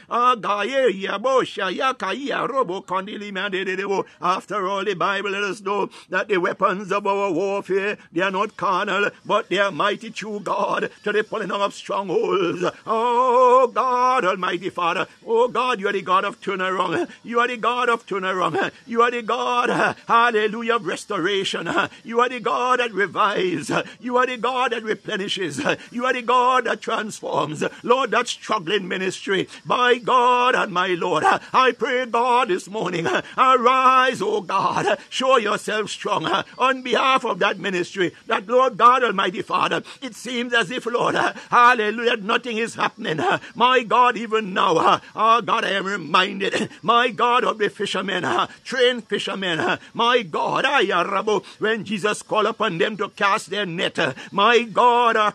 after 4.21 4.69
all, 4.69 4.85
the 4.85 4.95
Bible 4.95 5.31
let 5.31 5.43
us 5.43 5.61
know 5.61 5.91
that 6.11 6.29
the 6.29 6.37
weapons 6.39 6.93
of 6.93 7.07
our 7.07 7.31
warfare 7.33 7.96
they 8.13 8.21
are 8.21 8.31
not 8.31 8.57
carnal, 8.57 9.11
but 9.25 9.49
they 9.49 9.59
are 9.59 9.71
mighty 9.71 10.11
true 10.11 10.41
God 10.41 10.91
to 11.05 11.13
the 11.13 11.25
pulling 11.25 11.51
of 11.51 11.75
strongholds. 11.75 12.65
Oh 12.87 13.71
God, 13.73 14.25
Almighty 14.25 14.71
Father. 14.71 15.07
Oh 15.27 15.49
God, 15.49 15.81
you 15.81 15.89
are 15.89 15.93
the 15.93 16.03
God 16.03 16.25
of 16.25 16.41
turnaround. 16.41 17.09
You 17.23 17.41
are 17.41 17.49
the 17.49 17.57
God 17.57 17.89
of 17.89 18.07
turnaround. 18.07 18.73
You 18.87 19.03
are 19.03 19.11
the 19.11 19.23
God, 19.23 19.97
hallelujah, 20.07 20.77
of 20.77 20.87
restoration. 20.87 21.69
You 22.05 22.21
are 22.21 22.29
the 22.29 22.41
God 22.41 22.81
that 22.81 22.93
revives. 22.93 23.71
You 24.01 24.17
are 24.17 24.27
the 24.27 24.37
God 24.37 24.73
that 24.73 24.83
replenishes. 24.83 25.61
You 25.91 26.05
are 26.07 26.13
the 26.13 26.23
God 26.23 26.65
that 26.65 26.81
transforms. 26.81 27.65
Lord, 27.83 28.11
that 28.11 28.29
struggling 28.29 28.89
ministry. 28.89 29.49
My 29.65 29.99
God 29.99 30.55
and 30.55 30.73
my 30.73 30.89
Lord, 30.89 31.25
I 31.25 31.73
pray, 31.73 32.07
God, 32.07 32.49
this 32.49 32.69
morning, 32.69 33.07
arise, 33.07 34.21
oh 34.23 34.41
God, 34.41 34.99
show 35.09 35.37
yourself 35.37 35.91
strong 35.91 36.27
on 36.59 36.83
behalf 36.83 37.25
of 37.25 37.39
that 37.39 37.59
ministry 37.59 37.86
ministry 37.87 38.13
that, 38.27 38.47
Lord 38.47 38.77
God 38.77 39.05
Almighty 39.05 39.43
Father, 39.43 39.83
it 40.03 40.15
seems 40.15 40.53
as 40.53 40.71
if, 40.71 40.87
Lord, 40.87 41.15
uh, 41.15 41.33
hallelujah, 41.51 42.17
nothing 42.17 42.59
is 42.59 42.75
happening. 42.75 43.21
Uh, 43.21 43.39
my 43.55 43.83
God, 43.83 44.17
even 44.17 44.53
now, 44.53 45.01
oh 45.15 45.41
God, 45.41 45.65
I 45.65 45.71
am 45.71 45.87
reminded, 45.87 46.69
my 46.83 47.11
God, 47.11 47.45
of 47.45 47.59
the 47.59 47.69
fishermen, 47.69 48.25
trained 48.65 49.07
fishermen, 49.07 49.79
my 49.95 50.23
God, 50.23 50.65
uh, 50.65 51.41
when 51.59 51.85
Jesus 51.85 52.23
called 52.23 52.47
upon 52.47 52.79
them 52.79 52.97
to 52.97 53.09
cast 53.11 53.51
their 53.51 53.67
net, 53.67 53.99
my 54.33 54.63
God, 54.63 55.17
uh, 55.17 55.31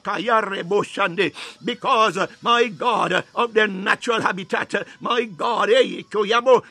because, 1.63 2.17
uh, 2.17 2.27
my 2.41 2.67
God, 2.67 3.23
of 3.35 3.53
their 3.53 3.67
natural 3.67 4.21
habitat, 4.21 4.73
my 4.99 5.23
God, 5.23 5.69
eh, 5.69 6.01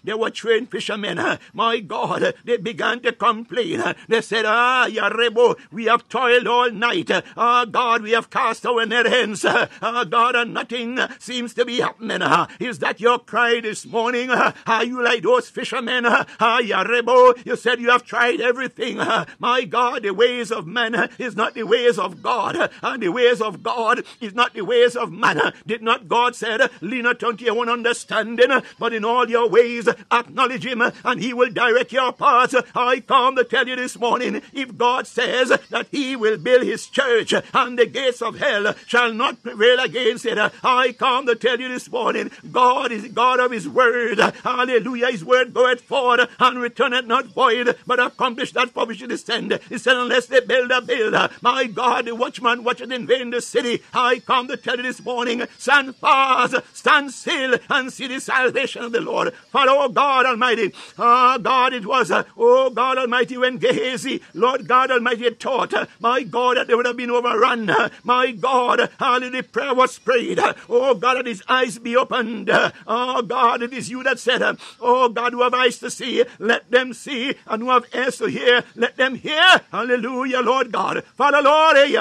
they 0.05 0.15
were 0.15 0.31
trained 0.31 0.70
fishermen, 0.70 1.39
my 1.55 1.81
God, 1.81 2.35
they 2.44 2.57
began 2.57 3.01
to 3.01 3.12
complain. 3.12 3.82
They 4.09 4.20
said, 4.20 4.44
ah, 4.47 4.86
Yarebo, 4.89 5.57
we 5.72 5.84
have 5.86 6.09
toiled 6.09 6.47
all 6.47 6.70
night. 6.70 7.10
Ah, 7.36 7.64
God, 7.64 8.02
we 8.02 8.12
have 8.12 8.30
cast 8.30 8.66
our 8.66 8.84
net 8.86 9.06
hands. 9.06 9.44
Ah, 9.44 10.05
God, 10.09 10.34
and 10.34 10.55
nothing 10.55 10.98
seems 11.18 11.55
to 11.55 11.64
be 11.64 11.80
happening. 11.80 12.22
Is 12.59 12.78
that 12.80 13.01
your 13.01 13.18
cry 13.18 13.60
this 13.60 13.86
morning? 13.86 14.30
Are 14.30 14.84
you 14.84 15.02
like 15.02 15.22
those 15.22 15.48
fishermen? 15.48 16.05
Ah, 16.06 16.60
Yarebo, 16.62 17.44
you 17.44 17.56
said 17.56 17.80
you 17.80 17.90
have 17.90 18.05
tried 18.05 18.40
everything. 18.40 18.98
My 19.38 19.64
God, 19.64 20.02
the 20.02 20.12
ways 20.12 20.51
of 20.51 20.66
man 20.66 21.10
is 21.18 21.36
not 21.36 21.55
the 21.55 21.64
ways 21.64 21.98
of 21.98 22.22
God, 22.22 22.70
and 22.82 23.02
the 23.02 23.09
ways 23.10 23.40
of 23.40 23.62
God 23.62 24.02
is 24.20 24.34
not 24.34 24.55
the 24.55 24.62
ways 24.62 24.97
of 24.97 25.12
man. 25.12 25.40
Did 25.66 25.82
not 25.82 26.09
God 26.09 26.34
said, 26.34 26.70
lean 26.80 27.05
not 27.05 27.22
unto 27.22 27.44
your 27.44 27.59
own 27.59 27.68
understanding, 27.68 28.51
but 28.78 28.92
in 28.92 29.05
all 29.05 29.28
your 29.28 29.48
ways 29.48 29.88
acknowledge 30.10 30.66
him, 30.66 30.82
and 31.05 31.20
he 31.20 31.32
will 31.32 31.51
direct 31.51 31.92
your 31.92 32.12
paths. 32.12 32.55
I 32.74 33.01
come 33.01 33.36
to 33.36 33.44
tell 33.44 33.68
you 33.68 33.76
this 33.76 33.98
morning, 33.98 34.42
if 34.52 34.76
God 34.76 35.06
says 35.06 35.52
that 35.69 35.89
he 35.91 36.16
will 36.16 36.39
build 36.39 36.62
his 36.62 36.87
church, 36.87 37.32
and 37.32 37.78
the 37.78 37.87
gates 37.87 38.23
of 38.23 38.39
hell 38.39 38.74
shall 38.87 39.12
not 39.12 39.43
prevail 39.43 39.78
against 39.81 40.27
it. 40.27 40.39
I 40.65 40.93
come 40.93 41.27
to 41.27 41.35
tell 41.35 41.61
you 41.61 41.69
this 41.69 41.91
morning, 41.91 42.31
God 42.51 42.93
is 42.93 43.09
God 43.09 43.41
of 43.41 43.51
his 43.51 43.69
word. 43.69 44.19
Hallelujah. 44.19 45.11
His 45.11 45.24
word 45.24 45.53
goeth 45.53 45.81
forward 45.81 46.28
and 46.39 46.59
returneth 46.59 47.07
not 47.07 47.27
void, 47.27 47.77
but 47.87 48.01
accomplish 48.01 48.53
that 48.53 48.70
for 48.70 48.87
which 48.87 49.03
it 49.03 49.12
is 49.12 49.24
sent. 49.24 49.53
He 49.65 49.78
said, 49.78 49.97
unless 49.97 50.27
they 50.27 50.41
build 50.41 50.70
a 50.70 50.81
build, 50.81 51.15
my 51.43 51.66
God, 51.66 52.07
the 52.07 52.15
watchman 52.15 52.65
watcheth 52.65 52.91
in 52.91 53.07
vain 53.07 53.31
the 53.31 53.41
city. 53.41 53.82
I 53.93 54.20
come 54.20 54.49
to 54.49 54.57
tell 54.57 54.77
you 54.77 54.82
this 54.82 55.05
morning, 55.05 55.43
stand 55.59 55.97
fast, 55.97 56.55
stand 56.73 57.12
still, 57.12 57.59
and 57.69 57.93
see 57.93 58.07
the 58.07 58.20
salvation 58.20 58.82
of 58.82 58.93
the 58.93 59.01
Lord. 59.01 59.35
For, 59.51 59.61
oh 59.69 59.89
God 59.89 60.27
Almighty, 60.27 60.73
oh 60.99 61.39
God, 61.39 61.73
it 61.73 61.87
was, 61.87 62.11
ah, 62.11 62.24
oh 62.37 62.70
God 62.70 62.99
Almighty, 62.99 63.37
when 63.37 63.59
Gehazi, 63.59 64.20
Lord 64.35 64.66
God 64.69 64.91
Almighty, 64.91 65.24
had 65.24 65.41
taught, 65.51 65.89
my 65.98 66.22
God, 66.22 66.56
that 66.56 66.68
they 66.68 66.74
would 66.74 66.86
have 66.86 66.97
been 66.97 67.10
overrun. 67.10 67.70
My 68.05 68.32
God, 68.32 68.90
hallelujah, 68.98 69.31
the 69.31 69.43
prayer 69.43 69.74
was 69.74 69.98
prayed. 69.98 70.39
Oh 70.68 70.94
God, 70.94 71.14
that 71.16 71.27
his 71.27 71.43
eyes 71.48 71.78
be 71.78 71.97
opened. 71.97 72.51
Oh 72.86 73.22
God, 73.22 73.62
it 73.62 73.72
is 73.72 73.90
you 73.90 74.02
that 74.05 74.18
said, 74.18 74.43
Oh 74.81 75.09
God, 75.09 75.32
who 75.32 75.43
have 75.43 75.55
eyes 75.55 75.78
to 75.78 75.90
see, 75.90 76.24
let 76.39 76.70
them 76.70 76.93
see, 76.93 77.35
and 77.47 77.62
who 77.62 77.70
have 77.70 77.86
ears 77.94 78.18
to 78.18 78.27
hear, 78.27 78.64
let 78.77 78.97
them 78.97 79.16
hear. 79.16 79.60
Hallelujah, 79.72 80.40
Lord 80.40 80.72
God. 80.72 81.05
Father, 81.16 81.43
Lord, 81.43 81.77
eh, 81.77 81.94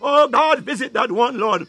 oh 0.00 0.28
God, 0.28 0.60
visit 0.60 0.92
that 0.92 1.10
one, 1.10 1.38
Lord. 1.38 1.66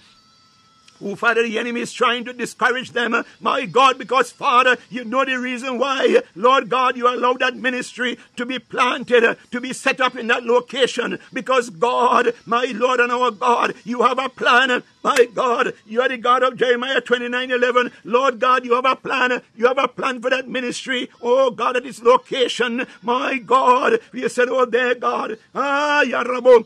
Oh, 1.05 1.15
Father, 1.15 1.43
the 1.43 1.59
enemy 1.59 1.81
is 1.81 1.91
trying 1.91 2.23
to 2.25 2.33
discourage 2.33 2.91
them. 2.91 3.25
My 3.41 3.65
God, 3.65 3.97
because, 3.97 4.31
Father, 4.31 4.77
you 4.89 5.03
know 5.03 5.25
the 5.25 5.37
reason 5.37 5.77
why. 5.77 6.21
Lord 6.33 6.69
God, 6.69 6.95
you 6.95 7.07
allowed 7.07 7.39
that 7.39 7.57
ministry 7.57 8.17
to 8.37 8.45
be 8.45 8.57
planted, 8.57 9.37
to 9.51 9.59
be 9.59 9.73
set 9.73 9.99
up 9.99 10.15
in 10.15 10.27
that 10.27 10.45
location. 10.45 11.19
Because, 11.33 11.69
God, 11.69 12.33
my 12.45 12.71
Lord 12.73 13.01
and 13.01 13.11
our 13.11 13.31
God, 13.31 13.75
you 13.83 14.03
have 14.03 14.17
a 14.17 14.29
plan. 14.29 14.83
My 15.03 15.27
God, 15.33 15.73
you 15.85 16.01
are 16.01 16.09
the 16.09 16.17
God 16.17 16.43
of 16.43 16.57
Jeremiah 16.57 17.01
29 17.01 17.51
11. 17.51 17.91
Lord 18.03 18.39
God, 18.39 18.65
you 18.65 18.75
have 18.75 18.85
a 18.85 18.95
plan. 18.95 19.41
You 19.55 19.67
have 19.67 19.77
a 19.77 19.87
plan 19.87 20.21
for 20.21 20.29
that 20.29 20.47
ministry. 20.47 21.09
Oh, 21.21 21.51
God, 21.51 21.77
at 21.77 21.83
this 21.83 22.01
location. 22.01 22.85
My 23.01 23.37
God, 23.37 23.99
you 24.13 24.29
said, 24.29 24.47
Oh, 24.49 24.65
there, 24.65 24.95
God. 24.95 25.37
Ah, 25.53 26.03
Yarabo. 26.05 26.65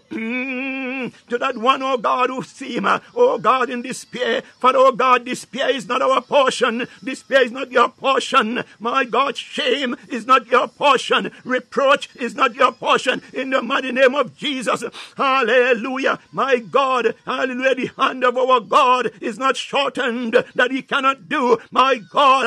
to 1.30 1.38
that 1.38 1.58
one, 1.58 1.82
oh 1.82 1.98
God, 1.98 2.30
who 2.30 2.44
seem, 2.44 2.88
oh 3.16 3.38
God, 3.38 3.70
in 3.70 3.82
despair 3.82 4.08
despair. 4.18 4.42
For 4.60 4.72
oh 4.76 4.92
God, 4.92 5.26
despair 5.26 5.70
is 5.70 5.88
not 5.88 6.02
our 6.02 6.22
portion. 6.22 6.88
Despair 7.04 7.44
is 7.44 7.52
not 7.52 7.72
your 7.72 7.90
portion. 7.90 8.64
My 8.80 9.06
God, 9.06 9.38
shame 9.38 9.96
is 10.10 10.26
not 10.26 10.48
your 10.48 10.68
portion. 10.68 11.32
Reproach 11.44 12.10
is 12.16 12.36
not 12.36 12.56
your 12.56 12.72
portion. 12.72 13.22
In 13.34 13.50
the 13.52 13.62
mighty 13.62 13.92
name 13.92 14.16
of 14.16 14.36
Jesus. 14.36 14.84
Hallelujah. 15.16 16.20
My 16.32 16.58
God, 16.60 17.16
hallelujah. 17.26 17.76
The 17.76 17.92
hand 17.98 18.24
of 18.28 18.38
our 18.38 18.60
God 18.60 19.12
is 19.22 19.38
not 19.38 19.58
shortened 19.58 20.44
that 20.56 20.72
he 20.72 20.82
cannot 20.82 21.30
do. 21.30 21.58
My 21.72 21.98
God, 22.12 22.46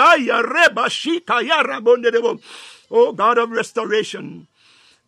oh 2.90 3.12
God 3.12 3.38
of 3.38 3.50
restoration. 3.50 4.48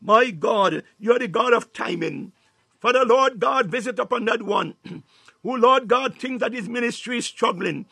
My 0.01 0.31
God, 0.31 0.83
you 0.99 1.13
are 1.13 1.19
the 1.19 1.29
God 1.29 1.53
of 1.53 1.73
timing. 1.73 2.33
For 2.81 2.93
the 2.93 3.05
Lord 3.05 3.39
God, 3.39 3.67
visit 3.67 3.99
upon 4.01 4.25
that 4.25 4.43
one 4.43 4.75
who, 5.43 5.57
Lord 5.57 5.87
God, 5.87 6.17
thinks 6.17 6.41
that 6.41 6.53
his 6.53 6.69
ministry 6.69 7.19
is 7.19 7.27
struggling, 7.27 7.87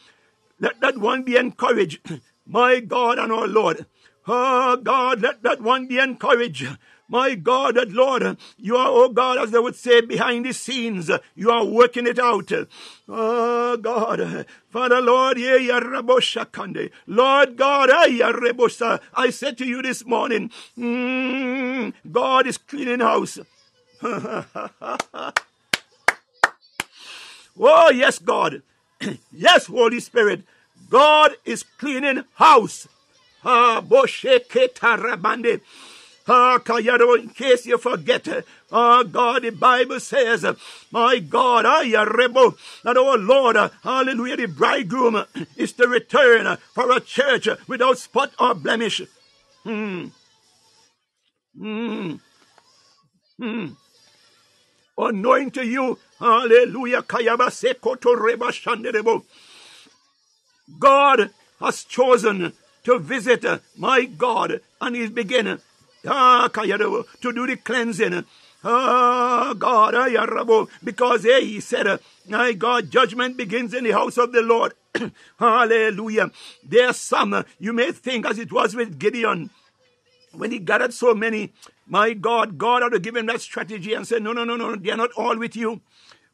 let 0.59 0.81
that 0.81 0.99
one 0.99 1.23
be 1.23 1.37
encouraged. 1.37 2.01
My 2.47 2.81
God 2.81 3.19
and 3.19 3.31
our 3.31 3.47
Lord. 3.47 3.87
Oh 4.27 4.77
God, 4.77 5.21
let 5.21 5.43
that 5.45 5.61
one 5.61 5.87
be 5.87 5.99
encouraged. 5.99 6.67
My 7.11 7.35
God 7.35 7.77
and 7.77 7.93
Lord, 7.93 8.39
you 8.57 8.77
are, 8.77 8.89
oh 8.89 9.09
God, 9.09 9.39
as 9.39 9.51
they 9.51 9.59
would 9.59 9.75
say, 9.75 10.01
behind 10.01 10.47
the 10.47 10.53
scenes, 10.53 11.11
you 11.35 11.51
are 11.51 11.65
working 11.65 12.07
it 12.07 12.19
out. 12.19 12.53
Oh 13.09 13.77
God, 13.77 14.47
Father 14.71 15.01
Lord, 15.01 15.37
Lord 17.07 17.57
God, 17.57 17.91
I 17.91 19.31
said 19.31 19.59
to 19.59 19.67
you 19.67 19.83
this 19.83 20.07
morning, 20.07 20.51
mm, 20.79 21.93
God 22.11 22.47
is 22.47 22.57
cleaning 22.57 23.01
house. 23.01 23.39
Oh, 27.63 27.91
yes, 27.91 28.19
God. 28.19 28.63
yes, 29.33 29.67
Holy 29.67 30.01
Spirit. 30.01 30.45
God 30.89 31.33
is 31.45 31.63
cleaning 31.63 32.25
house. 32.35 32.89
Ah, 33.45 33.83
in 36.31 37.31
case 37.31 37.67
you 37.67 37.79
forget, 37.79 38.29
ah, 38.71 39.03
God, 39.03 39.43
the 39.43 39.51
Bible 39.51 39.99
says, 40.01 40.45
my 40.91 41.19
God, 41.19 41.67
ah, 41.67 41.83
Yarebo, 41.83 42.57
that 42.85 42.97
our 42.97 43.19
Lord, 43.19 43.57
hallelujah, 43.83 44.37
the 44.37 44.47
bridegroom 44.47 45.25
is 45.57 45.73
to 45.73 45.89
return 45.89 46.57
for 46.73 46.93
a 46.93 47.01
church 47.01 47.49
without 47.67 47.99
spot 47.99 48.33
or 48.39 48.55
blemish. 48.55 49.03
Hmm. 49.65 50.07
Hmm. 51.59 52.15
Hmm. 53.39 53.67
Anoint 54.97 55.55
to 55.55 55.67
you 55.67 55.99
Hallelujah. 56.21 57.03
God 60.79 61.31
has 61.61 61.85
chosen 61.85 62.53
to 62.85 62.99
visit 62.99 63.45
my 63.77 64.05
God 64.05 64.61
and 64.81 64.97
he's 64.97 65.11
beginning 65.11 65.59
ah, 65.59 65.70
to 66.05 67.33
do 67.33 67.47
the 67.47 67.57
cleansing. 67.57 68.25
Ah, 68.63 69.55
God, 69.57 69.95
because 70.85 71.23
hey, 71.23 71.45
he 71.45 71.61
said, 71.61 71.99
my 72.29 72.53
God, 72.53 72.91
judgment 72.91 73.37
begins 73.37 73.73
in 73.73 73.85
the 73.85 73.93
house 73.93 74.19
of 74.19 74.33
the 74.33 74.43
Lord. 74.43 74.75
Hallelujah. 75.39 76.31
There's 76.63 76.97
some, 76.97 77.45
you 77.59 77.73
may 77.73 77.93
think 77.93 78.27
as 78.27 78.39
it 78.39 78.53
was 78.53 78.75
with 78.75 78.99
Gideon, 78.99 79.51
when 80.33 80.51
he 80.53 80.59
gathered 80.59 80.93
so 80.93 81.15
many, 81.15 81.53
my 81.87 82.13
God, 82.13 82.59
God 82.59 82.83
ought 82.83 82.91
to 82.91 83.01
give 83.01 83.17
him 83.17 83.27
that 83.27 83.41
strategy 83.41 83.95
and 83.95 84.07
say, 84.07 84.21
no, 84.21 84.33
no, 84.33 84.45
no, 84.45 84.57
no, 84.57 84.77
they're 84.77 84.97
not 84.97 85.13
all 85.17 85.37
with 85.37 85.57
you. 85.57 85.81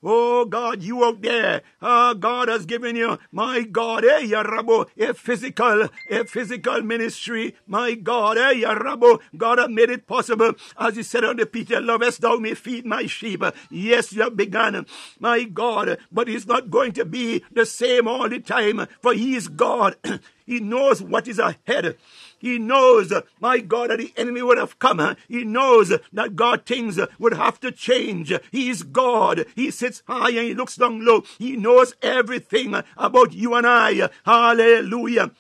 Oh 0.03 0.45
God, 0.45 0.83
you 0.83 1.05
out 1.05 1.23
there, 1.23 1.63
ah, 1.81 2.13
God 2.15 2.49
has 2.49 2.67
given 2.67 2.97
you, 2.97 3.19
my 3.33 3.63
God, 3.63 4.05
eh, 4.05 4.23
Yarabo, 4.27 4.87
a 4.99 5.15
physical, 5.15 5.89
a 6.11 6.25
physical 6.25 6.83
ministry. 6.83 7.57
My 7.67 7.95
God, 7.95 8.37
eh, 8.39 8.55
Yarabo, 8.63 9.21
God 9.37 9.59
has 9.59 9.69
made 9.71 9.91
it 9.91 10.07
possible. 10.07 10.53
As 10.79 10.97
he 10.97 11.03
said 11.03 11.25
unto 11.25 11.47
Peter, 11.47 11.81
lovest 11.81 12.21
thou 12.21 12.37
me 12.37 12.55
feed 12.55 12.85
my 12.85 13.07
sheep. 13.07 13.43
Yes, 13.71 14.13
you 14.13 14.23
have 14.23 14.37
begun, 14.37 14.87
my 15.19 15.45
God, 15.45 15.99
but 16.13 16.29
it's 16.29 16.47
not 16.47 16.71
going 16.71 16.93
to 16.93 17.05
be 17.05 17.43
the 17.51 17.67
same 17.67 18.07
all 18.07 18.29
the 18.29 18.41
time, 18.41 18.87
for 19.01 19.15
he 19.15 19.35
is 19.35 19.49
God. 19.49 19.97
he 20.47 20.61
knows 20.61 21.03
what 21.03 21.27
is 21.27 21.39
ahead. 21.39 21.97
He 22.39 22.59
knows, 22.59 23.13
uh, 23.13 23.23
my 23.41 23.59
God, 23.61 23.91
that 23.91 23.99
the 23.99 24.13
enemy 24.17 24.43
would 24.43 24.59
have 24.59 24.79
come. 24.79 25.01
Uh, 25.01 25.15
he 25.29 25.45
knows 25.45 25.91
uh, 25.91 25.99
that 26.13 26.37
God 26.37 26.67
things 26.67 26.99
would 27.19 27.35
have 27.35 27.61
to 27.61 27.73
change. 27.73 28.33
He 28.51 28.69
is 28.69 28.83
God. 28.83 29.47
He 29.55 29.71
sits 29.71 30.03
high 30.07 30.31
and 30.31 30.39
he 30.49 30.55
looks 30.55 30.77
down 30.77 31.05
low. 31.05 31.23
He 31.39 31.57
knows 31.57 31.95
everything 32.03 32.75
about 32.97 33.33
you 33.33 33.55
and 33.55 33.67
I. 33.67 34.11
Hallelujah. 34.25 35.31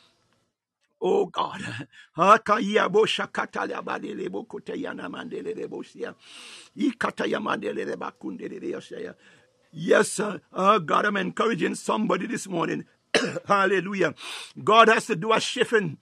Oh 1.01 1.27
God. 1.27 1.61
Yes, 9.73 10.19
uh, 10.21 10.39
uh, 10.53 10.79
God, 10.79 11.05
I'm 11.05 11.19
encouraging 11.19 11.75
somebody 11.75 12.27
this 12.27 12.49
morning. 12.49 12.87
Hallelujah. 13.47 14.15
God 14.65 14.89
has 14.89 15.07
to 15.07 15.17
do 15.17 15.33
a 15.33 15.41
shifting. 15.41 15.99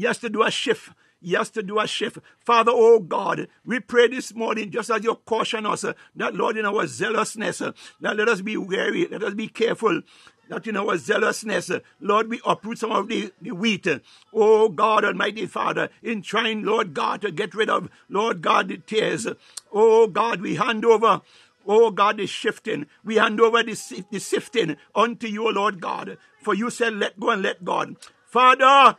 Has 0.00 0.18
to 0.18 0.30
do 0.30 0.42
a 0.42 0.50
shift. 0.50 0.90
Yes, 1.20 1.50
to 1.50 1.62
do 1.62 1.78
a 1.78 1.86
shift. 1.86 2.18
Father, 2.40 2.72
oh 2.74 2.98
God, 2.98 3.46
we 3.64 3.78
pray 3.78 4.08
this 4.08 4.34
morning, 4.34 4.72
just 4.72 4.90
as 4.90 5.04
you 5.04 5.14
caution 5.24 5.64
us, 5.66 5.84
that 6.16 6.34
Lord, 6.34 6.56
in 6.56 6.66
our 6.66 6.84
zealousness, 6.86 7.58
that 7.58 8.16
let 8.16 8.28
us 8.28 8.40
be 8.40 8.56
wary, 8.56 9.06
let 9.08 9.22
us 9.22 9.34
be 9.34 9.46
careful, 9.46 10.02
that 10.48 10.66
in 10.66 10.76
our 10.76 10.96
zealousness, 10.96 11.70
Lord, 12.00 12.28
we 12.28 12.40
uproot 12.44 12.78
some 12.78 12.90
of 12.90 13.06
the, 13.06 13.32
the 13.40 13.52
wheat. 13.52 13.86
Oh 14.34 14.68
God, 14.68 15.04
Almighty 15.04 15.46
Father, 15.46 15.90
in 16.02 16.22
trying, 16.22 16.64
Lord 16.64 16.92
God, 16.92 17.22
to 17.22 17.30
get 17.30 17.54
rid 17.54 17.70
of, 17.70 17.88
Lord 18.08 18.42
God, 18.42 18.66
the 18.66 18.78
tares. 18.78 19.28
Oh 19.72 20.08
God, 20.08 20.40
we 20.40 20.56
hand 20.56 20.84
over 20.84 21.22
Oh 21.64 21.92
God, 21.92 22.16
the 22.16 22.26
shifting. 22.26 22.86
We 23.04 23.16
hand 23.16 23.40
over 23.40 23.62
the, 23.62 24.04
the 24.10 24.18
sifting 24.18 24.76
unto 24.96 25.28
you, 25.28 25.52
Lord 25.52 25.80
God. 25.80 26.18
For 26.40 26.54
you 26.54 26.70
said, 26.70 26.94
let 26.94 27.20
go 27.20 27.30
and 27.30 27.42
let 27.42 27.64
God. 27.64 27.94
Father, 28.26 28.96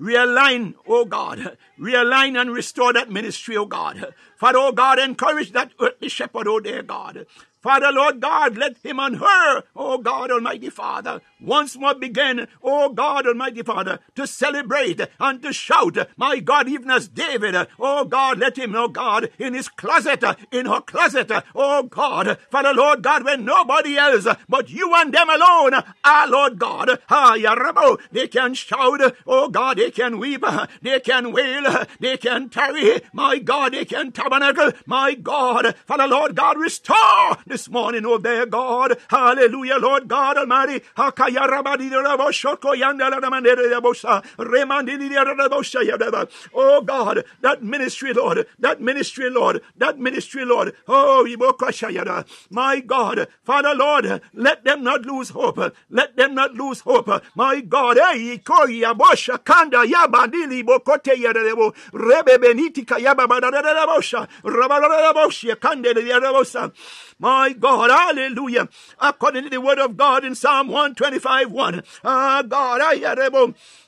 realign, 0.00 0.74
oh 0.86 1.04
God, 1.04 1.56
realign 1.78 2.40
and 2.40 2.52
restore 2.52 2.92
that 2.92 3.10
ministry, 3.10 3.56
oh 3.56 3.66
God. 3.66 4.14
Father, 4.36 4.58
oh 4.58 4.72
God, 4.72 4.98
encourage 4.98 5.52
that 5.52 5.72
earthly 5.80 6.08
shepherd, 6.08 6.48
oh 6.48 6.60
dear 6.60 6.82
God. 6.82 7.26
Father, 7.62 7.92
Lord 7.92 8.20
God, 8.20 8.56
let 8.58 8.76
him 8.78 8.98
and 8.98 9.16
her, 9.18 9.62
oh 9.76 9.98
God 9.98 10.32
Almighty 10.32 10.68
Father, 10.68 11.20
once 11.40 11.76
more 11.76 11.94
begin, 11.94 12.48
oh 12.62 12.88
God 12.88 13.26
Almighty 13.26 13.62
Father, 13.62 14.00
to 14.16 14.26
celebrate 14.26 15.00
and 15.20 15.42
to 15.42 15.52
shout, 15.52 15.96
my 16.16 16.40
God, 16.40 16.68
even 16.68 16.90
as 16.90 17.06
David, 17.08 17.54
oh 17.78 18.04
God, 18.04 18.38
let 18.40 18.58
him, 18.58 18.74
oh 18.74 18.88
God, 18.88 19.30
in 19.38 19.54
his 19.54 19.68
closet, 19.68 20.24
in 20.50 20.66
her 20.66 20.80
closet, 20.80 21.30
oh 21.54 21.84
God, 21.84 22.36
Father, 22.50 22.74
Lord 22.74 23.02
God, 23.02 23.24
when 23.24 23.44
nobody 23.44 23.96
else 23.96 24.26
but 24.48 24.68
you 24.68 24.92
and 24.96 25.14
them 25.14 25.28
alone, 25.30 25.82
ah, 26.04 26.26
Lord 26.28 26.58
God, 26.58 26.98
ah, 27.10 27.36
Yarabo, 27.36 28.00
they 28.10 28.26
can 28.26 28.54
shout, 28.54 29.00
oh 29.26 29.48
God, 29.48 29.78
they 29.78 29.92
can 29.92 30.18
weep, 30.18 30.44
they 30.82 30.98
can 30.98 31.32
wail, 31.32 31.86
they 32.00 32.16
can 32.16 32.48
tarry, 32.48 33.00
my 33.12 33.38
God, 33.38 33.72
they 33.72 33.84
can 33.84 34.10
tabernacle, 34.10 34.72
my 34.86 35.14
God, 35.14 35.76
Father, 35.86 36.08
Lord 36.08 36.34
God, 36.34 36.58
restore 36.58 37.36
this 37.52 37.68
morning, 37.68 38.06
oh 38.06 38.16
their 38.18 38.46
God, 38.46 38.98
hallelujah, 39.08 39.76
Lord 39.76 40.08
God 40.08 40.38
Almighty. 40.38 40.80
Oh 40.96 41.10
God, 46.82 47.24
that 47.42 47.62
ministry, 47.62 48.12
Lord, 48.14 48.46
that 48.58 48.80
ministry, 48.80 49.30
Lord, 49.30 49.62
that 49.76 49.98
ministry, 49.98 50.44
Lord. 50.46 50.74
Oh, 50.88 51.26
my 52.50 52.80
God, 52.80 53.28
Father, 53.44 53.74
Lord, 53.74 54.22
let 54.32 54.64
them 54.64 54.82
not 54.82 55.02
lose 55.02 55.30
hope. 55.30 55.58
Let 55.90 56.16
them 56.16 56.34
not 56.34 56.54
lose 56.54 56.80
hope. 56.80 57.10
My 57.34 57.60
God, 57.60 57.98
eh, 57.98 58.14
hey, 58.14 58.38
Bosha 58.38 59.42
Kanda 59.44 59.78
Yabadili 59.78 60.62
Bokote 60.64 61.14
Yadebo 61.16 61.74
Rebe 61.92 62.38
Benitika 62.38 62.98
Yababadabosha 62.98 64.28
Rabadabosha 64.42 65.56
Kande 65.56 65.92
Yadabosa. 65.94 66.72
My 67.18 67.41
God, 67.50 67.90
hallelujah. 67.90 68.68
According 69.00 69.44
to 69.44 69.50
the 69.50 69.60
word 69.60 69.78
of 69.78 69.96
God 69.96 70.24
in 70.24 70.34
Psalm 70.34 70.68
125 70.68 71.50
1. 71.50 71.82
Ah, 72.04 72.42
God, 72.42 72.80
I 72.80 72.96
had 72.96 73.18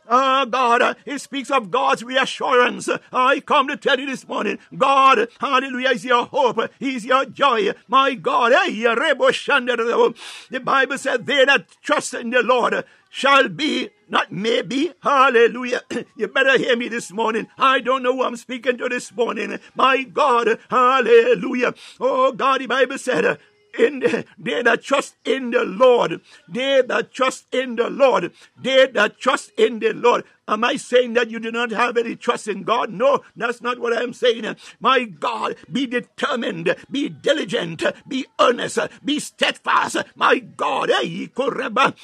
Ah, 0.07 0.45
God, 0.45 0.97
it 1.07 1.21
speaks 1.21 1.51
of 1.51 1.71
God's 1.71 2.05
reassurance. 2.05 2.89
I 3.13 3.41
come 3.41 3.69
to 3.69 3.77
tell 3.77 3.99
you 3.99 4.07
this 4.07 4.29
morning, 4.29 4.59
God, 4.77 5.29
hallelujah, 5.41 5.91
is 5.91 6.05
your 6.05 6.27
hope. 6.27 6.71
He's 6.79 7.07
your 7.07 7.25
joy. 7.25 7.73
My 7.89 8.15
God, 8.15 8.53
the 8.53 10.61
Bible 10.63 10.99
said, 10.99 11.27
they 11.27 11.45
that 11.45 11.67
trust 11.83 12.15
in 12.15 12.31
the 12.31 12.43
Lord 12.43 12.85
shall 13.15 13.49
be, 13.49 13.91
not 14.09 14.33
maybe, 14.33 14.93
hallelujah. 15.01 15.83
you 16.17 16.27
better 16.27 16.59
hear 16.59 16.77
me 16.77 16.89
this 16.89 17.13
morning. 17.13 17.47
I 17.57 17.79
don't 17.79 18.03
know 18.03 18.13
who 18.13 18.25
I'm 18.25 18.35
speaking 18.35 18.77
to 18.79 18.89
this 18.89 19.15
morning. 19.15 19.61
My 19.77 20.03
God, 20.03 20.59
hallelujah. 20.69 21.75
Oh 22.01 22.33
God, 22.33 22.61
the 22.61 22.67
Bible 22.67 22.99
said, 22.99 23.39
in 23.79 24.01
the, 24.01 24.25
they 24.39 24.63
that 24.63 24.83
trust 24.83 25.15
in 25.25 25.51
the 25.51 25.65
Lord, 25.65 26.21
they 26.49 26.83
that 26.83 27.13
trust 27.13 27.47
in 27.53 27.77
the 27.77 27.89
Lord, 27.89 28.33
they 28.61 28.87
that 28.89 29.19
trust 29.19 29.53
in 29.57 29.79
the 29.79 29.93
Lord. 29.93 30.25
Am 30.47 30.63
I 30.63 30.77
saying 30.77 31.15
that 31.15 31.31
you 31.31 31.39
do 31.39 31.51
not 31.51 31.71
have 31.71 31.97
any 31.97 32.17
trust 32.17 32.49
in 32.49 32.65
God? 32.65 32.93
No, 32.93 33.23
that's 33.35 33.63
not 33.63 33.79
what 33.79 33.97
I'm 33.97 34.13
saying. 34.13 34.57
My 34.79 35.05
God, 35.05 35.57
be 35.73 35.87
determined, 35.87 36.77
be 36.91 37.09
diligent, 37.09 37.83
be 38.07 38.27
earnest, 38.39 38.79
be 39.05 39.21
steadfast. 39.21 39.97
My 40.15 40.41
God, 40.41 40.91
eh, 40.91 41.27
koreba. 41.35 41.95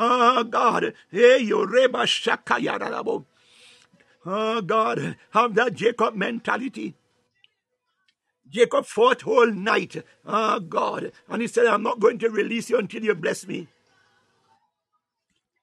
Oh 0.00 0.44
God. 0.44 0.94
Oh 4.24 4.60
God, 4.62 5.16
have 5.32 5.54
that 5.56 5.74
Jacob 5.74 6.14
mentality. 6.14 6.94
Jacob 8.48 8.86
fought 8.86 9.26
all 9.26 9.48
night. 9.48 9.96
Oh 10.24 10.60
God. 10.60 11.10
And 11.28 11.42
he 11.42 11.48
said, 11.48 11.66
I'm 11.66 11.82
not 11.82 11.98
going 11.98 12.18
to 12.20 12.30
release 12.30 12.70
you 12.70 12.78
until 12.78 13.02
you 13.02 13.14
bless 13.16 13.46
me. 13.46 13.66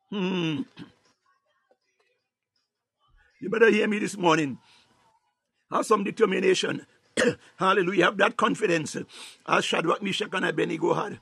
Hmm. 0.10 0.64
You 3.40 3.50
better 3.50 3.72
hear 3.72 3.88
me 3.88 4.00
this 4.00 4.18
morning. 4.18 4.58
Have 5.72 5.86
some 5.86 6.04
determination. 6.04 6.86
Hallelujah. 7.56 8.06
Have 8.06 8.18
that 8.18 8.36
confidence. 8.36 8.98
As 9.48 9.64
Shadrach, 9.64 10.04
Meshach, 10.04 10.30
and 10.34 10.46
Abednego 10.46 10.94
had. 10.94 11.20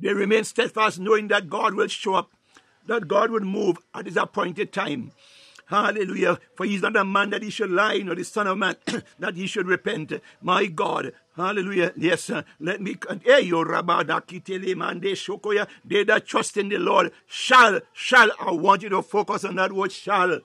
They 0.00 0.12
remain 0.12 0.44
steadfast, 0.44 0.98
knowing 0.98 1.28
that 1.28 1.48
God 1.48 1.74
will 1.74 1.88
show 1.88 2.14
up, 2.14 2.30
that 2.86 3.06
God 3.06 3.30
will 3.30 3.40
move 3.40 3.78
at 3.94 4.06
his 4.06 4.16
appointed 4.16 4.72
time. 4.72 5.12
Hallelujah. 5.66 6.40
For 6.56 6.66
he's 6.66 6.82
not 6.82 6.96
a 6.96 7.04
man 7.04 7.30
that 7.30 7.44
he 7.44 7.50
should 7.50 7.70
lie, 7.70 7.98
nor 7.98 8.16
the 8.16 8.24
son 8.24 8.48
of 8.48 8.58
man 8.58 8.74
that 9.20 9.36
he 9.36 9.46
should 9.46 9.68
repent. 9.68 10.12
My 10.42 10.66
God. 10.66 11.12
Hallelujah. 11.36 11.92
Yes, 11.96 12.24
sir. 12.24 12.44
Let 12.58 12.80
me. 12.80 12.96
Hey, 13.24 13.42
you 13.42 13.56
shokoya. 13.56 15.68
They 15.84 16.04
that 16.04 16.26
trust 16.26 16.56
in 16.56 16.70
the 16.70 16.78
Lord 16.78 17.12
shall, 17.26 17.80
shall. 17.92 18.30
I 18.40 18.50
want 18.50 18.82
you 18.82 18.88
to 18.88 19.00
focus 19.00 19.44
on 19.44 19.54
that 19.56 19.72
word 19.72 19.92
shall. 19.92 20.40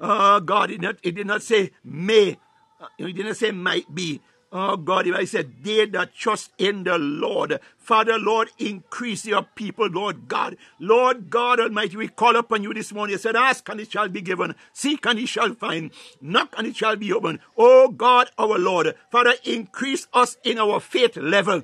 Oh, 0.00 0.40
God, 0.40 0.70
it 0.70 0.80
did 0.80 0.82
not, 0.82 0.96
it 1.02 1.14
did 1.16 1.26
not 1.26 1.42
say 1.42 1.72
may. 1.84 2.38
Uh, 2.80 2.86
it 2.98 3.16
did 3.16 3.26
not 3.26 3.36
say 3.36 3.50
might 3.50 3.92
be. 3.92 4.20
Oh 4.54 4.76
God, 4.76 5.06
if 5.06 5.14
I 5.14 5.24
said, 5.24 5.64
they 5.64 5.86
that 5.86 6.14
trust 6.14 6.52
in 6.58 6.84
the 6.84 6.98
Lord, 6.98 7.58
Father, 7.78 8.18
Lord, 8.18 8.50
increase 8.58 9.24
your 9.24 9.44
people, 9.54 9.88
Lord 9.88 10.28
God. 10.28 10.58
Lord 10.78 11.30
God 11.30 11.58
Almighty, 11.58 11.96
we 11.96 12.08
call 12.08 12.36
upon 12.36 12.62
you 12.62 12.74
this 12.74 12.92
morning. 12.92 13.12
You 13.12 13.18
said, 13.18 13.34
Ask 13.34 13.66
and 13.70 13.80
it 13.80 13.90
shall 13.90 14.08
be 14.08 14.20
given, 14.20 14.54
seek 14.74 15.06
and 15.06 15.18
it 15.18 15.28
shall 15.28 15.54
find, 15.54 15.90
knock 16.20 16.54
and 16.58 16.66
it 16.66 16.76
shall 16.76 16.96
be 16.96 17.14
opened. 17.14 17.38
Oh 17.56 17.88
God, 17.88 18.28
our 18.36 18.58
Lord, 18.58 18.94
Father, 19.10 19.32
increase 19.44 20.06
us 20.12 20.36
in 20.44 20.58
our 20.58 20.80
faith 20.80 21.16
level. 21.16 21.62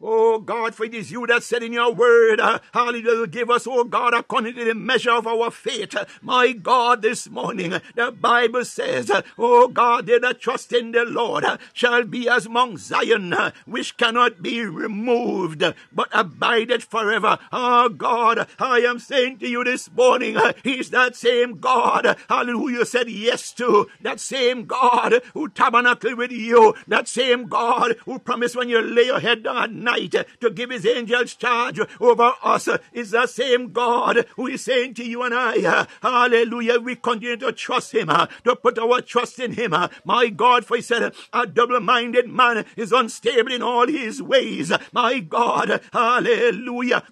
Oh 0.00 0.38
God, 0.40 0.74
for 0.74 0.84
it 0.84 0.92
is 0.92 1.10
you 1.10 1.26
that 1.26 1.42
said 1.42 1.62
in 1.62 1.72
your 1.72 1.90
word, 1.94 2.38
uh, 2.38 2.58
hallelujah, 2.74 3.26
give 3.28 3.48
us, 3.48 3.66
oh 3.66 3.82
God, 3.82 4.12
according 4.12 4.54
to 4.54 4.64
the 4.66 4.74
measure 4.74 5.12
of 5.12 5.26
our 5.26 5.50
faith. 5.50 5.96
My 6.20 6.52
God, 6.52 7.00
this 7.00 7.30
morning, 7.30 7.80
the 7.94 8.12
Bible 8.12 8.66
says, 8.66 9.10
oh 9.38 9.68
God, 9.68 10.04
they 10.04 10.18
that 10.18 10.38
trust 10.38 10.74
in 10.74 10.92
the 10.92 11.06
Lord 11.06 11.46
shall 11.72 12.04
be 12.04 12.28
as 12.28 12.46
Mount 12.46 12.78
Zion, 12.78 13.34
which 13.64 13.96
cannot 13.96 14.42
be 14.42 14.66
removed, 14.66 15.64
but 15.90 16.08
abideth 16.12 16.84
forever. 16.84 17.38
Oh 17.50 17.88
God, 17.88 18.46
I 18.58 18.80
am 18.80 18.98
saying 18.98 19.38
to 19.38 19.48
you 19.48 19.64
this 19.64 19.90
morning, 19.90 20.36
He's 20.62 20.90
that 20.90 21.16
same 21.16 21.58
God, 21.58 22.18
hallelujah, 22.28 22.84
said 22.84 23.08
yes 23.08 23.50
to, 23.52 23.88
that 24.02 24.20
same 24.20 24.66
God 24.66 25.22
who 25.32 25.48
tabernacled 25.48 26.18
with 26.18 26.32
you, 26.32 26.74
that 26.86 27.08
same 27.08 27.46
God 27.48 27.96
who 28.04 28.18
promised 28.18 28.56
when 28.56 28.68
you 28.68 28.82
lay 28.82 29.04
your 29.04 29.20
head 29.20 29.42
down 29.44 29.85
night 29.86 30.14
to 30.40 30.50
give 30.50 30.70
his 30.70 30.84
angels 30.84 31.34
charge 31.34 31.80
over 32.00 32.32
us 32.42 32.68
is 32.92 33.12
the 33.12 33.26
same 33.26 33.72
God 33.72 34.26
who 34.36 34.48
is 34.48 34.62
saying 34.62 34.94
to 34.94 35.04
you 35.04 35.22
and 35.22 35.32
I, 35.34 35.86
hallelujah, 36.02 36.80
we 36.80 36.96
continue 36.96 37.36
to 37.38 37.52
trust 37.52 37.92
him, 37.92 38.08
to 38.08 38.56
put 38.56 38.78
our 38.78 39.00
trust 39.00 39.38
in 39.38 39.52
him. 39.52 39.74
My 40.04 40.28
God, 40.28 40.64
for 40.64 40.76
he 40.76 40.82
said, 40.82 41.14
a 41.32 41.46
double-minded 41.46 42.28
man 42.28 42.64
is 42.76 42.92
unstable 42.92 43.52
in 43.52 43.62
all 43.62 43.86
his 43.86 44.20
ways. 44.20 44.72
My 44.92 45.20
God, 45.20 45.80
hallelujah. 45.92 47.04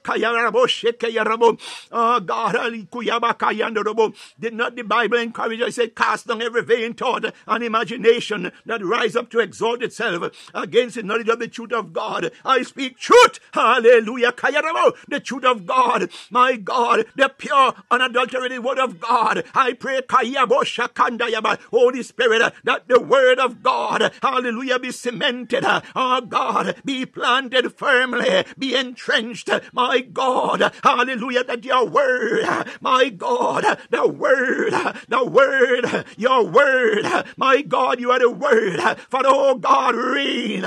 Oh 1.93 2.21
God, 2.21 2.55
did 4.41 4.55
not 4.55 4.75
the 4.75 4.83
Bible 4.83 5.19
encourage 5.19 5.61
us? 5.61 5.77
Say, 5.77 5.89
cast 5.89 6.27
down 6.27 6.43
every 6.43 6.63
vain 6.63 6.95
thought 6.95 7.33
and 7.47 7.65
imagination 7.65 8.51
that 8.67 8.85
rise 8.85 9.15
up 9.15 9.31
to 9.31 9.39
exalt 9.39 9.83
itself 9.83 10.51
against 10.53 10.97
the 10.97 11.03
knowledge 11.03 11.29
of 11.29 11.39
the 11.39 11.47
truth 11.49 11.73
of 11.73 11.93
God. 11.93 12.33
I 12.45 12.63
speak 12.65 12.99
truth. 12.99 13.41
Hallelujah. 13.53 14.33
The 15.09 15.21
truth 15.23 15.45
of 15.45 15.67
God. 15.67 16.11
My 16.31 16.57
God. 16.57 17.07
The 17.17 17.29
pure, 17.29 17.75
unadulterated 17.91 18.65
word 18.65 18.79
of 18.79 19.01
God. 19.01 19.45
I 19.55 19.75
pray, 19.75 20.01
Holy 21.71 22.03
Spirit, 22.03 22.55
that 22.65 22.89
the 22.89 23.01
word 23.01 23.39
of 23.39 23.63
God, 23.63 24.13
hallelujah, 24.23 24.79
be 24.79 24.91
cemented. 24.93 25.65
Oh 25.95 26.21
God, 26.21 26.77
be 26.85 27.07
planted 27.07 27.77
firmly, 27.77 28.45
be 28.59 28.75
entrenched. 28.75 29.51
My 29.73 30.01
God, 30.01 30.73
hallelujah, 30.83 31.45
that 31.45 31.65
your 31.65 31.87
word, 31.87 32.45
my 32.81 33.09
God, 33.11 33.79
the 33.91 34.09
word, 34.09 34.73
the 35.09 35.25
word, 35.25 36.05
your 36.17 36.47
word, 36.47 37.07
my 37.37 37.63
God, 37.63 38.01
you 38.01 38.11
are 38.11 38.19
the 38.19 38.31
word. 38.31 38.81
For 39.11 39.23
oh 39.25 39.57
God, 39.57 39.95
reign. 39.95 40.63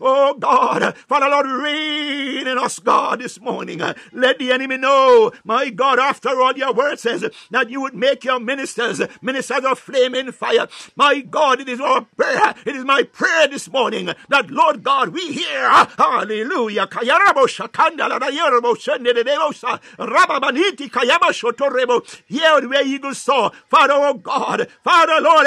Oh 0.00 0.34
God, 0.34 0.96
Father 1.08 1.28
Lord, 1.28 1.46
reign 1.46 2.46
in 2.46 2.58
us, 2.58 2.78
God, 2.78 3.20
this 3.20 3.40
morning. 3.40 3.80
Let 4.12 4.38
the 4.38 4.52
enemy 4.52 4.76
know, 4.76 5.32
my 5.44 5.70
God, 5.70 5.98
after 5.98 6.40
all 6.40 6.56
your 6.56 6.72
word 6.72 6.98
says 6.98 7.24
that 7.50 7.70
you 7.70 7.80
would 7.80 7.94
make 7.94 8.24
your 8.24 8.40
ministers 8.40 9.00
ministers 9.22 9.64
of 9.64 9.78
flaming 9.78 10.32
fire. 10.32 10.66
My 10.96 11.20
God, 11.20 11.60
it 11.60 11.68
is 11.68 11.80
our 11.80 12.02
prayer. 12.02 12.54
It 12.64 12.76
is 12.76 12.84
my 12.84 13.02
prayer 13.02 13.48
this 13.48 13.70
morning 13.70 14.06
that 14.28 14.50
Lord 14.50 14.82
God, 14.82 15.10
we 15.10 15.32
hear. 15.32 15.68
Hallelujah. 15.96 16.88
Hear 22.26 22.68
where 22.68 22.86
eagles 22.86 23.18
soar. 23.18 23.52
Father, 23.68 23.94
oh 23.96 24.14
God, 24.14 24.68
Father, 24.82 25.20
Lord, 25.20 25.46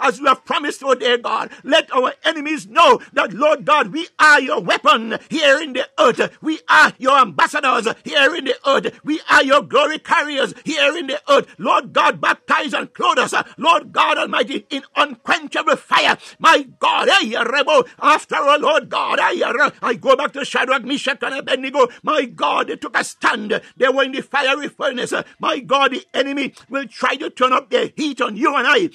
as 0.00 0.18
you 0.18 0.26
have 0.26 0.44
promised, 0.44 0.82
oh 0.84 0.94
dear 0.94 1.18
God, 1.18 1.50
let 1.64 1.92
our 1.94 2.12
enemies 2.24 2.66
know 2.66 3.00
that, 3.12 3.32
Lord 3.32 3.64
God, 3.64 3.92
we 3.92 4.08
are 4.18 4.40
your 4.40 4.60
weapon 4.60 5.18
here 5.30 5.60
in 5.60 5.72
the 5.72 5.88
earth. 5.98 6.38
We 6.42 6.60
are 6.68 6.92
your 6.98 7.18
ambassadors 7.18 7.88
here 8.04 8.34
in 8.34 8.44
the 8.44 8.56
earth. 8.66 8.98
We 9.04 9.20
are 9.30 9.44
your 9.44 9.62
glory 9.62 9.98
carriers 9.98 10.54
here 10.64 10.96
in 10.96 11.06
the 11.08 11.20
earth. 11.30 11.54
Lord 11.58 11.92
God, 11.92 12.20
baptize 12.20 12.72
and 12.74 12.92
clothe 12.92 13.18
us, 13.18 13.34
Lord 13.56 13.92
God 13.92 14.18
Almighty, 14.18 14.66
in 14.70 14.82
unquenchable 14.96 15.76
fire. 15.76 16.16
My 16.38 16.66
God, 16.78 17.08
hey, 17.08 17.36
rebel. 17.36 17.84
After 18.00 18.36
all, 18.36 18.60
Lord 18.60 18.88
God, 18.88 19.18
I, 19.20 19.72
I 19.82 19.94
go 19.94 20.16
back 20.16 20.32
to 20.32 20.44
Shadrach, 20.44 20.84
Meshach, 20.84 21.18
and 21.22 21.34
Abednego. 21.34 21.88
My 22.02 22.24
God, 22.24 22.68
they 22.68 22.76
took 22.76 22.96
a 22.96 23.04
stand. 23.04 23.60
They 23.76 23.88
were 23.88 24.04
in 24.04 24.12
the 24.12 24.22
fiery 24.22 24.68
furnace. 24.68 25.12
My 25.38 25.58
God, 25.60 25.92
the 25.92 26.04
enemy 26.14 26.54
will 26.68 26.86
try 26.86 27.16
to 27.16 27.30
turn 27.30 27.52
up 27.52 27.70
the 27.70 27.92
heat 27.96 28.20
on 28.20 28.36
you 28.36 28.54
and 28.54 28.66
I. 28.66 28.90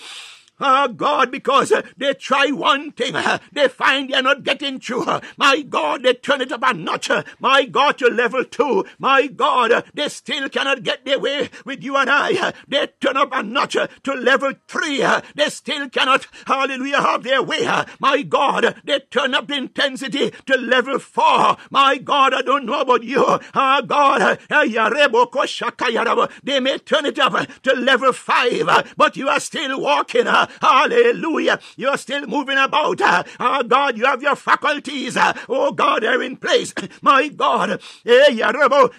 Oh 0.63 0.87
God, 0.89 1.31
because 1.31 1.71
uh, 1.71 1.81
they 1.97 2.13
try 2.13 2.51
one 2.51 2.91
thing, 2.91 3.15
uh, 3.15 3.39
they 3.51 3.67
find 3.67 4.09
they're 4.11 4.21
not 4.21 4.43
getting 4.43 4.79
through. 4.79 5.05
Uh, 5.05 5.19
my 5.35 5.61
God, 5.63 6.03
they 6.03 6.13
turn 6.13 6.41
it 6.41 6.51
up 6.51 6.61
a 6.63 6.71
notch. 6.71 7.09
Uh, 7.09 7.23
my 7.39 7.65
God, 7.65 7.97
to 7.97 8.07
level 8.07 8.45
two. 8.45 8.85
My 8.99 9.25
God, 9.25 9.71
uh, 9.71 9.81
they 9.95 10.07
still 10.09 10.49
cannot 10.49 10.83
get 10.83 11.03
their 11.03 11.19
way 11.19 11.49
with 11.65 11.83
you 11.83 11.97
and 11.97 12.11
I. 12.11 12.53
They 12.67 12.87
turn 12.99 13.17
up 13.17 13.29
a 13.31 13.41
notch 13.41 13.73
to 13.73 14.13
level 14.13 14.53
three. 14.67 15.03
They 15.33 15.49
still 15.49 15.89
cannot, 15.89 16.27
hallelujah, 16.45 17.01
have 17.01 17.23
their 17.23 17.41
way. 17.41 17.67
My 17.99 18.21
God, 18.21 18.75
they 18.83 18.99
turn 18.99 19.33
up 19.33 19.47
the 19.47 19.55
intensity 19.55 20.31
to 20.45 20.57
level 20.57 20.99
four. 20.99 21.57
My 21.71 21.97
God, 21.97 22.35
I 22.35 22.43
don't 22.43 22.67
know 22.67 22.81
about 22.81 23.03
you. 23.03 23.25
Oh 23.25 23.81
God, 23.81 24.21
eh, 24.21 24.35
they 26.43 26.59
may 26.59 26.77
turn 26.77 27.05
it 27.05 27.17
up 27.17 27.47
to 27.63 27.73
level 27.73 28.13
five, 28.13 28.93
but 28.95 29.17
you 29.17 29.27
are 29.27 29.39
still 29.39 29.81
walking. 29.81 30.27
Hallelujah. 30.59 31.59
You're 31.77 31.97
still 31.97 32.25
moving 32.27 32.57
about. 32.57 33.01
Oh 33.39 33.63
God, 33.63 33.97
you 33.97 34.05
have 34.05 34.21
your 34.21 34.35
faculties. 34.35 35.15
Ah, 35.17 35.33
oh 35.47 35.71
God, 35.71 36.03
they're 36.03 36.21
in 36.21 36.37
place. 36.37 36.73
My 37.01 37.27
God. 37.27 37.81
Eh, 38.05 38.51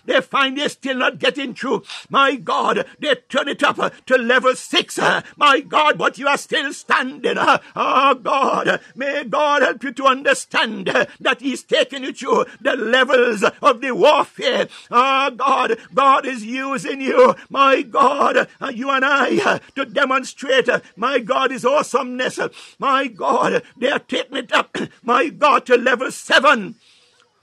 they 0.05 0.21
find 0.21 0.57
they're 0.57 0.69
still 0.69 0.99
not 0.99 1.19
getting 1.19 1.55
through. 1.55 1.83
My 2.09 2.37
God, 2.37 2.87
they 3.01 3.15
turn 3.29 3.49
it 3.49 3.63
up 3.63 3.79
ah, 3.79 3.91
to 4.07 4.17
level 4.17 4.55
six. 4.55 4.99
My 5.37 5.61
God, 5.61 5.99
but 5.99 6.19
you 6.19 6.29
are 6.29 6.39
still 6.39 6.73
standing. 6.73 7.37
Oh 7.39 8.15
God, 8.15 8.81
may 8.95 9.25
God 9.25 9.63
help 9.63 9.83
you 9.83 9.93
to 9.93 10.05
understand 10.05 10.87
that 11.21 11.41
He's 11.41 11.63
taking 11.63 12.05
you 12.05 12.13
through 12.13 12.47
the 12.61 12.77
levels 12.77 13.43
of 13.43 13.81
the 13.81 13.93
warfare. 13.93 14.69
Oh 14.91 15.31
God, 15.31 15.79
God 15.95 16.27
is 16.27 16.45
using 16.45 17.01
you, 17.01 17.35
my 17.49 17.83
God, 17.83 18.49
you 18.73 18.91
and 18.91 19.05
I, 19.05 19.61
to 19.75 19.85
demonstrate, 19.85 20.69
my 20.97 21.19
God, 21.19 21.42
God, 21.43 21.51
His 21.51 21.65
awesomeness. 21.65 22.39
My 22.79 23.09
God, 23.09 23.63
they 23.77 23.91
are 23.91 23.99
taking 23.99 24.37
it 24.37 24.53
up, 24.53 24.77
my 25.03 25.29
God, 25.29 25.67
to 25.67 25.77
level 25.77 26.13
seven. 26.13 26.77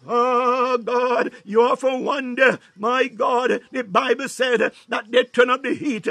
Oh 0.07 0.77
God, 0.77 1.33
you 1.43 1.59
are 1.61 1.75
for 1.75 2.01
wonder, 2.01 2.59
my 2.77 3.09
God, 3.09 3.59
the 3.73 3.83
Bible 3.83 4.29
said 4.29 4.71
that 4.87 5.11
they 5.11 5.25
turn 5.25 5.49
up 5.49 5.63
the 5.63 5.73
heat. 5.73 6.07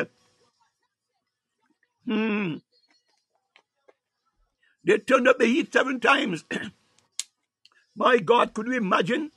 Hmm. 2.04 2.56
They 4.84 4.98
turned 4.98 5.26
up 5.26 5.38
the 5.38 5.46
heat 5.46 5.72
seven 5.72 5.98
times. 5.98 6.44
my 7.96 8.18
God, 8.18 8.52
could 8.52 8.66
you 8.66 8.74
imagine? 8.74 9.30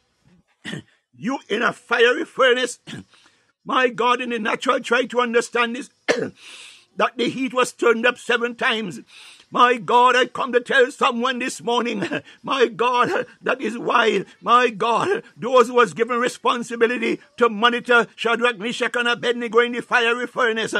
you 1.15 1.39
in 1.47 1.61
a 1.61 1.71
fiery 1.71 2.25
furnace. 2.25 2.79
my 3.65 3.87
God, 3.87 4.19
in 4.19 4.31
the 4.31 4.39
natural, 4.39 4.81
try 4.81 5.05
to 5.05 5.21
understand 5.21 5.77
this. 5.77 5.89
That 6.97 7.17
the 7.17 7.29
heat 7.29 7.53
was 7.53 7.71
turned 7.71 8.05
up 8.05 8.17
seven 8.17 8.55
times. 8.55 9.01
My 9.51 9.75
God, 9.75 10.15
I 10.15 10.27
come 10.27 10.53
to 10.53 10.61
tell 10.61 10.89
someone 10.91 11.39
this 11.39 11.61
morning, 11.61 12.07
my 12.43 12.67
God, 12.67 13.27
that 13.41 13.59
is 13.59 13.77
why, 13.77 14.23
my 14.41 14.69
God, 14.69 15.23
those 15.35 15.67
who 15.67 15.73
was 15.73 15.93
given 15.93 16.19
responsibility 16.19 17.19
to 17.35 17.49
monitor 17.49 18.07
Shadrach, 18.15 18.57
Meshach, 18.57 18.95
and 18.95 19.09
Abednego 19.09 19.59
in 19.59 19.73
the 19.73 19.81
fiery 19.81 20.25
furnace, 20.25 20.73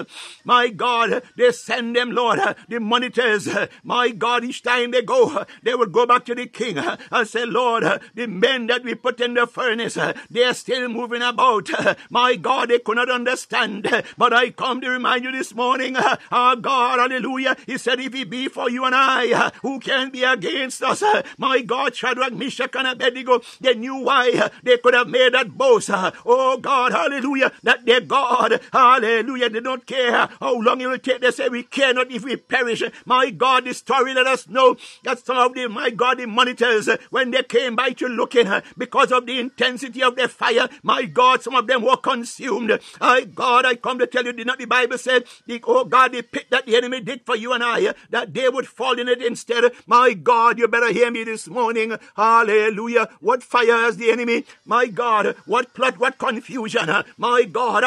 my 0.45 0.69
God, 0.69 1.21
they 1.35 1.51
send 1.51 1.97
them, 1.97 2.11
Lord, 2.11 2.39
the 2.69 2.79
monitors, 2.79 3.49
my 3.83 4.09
God, 4.09 4.45
each 4.45 4.63
time 4.63 4.91
they 4.91 5.01
go, 5.01 5.45
they 5.63 5.75
will 5.75 5.87
go 5.87 6.05
back 6.05 6.23
to 6.25 6.35
the 6.35 6.45
king 6.47 6.77
and 6.77 7.27
say, 7.27 7.45
Lord, 7.45 7.83
the 8.15 8.27
men 8.27 8.67
that 8.67 8.85
we 8.85 8.95
put 8.95 9.19
in 9.19 9.33
the 9.33 9.47
furnace, 9.47 9.97
they 10.29 10.43
are 10.45 10.53
still 10.53 10.87
moving 10.87 11.21
about. 11.21 11.69
My 12.09 12.35
God, 12.35 12.69
they 12.69 12.79
could 12.79 12.95
not 12.95 13.09
understand, 13.09 13.87
but 14.17 14.33
I 14.33 14.51
come 14.51 14.79
to 14.81 14.89
remind 14.89 15.23
you 15.23 15.31
this 15.31 15.53
morning, 15.53 15.97
our 15.97 16.17
ah, 16.31 16.55
God, 16.55 16.99
hallelujah, 16.99 17.57
he 17.65 17.77
said, 17.77 17.99
if 17.99 18.13
he 18.13 18.23
be 18.23 18.47
for 18.47 18.60
for 18.61 18.69
you 18.69 18.85
and 18.85 18.93
I. 18.93 19.31
Uh, 19.31 19.49
who 19.63 19.79
can 19.79 20.11
be 20.11 20.23
against 20.23 20.83
us? 20.83 21.01
Uh, 21.01 21.23
my 21.37 21.61
God, 21.61 21.95
Shadrach, 21.95 22.33
Meshach, 22.33 22.75
and 22.75 22.87
Abednego, 22.87 23.41
they 23.59 23.73
knew 23.73 23.95
why 23.95 24.31
uh, 24.31 24.49
they 24.61 24.77
could 24.77 24.93
have 24.93 25.07
made 25.07 25.33
that 25.33 25.57
boast. 25.57 25.89
Oh 25.91 26.57
God, 26.57 26.91
hallelujah, 26.91 27.51
that 27.63 27.85
their 27.85 28.01
God, 28.01 28.61
hallelujah, 28.71 29.49
they 29.49 29.61
don't 29.61 29.85
care 29.87 30.29
how 30.39 30.61
long 30.61 30.79
it 30.79 30.87
will 30.87 30.99
take. 30.99 31.21
They 31.21 31.31
say, 31.31 31.49
we 31.49 31.63
care 31.63 31.93
not 31.93 32.11
if 32.11 32.23
we 32.23 32.35
perish. 32.35 32.83
My 33.05 33.31
God, 33.31 33.65
the 33.65 33.73
story 33.73 34.13
let 34.13 34.27
us 34.27 34.47
know 34.47 34.77
that 35.03 35.25
some 35.25 35.37
of 35.37 35.55
the, 35.55 35.67
my 35.67 35.89
God, 35.89 36.19
the 36.19 36.27
monitors, 36.27 36.87
when 37.09 37.31
they 37.31 37.41
came 37.43 37.75
by 37.75 37.91
to 37.93 38.07
looking, 38.07 38.47
because 38.77 39.11
of 39.11 39.25
the 39.25 39.39
intensity 39.39 40.03
of 40.03 40.15
their 40.15 40.27
fire, 40.27 40.69
my 40.83 41.05
God, 41.05 41.41
some 41.41 41.55
of 41.55 41.65
them 41.65 41.81
were 41.81 41.97
consumed. 41.97 42.79
My 42.99 43.21
God, 43.23 43.65
I 43.65 43.75
come 43.75 43.97
to 43.97 44.05
tell 44.07 44.23
you, 44.23 44.33
did 44.33 44.45
not 44.45 44.59
the 44.59 44.65
Bible 44.65 44.99
say, 44.99 45.21
oh 45.63 45.85
God, 45.85 46.11
the 46.11 46.21
pit 46.21 46.45
that 46.51 46.67
the 46.67 46.75
enemy 46.75 47.01
did 47.01 47.25
for 47.25 47.35
you 47.35 47.53
and 47.53 47.63
I, 47.63 47.93
that 48.11 48.33
they 48.33 48.50
would 48.53 48.67
fall 48.67 48.99
in 48.99 49.07
it 49.07 49.21
instead. 49.23 49.71
My 49.87 50.13
God, 50.13 50.59
you 50.59 50.67
better 50.67 50.91
hear 50.91 51.09
me 51.09 51.23
this 51.23 51.47
morning. 51.47 51.97
Hallelujah. 52.15 53.09
What 53.19 53.43
fire 53.43 53.77
has 53.77 53.97
the 53.97 54.11
enemy? 54.11 54.45
My 54.65 54.87
God, 54.87 55.35
what 55.45 55.73
plot, 55.73 55.99
what 55.99 56.17
confusion. 56.17 56.89
My 57.17 57.43
God, 57.43 57.83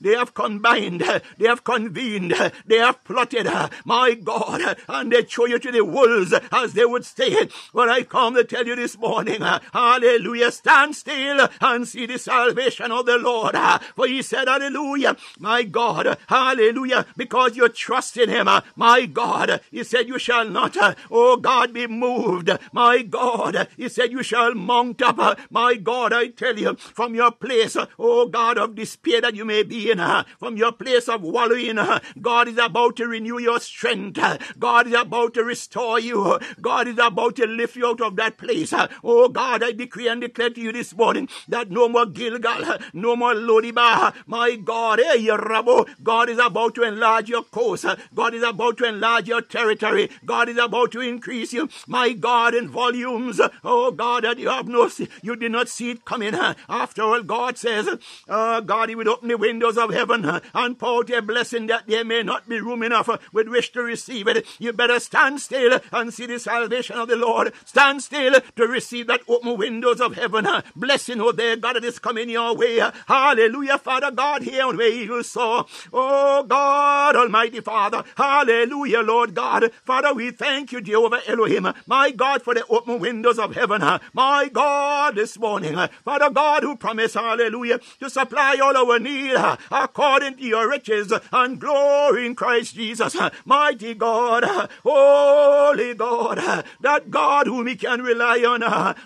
they 0.00 0.14
have 0.14 0.34
combined, 0.34 1.00
they 1.38 1.46
have 1.46 1.64
convened, 1.64 2.34
they 2.66 2.78
have 2.78 3.04
plotted. 3.04 3.46
My 3.84 4.14
God, 4.14 4.78
and 4.88 5.12
they 5.12 5.22
throw 5.22 5.46
you 5.46 5.58
to 5.58 5.72
the 5.72 5.84
wolves 5.84 6.32
as 6.52 6.72
they 6.72 6.84
would 6.84 7.04
say. 7.04 7.48
Well, 7.72 7.90
I 7.90 8.02
come 8.02 8.34
to 8.34 8.44
tell 8.44 8.66
you 8.66 8.76
this 8.76 8.96
morning, 8.98 9.40
hallelujah, 9.40 10.50
stand 10.50 10.94
still 10.96 11.48
and 11.60 11.86
see 11.86 12.06
the 12.06 12.18
salvation 12.18 12.92
of 12.92 13.06
the 13.06 13.18
Lord. 13.18 13.56
For 13.94 14.06
he 14.06 14.22
said, 14.22 14.48
hallelujah, 14.48 15.16
my 15.38 15.62
God, 15.62 16.18
hallelujah, 16.28 17.06
because 17.16 17.25
you 17.54 17.68
trust 17.68 18.16
in 18.16 18.28
him. 18.28 18.48
Uh, 18.48 18.60
my 18.74 19.06
God, 19.06 19.60
he 19.70 19.84
said, 19.84 20.08
You 20.08 20.18
shall 20.18 20.48
not, 20.48 20.76
uh, 20.76 20.94
oh 21.10 21.36
God, 21.36 21.72
be 21.72 21.86
moved. 21.86 22.50
My 22.72 23.02
God, 23.02 23.68
he 23.76 23.88
said, 23.88 24.12
You 24.12 24.22
shall 24.22 24.54
mount 24.54 25.02
up. 25.02 25.18
Uh, 25.18 25.34
my 25.50 25.74
God, 25.76 26.12
I 26.12 26.28
tell 26.28 26.58
you, 26.58 26.74
from 26.76 27.14
your 27.14 27.32
place, 27.32 27.76
oh 27.98 28.26
God, 28.26 28.58
of 28.58 28.74
despair 28.74 29.20
that 29.20 29.34
you 29.34 29.44
may 29.44 29.62
be 29.62 29.90
in, 29.90 30.00
from 30.38 30.56
your 30.56 30.72
place 30.72 31.08
of 31.08 31.22
wallowing, 31.22 31.78
God 32.20 32.48
is 32.48 32.58
about 32.58 32.96
to 32.96 33.06
renew 33.06 33.38
your 33.38 33.60
strength. 33.60 34.18
God 34.58 34.86
is 34.86 34.94
about 34.94 35.34
to 35.34 35.44
restore 35.44 35.98
you. 36.00 36.38
God 36.60 36.88
is 36.88 36.98
about 36.98 37.36
to 37.36 37.46
lift 37.46 37.76
you 37.76 37.86
out 37.86 38.00
of 38.00 38.16
that 38.16 38.38
place. 38.38 38.72
Oh 39.02 39.28
God, 39.28 39.62
I 39.62 39.72
decree 39.72 40.08
and 40.08 40.20
declare 40.20 40.50
to 40.50 40.60
you 40.60 40.72
this 40.72 40.94
morning 40.94 41.28
that 41.48 41.70
no 41.70 41.88
more 41.88 42.06
Gilgal, 42.06 42.78
no 42.92 43.16
more 43.16 43.34
Lo 43.34 43.60
Debar. 43.60 44.14
My 44.26 44.56
God, 44.56 45.00
eh, 45.00 45.16
hey, 45.16 45.26
Rabo, 45.26 45.88
God 46.02 46.28
is 46.28 46.38
about 46.38 46.74
to 46.74 46.82
enlarge 46.82 47.15
enlarge 47.16 47.28
your 47.28 47.44
coast. 47.44 47.86
God 48.14 48.34
is 48.34 48.42
about 48.42 48.76
to 48.78 48.84
enlarge 48.84 49.28
your 49.28 49.40
territory. 49.40 50.10
God 50.24 50.48
is 50.48 50.58
about 50.58 50.92
to 50.92 51.00
increase 51.00 51.52
you, 51.52 51.68
my 51.86 52.12
God, 52.12 52.54
in 52.54 52.68
volumes. 52.68 53.40
Oh 53.64 53.90
God, 53.90 54.24
that 54.24 54.38
you 54.38 54.48
have 54.48 54.68
no, 54.68 54.90
you 55.22 55.36
did 55.36 55.52
not 55.52 55.68
see 55.68 55.90
it 55.90 56.04
coming. 56.04 56.34
After 56.68 57.02
all, 57.02 57.22
God 57.22 57.56
says, 57.56 57.88
oh 58.28 58.60
God, 58.60 58.88
He 58.88 58.94
will 58.94 59.08
open 59.08 59.28
the 59.28 59.36
windows 59.36 59.78
of 59.78 59.92
heaven 59.92 60.40
and 60.54 60.78
pour 60.78 61.00
out 61.00 61.10
a 61.10 61.22
blessing 61.22 61.66
that 61.68 61.86
there 61.86 62.04
may 62.04 62.22
not 62.22 62.48
be 62.48 62.60
room 62.60 62.82
enough 62.82 63.08
with 63.32 63.48
which 63.48 63.72
to 63.72 63.82
receive 63.82 64.28
it. 64.28 64.46
You 64.58 64.72
better 64.72 65.00
stand 65.00 65.40
still 65.40 65.80
and 65.92 66.12
see 66.12 66.26
the 66.26 66.38
salvation 66.38 66.96
of 66.96 67.08
the 67.08 67.16
Lord. 67.16 67.52
Stand 67.64 68.02
still 68.02 68.40
to 68.56 68.66
receive 68.66 69.06
that 69.06 69.22
open 69.28 69.56
windows 69.56 70.00
of 70.00 70.16
heaven. 70.16 70.46
Blessing, 70.74 71.20
oh 71.20 71.32
there, 71.32 71.56
God, 71.56 71.76
that 71.76 71.84
is 71.84 71.98
coming 71.98 72.28
your 72.28 72.54
way. 72.54 72.82
Hallelujah, 73.06 73.78
Father 73.78 74.10
God, 74.10 74.42
here 74.42 74.66
where 74.66 74.88
you 74.88 75.22
saw. 75.22 75.64
Oh 75.92 76.44
God. 76.44 76.95
God 76.96 77.14
Almighty 77.14 77.60
Father. 77.60 78.02
Hallelujah, 78.16 79.00
Lord 79.00 79.34
God. 79.34 79.70
Father, 79.84 80.14
we 80.14 80.30
thank 80.30 80.72
you, 80.72 80.80
Jehovah 80.80 81.20
Elohim. 81.28 81.68
My 81.86 82.10
God, 82.10 82.40
for 82.40 82.54
the 82.54 82.64
open 82.70 83.00
windows 83.00 83.38
of 83.38 83.54
heaven. 83.54 83.82
My 84.14 84.48
God, 84.50 85.14
this 85.14 85.38
morning. 85.38 85.76
Father 86.06 86.30
God, 86.30 86.62
who 86.62 86.74
promised, 86.74 87.14
hallelujah, 87.14 87.80
to 88.00 88.08
supply 88.08 88.56
all 88.62 88.74
our 88.74 88.98
need 88.98 89.36
according 89.70 90.36
to 90.38 90.42
your 90.42 90.70
riches 90.70 91.12
and 91.32 91.60
glory 91.60 92.24
in 92.24 92.34
Christ 92.34 92.74
Jesus. 92.74 93.14
Mighty 93.44 93.92
God, 93.92 94.70
holy 94.82 95.92
God, 95.92 96.64
that 96.80 97.10
God 97.10 97.46
whom 97.46 97.66
we 97.66 97.76
can 97.76 98.00
rely 98.00 98.38
on, 98.38 98.60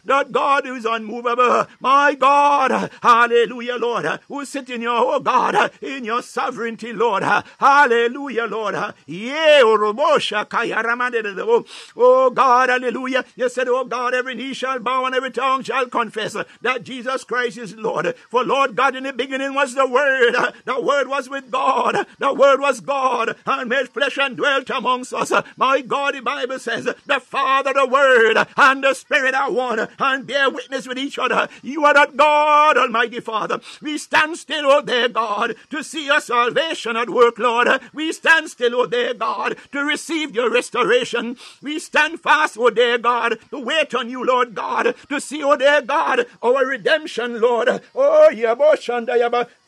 that 0.04 0.30
God 0.30 0.64
who 0.64 0.76
is 0.76 0.84
unmovable. 0.84 1.66
My 1.80 2.14
God, 2.14 2.92
hallelujah, 3.02 3.78
Lord, 3.78 4.20
who 4.28 4.44
sit 4.44 4.70
in 4.70 4.80
your, 4.82 4.96
oh 4.96 5.18
God, 5.18 5.72
in 5.82 6.04
your 6.04 6.22
sovereignty, 6.22 6.92
Lord. 6.92 7.24
Hallelujah 7.24 7.79
Hallelujah, 7.80 8.44
Lord. 8.44 8.74
Yeah, 9.06 9.60
oh, 9.64 9.94
oh. 9.96 11.64
oh 11.96 12.30
God, 12.30 12.68
hallelujah. 12.68 13.24
You 13.36 13.48
said, 13.48 13.68
Oh 13.68 13.86
God, 13.86 14.12
every 14.12 14.34
knee 14.34 14.52
shall 14.52 14.78
bow 14.80 15.06
and 15.06 15.14
every 15.14 15.30
tongue 15.30 15.62
shall 15.62 15.86
confess 15.86 16.36
that 16.60 16.82
Jesus 16.84 17.24
Christ 17.24 17.56
is 17.56 17.74
Lord. 17.76 18.14
For 18.28 18.44
Lord 18.44 18.76
God, 18.76 18.96
in 18.96 19.04
the 19.04 19.14
beginning 19.14 19.54
was 19.54 19.74
the 19.74 19.86
Word. 19.86 20.34
The 20.66 20.78
Word 20.78 21.08
was 21.08 21.30
with 21.30 21.50
God. 21.50 22.06
The 22.18 22.34
Word 22.34 22.60
was 22.60 22.80
God 22.80 23.34
and 23.46 23.70
made 23.70 23.88
flesh 23.88 24.18
and 24.18 24.36
dwelt 24.36 24.68
amongst 24.68 25.14
us. 25.14 25.32
My 25.56 25.80
God, 25.80 26.16
the 26.16 26.20
Bible 26.20 26.58
says, 26.58 26.84
the 26.84 27.20
Father, 27.20 27.72
the 27.72 27.86
Word, 27.86 28.46
and 28.58 28.84
the 28.84 28.92
Spirit 28.92 29.34
are 29.34 29.50
one 29.50 29.88
and 29.98 30.26
bear 30.26 30.50
witness 30.50 30.86
with 30.86 30.98
each 30.98 31.18
other. 31.18 31.48
You 31.62 31.86
are 31.86 31.94
not 31.94 32.18
God, 32.18 32.76
Almighty 32.76 33.20
Father. 33.20 33.60
We 33.80 33.96
stand 33.96 34.36
still, 34.36 34.66
oh 34.66 34.82
dear 34.82 35.08
God, 35.08 35.54
to 35.70 35.82
see 35.82 36.06
your 36.06 36.20
salvation 36.20 36.96
at 36.96 37.08
work, 37.08 37.38
Lord. 37.38 37.69
We 37.92 38.12
stand 38.12 38.48
still, 38.50 38.74
oh 38.74 38.86
dear 38.86 39.14
God, 39.14 39.56
to 39.72 39.80
receive 39.80 40.34
your 40.34 40.50
restoration. 40.50 41.36
We 41.62 41.78
stand 41.78 42.20
fast, 42.20 42.56
oh 42.58 42.70
dear 42.70 42.98
God, 42.98 43.38
to 43.50 43.58
wait 43.58 43.94
on 43.94 44.10
you, 44.10 44.24
Lord 44.24 44.54
God, 44.54 44.94
to 45.08 45.20
see, 45.20 45.42
oh 45.42 45.56
dear 45.56 45.82
God, 45.82 46.26
our 46.42 46.66
redemption, 46.66 47.40
Lord. 47.40 47.82
Oh, 47.94 48.30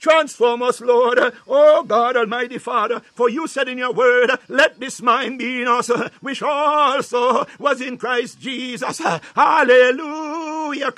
transform 0.02 0.62
us, 0.62 0.80
Lord. 0.80 1.18
Oh 1.48 1.84
God, 1.84 2.16
Almighty 2.16 2.58
Father, 2.58 3.00
for 3.14 3.30
you 3.30 3.46
said 3.46 3.68
in 3.68 3.78
your 3.78 3.92
word, 3.92 4.32
let 4.48 4.80
this 4.80 5.00
mind 5.00 5.38
be 5.38 5.62
in 5.62 5.68
us, 5.68 5.90
which 6.20 6.42
also 6.42 7.46
was 7.58 7.80
in 7.80 7.96
Christ 7.96 8.40
Jesus. 8.40 8.98
Hallelujah. 8.98 10.92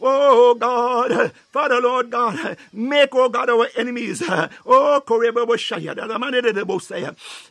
Oh 0.00 0.54
God, 0.58 1.32
Father, 1.50 1.80
Lord 1.80 2.10
God, 2.10 2.56
make, 2.72 3.14
oh 3.14 3.28
God, 3.28 3.50
our 3.50 3.68
enemies. 3.76 4.22
Oh, 4.66 5.02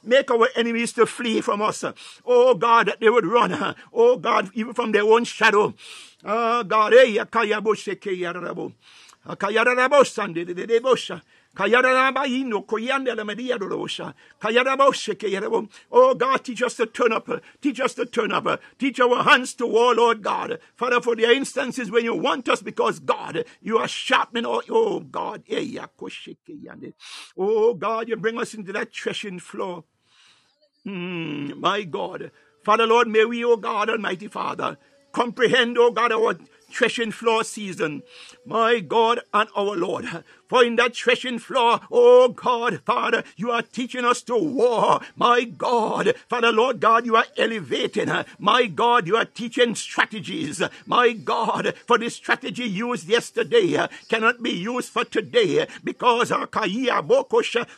make 0.03 0.31
our 0.31 0.49
enemies 0.55 0.93
to 0.93 1.05
flee 1.05 1.41
from 1.41 1.61
us. 1.61 1.83
Oh 2.25 2.53
God, 2.53 2.87
that 2.87 2.99
they 2.99 3.09
would 3.09 3.25
run. 3.25 3.75
Oh 3.93 4.17
God, 4.17 4.51
even 4.53 4.73
from 4.73 4.91
their 4.91 5.03
own 5.03 5.23
shadow. 5.23 5.73
Oh 6.23 6.63
God, 6.63 6.93
Oh 9.23 9.35
God, 16.15 16.43
teach 16.43 16.63
us 16.63 16.75
to 16.75 16.85
turn 16.87 17.11
up. 17.11 17.29
Teach 17.61 17.79
us 17.79 17.93
to 17.95 18.05
turn 18.05 18.31
up. 18.31 18.61
Teach 18.79 18.99
our 18.99 19.23
hands 19.23 19.53
to 19.55 19.67
war, 19.67 19.93
Lord 19.93 20.23
God. 20.23 20.59
Father, 20.75 21.01
for 21.01 21.15
the 21.15 21.29
instances 21.29 21.91
when 21.91 22.03
you 22.03 22.15
want 22.15 22.49
us 22.49 22.63
because 22.63 22.99
God, 22.99 23.45
you 23.61 23.77
are 23.77 23.87
sharpening. 23.87 24.45
Oh, 24.47 24.63
oh 24.69 24.99
God. 25.01 25.43
Oh 27.37 27.73
God, 27.75 28.09
you 28.09 28.15
bring 28.15 28.39
us 28.39 28.53
into 28.55 28.73
that 28.73 28.93
threshing 28.95 29.39
floor. 29.39 29.83
Mm, 30.87 31.57
my 31.57 31.83
God. 31.83 32.31
Father, 32.63 32.87
Lord, 32.87 33.07
may 33.07 33.25
we, 33.25 33.43
oh 33.43 33.57
God, 33.57 33.89
Almighty 33.89 34.27
Father, 34.27 34.77
comprehend, 35.11 35.77
oh 35.77 35.91
God, 35.91 36.11
our 36.11 36.37
threshing 36.71 37.11
floor 37.11 37.43
season. 37.43 38.03
My 38.45 38.79
God 38.79 39.21
and 39.33 39.49
our 39.55 39.75
Lord. 39.75 40.23
For 40.51 40.65
in 40.65 40.75
that 40.75 40.97
threshing 40.97 41.39
floor, 41.39 41.79
oh 41.89 42.27
God, 42.27 42.81
Father, 42.85 43.23
you 43.37 43.51
are 43.51 43.61
teaching 43.61 44.03
us 44.03 44.21
to 44.23 44.35
war. 44.35 44.99
My 45.15 45.45
God, 45.45 46.13
Father, 46.27 46.51
Lord 46.51 46.81
God, 46.81 47.05
you 47.05 47.15
are 47.15 47.23
elevating. 47.37 48.11
My 48.37 48.67
God, 48.67 49.07
you 49.07 49.15
are 49.15 49.23
teaching 49.23 49.75
strategies. 49.75 50.61
My 50.85 51.13
God, 51.13 51.73
for 51.87 51.97
the 51.97 52.09
strategy 52.09 52.65
used 52.65 53.07
yesterday 53.07 53.77
uh, 53.77 53.87
cannot 54.09 54.43
be 54.43 54.49
used 54.49 54.89
for 54.89 55.05
today 55.05 55.67
because 55.85 56.33
our 56.33 56.49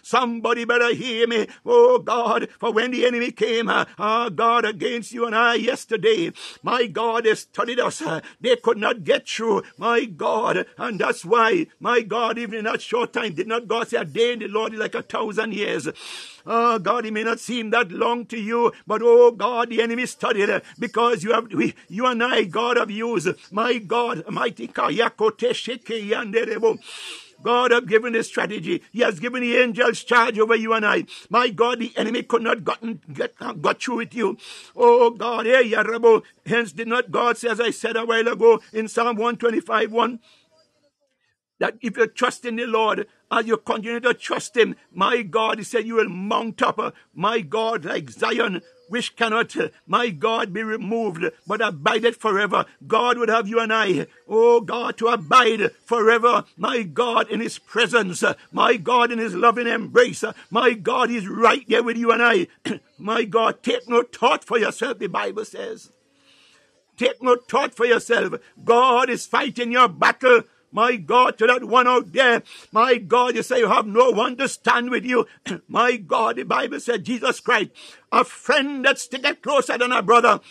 somebody 0.02 0.66
better 0.66 0.95
hear 0.95 1.28
me. 1.28 1.45
Oh 1.64 2.00
God, 2.00 2.48
for 2.60 2.72
when 2.74 2.90
the 2.90 3.06
enemy 3.06 3.30
came, 3.32 3.70
oh 3.70 4.32
God, 4.32 4.66
against 4.66 5.12
you 5.12 5.28
and 5.28 5.36
I 5.36 5.56
yesterday, 5.56 6.32
my 6.64 6.88
God, 6.88 7.26
they 7.26 7.36
studied 7.36 7.80
us. 7.80 8.02
Uh, 8.02 8.22
they 8.41 8.56
could 8.56 8.80
not 8.80 9.04
get 9.04 9.30
through. 9.30 9.62
My 9.78 10.06
God, 10.06 10.66
and 10.80 11.00
that's 11.00 11.24
why, 11.24 11.68
my 11.80 12.02
God, 12.02 12.40
even 12.40 12.62
in 12.65 12.72
that 12.72 12.81
short 12.81 13.14
time. 13.14 13.34
Did 13.34 13.48
not 13.48 13.68
God 13.68 13.90
say 13.90 13.98
a 13.98 14.06
day 14.06 14.34
in 14.34 14.40
the 14.40 14.48
Lord 14.48 14.73
is 14.73 14.80
like 14.80 14.95
a 14.95 15.02
thousand 15.02 15.53
years? 15.53 15.90
Oh 16.45 16.80
God, 16.80 17.06
it 17.06 17.14
may 17.14 17.23
not 17.23 17.40
seem 17.40 17.69
that 17.72 17.91
long 17.91 18.26
to 18.27 18.38
you, 18.40 18.72
but 18.88 19.02
oh 19.03 19.31
God, 19.31 19.69
the 19.69 19.81
enemy 19.81 20.06
studied 20.06 20.49
it 20.49 20.64
because 20.80 21.23
you 21.23 21.34
have 21.34 21.52
we, 21.53 21.76
you 21.90 22.06
and 22.06 22.23
I, 22.23 22.45
God 22.45 22.77
have 22.77 22.91
used 22.91 23.30
my 23.52 23.77
God, 23.77 24.23
mighty 24.30 24.68
God 27.44 27.72
have 27.72 27.88
given 27.88 28.15
a 28.15 28.23
strategy. 28.23 28.81
He 28.91 29.02
has 29.02 29.19
given 29.19 29.41
the 29.41 29.57
angels 29.57 30.03
charge 30.03 30.40
over 30.40 30.56
you 30.56 30.73
and 30.73 30.85
I. 30.85 31.06
My 31.30 31.49
God, 31.49 31.80
the 31.80 31.91
enemy 31.98 32.23
could 32.23 32.41
not 32.41 32.64
gotten, 32.64 33.02
get, 33.11 33.34
uh, 33.41 33.53
got 33.53 33.81
through 33.81 33.98
with 33.98 34.15
you. 34.15 34.38
Oh 34.76 35.10
God, 35.10 35.45
hey, 35.45 35.69
Yarabo. 35.69 36.23
Hence 36.45 36.72
did 36.72 36.88
not 36.88 37.11
God 37.11 37.38
say, 37.38 37.49
as 37.49 37.60
I 37.60 37.72
said 37.72 37.98
a 37.98 38.06
while 38.06 38.27
ago 38.27 38.61
in 38.72 38.88
Psalm 38.88 39.18
125, 39.18 39.91
1, 39.91 40.19
that 41.60 41.76
if 41.82 41.98
you 41.98 42.08
trust 42.08 42.46
in 42.46 42.56
the 42.56 42.66
Lord, 42.66 43.08
as 43.32 43.48
you 43.48 43.58
continue 43.58 44.00
to 44.02 44.14
trust 44.14 44.56
Him, 44.58 44.76
my 44.92 45.22
God, 45.22 45.58
He 45.58 45.64
said, 45.64 45.86
you 45.86 45.96
will 45.96 46.10
mount 46.10 46.62
up, 46.62 46.80
uh, 46.80 46.92
my 47.14 47.42
God, 47.42 47.86
like 47.86 48.10
Zion, 48.10 48.62
which 48.90 49.16
cannot, 49.16 49.56
uh, 49.58 49.70
my 49.88 50.10
God, 50.10 50.54
be 50.54 50.64
removed, 50.64 51.24
but 51.48 51.62
abideth 51.62 52.18
forever. 52.18 52.66
God 52.86 53.18
would 53.18 53.30
have 53.30 53.48
you 53.48 53.60
and 53.60 53.74
I, 53.74 54.08
oh 54.28 54.62
God, 54.62 54.98
to 54.98 55.08
abide 55.08 55.72
forever, 55.86 56.46
my 56.58 56.84
God, 56.84 57.30
in 57.30 57.40
His 57.40 57.60
presence, 57.60 58.24
uh, 58.24 58.36
my 58.52 58.76
God, 58.76 59.12
in 59.12 59.20
His 59.20 59.36
loving 59.36 59.68
embrace, 59.68 60.24
my 60.50 60.74
God, 60.74 61.10
He's 61.10 61.28
right 61.28 61.64
there 61.68 61.84
with 61.84 61.98
you 61.98 62.12
and 62.12 62.22
I. 62.22 62.48
my 62.98 63.24
God, 63.24 63.64
take 63.64 63.88
no 63.88 64.04
thought 64.04 64.44
for 64.44 64.58
yourself, 64.58 65.00
the 65.00 65.08
Bible 65.08 65.46
says. 65.46 65.92
Take 66.98 67.24
no 67.24 67.36
thought 67.36 67.74
for 67.74 67.86
yourself. 67.86 68.36
God 68.64 69.10
is 69.10 69.26
fighting 69.26 69.72
your 69.72 69.88
battle. 69.88 70.44
My 70.74 70.98
God, 70.98 71.38
to 71.38 71.48
that 71.48 71.64
one 71.66 71.88
out 71.88 72.12
there, 72.14 72.44
my 72.74 72.98
God, 72.98 73.36
you 73.36 73.44
say 73.44 73.60
you 73.60 73.70
have 73.70 73.88
no 73.88 74.12
one 74.12 74.38
to 74.38 74.50
stand 74.50 74.90
with 74.90 75.06
you. 75.06 75.28
my 75.70 75.98
God, 75.98 76.38
the 76.38 76.44
Bible 76.44 76.82
said 76.82 77.06
Jesus 77.06 77.40
Christ, 77.40 77.72
a 78.12 78.26
friend 78.26 78.84
that 78.86 79.00
sticketh 79.00 79.41
closer 79.41 79.78
than 79.78 79.94
a 79.94 80.02
brother. 80.04 80.41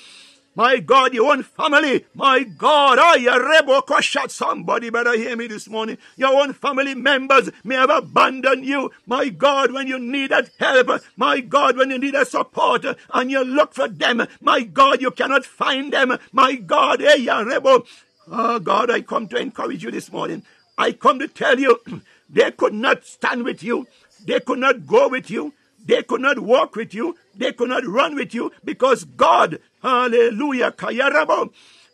My 0.54 0.80
God, 0.80 1.14
your 1.14 1.32
own 1.32 1.42
family. 1.44 2.04
My 2.14 2.44
God, 2.44 2.98
oh, 3.00 3.16
you 3.16 3.32
rebel 3.32 3.82
shot. 4.00 4.30
Somebody 4.30 4.90
better 4.90 5.16
hear 5.16 5.36
me 5.36 5.46
this 5.46 5.68
morning. 5.68 5.98
Your 6.16 6.42
own 6.42 6.52
family 6.52 6.94
members 6.94 7.50
may 7.64 7.76
have 7.76 7.90
abandoned 7.90 8.66
you. 8.66 8.90
My 9.06 9.30
God, 9.30 9.72
when 9.72 9.86
you 9.86 9.98
needed 9.98 10.50
help. 10.60 11.02
My 11.16 11.40
God, 11.40 11.78
when 11.78 11.90
you 11.90 11.98
need 11.98 12.14
a 12.14 12.26
support 12.26 12.84
and 13.14 13.30
you 13.30 13.44
look 13.44 13.74
for 13.74 13.88
them. 13.88 14.26
My 14.42 14.62
God, 14.62 15.00
you 15.00 15.10
cannot 15.10 15.46
find 15.46 15.92
them. 15.92 16.18
My 16.32 16.54
God, 16.56 17.00
hey, 17.00 17.16
you 17.18 17.44
rebel. 17.44 17.86
Oh 18.34 18.58
God, 18.58 18.90
I 18.90 19.02
come 19.02 19.28
to 19.28 19.36
encourage 19.36 19.84
you 19.84 19.90
this 19.90 20.10
morning. 20.10 20.42
I 20.78 20.92
come 20.92 21.18
to 21.18 21.28
tell 21.28 21.60
you 21.60 21.78
they 22.30 22.50
could 22.52 22.72
not 22.72 23.04
stand 23.04 23.44
with 23.44 23.62
you. 23.62 23.86
They 24.24 24.40
could 24.40 24.58
not 24.58 24.86
go 24.86 25.08
with 25.08 25.30
you. 25.30 25.52
They 25.84 26.02
could 26.02 26.22
not 26.22 26.38
walk 26.38 26.74
with 26.74 26.94
you. 26.94 27.16
They 27.36 27.52
could 27.52 27.68
not 27.68 27.84
run 27.86 28.14
with 28.14 28.32
you 28.32 28.50
because 28.64 29.04
God, 29.04 29.58
hallelujah, 29.82 30.72
kayarabo, 30.72 31.50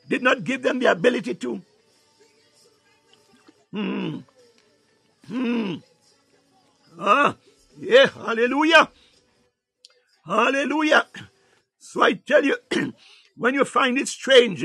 did 0.09 0.23
not 0.23 0.45
give 0.45 0.63
them 0.63 0.79
the 0.79 0.87
ability 0.87 1.35
to. 1.35 1.61
Hmm. 3.73 4.19
Hmm. 5.27 5.75
Ah, 7.01 7.35
yeah, 7.81 8.07
hallelujah. 8.07 8.89
Hallelujah. 10.25 11.07
So 11.81 12.03
I 12.03 12.13
tell 12.13 12.45
you, 12.45 12.57
when 13.37 13.55
you 13.55 13.65
find 13.65 13.99
it 13.99 14.07
strange 14.09 14.65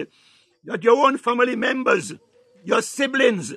that 0.65 0.83
your 0.83 1.05
own 1.05 1.17
family 1.17 1.55
members, 1.55 2.13
your 2.63 2.81
siblings, 2.81 3.53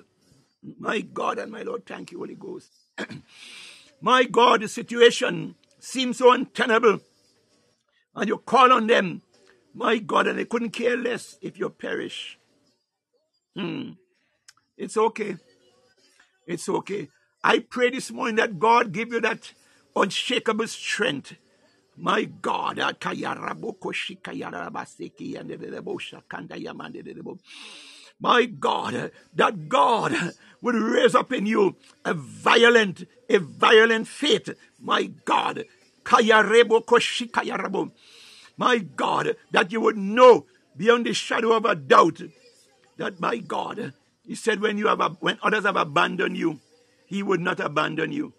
my 0.78 1.00
God 1.00 1.38
and 1.38 1.52
my 1.52 1.62
Lord, 1.62 1.86
thank 1.86 2.12
you, 2.12 2.18
Holy 2.18 2.34
Ghost. 2.34 2.70
my 4.00 4.24
God, 4.24 4.62
the 4.62 4.68
situation 4.68 5.54
seems 5.78 6.18
so 6.18 6.32
untenable. 6.32 7.00
And 8.14 8.28
you 8.28 8.38
call 8.38 8.72
on 8.72 8.86
them, 8.86 9.22
my 9.74 9.98
God, 9.98 10.26
and 10.26 10.38
they 10.38 10.44
couldn't 10.44 10.70
care 10.70 10.96
less 10.96 11.36
if 11.42 11.58
you 11.58 11.68
perish. 11.68 12.38
Hmm. 13.54 13.90
It's 14.76 14.96
okay. 14.96 15.36
It's 16.46 16.68
okay. 16.68 17.08
I 17.42 17.60
pray 17.60 17.90
this 17.90 18.10
morning 18.10 18.36
that 18.36 18.58
God 18.58 18.92
give 18.92 19.12
you 19.12 19.20
that 19.20 19.52
unshakable 19.94 20.66
strength 20.68 21.34
my 21.96 22.24
God, 22.24 22.78
ah, 22.78 22.92
my 28.20 28.44
God, 28.46 28.94
ah, 28.94 29.08
that 29.34 29.68
God 29.68 30.12
would 30.60 30.74
raise 30.74 31.14
up 31.14 31.32
in 31.32 31.46
you 31.46 31.76
a 32.04 32.14
violent, 32.14 33.04
a 33.28 33.38
violent 33.38 34.08
faith. 34.08 34.50
My 34.80 35.10
God, 35.24 35.64
my 38.56 38.78
God, 38.78 39.36
that 39.50 39.72
you 39.72 39.80
would 39.80 39.96
know 39.96 40.46
beyond 40.76 41.06
the 41.06 41.14
shadow 41.14 41.52
of 41.52 41.64
a 41.64 41.74
doubt 41.74 42.20
that 42.96 43.20
my 43.20 43.38
God, 43.38 43.92
He 44.26 44.34
said, 44.34 44.60
when 44.60 44.78
you 44.78 44.86
have 44.88 45.16
when 45.20 45.38
others 45.42 45.64
have 45.64 45.76
abandoned 45.76 46.36
you, 46.36 46.60
He 47.06 47.22
would 47.22 47.40
not 47.40 47.60
abandon 47.60 48.12
you. 48.12 48.32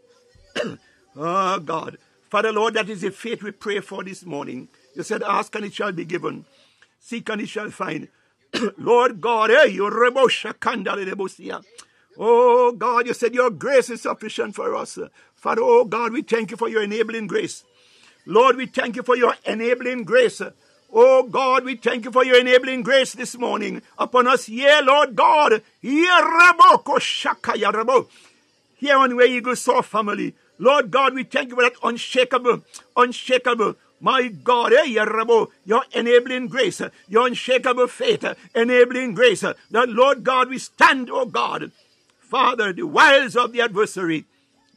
oh, 1.16 1.60
God. 1.66 1.98
Father, 2.30 2.52
Lord, 2.52 2.74
that 2.74 2.90
is 2.90 3.02
the 3.02 3.12
faith 3.12 3.42
we 3.42 3.52
pray 3.52 3.80
for 3.80 4.04
this 4.04 4.26
morning. 4.26 4.68
You 4.96 5.04
said, 5.04 5.24
Ask 5.24 5.56
and 5.56 5.66
it 5.66 5.74
shall 5.74 5.92
be 5.92 6.06
given, 6.06 6.46
seek 7.00 7.30
and 7.30 7.42
it 7.42 7.50
shall 7.50 7.70
find. 7.70 8.10
Lord 8.78 9.22
God, 9.22 9.50
hey, 9.50 9.78
Oh 12.20 12.72
God, 12.72 13.08
you 13.08 13.14
said 13.14 13.34
your 13.34 13.50
grace 13.52 13.90
is 13.90 14.02
sufficient 14.02 14.56
for 14.56 14.76
us. 14.76 14.98
Father, 15.36 15.62
oh 15.64 15.86
God, 15.86 16.14
we 16.14 16.22
thank 16.22 16.52
you 16.52 16.58
for 16.58 16.68
your 16.68 16.84
enabling 16.84 17.28
grace. 17.28 17.64
Lord, 18.26 18.58
we 18.58 18.66
thank 18.66 18.96
you 18.96 19.04
for 19.04 19.16
your 19.16 19.36
enabling 19.46 20.04
grace. 20.04 20.42
Oh 20.92 21.24
God, 21.24 21.64
we 21.64 21.76
thank 21.76 22.06
you 22.06 22.12
for 22.12 22.26
your 22.26 22.40
enabling 22.40 22.82
grace 22.84 23.14
this 23.14 23.38
morning 23.38 23.82
upon 23.98 24.28
us. 24.28 24.50
Yeah, 24.50 24.82
Lord 24.84 25.16
God. 25.16 25.62
Here 25.82 26.12
on 28.98 29.16
where 29.16 29.26
you 29.26 29.42
go, 29.42 29.54
so 29.54 29.82
family. 29.82 30.36
Lord 30.58 30.92
God, 30.92 31.14
we 31.14 31.24
thank 31.24 31.50
you 31.50 31.56
for 31.56 31.64
that 31.64 31.76
unshakable, 31.84 32.64
unshakable, 32.96 33.76
my 34.00 34.28
God, 34.28 34.74
eh, 34.74 34.84
your 34.84 35.84
enabling 35.92 36.48
grace, 36.48 36.82
your 37.08 37.28
unshakable 37.28 37.88
faith, 37.88 38.26
enabling 38.56 39.14
grace. 39.16 39.42
That 39.42 39.90
Lord 39.90 40.24
God, 40.24 40.50
we 40.50 40.60
stand, 40.60 41.10
oh 41.12 41.26
God, 41.26 41.72
Father, 42.20 42.74
the 42.74 42.84
wiles 42.84 43.36
of 43.36 43.54
the 43.54 43.62
adversary, 43.62 44.26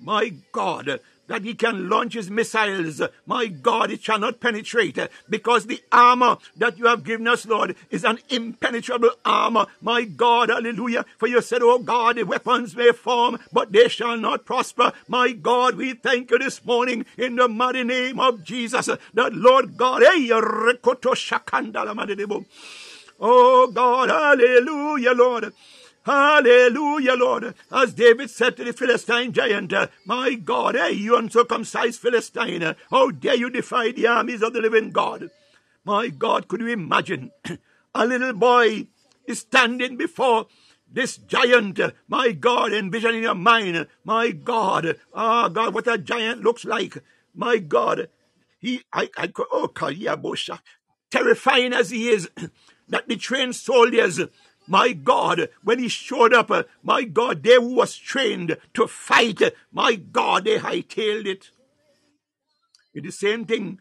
my 0.00 0.32
God, 0.52 1.00
that 1.30 1.44
he 1.44 1.54
can 1.54 1.88
launch 1.88 2.14
his 2.14 2.28
missiles. 2.28 3.00
My 3.24 3.46
God, 3.46 3.92
it 3.92 4.02
shall 4.02 4.18
not 4.18 4.40
penetrate 4.40 4.98
because 5.28 5.64
the 5.66 5.80
armor 5.92 6.38
that 6.56 6.76
you 6.76 6.86
have 6.86 7.04
given 7.04 7.28
us, 7.28 7.46
Lord, 7.46 7.76
is 7.88 8.04
an 8.04 8.18
impenetrable 8.28 9.12
armor. 9.24 9.66
My 9.80 10.02
God, 10.02 10.48
hallelujah. 10.48 11.06
For 11.18 11.28
you 11.28 11.40
said, 11.40 11.62
Oh 11.62 11.78
God, 11.78 12.16
the 12.16 12.24
weapons 12.24 12.74
may 12.74 12.90
form, 12.90 13.38
but 13.52 13.70
they 13.70 13.86
shall 13.86 14.16
not 14.16 14.44
prosper. 14.44 14.92
My 15.06 15.30
God, 15.30 15.76
we 15.76 15.94
thank 15.94 16.32
you 16.32 16.38
this 16.40 16.64
morning 16.64 17.06
in 17.16 17.36
the 17.36 17.46
mighty 17.46 17.84
name 17.84 18.18
of 18.18 18.42
Jesus 18.42 18.86
that 18.86 19.32
Lord 19.32 19.76
God, 19.76 20.02
Oh 23.22 23.66
God, 23.68 24.08
hallelujah, 24.08 25.12
Lord. 25.12 25.52
Hallelujah, 26.04 27.14
Lord. 27.14 27.54
As 27.70 27.92
David 27.92 28.30
said 28.30 28.56
to 28.56 28.64
the 28.64 28.72
Philistine 28.72 29.32
giant, 29.32 29.72
My 30.06 30.34
God, 30.34 30.74
hey, 30.74 30.92
you 30.92 31.16
uncircumcised 31.16 32.00
Philistine, 32.00 32.74
how 32.90 33.10
dare 33.10 33.36
you 33.36 33.50
defy 33.50 33.92
the 33.92 34.06
armies 34.06 34.42
of 34.42 34.54
the 34.54 34.60
living 34.60 34.90
God? 34.90 35.30
My 35.84 36.08
God, 36.08 36.48
could 36.48 36.60
you 36.60 36.68
imagine 36.68 37.32
a 37.94 38.06
little 38.06 38.32
boy 38.32 38.86
is 39.26 39.40
standing 39.40 39.96
before 39.96 40.46
this 40.92 41.18
giant, 41.18 41.80
my 42.08 42.32
God, 42.32 42.72
envision 42.72 43.14
in 43.14 43.22
your 43.22 43.34
mind, 43.34 43.86
my 44.04 44.30
God, 44.30 44.96
ah, 45.14 45.46
oh 45.46 45.48
God, 45.48 45.74
what 45.74 45.86
a 45.86 45.98
giant 45.98 46.42
looks 46.42 46.64
like, 46.64 46.98
my 47.34 47.58
God. 47.58 48.08
He, 48.58 48.82
I, 48.92 49.08
I, 49.16 49.30
oh, 49.52 49.70
Kayabosha, 49.72 50.60
terrifying 51.10 51.72
as 51.72 51.90
he 51.90 52.08
is, 52.08 52.28
that 52.88 53.06
the 53.06 53.16
trained 53.16 53.54
soldiers 53.54 54.20
my 54.70 54.92
God, 54.92 55.48
when 55.64 55.80
he 55.80 55.88
showed 55.88 56.32
up, 56.32 56.48
uh, 56.48 56.62
my 56.84 57.02
God, 57.02 57.42
they 57.42 57.56
who 57.56 57.74
was 57.74 57.96
trained 57.96 58.56
to 58.74 58.86
fight, 58.86 59.42
my 59.72 59.96
God, 59.96 60.44
they 60.44 60.58
hightailed 60.58 61.26
it. 61.26 61.50
It's 62.94 63.04
the 63.04 63.10
same 63.10 63.46
thing 63.46 63.80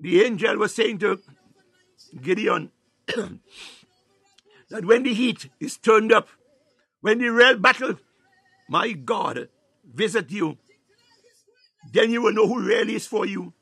the 0.00 0.24
angel 0.24 0.56
was 0.56 0.74
saying 0.74 1.00
to 1.00 1.20
Gideon 2.18 2.70
that 4.70 4.86
when 4.86 5.02
the 5.02 5.12
heat 5.12 5.50
is 5.60 5.76
turned 5.76 6.10
up, 6.10 6.28
when 7.02 7.18
the 7.18 7.28
real 7.28 7.58
battle, 7.58 7.96
my 8.70 8.92
God, 8.92 9.50
visit 9.84 10.30
you, 10.30 10.56
then 11.92 12.10
you 12.10 12.22
will 12.22 12.32
know 12.32 12.46
who 12.46 12.62
really 12.62 12.94
is 12.94 13.06
for 13.06 13.26
you. 13.26 13.52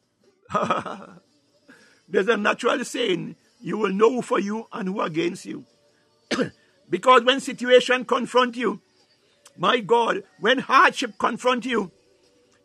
There's 2.09 2.29
a 2.29 2.37
natural 2.37 2.85
saying, 2.85 3.35
you 3.61 3.77
will 3.77 3.93
know 3.93 4.11
who 4.11 4.23
for 4.23 4.39
you 4.39 4.69
and 4.73 4.89
who 4.89 5.01
against 5.01 5.47
you. 5.47 5.65
Because 6.91 7.23
when 7.23 7.41
situation 7.41 8.05
confront 8.05 8.57
you, 8.57 8.81
my 9.57 9.81
God, 9.81 10.25
when 10.41 10.59
hardship 10.59 11.15
confront 11.19 11.65
you, 11.65 11.93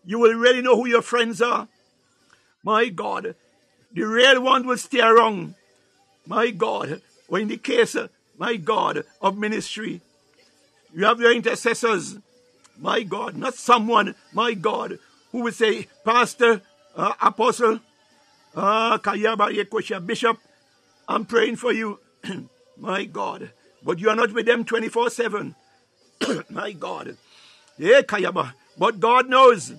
you 0.05 0.19
will 0.19 0.33
really 0.33 0.61
know 0.61 0.75
who 0.75 0.87
your 0.87 1.01
friends 1.01 1.41
are. 1.41 1.67
My 2.63 2.89
God, 2.89 3.35
the 3.93 4.03
real 4.03 4.41
one 4.41 4.65
will 4.65 4.77
stay 4.77 5.01
around. 5.01 5.55
My 6.25 6.49
God, 6.49 7.01
or 7.27 7.39
in 7.39 7.47
the 7.47 7.57
case, 7.57 7.95
my 8.37 8.55
God, 8.55 9.03
of 9.21 9.37
ministry, 9.37 10.01
you 10.93 11.05
have 11.05 11.19
your 11.19 11.33
intercessors. 11.33 12.17
My 12.77 13.03
God, 13.03 13.35
not 13.35 13.53
someone, 13.53 14.15
my 14.33 14.53
God, 14.53 14.99
who 15.31 15.41
will 15.41 15.51
say, 15.51 15.87
Pastor, 16.03 16.61
uh, 16.95 17.13
Apostle, 17.21 17.79
uh, 18.55 18.97
Bishop, 19.99 20.39
I'm 21.07 21.25
praying 21.25 21.57
for 21.57 21.71
you. 21.71 21.99
my 22.77 23.05
God, 23.05 23.51
but 23.85 23.99
you 23.99 24.09
are 24.09 24.15
not 24.15 24.33
with 24.33 24.45
them 24.47 24.65
24 24.65 25.09
7. 25.11 25.55
My 26.49 26.71
God. 26.71 27.17
Kayaba. 27.79 28.53
But 28.77 28.99
God 28.99 29.29
knows. 29.29 29.73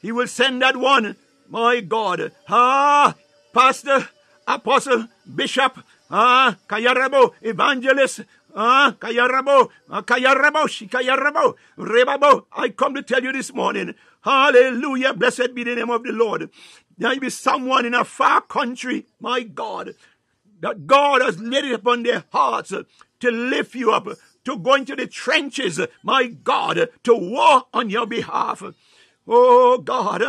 He 0.00 0.12
will 0.12 0.28
send 0.28 0.62
that 0.62 0.76
one. 0.76 1.16
My 1.48 1.80
God. 1.80 2.32
Ah, 2.48 3.14
Pastor, 3.52 4.08
Apostle, 4.46 5.08
Bishop, 5.34 5.78
ah, 6.10 6.56
Kayarabo, 6.68 7.32
Evangelist, 7.42 8.22
Ah, 8.54 8.94
Kayarabo, 8.98 9.70
Kayarabo, 9.88 10.66
Shikayarabo, 10.66 11.54
Rebabo. 11.78 12.46
I 12.52 12.70
come 12.70 12.94
to 12.94 13.02
tell 13.02 13.22
you 13.22 13.32
this 13.32 13.52
morning, 13.52 13.94
hallelujah, 14.22 15.14
blessed 15.14 15.54
be 15.54 15.64
the 15.64 15.76
name 15.76 15.90
of 15.90 16.02
the 16.02 16.12
Lord. 16.12 16.50
There 16.98 17.10
may 17.10 17.18
be 17.18 17.30
someone 17.30 17.86
in 17.86 17.94
a 17.94 18.04
far 18.04 18.40
country, 18.40 19.06
my 19.20 19.42
God, 19.42 19.94
that 20.60 20.86
God 20.86 21.22
has 21.22 21.40
laid 21.40 21.64
it 21.64 21.74
upon 21.74 22.02
their 22.02 22.24
hearts 22.32 22.72
to 23.20 23.30
lift 23.30 23.74
you 23.74 23.92
up, 23.92 24.08
to 24.44 24.58
go 24.58 24.74
into 24.74 24.96
the 24.96 25.06
trenches, 25.06 25.80
my 26.02 26.26
God, 26.26 26.88
to 27.04 27.14
war 27.14 27.64
on 27.72 27.90
your 27.90 28.06
behalf. 28.06 28.62
Oh 29.26 29.78
God, 29.78 30.22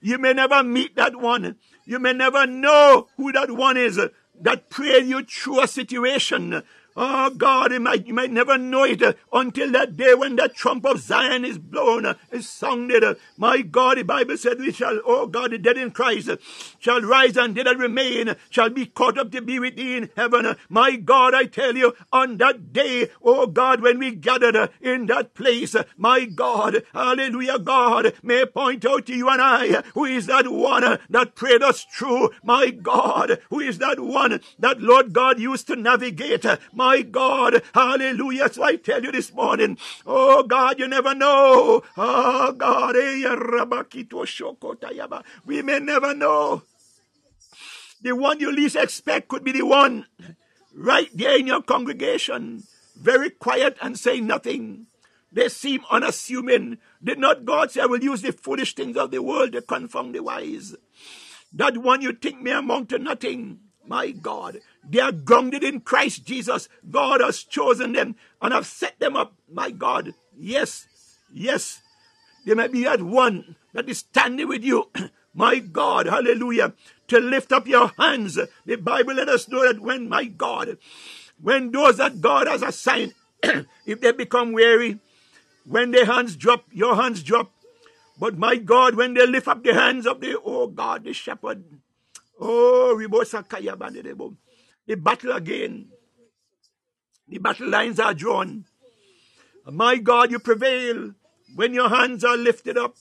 you 0.00 0.18
may 0.18 0.32
never 0.32 0.62
meet 0.62 0.96
that 0.96 1.16
one. 1.16 1.56
You 1.84 1.98
may 1.98 2.12
never 2.12 2.46
know 2.46 3.08
who 3.16 3.32
that 3.32 3.50
one 3.50 3.76
is 3.76 3.98
that 4.40 4.70
prayed 4.70 5.06
you 5.06 5.24
through 5.24 5.62
a 5.62 5.68
situation. 5.68 6.62
Oh 6.96 7.30
God, 7.30 7.72
you 7.72 7.80
might, 7.80 8.06
you 8.06 8.14
might 8.14 8.30
never 8.30 8.56
know 8.56 8.84
it 8.84 9.02
uh, 9.02 9.14
until 9.32 9.72
that 9.72 9.96
day 9.96 10.14
when 10.14 10.36
the 10.36 10.48
trump 10.48 10.86
of 10.86 11.00
Zion 11.00 11.44
is 11.44 11.58
blown, 11.58 12.06
uh, 12.06 12.14
is 12.30 12.48
sounded. 12.48 13.02
Uh, 13.02 13.14
my 13.36 13.62
God, 13.62 13.98
the 13.98 14.04
Bible 14.04 14.36
said 14.36 14.60
we 14.60 14.72
shall, 14.72 15.00
oh 15.04 15.26
God, 15.26 15.50
the 15.50 15.58
dead 15.58 15.76
in 15.76 15.90
Christ 15.90 16.28
uh, 16.28 16.36
shall 16.78 17.00
rise 17.00 17.36
and 17.36 17.56
they 17.56 17.64
that 17.64 17.78
remain 17.78 18.28
uh, 18.28 18.34
shall 18.48 18.70
be 18.70 18.86
caught 18.86 19.18
up 19.18 19.32
to 19.32 19.42
be 19.42 19.58
with 19.58 19.74
thee 19.76 19.96
in 19.96 20.10
heaven. 20.16 20.46
Uh. 20.46 20.54
My 20.68 20.94
God, 20.94 21.34
I 21.34 21.46
tell 21.46 21.76
you, 21.76 21.94
on 22.12 22.36
that 22.38 22.72
day, 22.72 23.10
oh 23.22 23.48
God, 23.48 23.80
when 23.82 23.98
we 23.98 24.14
gathered 24.14 24.70
in 24.80 25.06
that 25.06 25.34
place, 25.34 25.74
my 25.96 26.26
God, 26.26 26.84
hallelujah, 26.92 27.58
God, 27.58 28.12
may 28.22 28.46
point 28.46 28.84
out 28.86 29.06
to 29.06 29.14
you 29.14 29.28
and 29.30 29.42
I, 29.42 29.82
who 29.94 30.04
is 30.04 30.26
that 30.26 30.46
one 30.48 30.98
that 31.10 31.34
prayed 31.34 31.62
us 31.62 31.84
through, 31.92 32.30
my 32.44 32.70
God, 32.70 33.40
who 33.50 33.58
is 33.58 33.78
that 33.78 33.98
one 33.98 34.40
that 34.60 34.80
Lord 34.80 35.12
God 35.12 35.40
used 35.40 35.66
to 35.68 35.76
navigate, 35.76 36.44
my 36.72 36.83
my 36.84 37.00
God. 37.02 37.62
Hallelujah. 37.72 38.52
So 38.52 38.62
I 38.62 38.76
tell 38.76 39.02
you 39.02 39.10
this 39.10 39.32
morning, 39.32 39.78
oh 40.06 40.42
God, 40.42 40.78
you 40.78 40.86
never 40.86 41.14
know. 41.14 41.82
Oh 41.96 42.52
God, 42.52 42.96
eh, 42.96 43.24
we 45.46 45.62
may 45.62 45.78
never 45.78 46.14
know. 46.14 46.62
The 48.02 48.12
one 48.12 48.38
you 48.38 48.52
least 48.52 48.76
expect 48.76 49.28
could 49.28 49.44
be 49.44 49.52
the 49.52 49.62
one 49.62 50.06
right 50.74 51.08
there 51.14 51.38
in 51.38 51.46
your 51.46 51.62
congregation, 51.62 52.64
very 53.00 53.30
quiet 53.30 53.78
and 53.80 53.98
say 53.98 54.20
nothing. 54.20 54.86
They 55.32 55.48
seem 55.48 55.84
unassuming. 55.90 56.78
Did 57.02 57.18
not 57.18 57.44
God 57.44 57.70
say, 57.70 57.80
I 57.80 57.86
will 57.86 58.04
use 58.04 58.22
the 58.22 58.32
foolish 58.32 58.74
things 58.74 58.96
of 58.96 59.10
the 59.10 59.22
world 59.22 59.52
to 59.52 59.62
confound 59.62 60.14
the 60.14 60.22
wise? 60.22 60.76
That 61.52 61.78
one 61.78 62.02
you 62.02 62.12
think 62.12 62.42
may 62.42 62.52
amount 62.52 62.90
to 62.90 62.98
nothing. 62.98 63.60
My 63.86 64.12
God, 64.12 64.60
they 64.88 65.00
are 65.00 65.12
grounded 65.12 65.64
in 65.64 65.80
Christ 65.80 66.24
Jesus. 66.24 66.68
God 66.90 67.20
has 67.20 67.42
chosen 67.42 67.92
them 67.92 68.16
and 68.40 68.52
have 68.52 68.66
set 68.66 68.98
them 69.00 69.16
up. 69.16 69.34
My 69.50 69.70
God, 69.70 70.14
yes, 70.36 70.86
yes. 71.32 71.80
There 72.44 72.56
may 72.56 72.68
be 72.68 72.84
that 72.84 73.02
one 73.02 73.56
that 73.72 73.88
is 73.88 73.98
standing 73.98 74.48
with 74.48 74.62
you. 74.62 74.90
My 75.34 75.58
God, 75.58 76.06
hallelujah, 76.06 76.74
to 77.08 77.18
lift 77.18 77.50
up 77.50 77.66
your 77.66 77.90
hands. 77.98 78.38
The 78.66 78.76
Bible 78.76 79.14
let 79.14 79.28
us 79.28 79.48
know 79.48 79.66
that 79.66 79.80
when, 79.80 80.08
my 80.08 80.26
God, 80.26 80.78
when 81.42 81.72
those 81.72 81.96
that 81.96 82.20
God 82.20 82.46
has 82.46 82.62
assigned, 82.62 83.14
if 83.42 84.00
they 84.00 84.12
become 84.12 84.52
weary, 84.52 85.00
when 85.66 85.90
their 85.90 86.06
hands 86.06 86.36
drop, 86.36 86.66
your 86.70 86.94
hands 86.94 87.24
drop. 87.24 87.50
But 88.16 88.38
my 88.38 88.54
God, 88.56 88.94
when 88.94 89.14
they 89.14 89.26
lift 89.26 89.48
up 89.48 89.64
the 89.64 89.74
hands 89.74 90.06
of 90.06 90.20
the, 90.20 90.40
oh 90.44 90.68
God, 90.68 91.02
the 91.02 91.12
shepherd, 91.12 91.64
oh, 92.38 92.96
the 94.86 94.96
battle 94.96 95.32
again. 95.32 95.88
The 97.28 97.38
battle 97.38 97.68
lines 97.68 97.98
are 97.98 98.14
drawn. 98.14 98.66
My 99.66 99.96
God, 99.96 100.30
you 100.30 100.38
prevail. 100.38 101.14
when 101.54 101.72
your 101.72 101.88
hands 101.88 102.24
are 102.24 102.36
lifted 102.36 102.76
up, 102.76 102.96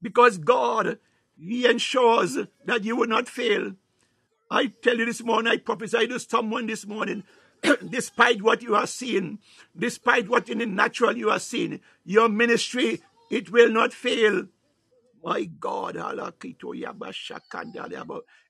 because 0.00 0.38
God, 0.38 0.98
He 1.36 1.66
ensures 1.66 2.38
that 2.64 2.84
you 2.84 2.96
will 2.96 3.08
not 3.08 3.28
fail. 3.28 3.74
I 4.50 4.66
tell 4.66 4.96
you 4.98 5.04
this 5.04 5.22
morning, 5.22 5.52
I 5.52 5.56
prophesy 5.56 6.06
to 6.06 6.20
someone 6.20 6.66
this 6.66 6.86
morning, 6.86 7.24
despite 7.90 8.42
what 8.42 8.62
you 8.62 8.74
are 8.74 8.86
seeing, 8.86 9.40
despite 9.76 10.28
what 10.28 10.48
in 10.48 10.58
the 10.58 10.66
natural 10.66 11.16
you 11.16 11.30
are 11.30 11.40
seeing, 11.40 11.80
your 12.04 12.28
ministry, 12.28 13.00
it 13.30 13.50
will 13.50 13.70
not 13.70 13.92
fail. 13.92 14.46
My 15.24 15.44
God, 15.44 15.96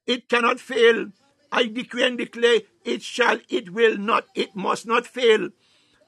it 0.06 0.28
cannot 0.28 0.60
fail. 0.60 1.06
I 1.54 1.66
decree 1.66 2.02
and 2.02 2.18
declare 2.18 2.62
it 2.84 3.00
shall, 3.00 3.38
it 3.48 3.72
will 3.72 3.96
not, 3.96 4.24
it 4.34 4.56
must 4.56 4.88
not 4.88 5.06
fail. 5.06 5.50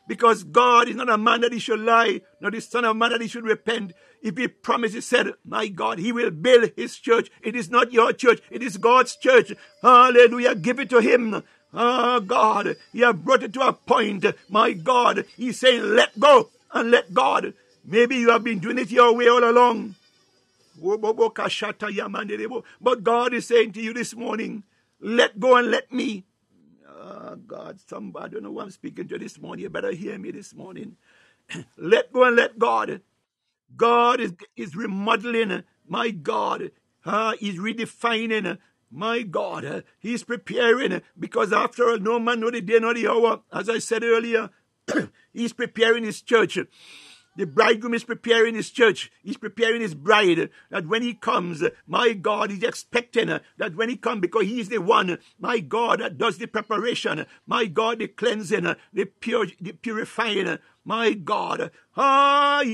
Because 0.08 0.42
God 0.42 0.88
is 0.88 0.96
not 0.96 1.08
a 1.08 1.16
man 1.16 1.42
that 1.42 1.52
he 1.52 1.60
should 1.60 1.78
lie, 1.78 2.20
nor 2.40 2.50
the 2.50 2.60
son 2.60 2.84
of 2.84 2.96
man 2.96 3.12
that 3.12 3.20
he 3.20 3.28
should 3.28 3.44
repent. 3.44 3.92
If 4.22 4.36
he 4.36 4.48
promises, 4.48 5.06
said, 5.06 5.34
My 5.44 5.68
God, 5.68 6.00
he 6.00 6.10
will 6.10 6.32
build 6.32 6.72
his 6.74 6.96
church. 6.96 7.30
It 7.42 7.54
is 7.54 7.70
not 7.70 7.92
your 7.92 8.12
church, 8.12 8.40
it 8.50 8.60
is 8.60 8.76
God's 8.76 9.14
church. 9.14 9.52
Hallelujah. 9.82 10.56
Give 10.56 10.80
it 10.80 10.90
to 10.90 11.00
him. 11.00 11.44
Oh 11.72 12.18
God, 12.18 12.74
he 12.92 13.02
has 13.02 13.14
brought 13.14 13.44
it 13.44 13.52
to 13.52 13.68
a 13.68 13.72
point. 13.72 14.26
My 14.48 14.72
God, 14.72 15.26
he's 15.36 15.60
saying, 15.60 15.94
let 15.94 16.18
go 16.18 16.50
and 16.72 16.90
let 16.90 17.14
God. 17.14 17.54
Maybe 17.84 18.16
you 18.16 18.30
have 18.30 18.42
been 18.42 18.58
doing 18.58 18.78
it 18.78 18.90
your 18.90 19.14
way 19.14 19.28
all 19.28 19.48
along. 19.48 19.94
But 20.82 23.04
God 23.04 23.32
is 23.32 23.46
saying 23.46 23.72
to 23.72 23.80
you 23.80 23.94
this 23.94 24.14
morning, 24.14 24.64
let 25.06 25.38
go 25.38 25.56
and 25.56 25.70
let 25.70 25.92
me. 25.92 26.24
Oh 26.88 27.36
God, 27.36 27.78
somebody, 27.88 28.26
I 28.26 28.28
don't 28.28 28.42
know 28.42 28.52
who 28.52 28.60
I'm 28.60 28.70
speaking 28.70 29.06
to 29.06 29.18
this 29.18 29.38
morning. 29.40 29.62
You 29.62 29.70
better 29.70 29.92
hear 29.92 30.18
me 30.18 30.32
this 30.32 30.52
morning. 30.52 30.96
let 31.78 32.12
go 32.12 32.24
and 32.24 32.34
let 32.34 32.58
God. 32.58 33.02
God 33.76 34.18
is, 34.18 34.34
is 34.56 34.74
remodeling, 34.74 35.62
my 35.86 36.10
God. 36.10 36.72
Uh, 37.04 37.34
he's 37.38 37.56
redefining, 37.56 38.58
my 38.90 39.22
God. 39.22 39.64
Uh, 39.64 39.80
he's 40.00 40.24
preparing, 40.24 41.00
because 41.16 41.52
after 41.52 41.88
all, 41.88 41.98
no 41.98 42.18
man 42.18 42.40
know 42.40 42.50
the 42.50 42.60
day 42.60 42.80
nor 42.80 42.92
the 42.92 43.06
hour. 43.06 43.42
As 43.52 43.68
I 43.68 43.78
said 43.78 44.02
earlier, 44.02 44.50
he's 45.32 45.52
preparing 45.52 46.02
his 46.02 46.20
church. 46.20 46.58
The 47.36 47.46
bridegroom 47.46 47.92
is 47.92 48.04
preparing 48.04 48.54
his 48.54 48.70
church. 48.70 49.12
He's 49.22 49.36
preparing 49.36 49.82
his 49.82 49.94
bride 49.94 50.38
uh, 50.38 50.46
that 50.70 50.86
when 50.86 51.02
he 51.02 51.12
comes, 51.12 51.62
uh, 51.62 51.68
my 51.86 52.14
God, 52.14 52.50
he's 52.50 52.62
expecting 52.62 53.28
uh, 53.28 53.40
that 53.58 53.76
when 53.76 53.90
he 53.90 53.96
comes, 53.96 54.22
because 54.22 54.44
he 54.44 54.60
is 54.60 54.70
the 54.70 54.78
one, 54.78 55.18
my 55.38 55.60
God, 55.60 56.00
that 56.00 56.16
does 56.16 56.38
the 56.38 56.46
preparation. 56.46 57.26
My 57.46 57.66
God, 57.66 57.98
the 57.98 58.08
cleansing, 58.08 58.74
the 58.92 59.04
pure, 59.04 59.48
the 59.60 59.72
purifying. 59.72 60.58
My 60.84 61.12
God. 61.12 61.70
Lord, 61.96 62.66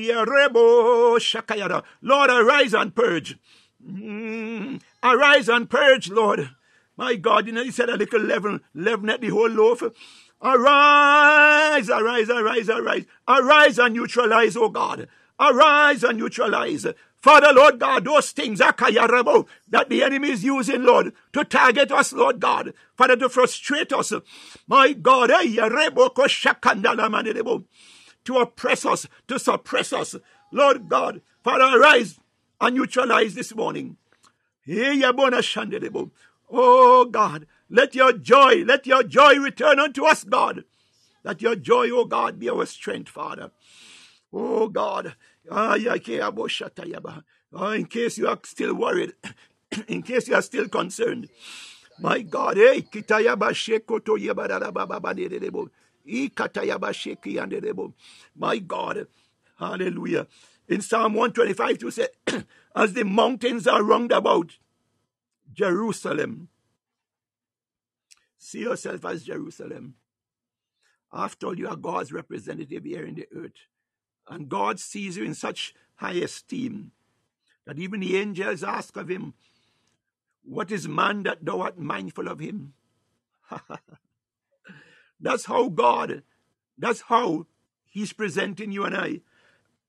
arise 2.30 2.74
and 2.74 2.94
purge. 2.94 3.39
Mm, 3.84 4.80
arise 5.02 5.48
and 5.48 5.68
purge, 5.68 6.10
Lord. 6.10 6.51
My 6.97 7.16
God, 7.16 7.47
you 7.47 7.52
know, 7.52 7.64
he 7.64 7.70
said 7.70 7.89
a 7.89 7.97
little 7.97 8.20
leaven, 8.20 8.60
leaven 8.74 9.09
at 9.10 9.22
the 9.22 9.30
whole 9.30 9.48
loaf. 9.48 9.82
Arise, 10.43 11.89
arise, 11.89 12.28
arise, 12.28 12.69
arise. 12.69 13.05
Arise 13.28 13.78
and 13.78 13.94
neutralize, 13.94 14.56
oh 14.56 14.69
God. 14.69 15.09
Arise 15.39 16.02
and 16.02 16.19
neutralize. 16.19 16.86
Father, 17.23 17.52
Lord 17.52 17.78
God, 17.78 18.05
those 18.05 18.32
things 18.32 18.59
that 18.59 18.77
the 18.77 20.02
enemy 20.02 20.31
is 20.31 20.43
using, 20.43 20.82
Lord, 20.82 21.12
to 21.32 21.44
target 21.44 21.93
us, 21.93 22.12
Lord 22.12 22.40
God. 22.40 22.74
Father, 22.97 23.16
to 23.16 23.28
frustrate 23.28 23.93
us. 23.93 24.12
My 24.66 24.93
God, 24.93 25.31
eh, 25.31 25.44
to 28.24 28.36
oppress 28.39 28.85
us, 28.85 29.06
to 29.28 29.39
suppress 29.39 29.93
us. 29.93 30.16
Lord 30.51 30.89
God, 30.89 31.23
Father, 31.44 31.78
arise 31.78 32.19
and 32.60 32.74
neutralize 32.77 33.35
this 33.35 33.55
morning. 33.55 33.97
Eh, 34.69 35.01
oh 36.51 37.05
God, 37.05 37.47
let 37.73 37.94
your 37.94 38.12
joy, 38.12 38.65
let 38.66 38.86
your 38.86 39.03
joy 39.03 39.36
return 39.36 39.81
unto 39.81 40.05
us, 40.05 40.24
God. 40.24 40.65
Let 41.24 41.40
your 41.40 41.57
joy, 41.57 41.89
oh 41.90 42.05
God, 42.05 42.39
be 42.39 42.51
our 42.51 42.66
strength, 42.66 43.09
Father. 43.09 43.51
Oh 44.31 44.69
God. 44.69 45.15
In 45.51 45.99
case 47.86 48.19
you 48.19 48.28
are 48.28 48.39
still 48.44 48.74
worried, 48.74 49.15
in 49.89 50.03
case 50.03 50.28
you 50.28 50.35
are 50.35 50.43
still 50.43 50.69
concerned. 50.69 51.31
My 51.99 52.20
God, 52.20 52.59
eh, 52.59 52.82
hey, 52.93 53.03
my 58.36 58.59
God, 58.59 59.07
hallelujah. 59.59 60.27
In 60.69 60.82
Psalm 60.82 61.15
125, 61.15 61.78
to 61.78 61.90
say, 61.90 62.09
as 62.77 62.93
the 62.93 63.05
mountains 63.05 63.66
are 63.66 63.82
round 63.82 64.12
about 64.12 64.59
Jerusalem, 65.55 66.49
See 68.44 68.62
yourself 68.62 69.05
as 69.05 69.23
Jerusalem. 69.23 69.94
After 71.12 71.47
all, 71.47 71.56
you 71.56 71.69
are 71.69 71.77
God's 71.77 72.12
representative 72.12 72.82
here 72.82 73.06
in 73.06 73.14
the 73.14 73.28
earth. 73.32 73.69
And 74.28 74.48
God 74.48 74.81
sees 74.81 75.16
you 75.16 75.23
in 75.23 75.35
such 75.35 75.74
high 75.94 76.14
esteem 76.14 76.90
that 77.66 77.78
even 77.78 78.01
the 78.01 78.16
angels 78.16 78.64
ask 78.64 78.97
of 78.97 79.09
him, 79.09 79.35
What 80.43 80.73
is 80.73 80.89
man 80.89 81.23
that 81.23 81.44
thou 81.44 81.60
art 81.60 81.78
mindful 81.78 82.27
of 82.27 82.40
him? 82.40 82.74
that's 85.20 85.44
how 85.44 85.69
God, 85.69 86.24
that's 86.77 87.02
how 87.02 87.47
He's 87.85 88.12
presenting 88.12 88.73
you 88.73 88.82
and 88.82 88.97
I. 88.97 89.20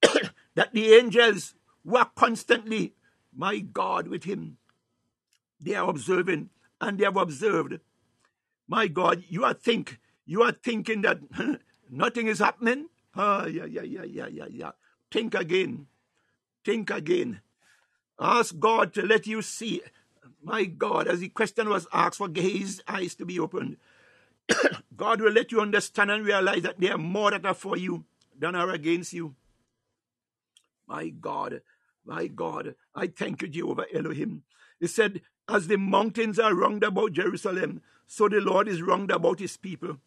that 0.54 0.74
the 0.74 0.94
angels 0.94 1.56
were 1.84 2.06
constantly, 2.16 2.94
my 3.36 3.58
God, 3.58 4.08
with 4.08 4.26
Him. 4.26 4.58
They 5.60 5.74
are 5.74 5.90
observing 5.90 6.52
and 6.80 7.00
they 7.00 7.06
have 7.06 7.18
observed 7.18 7.80
my 8.68 8.88
God, 8.88 9.24
you 9.28 9.44
are 9.44 9.54
think 9.54 10.00
you 10.26 10.42
are 10.44 10.52
thinking 10.52 11.02
that 11.02 11.20
nothing 11.90 12.28
is 12.28 12.40
happening? 12.40 12.88
Ah, 13.16 13.46
yeah, 13.46 13.66
yeah, 13.66 13.84
yeah, 13.84 14.04
yeah, 14.04 14.28
yeah, 14.28 14.48
yeah. 14.50 14.72
Think 15.12 15.36
again. 15.36 15.88
Think 16.66 16.90
again. 16.90 17.42
Ask 18.20 18.58
God 18.60 18.94
to 18.94 19.02
let 19.02 19.28
you 19.28 19.42
see. 19.42 19.82
My 20.42 20.66
God, 20.66 21.08
as 21.08 21.20
the 21.20 21.30
question 21.30 21.70
was 21.70 21.88
asked 21.94 22.18
for 22.18 22.30
his 22.34 22.82
eyes 22.88 23.16
to 23.16 23.26
be 23.26 23.40
opened, 23.40 23.78
God 24.96 25.22
will 25.22 25.32
let 25.32 25.52
you 25.52 25.62
understand 25.62 26.12
and 26.12 26.26
realize 26.26 26.64
that 26.64 26.80
there 26.80 26.96
are 26.96 26.98
more 26.98 27.32
that 27.32 27.46
are 27.46 27.54
for 27.54 27.78
you 27.78 28.06
than 28.38 28.56
are 28.56 28.70
against 28.72 29.14
you. 29.14 29.36
My 30.88 31.10
God, 31.10 31.62
my 32.06 32.28
God, 32.28 32.76
I 32.94 33.08
thank 33.08 33.42
you, 33.42 33.48
Jehovah 33.48 33.86
Elohim. 33.94 34.44
He 34.80 34.88
said, 34.88 35.22
as 35.48 35.68
the 35.68 35.78
mountains 35.78 36.40
are 36.40 36.54
round 36.54 36.84
about 36.84 37.14
Jerusalem, 37.14 37.82
so 38.08 38.30
the 38.30 38.40
Lord 38.40 38.68
is 38.68 38.82
round 38.82 39.12
about 39.12 39.40
his 39.40 39.58
people. 39.58 39.98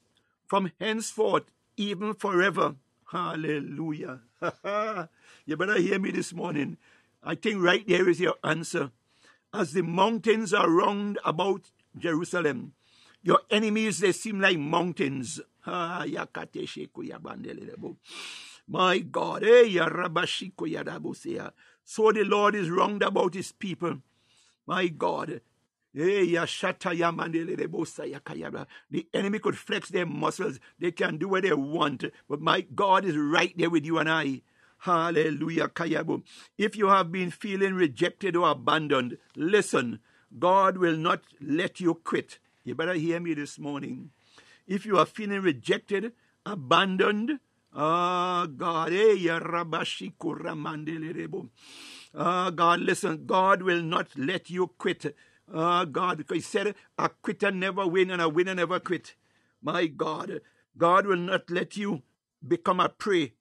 From 0.47 0.73
henceforth, 0.81 1.45
even 1.77 2.15
forever. 2.15 2.77
Hallelujah. 3.11 4.21
you 5.47 5.57
better 5.57 5.79
hear 5.79 5.99
me 5.99 6.11
this 6.11 6.33
morning. 6.33 6.77
I 7.23 7.35
think 7.35 7.63
right 7.63 7.87
there 7.87 8.09
is 8.09 8.21
your 8.21 8.37
answer. 8.45 8.93
As 9.53 9.73
the 9.73 9.83
mountains 9.83 10.53
are 10.55 10.71
round 10.71 11.19
about 11.25 11.71
Jerusalem, 11.97 12.73
your 13.23 13.41
enemies, 13.51 13.99
they 13.99 14.13
seem 14.13 14.41
like 14.41 14.59
mountains. 14.59 15.41
Ah, 15.67 16.05
My 18.69 18.99
God. 18.99 19.45
Eh, 19.45 19.63
so 21.85 22.13
the 22.13 22.25
Lord 22.25 22.55
is 22.55 22.71
round 22.71 23.03
about 23.03 23.35
his 23.35 23.53
people. 23.53 23.99
My 24.67 24.89
God. 24.89 25.41
Eh, 25.99 26.27
the 28.91 29.07
enemy 29.15 29.39
could 29.39 29.57
flex 29.57 29.89
their 29.89 30.05
muscles. 30.05 30.61
They 30.79 30.91
can 30.93 31.17
do 31.17 31.29
what 31.29 31.45
they 31.45 31.55
want. 31.55 32.05
But 32.29 32.41
my 32.43 32.61
God 32.61 33.07
is 33.07 33.17
right 33.17 33.57
there 33.57 33.71
with 33.71 33.87
you 33.87 33.99
and 33.99 34.11
I. 34.11 34.43
Hallelujah. 34.79 35.69
Kayabu. 35.69 36.23
If 36.59 36.77
you 36.77 36.89
have 36.89 37.11
been 37.11 37.31
feeling 37.31 37.73
rejected 37.75 38.37
or 38.37 38.51
abandoned, 38.51 39.17
listen. 39.35 40.01
God 40.39 40.77
will 40.77 40.97
not 40.97 41.23
let 41.41 41.81
you 41.81 41.95
quit. 41.95 42.41
You 42.65 42.75
better 42.75 42.95
hear 42.95 43.21
me 43.21 43.33
this 43.33 43.59
morning. 43.59 44.11
If 44.67 44.85
you 44.85 44.99
are 44.99 45.07
feeling 45.07 45.41
rejected, 45.41 46.13
abandoned, 46.45 47.39
oh 47.73 48.47
God, 48.49 48.93
eh, 48.93 49.15
oh 52.17 52.51
God, 52.51 52.81
listen, 52.81 53.27
God 53.27 53.63
will 53.63 53.83
not 53.83 54.09
let 54.17 54.51
you 54.51 54.69
quit. 54.79 55.15
Oh 55.53 55.85
God, 55.87 56.19
because 56.19 56.37
He 56.37 56.41
said 56.41 56.75
a 56.99 57.09
quitter 57.09 57.51
never 57.51 57.87
win 57.87 58.11
and 58.11 58.23
a 58.23 58.29
winner 58.29 58.55
never 58.55 58.81
quit. 58.81 59.15
My 59.63 59.87
God, 59.87 60.41
God 60.77 61.07
will 61.07 61.17
not 61.17 61.51
let 61.51 61.77
you 61.77 62.03
become 62.47 62.81
a 62.81 62.89
prey. 62.89 63.35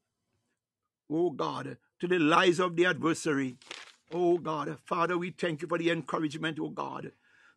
Oh 1.10 1.31
God, 1.31 1.77
to 1.99 2.07
the 2.07 2.19
lies 2.19 2.60
of 2.60 2.76
the 2.76 2.85
adversary. 2.85 3.57
Oh 4.14 4.38
God, 4.38 4.77
Father, 4.85 5.18
we 5.18 5.31
thank 5.31 5.61
you 5.61 5.68
for 5.68 5.77
the 5.77 5.89
encouragement, 5.89 6.60
oh 6.61 6.69
God. 6.69 7.11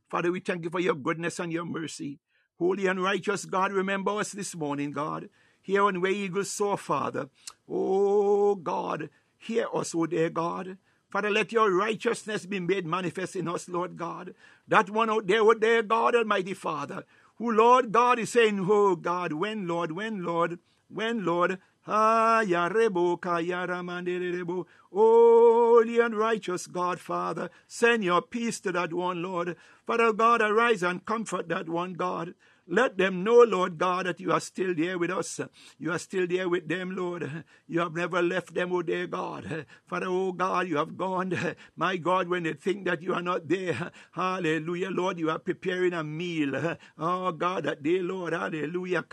Father, 0.08 0.32
we 0.32 0.40
thank 0.40 0.64
you 0.64 0.70
for 0.70 0.80
your 0.80 0.94
goodness 0.94 1.38
and 1.38 1.52
your 1.52 1.66
mercy. 1.66 2.20
Holy 2.58 2.86
and 2.86 3.02
righteous 3.02 3.44
God, 3.44 3.72
remember 3.72 4.12
us 4.18 4.32
this 4.32 4.56
morning, 4.56 4.90
God. 4.90 5.28
Here 5.60 5.84
on 5.84 6.00
Way 6.00 6.12
Eagles 6.12 6.50
soar, 6.50 6.78
Father. 6.78 7.28
Oh 7.68 8.28
oh 8.48 8.54
God, 8.54 9.10
hear 9.36 9.66
us, 9.74 9.94
O 9.94 10.06
dear 10.06 10.30
God. 10.30 10.78
Father, 11.10 11.30
let 11.30 11.52
your 11.52 11.70
righteousness 11.70 12.46
be 12.46 12.60
made 12.60 12.86
manifest 12.86 13.36
in 13.36 13.48
us, 13.48 13.68
Lord 13.68 13.96
God. 13.96 14.34
That 14.66 14.90
one 14.90 15.10
out 15.10 15.26
there, 15.26 15.40
oh 15.40 15.54
dear 15.54 15.82
God, 15.82 16.14
Almighty 16.14 16.54
Father, 16.54 17.04
who, 17.36 17.50
Lord 17.52 17.92
God, 17.92 18.18
is 18.18 18.30
saying, 18.30 18.66
Oh 18.68 18.96
God, 18.96 19.32
when, 19.32 19.66
Lord, 19.66 19.92
when, 19.92 20.24
Lord, 20.24 20.58
when, 20.88 21.24
Lord, 21.24 21.58
Ah, 21.90 22.42
Yarebo, 22.44 23.18
Kayaramanderebo. 23.18 24.66
Holy 24.92 25.98
and 26.00 26.14
righteous 26.14 26.66
God, 26.66 27.00
Father, 27.00 27.48
send 27.66 28.04
your 28.04 28.20
peace 28.20 28.60
to 28.60 28.72
that 28.72 28.92
one, 28.92 29.22
Lord. 29.22 29.56
Father 29.86 30.12
God, 30.12 30.42
arise 30.42 30.82
and 30.82 31.06
comfort 31.06 31.48
that 31.48 31.66
one, 31.66 31.94
God. 31.94 32.34
Let 32.70 32.98
them 32.98 33.24
know, 33.24 33.44
Lord 33.44 33.78
God, 33.78 34.04
that 34.06 34.20
you 34.20 34.30
are 34.30 34.40
still 34.40 34.74
there 34.74 34.98
with 34.98 35.10
us. 35.10 35.40
You 35.78 35.90
are 35.90 35.98
still 35.98 36.26
there 36.26 36.50
with 36.50 36.68
them, 36.68 36.94
Lord. 36.94 37.44
You 37.66 37.80
have 37.80 37.94
never 37.94 38.20
left 38.20 38.52
them, 38.54 38.72
oh 38.74 38.82
dear 38.82 39.06
God. 39.06 39.64
Father, 39.86 40.06
oh 40.08 40.32
God, 40.32 40.68
you 40.68 40.76
have 40.76 40.96
gone. 40.96 41.32
My 41.76 41.96
God, 41.96 42.28
when 42.28 42.42
they 42.42 42.52
think 42.52 42.84
that 42.84 43.00
you 43.00 43.14
are 43.14 43.22
not 43.22 43.48
there, 43.48 43.90
hallelujah, 44.12 44.90
Lord, 44.90 45.18
you 45.18 45.30
are 45.30 45.38
preparing 45.38 45.94
a 45.94 46.04
meal. 46.04 46.76
Oh 46.98 47.32
God, 47.32 47.64
that 47.64 47.82
day, 47.82 48.00
Lord, 48.00 48.34
hallelujah. 48.34 49.04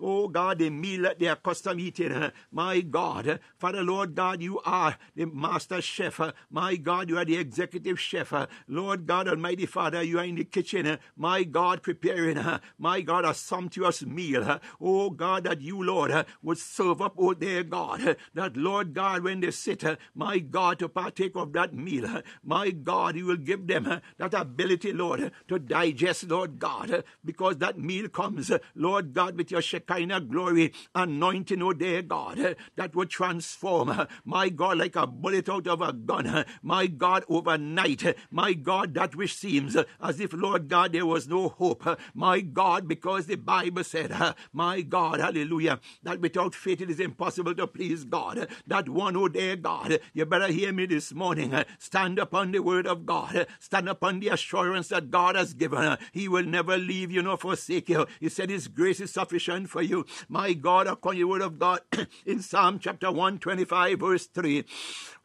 Oh 0.00 0.28
God, 0.28 0.58
the 0.58 0.70
meal 0.70 1.02
that 1.02 1.18
they 1.20 1.28
are 1.28 1.32
accustomed 1.34 1.80
eating. 1.80 2.32
My 2.50 2.80
God, 2.80 3.38
Father, 3.56 3.84
Lord 3.84 4.16
God, 4.16 4.42
you 4.42 4.58
are 4.64 4.96
the 5.14 5.26
master 5.26 5.80
chef. 5.80 6.20
My 6.50 6.74
God, 6.74 7.08
you 7.08 7.18
are 7.18 7.24
the 7.24 7.36
executive 7.36 8.00
chef. 8.00 8.32
Lord 8.66 9.06
God, 9.06 9.28
Almighty 9.28 9.66
Father, 9.66 10.02
you 10.02 10.18
are 10.18 10.24
in 10.24 10.34
the 10.34 10.44
kitchen. 10.44 10.98
My 11.16 11.44
God, 11.44 11.67
God, 11.68 11.82
preparing, 11.82 12.38
uh, 12.38 12.60
my 12.78 13.02
God, 13.02 13.26
a 13.26 13.34
sumptuous 13.34 14.02
meal. 14.02 14.42
Uh, 14.42 14.58
oh 14.80 15.10
God, 15.10 15.44
that 15.44 15.60
you, 15.60 15.84
Lord, 15.84 16.10
uh, 16.10 16.24
would 16.42 16.56
serve 16.56 17.02
up, 17.02 17.12
oh 17.18 17.34
dear 17.34 17.62
God, 17.62 18.16
that 18.32 18.56
Lord 18.56 18.94
God, 18.94 19.22
when 19.22 19.40
they 19.40 19.50
sit, 19.50 19.84
my 20.14 20.38
God, 20.38 20.78
to 20.78 20.88
partake 20.88 21.36
of 21.36 21.52
that 21.52 21.74
meal, 21.74 22.22
my 22.42 22.70
God, 22.70 23.16
you 23.16 23.26
will 23.26 23.36
give 23.36 23.66
them 23.66 24.00
that 24.16 24.32
ability, 24.32 24.94
Lord, 24.94 25.30
to 25.48 25.58
digest, 25.58 26.24
Lord 26.30 26.58
God, 26.58 27.04
because 27.22 27.58
that 27.58 27.78
meal 27.78 28.08
comes, 28.08 28.50
Lord 28.74 29.12
God, 29.12 29.36
with 29.36 29.50
your 29.50 29.60
Shekinah 29.60 30.22
glory, 30.22 30.72
anointing, 30.94 31.60
oh 31.60 31.74
dear 31.74 32.00
God, 32.00 32.56
that 32.76 32.96
would 32.96 33.10
transform, 33.10 34.06
my 34.24 34.48
God, 34.48 34.78
like 34.78 34.96
a 34.96 35.06
bullet 35.06 35.50
out 35.50 35.66
of 35.66 35.82
a 35.82 35.92
gun, 35.92 36.46
my 36.62 36.86
God, 36.86 37.24
overnight, 37.28 38.16
my 38.30 38.54
God, 38.54 38.94
that 38.94 39.14
which 39.14 39.34
seems 39.34 39.76
as 40.00 40.18
if, 40.18 40.32
Lord 40.32 40.68
God, 40.68 40.92
there 40.92 41.04
was 41.04 41.28
no 41.28 41.57
hope, 41.58 41.98
my 42.14 42.40
God, 42.40 42.88
because 42.88 43.26
the 43.26 43.36
Bible 43.36 43.84
said, 43.84 44.12
my 44.52 44.80
God, 44.80 45.20
hallelujah, 45.20 45.80
that 46.02 46.20
without 46.20 46.54
faith 46.54 46.80
it 46.80 46.90
is 46.90 47.00
impossible 47.00 47.54
to 47.54 47.66
please 47.66 48.04
God. 48.04 48.48
That 48.66 48.88
one 48.88 49.16
oh 49.16 49.20
who 49.20 49.28
dare 49.28 49.56
God, 49.56 49.98
you 50.14 50.24
better 50.24 50.48
hear 50.48 50.72
me 50.72 50.86
this 50.86 51.12
morning. 51.12 51.54
Stand 51.78 52.18
upon 52.18 52.52
the 52.52 52.60
word 52.60 52.86
of 52.86 53.04
God. 53.04 53.46
Stand 53.58 53.88
upon 53.88 54.20
the 54.20 54.28
assurance 54.28 54.88
that 54.88 55.10
God 55.10 55.36
has 55.36 55.54
given. 55.54 55.98
He 56.12 56.28
will 56.28 56.44
never 56.44 56.76
leave 56.76 57.10
you 57.10 57.22
nor 57.22 57.36
forsake 57.36 57.88
you. 57.88 58.06
He 58.20 58.28
said 58.28 58.50
His 58.50 58.68
grace 58.68 59.00
is 59.00 59.12
sufficient 59.12 59.68
for 59.68 59.82
you. 59.82 60.06
My 60.28 60.52
God, 60.52 60.86
according 60.86 61.20
to 61.20 61.24
the 61.24 61.28
word 61.28 61.42
of 61.42 61.58
God 61.58 61.80
in 62.26 62.40
Psalm 62.40 62.78
chapter 62.78 63.08
125, 63.08 63.98
verse 63.98 64.26
3 64.26 64.64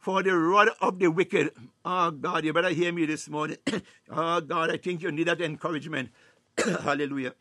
for 0.04 0.22
the 0.22 0.36
rod 0.36 0.68
of 0.82 0.98
the 0.98 1.08
wicked. 1.08 1.50
Oh 1.82 2.10
God, 2.10 2.44
you 2.44 2.52
better 2.52 2.68
hear 2.68 2.92
me 2.92 3.06
this 3.06 3.26
morning. 3.26 3.56
oh 4.10 4.40
God, 4.54 4.70
I 4.70 4.76
think 4.76 5.02
you 5.02 5.10
need 5.10 5.28
that 5.28 5.40
encouragement. 5.40 6.10
Hallelujah. 6.82 7.34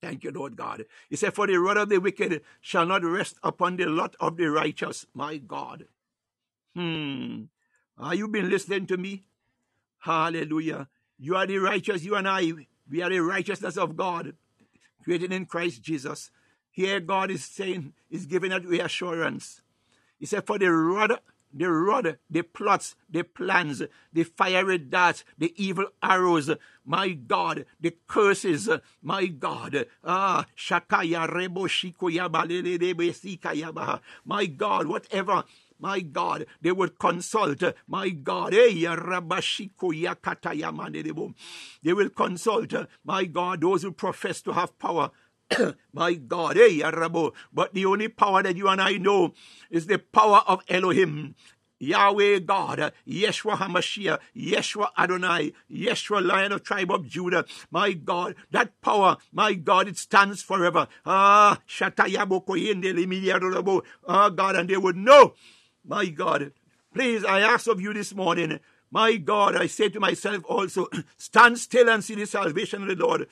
Thank 0.00 0.24
you, 0.24 0.30
Lord 0.32 0.56
God. 0.56 0.84
He 1.08 1.16
said, 1.16 1.34
For 1.34 1.46
the 1.46 1.56
rod 1.56 1.78
of 1.78 1.88
the 1.88 1.98
wicked 1.98 2.42
shall 2.60 2.84
not 2.84 3.02
rest 3.04 3.38
upon 3.42 3.76
the 3.76 3.86
lot 3.86 4.14
of 4.20 4.36
the 4.36 4.50
righteous. 4.50 5.06
My 5.14 5.38
God. 5.38 5.86
Hmm. 6.74 7.44
Are 7.96 8.14
you 8.14 8.28
been 8.28 8.50
listening 8.50 8.86
to 8.88 8.96
me? 8.96 9.24
Hallelujah. 10.00 10.88
You 11.18 11.36
are 11.36 11.46
the 11.46 11.58
righteous, 11.58 12.04
you 12.04 12.16
and 12.16 12.28
I. 12.28 12.52
We 12.90 13.02
are 13.02 13.08
the 13.08 13.20
righteousness 13.20 13.78
of 13.78 13.96
God, 13.96 14.34
created 15.02 15.32
in 15.32 15.46
Christ 15.46 15.82
Jesus. 15.82 16.30
Here 16.70 17.00
God 17.00 17.30
is 17.30 17.44
saying, 17.44 17.94
is 18.10 18.26
giving 18.26 18.52
us 18.52 18.64
reassurance. 18.64 19.62
He 20.18 20.26
said, 20.26 20.46
For 20.46 20.58
the 20.58 20.70
rod 20.70 21.20
the 21.54 21.70
rod, 21.70 22.18
the 22.28 22.42
plots, 22.42 22.96
the 23.08 23.22
plans, 23.22 23.82
the 24.12 24.24
fiery 24.24 24.78
darts, 24.78 25.24
the 25.38 25.54
evil 25.56 25.86
arrows, 26.02 26.50
my 26.84 27.10
God, 27.10 27.64
the 27.80 27.94
curses, 28.06 28.68
my 29.02 29.26
God. 29.26 29.86
Ah, 30.04 30.46
Shakaya 30.56 31.28
Rebo 31.28 31.68
Shikoyaba 31.68 32.44
My 34.24 34.46
God, 34.46 34.86
whatever. 34.86 35.44
My 35.78 36.00
God, 36.00 36.46
they 36.62 36.72
would 36.72 36.98
consult, 36.98 37.62
my 37.88 38.08
God, 38.08 38.52
they 38.52 38.86
will 41.92 42.08
consult, 42.10 42.74
my 43.04 43.24
God, 43.24 43.60
those 43.60 43.82
who 43.82 43.92
profess 43.92 44.40
to 44.42 44.52
have 44.52 44.78
power, 44.78 45.10
my 45.92 46.14
God, 46.14 46.56
hey, 46.56 46.82
Arabo. 46.82 47.32
But 47.52 47.74
the 47.74 47.86
only 47.86 48.08
power 48.08 48.42
that 48.42 48.56
you 48.56 48.68
and 48.68 48.80
I 48.80 48.98
know 48.98 49.34
is 49.70 49.86
the 49.86 49.98
power 49.98 50.42
of 50.46 50.62
Elohim. 50.68 51.34
Yahweh 51.80 52.38
God, 52.40 52.92
Yeshua 53.06 53.56
HaMashiach, 53.56 54.18
Yeshua 54.34 54.88
Adonai, 54.96 55.52
Yeshua 55.70 56.24
Lion 56.24 56.52
of 56.52 56.62
Tribe 56.62 56.90
of 56.90 57.06
Judah. 57.06 57.44
My 57.70 57.92
God, 57.92 58.36
that 58.52 58.80
power, 58.80 59.16
my 59.32 59.54
God, 59.54 59.88
it 59.88 59.98
stands 59.98 60.42
forever. 60.42 60.88
Ah, 61.04 61.60
Shatayabo 61.68 62.44
Ah, 64.08 64.28
God, 64.30 64.56
and 64.56 64.70
they 64.70 64.76
would 64.76 64.96
know. 64.96 65.34
My 65.84 66.06
God, 66.06 66.52
please, 66.94 67.24
I 67.24 67.40
ask 67.40 67.66
of 67.66 67.80
you 67.80 67.92
this 67.92 68.14
morning, 68.14 68.60
my 68.90 69.16
God, 69.16 69.56
I 69.56 69.66
say 69.66 69.88
to 69.88 69.98
myself 69.98 70.44
also, 70.46 70.86
stand 71.16 71.58
still 71.58 71.90
and 71.90 72.02
see 72.02 72.14
the 72.14 72.26
salvation 72.26 72.82
of 72.82 72.88
the 72.88 72.94
Lord. 72.94 73.26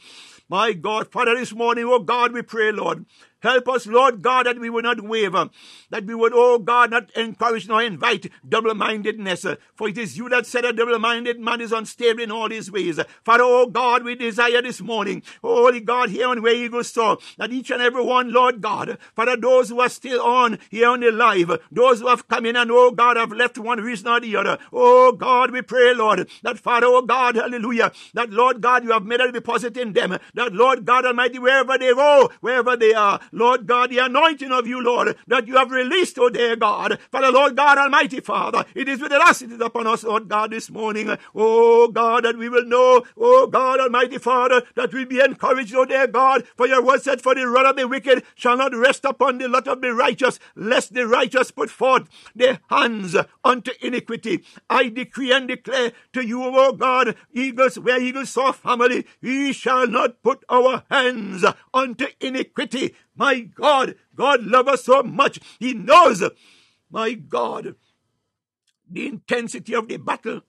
My 0.53 0.75
God, 0.75 1.11
Father, 1.11 1.35
this 1.35 1.55
morning, 1.55 1.87
oh 1.87 1.99
God, 1.99 2.33
we 2.33 2.43
pray, 2.43 2.73
Lord, 2.73 3.07
Help 3.43 3.69
us, 3.69 3.87
Lord 3.87 4.23
God, 4.23 4.47
that 4.47 4.61
we 4.61 4.71
would 4.71 4.85
not 4.85 5.01
waver, 5.01 5.51
that 5.91 6.05
we 6.05 6.15
would, 6.15 6.33
oh 6.33 6.59
God, 6.61 6.91
not 6.93 7.11
encourage 7.17 7.69
nor 7.69 7.83
invite 7.83 8.31
double 8.49 8.75
mindedness. 8.75 9.45
For 9.75 9.89
it 9.89 9.99
is 9.99 10.17
you 10.17 10.29
that 10.29 10.47
said 10.47 10.65
a 10.65 10.73
double 10.73 10.99
minded 11.01 11.41
man 11.41 11.61
is 11.61 11.73
unstable 11.73 12.23
in 12.23 12.31
all 12.31 12.51
his 12.51 12.71
ways. 12.71 13.01
Father, 13.25 13.43
oh 13.45 13.67
God, 13.67 14.05
we 14.05 14.15
desire 14.15 14.63
this 14.63 14.81
morning, 14.81 15.23
oh 15.43 15.65
Holy 15.65 15.81
God, 15.81 16.11
here 16.11 16.29
on 16.29 16.41
Where 16.41 16.55
Eagles 16.55 16.91
Soar, 16.93 17.19
that 17.37 17.53
each 17.53 17.71
and 17.73 17.83
every 17.83 18.05
one, 18.05 18.33
Lord 18.33 18.61
God, 18.61 18.97
Father, 19.17 19.37
those 19.37 19.71
who 19.71 19.81
are 19.81 19.89
still 19.89 20.21
on 20.23 20.59
here 20.71 20.89
on 20.89 21.01
the 21.01 21.11
live, 21.11 21.59
those 21.73 22.01
who 22.01 22.07
have 22.07 22.29
come 22.29 22.47
in 22.47 22.55
and, 22.55 22.71
oh 22.71 22.93
God, 22.93 23.17
have 23.17 23.33
left 23.33 23.59
one 23.59 23.81
reason 23.81 24.07
or 24.07 24.21
the 24.21 24.37
other, 24.37 24.59
oh 24.73 25.11
God, 25.11 25.51
we 25.51 25.63
pray, 25.63 25.95
Lord, 25.95 26.29
that 26.45 26.61
Father, 26.61 26.87
oh 26.87 27.03
God, 27.03 27.35
hallelujah, 27.35 27.91
that 28.15 28.31
Lord 28.31 28.61
God, 28.61 28.85
you 28.85 28.93
have 28.93 29.05
made 29.05 29.21
a 29.21 29.33
deposit 29.33 29.77
in 29.77 29.95
them, 29.95 30.17
that 30.35 30.53
Lord 30.53 30.85
God 30.85 31.05
Almighty, 31.05 31.41
wherever 31.41 31.77
they 31.77 31.93
go, 31.93 32.31
wherever 32.41 32.77
they 32.77 32.95
are, 32.95 33.21
Lord 33.33 33.67
God, 33.67 33.91
the 33.91 33.99
anointing 33.99 34.53
of 34.53 34.67
you, 34.67 34.83
Lord, 34.83 35.17
that 35.27 35.49
you 35.49 35.57
have 35.57 35.71
released, 35.71 36.19
O 36.19 36.29
dear 36.29 36.55
God. 36.57 36.99
Father, 37.11 37.33
Lord 37.33 37.57
God 37.57 37.79
Almighty 37.79 38.21
Father, 38.21 38.65
it 38.75 38.89
is 38.89 39.01
with 39.01 39.13
us, 39.13 39.43
it 39.43 39.51
is 39.51 39.61
upon 39.61 39.87
us, 39.87 40.05
Lord 40.05 40.29
God, 40.29 40.51
this 40.51 40.71
morning. 40.71 41.17
Oh 41.35 41.89
God, 41.89 42.25
that 42.25 42.37
we 42.37 42.49
will 42.49 42.65
know, 42.65 43.05
oh 43.17 43.47
God 43.47 43.81
Almighty 43.81 44.19
Father, 44.19 44.63
that 44.77 44.93
we 44.93 45.05
be 45.05 45.21
encouraged, 45.21 45.75
O 45.75 45.85
dear 45.85 46.07
God, 46.07 46.47
for 46.57 46.67
your 46.67 46.85
word 46.85 47.03
said, 47.03 47.23
for 47.23 47.35
the 47.35 47.49
rod 47.49 47.67
of 47.67 47.77
the 47.77 47.89
wicked 47.89 48.23
shall 48.35 48.57
not 48.57 48.75
rest 48.75 49.05
upon 49.05 49.39
the 49.39 49.49
lot 49.49 49.67
of 49.67 49.81
the 49.81 49.95
righteous, 49.95 50.39
lest 50.55 50.95
the 50.95 51.07
righteous 51.07 51.51
put 51.51 51.71
forth 51.71 52.09
their 52.35 52.61
hands 52.69 53.17
unto 53.45 53.73
iniquity. 53.81 54.45
I 54.69 54.89
decree 54.89 55.33
and 55.33 55.49
declare 55.49 55.93
to 56.13 56.27
you, 56.27 56.43
O 56.43 56.73
God, 56.73 57.17
eagles, 57.33 57.79
where 57.79 58.01
eagles 58.01 58.31
soar 58.31 58.53
family, 58.53 59.07
we 59.21 59.53
shall 59.53 59.87
not 59.87 60.23
put 60.23 60.45
our 60.49 60.85
hands 60.91 61.45
unto 61.73 62.07
iniquity. 62.21 62.95
My 63.15 63.41
God, 63.41 63.97
God 64.15 64.43
loves 64.45 64.69
us 64.69 64.85
so 64.85 65.03
much. 65.03 65.39
He 65.59 65.75
knows, 65.75 66.23
my 66.91 67.13
God, 67.13 67.75
the 68.91 69.07
intensity 69.07 69.75
of 69.75 69.89
the 69.89 69.99
battle 69.99 70.43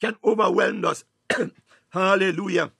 can 0.00 0.16
overwhelm 0.24 0.84
us. 0.84 1.04
Hallelujah. 1.90 2.72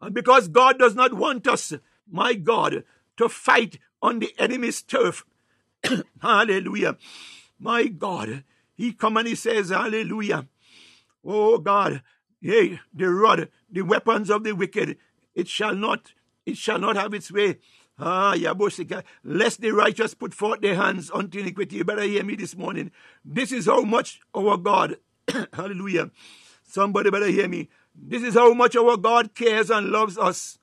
And 0.00 0.14
because 0.14 0.48
God 0.48 0.78
does 0.78 0.94
not 0.94 1.14
want 1.14 1.46
us, 1.46 1.74
my 2.10 2.34
God, 2.34 2.84
to 3.16 3.28
fight 3.28 3.78
on 4.02 4.18
the 4.18 4.34
enemy's 4.38 4.82
turf. 4.82 5.24
Hallelujah. 6.22 6.96
My 7.58 7.86
God, 7.86 8.44
he 8.74 8.92
come 8.92 9.18
and 9.18 9.28
he 9.28 9.34
says, 9.34 9.68
Hallelujah. 9.68 10.46
Oh 11.24 11.58
God, 11.58 12.02
hey, 12.40 12.80
the 12.94 13.10
rod, 13.10 13.48
the 13.70 13.82
weapons 13.82 14.30
of 14.30 14.42
the 14.42 14.52
wicked, 14.52 14.96
it 15.34 15.48
shall 15.48 15.74
not, 15.74 16.12
it 16.46 16.56
shall 16.56 16.78
not 16.78 16.96
have 16.96 17.12
its 17.12 17.30
way. 17.30 17.58
Ah, 18.02 18.34
Yabosika, 18.34 19.04
lest 19.22 19.60
the 19.60 19.72
righteous 19.72 20.14
put 20.14 20.32
forth 20.32 20.62
their 20.62 20.74
hands 20.74 21.10
unto 21.12 21.38
iniquity. 21.38 21.76
You 21.76 21.84
better 21.84 22.02
hear 22.02 22.24
me 22.24 22.34
this 22.34 22.56
morning. 22.56 22.92
This 23.24 23.52
is 23.52 23.66
how 23.66 23.82
much 23.82 24.20
our 24.34 24.56
God, 24.56 24.96
hallelujah. 25.52 26.10
Somebody 26.62 27.10
better 27.10 27.26
hear 27.26 27.46
me. 27.46 27.68
This 27.94 28.22
is 28.22 28.34
how 28.34 28.54
much 28.54 28.74
our 28.74 28.96
God 28.96 29.34
cares 29.34 29.70
and 29.70 29.88
loves 29.88 30.16
us 30.16 30.58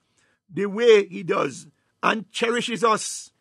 the 0.52 0.66
way 0.66 1.08
He 1.08 1.22
does 1.22 1.68
and 2.02 2.32
cherishes 2.32 2.84
us. 2.84 3.32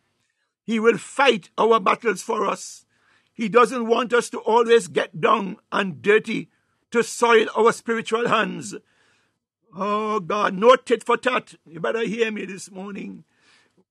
He 0.63 0.79
will 0.79 0.97
fight 0.97 1.49
our 1.57 1.79
battles 1.79 2.21
for 2.21 2.45
us. 2.45 2.85
He 3.33 3.49
doesn't 3.49 3.87
want 3.87 4.13
us 4.13 4.29
to 4.31 4.39
always 4.39 4.87
get 4.87 5.19
down 5.19 5.57
and 5.71 6.01
dirty 6.01 6.49
to 6.91 7.03
soil 7.03 7.47
our 7.55 7.71
spiritual 7.71 8.27
hands. 8.27 8.75
Oh 9.75 10.19
God, 10.19 10.53
no 10.53 10.75
tit 10.75 11.03
for 11.03 11.17
tat. 11.17 11.55
You 11.65 11.79
better 11.79 12.05
hear 12.05 12.31
me 12.31 12.45
this 12.45 12.69
morning. 12.69 13.23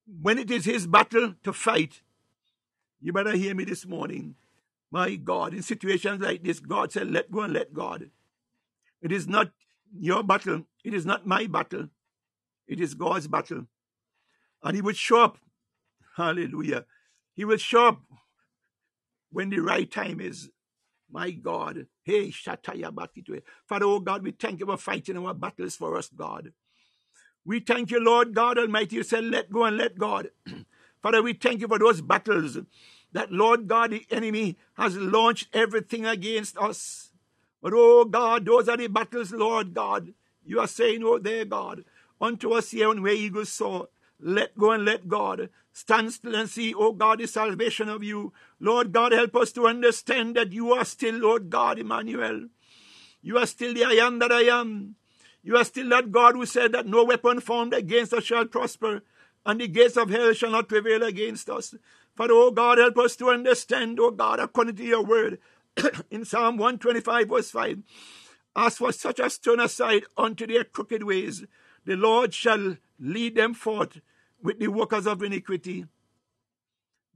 When 0.07 0.39
it 0.39 0.51
is 0.51 0.65
his 0.65 0.87
battle 0.87 1.35
to 1.43 1.53
fight, 1.53 2.03
you 3.01 3.13
better 3.13 3.33
hear 3.33 3.55
me 3.55 3.65
this 3.65 3.87
morning. 3.87 4.37
My 4.91 5.17
God, 5.17 5.53
in 5.53 5.63
situations 5.63 6.21
like 6.21 6.45
this, 6.45 6.61
God 6.61 6.93
said, 6.93 7.11
let 7.11 7.31
go 7.31 7.43
and 7.43 7.53
let 7.53 7.75
God. 7.75 8.11
It 9.03 9.13
is 9.13 9.27
not 9.27 9.51
your 9.93 10.23
battle. 10.23 10.63
It 10.85 10.95
is 10.95 11.05
not 11.05 11.27
my 11.27 11.47
battle. 11.47 11.89
It 12.67 12.81
is 12.81 12.95
God's 12.95 13.29
battle. 13.29 13.67
And 14.63 14.75
he 14.77 14.83
would 14.83 14.97
show 14.97 15.23
up. 15.23 15.39
Hallelujah. 16.17 16.87
He 17.35 17.45
will 17.45 17.59
show 17.59 17.89
up 17.89 18.01
when 19.31 19.51
the 19.51 19.59
right 19.59 19.91
time 19.91 20.21
is. 20.21 20.51
My 21.11 21.31
God. 21.31 21.87
Hey, 22.03 22.31
Shataya. 22.31 22.93
Father, 23.67 23.87
oh 23.87 24.01
God, 24.01 24.23
we 24.23 24.33
thank 24.33 24.61
you 24.61 24.67
for 24.67 24.77
fighting 24.77 25.17
our 25.19 25.35
battles 25.35 25.77
for 25.77 25.97
us, 25.97 26.09
God. 26.09 26.53
We 27.47 27.61
thank 27.61 27.93
you, 27.93 28.01
Lord 28.01 28.35
God 28.35 28.59
Almighty. 28.59 28.97
You 28.97 29.05
said, 29.05 29.25
let 29.25 29.53
go 29.53 29.65
and 29.65 29.77
let 29.77 29.97
God. 29.97 30.31
Father, 31.03 31.23
we 31.23 31.33
thank 31.33 31.61
you 31.61 31.69
for 31.69 31.79
those 31.79 32.01
battles 32.01 32.59
that, 33.13 33.31
Lord 33.31 33.69
God, 33.69 33.93
the 33.93 34.05
enemy 34.11 34.57
has 34.75 34.97
launched 34.97 35.49
everything 35.53 36.05
against 36.05 36.59
us. 36.59 37.13
But, 37.63 37.73
oh 37.73 38.05
God, 38.05 38.45
those 38.45 38.69
are 38.69 38.77
the 38.77 38.89
battles, 38.89 39.31
Lord 39.31 39.75
God. 39.75 40.13
You 40.45 40.59
are 40.59 40.67
saying, 40.67 41.03
oh, 41.05 41.19
there, 41.19 41.45
God, 41.45 41.85
unto 42.21 42.53
us 42.53 42.73
here 42.73 42.89
on 42.89 43.01
where 43.01 43.15
eagles 43.15 43.51
soar. 43.51 43.89
Let 44.19 44.59
go 44.59 44.73
and 44.73 44.85
let 44.85 45.09
God. 45.09 45.49
Stand 45.73 46.13
still 46.13 46.35
and 46.35 46.51
see, 46.51 46.75
oh 46.75 46.93
God, 46.93 47.21
the 47.21 47.29
salvation 47.29 47.89
of 47.89 48.03
you. 48.03 48.33
Lord 48.59 48.93
God, 48.93 49.13
help 49.13 49.37
us 49.37 49.53
to 49.53 49.69
understand 49.69 50.35
that 50.35 50.53
you 50.53 50.73
are 50.73 50.85
still, 50.85 51.15
Lord 51.15 51.49
God, 51.51 51.79
Emmanuel. 51.79 52.49
You 53.23 53.39
are 53.39 53.47
still 53.47 53.75
the 53.75 53.85
I 53.85 53.93
am 53.93 54.19
that 54.19 54.33
I 54.33 54.43
am. 54.43 54.97
You 55.47 55.57
are 55.57 55.65
still 55.65 55.89
that 55.91 56.11
God 56.11 56.35
who 56.35 56.45
said 56.45 56.73
that 56.73 56.89
no 56.89 57.05
weapon 57.05 57.39
formed 57.39 57.73
against 57.73 58.13
us 58.13 58.25
shall 58.25 58.47
prosper, 58.47 59.05
and 59.47 59.61
the 59.61 59.69
gates 59.69 59.97
of 59.97 60.11
hell 60.11 60.33
shall 60.33 60.51
not 60.51 60.69
prevail 60.69 61.05
against 61.05 61.49
us. 61.49 61.73
Father, 62.17 62.35
oh 62.35 62.51
God, 62.51 62.79
help 62.79 62.99
us 62.99 63.15
to 63.15 63.31
understand, 63.31 64.01
oh 64.01 64.11
God, 64.11 64.41
according 64.41 64.75
to 64.75 64.83
your 64.83 65.05
word, 65.05 65.39
in 66.11 66.25
Psalm 66.25 66.57
125, 66.57 67.29
verse 67.29 67.51
5. 67.53 67.79
As 68.57 68.79
for 68.79 68.91
such 68.91 69.21
as 69.21 69.39
turn 69.39 69.61
aside 69.61 70.03
unto 70.17 70.49
their 70.49 70.65
crooked 70.65 71.05
ways, 71.05 71.45
the 71.85 71.95
Lord 71.95 72.35
shall 72.35 72.79
lead 72.99 73.37
them 73.37 73.55
forth 73.55 74.01
with 74.43 74.59
the 74.59 74.67
workers 74.67 75.07
of 75.07 75.23
iniquity. 75.23 75.87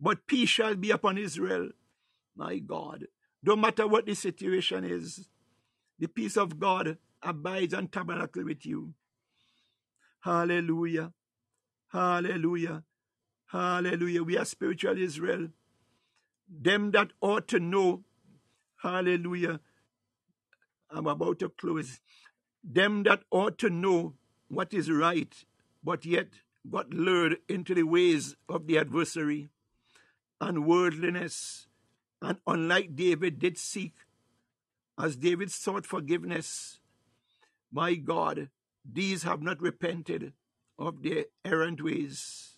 But 0.01 0.29
peace 0.29 0.51
shall 0.51 0.77
be 0.77 0.93
upon 0.93 1.19
Israel. 1.19 1.71
My 2.37 2.59
God. 2.59 3.09
No 3.43 3.57
matter 3.57 3.89
what 3.89 4.07
the 4.07 4.15
situation 4.15 4.85
is, 4.85 5.27
the 5.99 6.07
peace 6.07 6.37
of 6.37 6.61
God 6.61 6.97
abides 7.23 7.75
and 7.75 7.91
tabernacle 7.91 8.45
with 8.45 8.65
you. 8.65 8.95
Hallelujah. 10.21 11.13
Hallelujah. 11.89 12.85
Hallelujah. 13.47 14.23
We 14.23 14.39
are 14.39 14.45
spiritual 14.45 14.99
Israel. 14.99 15.49
Them 16.49 16.91
that 16.93 17.13
ought 17.21 17.49
to 17.49 17.61
know. 17.61 18.05
Hallelujah. 18.83 19.61
I'm 20.91 21.07
about 21.07 21.39
to 21.41 21.49
close. 21.49 22.01
Them 22.63 23.05
that 23.05 23.23
ought 23.31 23.59
to 23.59 23.71
know 23.71 24.15
what 24.49 24.75
is 24.75 24.91
right, 24.91 25.33
but 25.83 26.05
yet 26.05 26.29
got 26.69 26.93
lured 26.93 27.37
into 27.49 27.75
the 27.75 27.85
ways 27.85 28.37
of 28.49 28.67
the 28.67 28.79
adversary 28.79 29.49
and 30.41 30.67
worldliness, 30.67 31.69
and 32.21 32.39
unlike 32.47 32.97
David 32.97 33.39
did 33.39 33.57
seek, 33.59 33.95
as 34.99 35.17
David 35.17 35.51
sought 35.51 35.87
forgiveness, 35.87 36.80
my 37.73 37.95
God, 37.95 38.49
these 38.85 39.23
have 39.23 39.43
not 39.43 39.61
repented 39.61 40.33
of 40.79 41.03
their 41.03 41.27
errant 41.45 41.83
ways. 41.83 42.55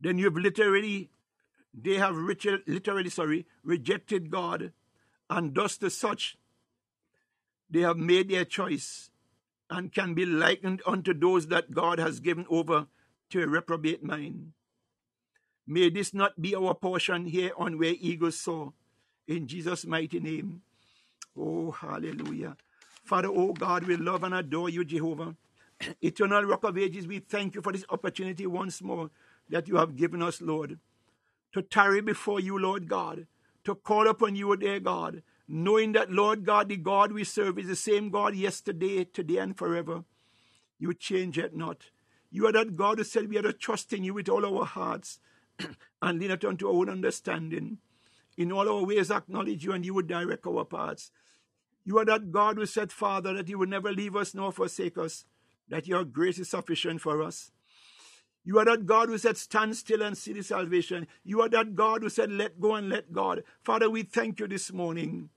Then 0.00 0.18
you've 0.18 0.36
literally, 0.36 1.10
they 1.72 1.94
have 1.94 2.16
literally, 2.16 3.10
sorry, 3.10 3.46
rejected 3.62 4.30
God, 4.30 4.72
and 5.30 5.54
thus 5.54 5.76
to 5.78 5.90
such, 5.90 6.36
they 7.70 7.80
have 7.80 7.96
made 7.96 8.28
their 8.28 8.44
choice 8.44 9.10
and 9.70 9.92
can 9.92 10.12
be 10.12 10.26
likened 10.26 10.82
unto 10.86 11.14
those 11.14 11.46
that 11.46 11.70
God 11.72 11.98
has 11.98 12.20
given 12.20 12.44
over 12.50 12.88
to 13.30 13.42
a 13.42 13.46
reprobate 13.46 14.02
mind. 14.02 14.52
May 15.66 15.88
this 15.88 16.12
not 16.12 16.42
be 16.42 16.54
our 16.54 16.74
portion 16.74 17.26
here 17.26 17.52
on 17.56 17.78
where 17.78 17.94
eagles 17.98 18.38
soar. 18.38 18.74
In 19.26 19.46
Jesus' 19.46 19.86
mighty 19.86 20.20
name. 20.20 20.62
Oh, 21.38 21.70
hallelujah. 21.70 22.56
Father, 23.04 23.28
oh 23.28 23.52
God, 23.52 23.84
we 23.84 23.96
love 23.96 24.22
and 24.24 24.34
adore 24.34 24.68
you, 24.68 24.84
Jehovah. 24.84 25.34
Eternal 26.02 26.44
Rock 26.44 26.64
of 26.64 26.78
Ages, 26.78 27.06
we 27.06 27.20
thank 27.20 27.54
you 27.54 27.62
for 27.62 27.72
this 27.72 27.84
opportunity 27.90 28.46
once 28.46 28.82
more 28.82 29.10
that 29.48 29.68
you 29.68 29.76
have 29.76 29.96
given 29.96 30.22
us, 30.22 30.40
Lord, 30.40 30.78
to 31.52 31.62
tarry 31.62 32.00
before 32.00 32.40
you, 32.40 32.58
Lord 32.58 32.88
God, 32.88 33.26
to 33.64 33.74
call 33.74 34.08
upon 34.08 34.36
you, 34.36 34.56
dear 34.56 34.80
God, 34.80 35.22
knowing 35.48 35.92
that, 35.92 36.10
Lord 36.10 36.44
God, 36.44 36.68
the 36.68 36.76
God 36.76 37.12
we 37.12 37.24
serve 37.24 37.58
is 37.58 37.66
the 37.66 37.76
same 37.76 38.10
God 38.10 38.34
yesterday, 38.34 39.04
today, 39.04 39.38
and 39.38 39.56
forever. 39.56 40.04
You 40.78 40.94
change 40.94 41.38
it 41.38 41.54
not. 41.56 41.90
You 42.30 42.46
are 42.46 42.52
that 42.52 42.76
God 42.76 42.98
who 42.98 43.04
said 43.04 43.28
we 43.28 43.38
are 43.38 43.42
to 43.42 43.52
trust 43.52 43.92
in 43.92 44.04
you 44.04 44.14
with 44.14 44.28
all 44.28 44.46
our 44.46 44.64
hearts 44.64 45.20
and 46.02 46.18
lean 46.18 46.30
not 46.30 46.44
unto 46.44 46.68
our 46.68 46.74
own 46.74 46.88
understanding. 46.88 47.78
In 48.36 48.50
all 48.50 48.68
our 48.68 48.84
ways 48.84 49.10
acknowledge 49.10 49.64
you 49.64 49.72
and 49.72 49.84
you 49.84 49.94
would 49.94 50.06
direct 50.06 50.46
our 50.46 50.64
paths. 50.64 51.10
You 51.84 51.98
are 51.98 52.04
that 52.04 52.30
God 52.30 52.56
who 52.56 52.66
said, 52.66 52.92
Father, 52.92 53.32
that 53.34 53.48
you 53.48 53.58
will 53.58 53.66
never 53.66 53.92
leave 53.92 54.14
us 54.16 54.34
nor 54.34 54.52
forsake 54.52 54.96
us, 54.98 55.24
that 55.68 55.88
your 55.88 56.04
grace 56.04 56.38
is 56.38 56.50
sufficient 56.50 57.00
for 57.00 57.22
us. 57.22 57.50
You 58.44 58.58
are 58.58 58.64
that 58.64 58.86
God 58.86 59.08
who 59.08 59.18
said, 59.18 59.36
Stand 59.36 59.76
still 59.76 60.02
and 60.02 60.16
see 60.18 60.32
the 60.32 60.42
salvation. 60.42 61.06
You 61.24 61.42
are 61.42 61.48
that 61.50 61.74
God 61.74 62.02
who 62.02 62.08
said, 62.08 62.30
Let 62.30 62.60
go 62.60 62.74
and 62.74 62.88
let 62.88 63.12
God. 63.12 63.44
Father, 63.62 63.88
we 63.88 64.02
thank 64.02 64.40
you 64.40 64.48
this 64.48 64.72
morning 64.72 65.30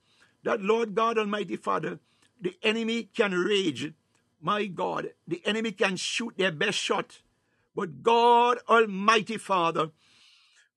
that, 0.43 0.61
Lord 0.61 0.95
God 0.95 1.17
Almighty 1.17 1.55
Father, 1.55 1.99
the 2.41 2.55
enemy 2.63 3.09
can 3.15 3.34
rage. 3.34 3.93
My 4.41 4.65
God, 4.65 5.09
the 5.27 5.41
enemy 5.45 5.72
can 5.72 5.95
shoot 5.95 6.38
their 6.38 6.51
best 6.51 6.77
shot. 6.77 7.22
But 7.76 8.03
God 8.03 8.59
Almighty 8.69 9.38
Father, 9.38 9.91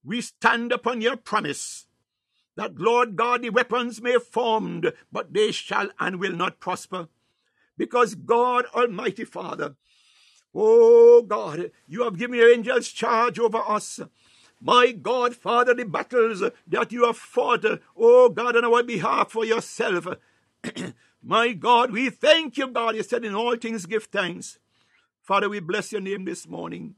we 0.05 0.21
stand 0.21 0.73
upon 0.73 1.01
your 1.01 1.17
promise 1.17 1.88
that, 2.59 2.79
Lord 2.79 3.17
God, 3.17 3.43
the 3.43 3.51
weapons 3.51 4.03
may 4.03 4.19
formed, 4.19 4.93
but 5.11 5.33
they 5.33 5.53
shall 5.53 5.89
and 5.99 6.21
will 6.21 6.35
not 6.35 6.61
prosper. 6.61 7.09
Because 7.79 8.17
God 8.17 8.67
Almighty 8.75 9.25
Father, 9.25 9.77
Oh 10.55 11.23
God, 11.23 11.71
you 11.87 12.03
have 12.05 12.19
given 12.19 12.37
your 12.37 12.53
angels 12.53 12.89
charge 12.89 13.39
over 13.39 13.59
us. 13.59 14.01
My 14.61 14.93
God, 14.93 15.37
Father, 15.37 15.75
the 15.75 15.85
battles 15.85 16.43
that 16.67 16.93
you 16.93 17.05
have 17.05 17.17
fought, 17.17 17.65
oh 17.97 18.29
God, 18.29 18.57
on 18.57 18.65
our 18.65 18.83
behalf 18.83 19.31
for 19.31 19.45
yourself. 19.45 20.09
My 21.23 21.53
God, 21.53 21.93
we 21.93 22.11
thank 22.11 22.57
you, 22.57 22.69
God. 22.69 22.97
You 22.97 23.05
said 23.05 23.25
in 23.25 23.35
all 23.35 23.57
things 23.57 23.87
give 23.87 24.05
thanks. 24.05 24.59
Father, 25.23 25.49
we 25.49 25.61
bless 25.61 25.93
your 25.93 26.01
name 26.01 26.25
this 26.25 26.49
morning. 26.49 26.97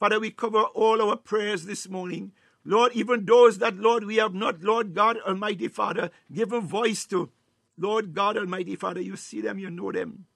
Father, 0.00 0.18
we 0.18 0.30
cover 0.30 0.62
all 0.62 1.02
our 1.02 1.16
prayers 1.16 1.66
this 1.66 1.88
morning. 1.88 2.32
Lord, 2.64 2.92
even 2.94 3.24
those 3.24 3.58
that, 3.58 3.76
Lord, 3.76 4.04
we 4.04 4.16
have 4.16 4.34
not, 4.34 4.62
Lord 4.62 4.94
God 4.94 5.18
Almighty 5.26 5.68
Father, 5.68 6.10
given 6.32 6.60
voice 6.60 7.06
to. 7.06 7.30
Lord 7.78 8.12
God 8.12 8.36
Almighty 8.36 8.76
Father, 8.76 9.00
you 9.00 9.16
see 9.16 9.40
them, 9.40 9.58
you 9.58 9.70
know 9.70 9.92
them. 9.92 10.26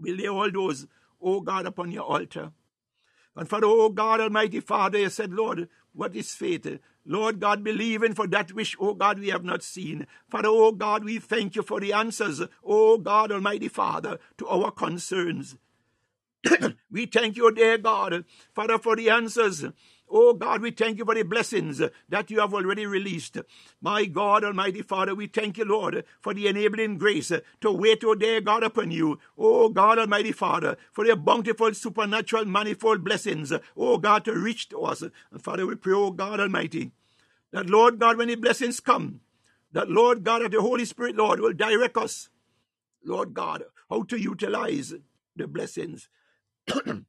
We 0.00 0.12
lay 0.12 0.26
all 0.26 0.50
those 0.50 0.86
O 1.20 1.40
God, 1.40 1.66
upon 1.66 1.92
your 1.92 2.04
altar. 2.04 2.52
And 3.36 3.48
Father, 3.48 3.66
O 3.66 3.88
God, 3.90 4.20
Almighty 4.20 4.60
Father, 4.60 4.98
you 4.98 5.10
said, 5.10 5.32
Lord, 5.32 5.68
what 5.92 6.16
is 6.16 6.34
faith? 6.34 6.66
Lord 7.04 7.40
God, 7.40 7.62
believing 7.64 8.14
for 8.14 8.26
that 8.28 8.52
which, 8.52 8.76
O 8.80 8.94
God, 8.94 9.18
we 9.18 9.28
have 9.28 9.44
not 9.44 9.62
seen. 9.62 10.06
Father, 10.28 10.48
O 10.48 10.72
God, 10.72 11.04
we 11.04 11.18
thank 11.18 11.56
you 11.56 11.62
for 11.62 11.80
the 11.80 11.92
answers, 11.92 12.42
O 12.64 12.98
God, 12.98 13.32
Almighty 13.32 13.68
Father, 13.68 14.18
to 14.38 14.48
our 14.48 14.70
concerns. 14.70 15.56
we 16.90 17.06
thank 17.06 17.36
you, 17.36 17.52
dear 17.52 17.78
God, 17.78 18.24
Father, 18.54 18.78
for 18.78 18.96
the 18.96 19.10
answers 19.10 19.64
Oh 20.10 20.32
God, 20.34 20.60
we 20.60 20.72
thank 20.72 20.98
you 20.98 21.04
for 21.04 21.14
the 21.14 21.22
blessings 21.22 21.80
that 22.08 22.30
you 22.30 22.40
have 22.40 22.52
already 22.52 22.84
released. 22.84 23.38
My 23.80 24.06
God, 24.06 24.42
Almighty 24.44 24.82
Father, 24.82 25.14
we 25.14 25.28
thank 25.28 25.56
you, 25.56 25.64
Lord, 25.64 26.04
for 26.20 26.34
the 26.34 26.48
enabling 26.48 26.98
grace 26.98 27.32
to 27.60 27.72
wait, 27.72 28.02
oh 28.04 28.16
dear 28.16 28.40
God, 28.40 28.64
upon 28.64 28.90
you. 28.90 29.18
Oh 29.38 29.68
God, 29.68 29.98
Almighty 29.98 30.32
Father, 30.32 30.76
for 30.92 31.06
your 31.06 31.16
bountiful, 31.16 31.72
supernatural, 31.74 32.44
manifold 32.44 33.04
blessings, 33.04 33.52
oh 33.76 33.98
God, 33.98 34.24
to 34.24 34.32
reach 34.32 34.68
to 34.70 34.80
us. 34.82 35.02
And 35.02 35.42
Father, 35.42 35.66
we 35.66 35.76
pray, 35.76 35.94
oh 35.94 36.10
God 36.10 36.40
Almighty, 36.40 36.90
that 37.52 37.70
Lord 37.70 37.98
God, 38.00 38.18
when 38.18 38.28
the 38.28 38.34
blessings 38.34 38.80
come, 38.80 39.20
that 39.72 39.88
Lord 39.88 40.24
God, 40.24 40.42
that 40.42 40.50
the 40.50 40.60
Holy 40.60 40.84
Spirit, 40.84 41.16
Lord, 41.16 41.40
will 41.40 41.52
direct 41.52 41.96
us, 41.96 42.28
Lord 43.04 43.32
God, 43.32 43.62
how 43.88 44.02
to 44.04 44.16
utilize 44.16 44.94
the 45.36 45.46
blessings. 45.46 46.08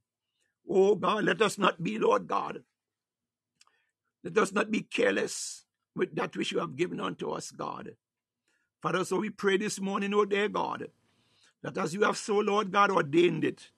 Oh 0.69 0.95
God, 0.95 1.25
let 1.25 1.41
us 1.41 1.57
not 1.57 1.83
be, 1.83 1.99
Lord 1.99 2.27
God. 2.27 2.63
Let 4.23 4.37
us 4.37 4.51
not 4.51 4.71
be 4.71 4.81
careless 4.81 5.65
with 5.95 6.15
that 6.15 6.35
which 6.35 6.51
you 6.51 6.59
have 6.59 6.75
given 6.75 6.99
unto 6.99 7.31
us, 7.31 7.51
God. 7.51 7.95
Father, 8.81 9.03
so 9.03 9.17
we 9.19 9.29
pray 9.29 9.57
this 9.57 9.79
morning, 9.79 10.13
oh 10.13 10.25
dear 10.25 10.49
God, 10.49 10.87
that 11.61 11.77
as 11.77 11.93
you 11.93 12.01
have 12.03 12.17
so, 12.17 12.37
Lord 12.37 12.71
God, 12.71 12.91
ordained 12.91 13.43
it, 13.43 13.69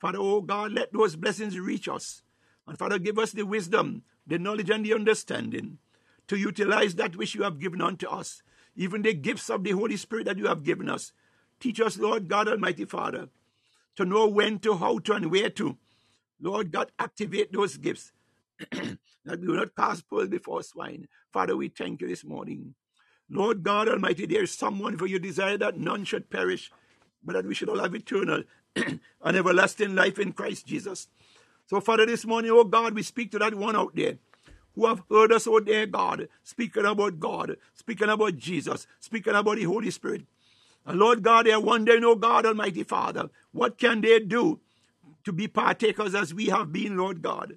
Father, 0.00 0.18
oh 0.20 0.40
God, 0.40 0.72
let 0.72 0.92
those 0.92 1.16
blessings 1.16 1.58
reach 1.58 1.88
us. 1.88 2.22
And 2.66 2.78
Father, 2.78 2.98
give 2.98 3.18
us 3.18 3.32
the 3.32 3.44
wisdom, 3.44 4.02
the 4.26 4.38
knowledge, 4.38 4.70
and 4.70 4.84
the 4.84 4.94
understanding 4.94 5.78
to 6.28 6.36
utilize 6.36 6.94
that 6.94 7.16
which 7.16 7.34
you 7.34 7.42
have 7.42 7.60
given 7.60 7.80
unto 7.80 8.08
us, 8.08 8.42
even 8.74 9.02
the 9.02 9.14
gifts 9.14 9.50
of 9.50 9.62
the 9.62 9.72
Holy 9.72 9.96
Spirit 9.96 10.26
that 10.26 10.38
you 10.38 10.46
have 10.46 10.64
given 10.64 10.88
us. 10.88 11.12
Teach 11.60 11.80
us, 11.80 11.98
Lord 11.98 12.28
God 12.28 12.48
Almighty 12.48 12.84
Father, 12.84 13.28
to 13.96 14.04
know 14.04 14.26
when 14.26 14.58
to, 14.60 14.76
how 14.76 14.98
to, 15.00 15.12
and 15.12 15.30
where 15.30 15.50
to. 15.50 15.76
Lord 16.40 16.72
God, 16.72 16.90
activate 16.98 17.52
those 17.52 17.76
gifts 17.76 18.12
that 19.24 19.40
we 19.40 19.48
will 19.48 19.56
not 19.56 19.74
cast 19.76 20.08
pearls 20.08 20.28
before 20.28 20.62
swine. 20.62 21.08
Father, 21.32 21.56
we 21.56 21.68
thank 21.68 22.00
you 22.00 22.08
this 22.08 22.24
morning. 22.24 22.74
Lord 23.30 23.62
God 23.62 23.88
Almighty, 23.88 24.26
there 24.26 24.42
is 24.42 24.52
someone 24.52 24.98
for 24.98 25.06
you 25.06 25.18
desire 25.18 25.56
that 25.58 25.78
none 25.78 26.04
should 26.04 26.30
perish, 26.30 26.70
but 27.22 27.32
that 27.34 27.46
we 27.46 27.54
should 27.54 27.68
all 27.68 27.80
have 27.80 27.94
eternal 27.94 28.42
and 28.76 29.00
everlasting 29.24 29.94
life 29.94 30.18
in 30.18 30.32
Christ 30.32 30.66
Jesus. 30.66 31.08
So, 31.66 31.80
Father, 31.80 32.04
this 32.04 32.26
morning, 32.26 32.50
oh 32.50 32.64
God, 32.64 32.94
we 32.94 33.02
speak 33.02 33.30
to 33.32 33.38
that 33.38 33.54
one 33.54 33.76
out 33.76 33.96
there 33.96 34.18
who 34.74 34.86
have 34.86 35.02
heard 35.10 35.32
us, 35.32 35.46
oh 35.46 35.60
dear 35.60 35.86
God, 35.86 36.28
speaking 36.42 36.84
about 36.84 37.18
God, 37.18 37.56
speaking 37.74 38.08
about 38.08 38.36
Jesus, 38.36 38.86
speaking 39.00 39.34
about 39.34 39.56
the 39.56 39.64
Holy 39.64 39.90
Spirit. 39.90 40.22
And 40.84 40.98
Lord 40.98 41.22
God, 41.22 41.46
they're 41.46 41.60
wondering, 41.60 42.04
oh 42.04 42.16
God, 42.16 42.44
Almighty 42.44 42.82
Father, 42.82 43.30
what 43.52 43.78
can 43.78 44.02
they 44.02 44.20
do 44.20 44.60
to 45.24 45.32
be 45.32 45.48
partakers 45.48 46.14
as 46.14 46.34
we 46.34 46.46
have 46.46 46.72
been, 46.72 46.96
Lord 46.98 47.22
God? 47.22 47.56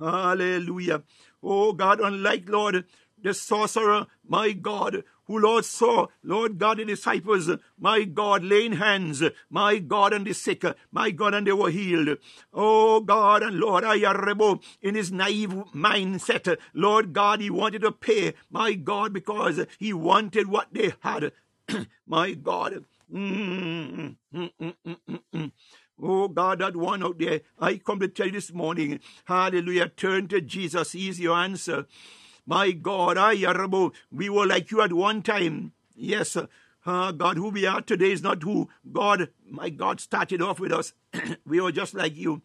Hallelujah. 0.00 1.02
Oh 1.42 1.72
God, 1.72 2.00
unlike 2.00 2.48
Lord, 2.48 2.84
the 3.22 3.34
sorcerer, 3.34 4.06
my 4.26 4.52
God, 4.52 5.04
who 5.26 5.38
Lord 5.38 5.64
saw, 5.64 6.06
Lord 6.24 6.58
God, 6.58 6.78
the 6.78 6.84
disciples, 6.86 7.50
my 7.78 8.04
God, 8.04 8.42
laying 8.42 8.72
hands, 8.72 9.22
my 9.50 9.78
God, 9.78 10.12
and 10.12 10.26
the 10.26 10.32
sick, 10.32 10.64
my 10.90 11.10
God, 11.10 11.34
and 11.34 11.46
they 11.46 11.52
were 11.52 11.70
healed. 11.70 12.18
Oh 12.52 13.00
God, 13.00 13.42
and 13.42 13.60
Lord, 13.60 13.84
I 13.84 13.98
Ayarebo, 13.98 14.62
in 14.80 14.94
his 14.94 15.12
naive 15.12 15.50
mindset, 15.74 16.56
Lord 16.74 17.12
God, 17.12 17.40
he 17.40 17.50
wanted 17.50 17.82
to 17.82 17.92
pay, 17.92 18.34
my 18.50 18.72
God, 18.74 19.12
because 19.12 19.66
he 19.78 19.92
wanted 19.92 20.48
what 20.48 20.68
they 20.72 20.94
had. 21.00 21.32
my 22.06 22.32
God. 22.32 22.84
Mm, 23.12 24.16
mm, 24.34 24.50
mm, 24.60 25.52
Oh 26.02 26.28
God, 26.28 26.60
that 26.60 26.76
one 26.76 27.02
out 27.02 27.18
there, 27.18 27.40
I 27.58 27.76
come 27.76 28.00
to 28.00 28.08
tell 28.08 28.26
you 28.26 28.32
this 28.32 28.52
morning, 28.52 29.00
hallelujah, 29.24 29.88
turn 29.88 30.28
to 30.28 30.40
Jesus, 30.40 30.92
he's 30.92 31.20
your 31.20 31.36
answer. 31.36 31.86
My 32.46 32.72
God, 32.72 33.18
I 33.18 33.34
we 34.10 34.28
were 34.28 34.46
like 34.46 34.70
you 34.70 34.80
at 34.80 34.92
one 34.92 35.22
time. 35.22 35.72
Yes, 35.94 36.36
uh, 36.86 37.12
God, 37.12 37.36
who 37.36 37.50
we 37.50 37.66
are 37.66 37.82
today 37.82 38.12
is 38.12 38.22
not 38.22 38.42
who 38.42 38.68
God, 38.90 39.28
my 39.48 39.68
God, 39.68 40.00
started 40.00 40.40
off 40.40 40.58
with 40.58 40.72
us. 40.72 40.94
we 41.46 41.60
were 41.60 41.72
just 41.72 41.94
like 41.94 42.16
you. 42.16 42.42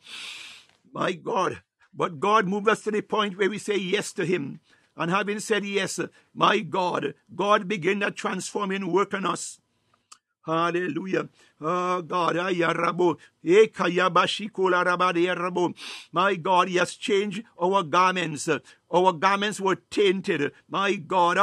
My 0.92 1.14
God. 1.14 1.62
But 1.94 2.20
God 2.20 2.48
moved 2.48 2.68
us 2.68 2.84
to 2.84 2.92
the 2.92 3.02
point 3.02 3.38
where 3.38 3.50
we 3.50 3.58
say 3.58 3.78
yes 3.78 4.12
to 4.14 4.26
Him. 4.26 4.60
And 4.98 5.12
having 5.12 5.40
said 5.40 5.66
yes, 5.66 6.00
my 6.34 6.60
God, 6.60 7.14
God 7.34 7.68
began 7.68 8.00
that 8.00 8.16
transforming 8.16 8.92
work 8.92 9.14
on 9.14 9.26
us. 9.26 9.60
Hallelujah. 10.46 11.30
Oh 11.68 12.04
God, 12.04 12.36
my 16.12 16.36
God, 16.36 16.68
He 16.68 16.76
has 16.76 16.94
changed 16.94 17.44
our 17.60 17.82
garments. 17.82 18.48
Our 18.92 19.14
garments 19.14 19.60
were 19.60 19.78
tainted. 19.90 20.52
My 20.70 20.94
God, 20.96 21.38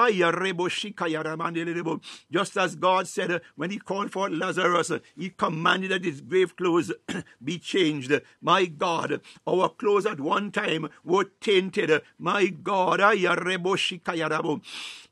just 2.31 2.57
as 2.57 2.77
God 2.77 3.09
said 3.09 3.33
uh, 3.33 3.41
when 3.57 3.71
He 3.71 3.79
called 3.79 4.13
for 4.13 4.31
Lazarus, 4.31 4.93
uh, 4.93 5.01
He 5.17 5.31
commanded 5.31 5.91
that 5.91 6.05
his 6.05 6.21
grave 6.21 6.57
clothes 6.57 6.93
be 7.45 7.59
changed. 7.59 8.13
My 8.41 8.67
God, 8.67 9.21
our 9.47 9.69
clothes 9.71 10.07
at 10.07 10.21
one 10.21 10.53
time 10.53 10.89
were 11.05 11.27
tainted. 11.41 12.03
My 12.19 12.47
God, 12.47 13.01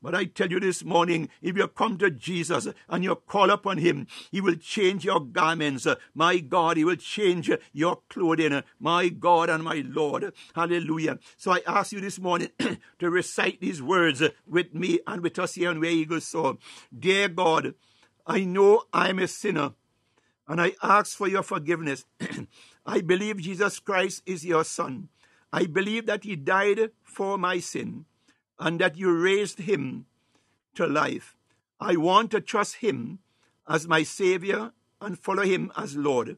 but 0.03 0.15
I 0.15 0.24
tell 0.24 0.51
you 0.51 0.61
this 0.61 0.85
morning, 0.85 1.28
if 1.43 1.57
you 1.57 1.69
come 1.69 1.99
to 1.99 2.11
Jesus 2.11 2.69
and 2.89 3.05
you 3.05 3.15
call 3.16 3.51
upon 3.51 3.78
Him, 3.78 4.07
He 4.31 4.41
will 4.41 4.57
change 4.57 5.00
your 5.05 5.21
garments. 5.21 5.87
My 6.15 6.39
God, 6.39 6.77
He 6.77 6.85
will 6.85 6.97
change 6.97 7.51
your 7.73 8.01
clothing. 8.09 8.63
My 8.79 9.09
God 9.09 9.51
and 9.51 9.65
my 9.65 9.85
Lord. 9.87 10.33
Hallelujah. 10.55 11.19
So 11.37 11.53
I 11.53 11.61
ask 11.67 11.93
you 11.93 12.01
this 12.01 12.19
morning 12.19 12.51
to 12.99 13.11
recite 13.11 13.61
these 13.61 13.83
words 13.83 14.23
with 14.47 14.75
me 14.75 15.01
and 15.07 15.23
with 15.23 15.39
us 15.39 15.55
here 15.55 15.71
on 15.71 15.81
Where 15.81 15.91
Eagles. 15.91 16.35
Dear 16.97 17.29
God, 17.29 17.75
I 18.27 18.45
know 18.45 18.85
I'm 18.93 19.19
a 19.19 19.29
sinner 19.29 19.73
and 20.47 20.61
I 20.61 20.73
ask 20.83 21.17
for 21.17 21.29
your 21.29 21.43
forgiveness. 21.43 22.05
I 22.87 23.01
believe 23.01 23.39
Jesus 23.39 23.79
Christ 23.79 24.23
is 24.27 24.45
your 24.45 24.65
Son. 24.65 25.09
I 25.53 25.67
believe 25.67 26.07
that 26.07 26.25
He 26.25 26.37
died 26.37 26.91
for 27.03 27.39
my 27.39 27.59
sin 27.59 28.07
and 28.61 28.79
that 28.79 28.97
you 28.97 29.11
raised 29.11 29.59
him 29.61 30.07
to 30.75 30.87
life. 30.87 31.35
I 31.81 31.97
want 31.97 32.31
to 32.33 32.41
trust 32.41 32.77
him 32.77 33.21
as 33.67 33.89
my 33.89 34.03
Savior 34.03 34.73
and 35.01 35.19
follow 35.19 35.45
him 35.45 35.73
as 35.77 35.97
Lord. 35.97 36.37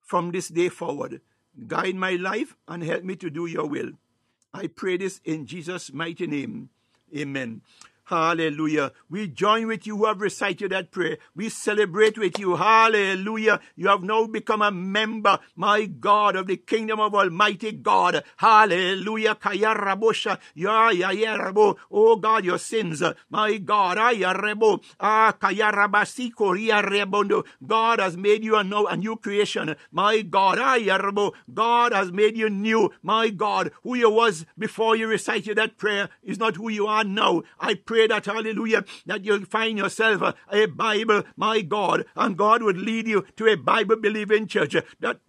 From 0.00 0.32
this 0.32 0.48
day 0.48 0.68
forward, 0.68 1.20
guide 1.66 1.94
my 1.94 2.12
life 2.12 2.56
and 2.66 2.82
help 2.82 3.04
me 3.04 3.16
to 3.16 3.30
do 3.30 3.46
your 3.46 3.66
will. 3.66 3.92
I 4.52 4.66
pray 4.66 4.96
this 4.96 5.20
in 5.24 5.46
Jesus' 5.46 5.92
mighty 5.92 6.26
name. 6.26 6.70
Amen. 7.16 7.62
Hallelujah. 8.10 8.90
We 9.08 9.28
join 9.28 9.68
with 9.68 9.86
you 9.86 9.96
who 9.96 10.06
have 10.06 10.20
recited 10.20 10.72
that 10.72 10.90
prayer. 10.90 11.18
We 11.36 11.48
celebrate 11.48 12.18
with 12.18 12.40
you. 12.40 12.56
Hallelujah. 12.56 13.60
You 13.76 13.86
have 13.86 14.02
now 14.02 14.26
become 14.26 14.62
a 14.62 14.72
member, 14.72 15.38
my 15.54 15.86
God, 15.86 16.34
of 16.34 16.48
the 16.48 16.56
kingdom 16.56 16.98
of 16.98 17.14
Almighty 17.14 17.70
God. 17.70 18.24
Hallelujah. 18.38 19.36
Kayarabosha. 19.36 20.40
Ya 20.56 20.90
Oh 21.92 22.16
God, 22.16 22.44
your 22.44 22.58
sins. 22.58 23.00
My 23.30 23.58
God. 23.58 23.96
Ayarebo. 23.96 24.82
Ah 24.98 25.32
Kayarabasi 25.40 26.34
Korea 26.34 26.82
Rebondo. 26.82 27.46
God 27.64 28.00
has 28.00 28.16
made 28.16 28.42
you 28.42 28.56
a, 28.56 28.64
now 28.64 28.86
a 28.86 28.96
new 28.96 29.14
creation. 29.14 29.76
My 29.92 30.22
God. 30.22 30.58
Ayarebo. 30.58 31.32
God 31.54 31.92
has 31.92 32.10
made 32.10 32.36
you 32.36 32.50
new. 32.50 32.90
My 33.04 33.28
God. 33.28 33.70
Who 33.84 33.94
you 33.94 34.10
was 34.10 34.46
before 34.58 34.96
you 34.96 35.06
recited 35.06 35.58
that 35.58 35.78
prayer 35.78 36.08
is 36.24 36.40
not 36.40 36.56
who 36.56 36.70
you 36.70 36.88
are 36.88 37.04
now. 37.04 37.42
I 37.60 37.74
pray 37.74 37.99
pray 38.00 38.06
that, 38.06 38.24
hallelujah, 38.24 38.84
that 39.06 39.24
you'll 39.24 39.44
find 39.44 39.76
yourself 39.76 40.22
a, 40.22 40.34
a 40.50 40.66
Bible, 40.66 41.22
my 41.36 41.60
God, 41.60 42.06
and 42.16 42.36
God 42.36 42.62
would 42.62 42.78
lead 42.78 43.06
you 43.06 43.26
to 43.36 43.46
a 43.46 43.56
Bible 43.56 43.96
believing 43.96 44.46
church 44.46 44.74
that 45.00 45.20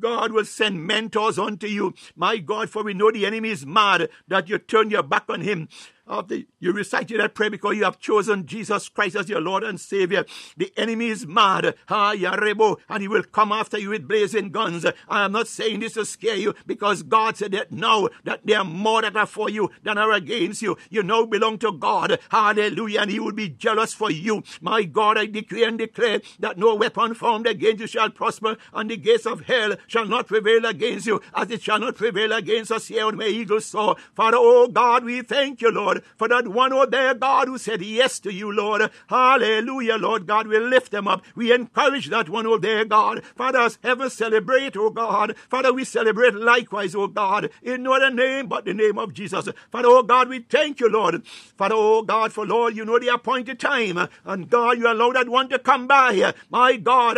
God 0.00 0.32
will 0.32 0.44
send 0.44 0.84
mentors 0.84 1.38
unto 1.38 1.68
you. 1.68 1.94
My 2.16 2.38
God, 2.38 2.68
for 2.68 2.82
we 2.82 2.94
know 2.94 3.12
the 3.12 3.26
enemy 3.26 3.50
is 3.50 3.64
mad 3.64 4.08
that 4.26 4.48
you 4.48 4.58
turn 4.58 4.90
your 4.90 5.04
back 5.04 5.24
on 5.28 5.42
him 5.42 5.68
after 6.08 6.38
you 6.58 6.72
recited 6.72 7.20
that 7.20 7.34
prayer 7.34 7.50
because 7.50 7.76
you 7.76 7.84
have 7.84 7.98
chosen 7.98 8.46
Jesus 8.46 8.88
Christ 8.88 9.16
as 9.16 9.28
your 9.28 9.40
Lord 9.40 9.64
and 9.64 9.80
Savior. 9.80 10.24
The 10.56 10.72
enemy 10.76 11.08
is 11.08 11.26
mad, 11.26 11.74
ah, 11.88 12.14
Yarebo, 12.14 12.78
and 12.88 13.02
he 13.02 13.08
will 13.08 13.22
come 13.22 13.52
after 13.52 13.78
you 13.78 13.90
with 13.90 14.08
blazing 14.08 14.50
guns. 14.50 14.86
I 15.08 15.24
am 15.24 15.32
not 15.32 15.48
saying 15.48 15.80
this 15.80 15.94
to 15.94 16.04
scare 16.04 16.36
you 16.36 16.54
because 16.66 17.02
God 17.02 17.36
said 17.36 17.52
that 17.52 17.72
now 17.72 18.08
that 18.24 18.40
there 18.44 18.58
are 18.58 18.64
more 18.64 19.02
that 19.02 19.16
are 19.16 19.26
for 19.26 19.50
you 19.50 19.70
than 19.82 19.98
are 19.98 20.12
against 20.12 20.62
you. 20.62 20.76
You 20.90 21.02
now 21.02 21.24
belong 21.24 21.58
to 21.58 21.72
God. 21.72 22.18
Hallelujah. 22.30 23.00
And 23.00 23.10
he 23.10 23.20
will 23.20 23.32
be 23.32 23.48
jealous 23.48 23.92
for 23.92 24.10
you. 24.10 24.42
My 24.60 24.84
God, 24.84 25.18
I 25.18 25.26
decree 25.26 25.64
and 25.64 25.78
declare 25.78 26.20
that 26.40 26.58
no 26.58 26.74
weapon 26.74 27.14
formed 27.14 27.46
against 27.46 27.80
you 27.80 27.86
shall 27.86 28.10
prosper, 28.10 28.56
and 28.72 28.90
the 28.90 28.96
gates 28.96 29.26
of 29.26 29.42
hell 29.42 29.76
shall 29.86 30.06
not 30.06 30.26
prevail 30.26 30.64
against 30.64 31.06
you, 31.06 31.20
as 31.34 31.50
it 31.50 31.62
shall 31.62 31.78
not 31.78 31.96
prevail 31.96 32.32
against 32.32 32.72
us 32.72 32.88
here 32.88 33.06
on 33.06 33.16
where 33.16 33.28
eagles 33.28 33.66
soar. 33.66 33.96
Father, 34.14 34.38
oh 34.40 34.68
God, 34.68 35.04
we 35.04 35.22
thank 35.22 35.60
you, 35.60 35.70
Lord. 35.70 35.95
Lord, 35.96 36.04
for 36.16 36.28
that 36.28 36.48
one, 36.48 36.72
oh 36.72 36.86
there, 36.86 37.14
God, 37.14 37.48
who 37.48 37.58
said 37.58 37.82
yes 37.82 38.18
to 38.20 38.32
you, 38.32 38.52
Lord. 38.52 38.90
Hallelujah, 39.08 39.96
Lord 39.96 40.26
God. 40.26 40.46
We 40.46 40.58
lift 40.58 40.92
them 40.92 41.08
up. 41.08 41.22
We 41.34 41.52
encourage 41.52 42.08
that 42.10 42.28
one, 42.28 42.46
oh 42.46 42.58
there, 42.58 42.84
God. 42.84 43.24
Father, 43.36 43.60
as 43.60 43.78
heaven 43.82 44.10
celebrate, 44.10 44.76
oh 44.76 44.90
God. 44.90 45.36
Father, 45.48 45.72
we 45.72 45.84
celebrate 45.84 46.34
likewise, 46.34 46.94
oh 46.94 47.06
God, 47.06 47.50
in 47.62 47.82
no 47.82 47.94
other 47.94 48.10
name 48.10 48.48
but 48.48 48.64
the 48.64 48.74
name 48.74 48.98
of 48.98 49.14
Jesus. 49.14 49.48
Father, 49.70 49.88
oh 49.88 50.02
God, 50.02 50.28
we 50.28 50.40
thank 50.40 50.80
you, 50.80 50.88
Lord. 50.88 51.26
Father, 51.26 51.74
oh 51.76 52.02
God, 52.02 52.32
for 52.32 52.46
Lord, 52.46 52.76
you 52.76 52.84
know 52.84 52.98
the 52.98 53.08
appointed 53.08 53.58
time. 53.58 54.08
And 54.24 54.50
God, 54.50 54.78
you 54.78 54.90
allow 54.90 55.12
that 55.12 55.28
one 55.28 55.48
to 55.48 55.58
come 55.58 55.86
by. 55.86 56.34
My 56.50 56.76
God, 56.76 57.16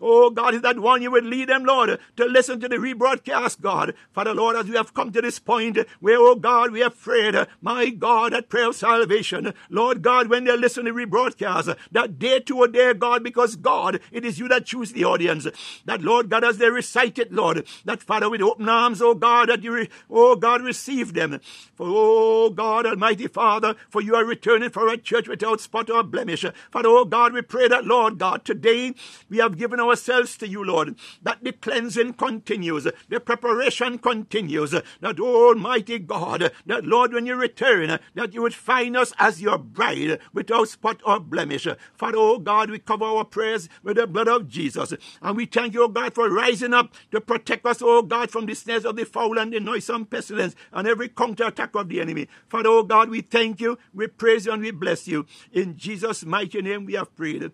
oh 0.00 0.30
God, 0.30 0.54
is 0.54 0.62
that 0.62 0.78
one 0.78 1.02
you 1.02 1.10
would 1.10 1.24
lead 1.24 1.48
them, 1.48 1.64
Lord, 1.64 1.98
to 2.16 2.24
listen 2.24 2.60
to 2.60 2.68
the 2.68 2.76
rebroadcast, 2.76 3.60
God. 3.60 3.94
Father, 4.12 4.34
Lord, 4.34 4.56
as 4.56 4.66
we 4.66 4.76
have 4.76 4.94
come 4.94 5.12
to 5.12 5.20
this 5.20 5.38
point 5.38 5.78
where, 6.00 6.18
oh 6.18 6.34
God, 6.34 6.72
we 6.72 6.80
have 6.80 6.94
prayed, 7.10 7.34
my 7.60 7.90
God, 7.90 8.32
that 8.32 8.48
prayer 8.48 8.68
of 8.68 8.76
salvation. 8.76 9.52
Lord 9.68 10.00
God, 10.00 10.28
when 10.28 10.44
they 10.44 10.56
listen 10.56 10.84
to 10.84 10.92
rebroadcast, 10.92 11.76
that 11.90 12.20
day 12.20 12.38
to 12.38 12.62
a 12.62 12.68
day, 12.68 12.94
God, 12.94 13.24
because 13.24 13.56
God, 13.56 13.98
it 14.12 14.24
is 14.24 14.38
you 14.38 14.46
that 14.46 14.66
choose 14.66 14.92
the 14.92 15.04
audience. 15.04 15.48
That 15.86 16.02
Lord 16.02 16.30
God, 16.30 16.44
as 16.44 16.58
they 16.58 16.70
recite 16.70 17.18
it, 17.18 17.32
Lord, 17.32 17.66
that 17.84 18.00
Father, 18.00 18.30
with 18.30 18.42
open 18.42 18.68
arms, 18.68 19.02
oh 19.02 19.14
God, 19.14 19.48
that 19.48 19.64
you, 19.64 19.88
oh 20.08 20.36
God, 20.36 20.62
receive 20.62 21.14
them. 21.14 21.40
For, 21.74 21.86
oh 21.88 22.50
God, 22.50 22.86
Almighty 22.86 23.26
Father, 23.26 23.74
for 23.88 24.00
you 24.00 24.14
are 24.14 24.24
returning 24.24 24.70
for 24.70 24.86
a 24.86 24.96
church 24.96 25.26
without 25.26 25.60
spot 25.60 25.90
or 25.90 26.04
blemish. 26.04 26.44
Father, 26.70 26.88
oh 26.88 27.04
God, 27.04 27.32
we 27.32 27.42
pray 27.42 27.66
that, 27.66 27.86
Lord 27.86 28.18
God, 28.18 28.44
today 28.44 28.94
we 29.28 29.38
have 29.38 29.58
given 29.58 29.80
ourselves 29.80 30.36
to 30.36 30.46
you, 30.46 30.62
Lord, 30.64 30.94
that 31.22 31.42
the 31.42 31.50
cleansing 31.50 32.12
continues, 32.12 32.86
the 33.08 33.18
preparation 33.18 33.98
continues, 33.98 34.70
that 35.00 35.18
Almighty 35.18 35.98
God, 35.98 36.52
that 36.66 36.84
Lord, 36.84 36.99
when 37.08 37.26
you 37.26 37.34
return, 37.34 37.90
uh, 37.90 37.98
that 38.14 38.32
you 38.34 38.42
would 38.42 38.54
find 38.54 38.96
us 38.96 39.12
as 39.18 39.40
your 39.40 39.58
bride 39.58 40.18
without 40.32 40.68
spot 40.68 41.00
or 41.04 41.18
blemish. 41.18 41.66
Father, 41.94 42.18
oh 42.18 42.38
God, 42.38 42.70
we 42.70 42.78
cover 42.78 43.04
our 43.04 43.24
prayers 43.24 43.68
with 43.82 43.96
the 43.96 44.06
blood 44.06 44.28
of 44.28 44.48
Jesus. 44.48 44.92
And 45.22 45.36
we 45.36 45.46
thank 45.46 45.74
you, 45.74 45.84
oh 45.84 45.88
God, 45.88 46.14
for 46.14 46.28
rising 46.30 46.74
up 46.74 46.94
to 47.12 47.20
protect 47.20 47.66
us, 47.66 47.80
oh 47.82 48.02
God, 48.02 48.30
from 48.30 48.46
the 48.46 48.54
snares 48.54 48.84
of 48.84 48.96
the 48.96 49.04
foul 49.04 49.38
and 49.38 49.52
the 49.52 49.60
noisome 49.60 50.04
pestilence 50.06 50.54
and 50.72 50.86
every 50.86 51.08
counter 51.08 51.44
attack 51.46 51.74
of 51.74 51.88
the 51.88 52.00
enemy. 52.00 52.28
Father, 52.48 52.68
oh 52.68 52.82
God, 52.82 53.10
we 53.10 53.20
thank 53.22 53.60
you, 53.60 53.78
we 53.94 54.06
praise 54.06 54.46
you, 54.46 54.52
and 54.52 54.62
we 54.62 54.70
bless 54.70 55.06
you. 55.08 55.26
In 55.52 55.76
Jesus' 55.76 56.24
mighty 56.24 56.62
name 56.62 56.86
we 56.86 56.94
have 56.94 57.14
prayed. 57.16 57.50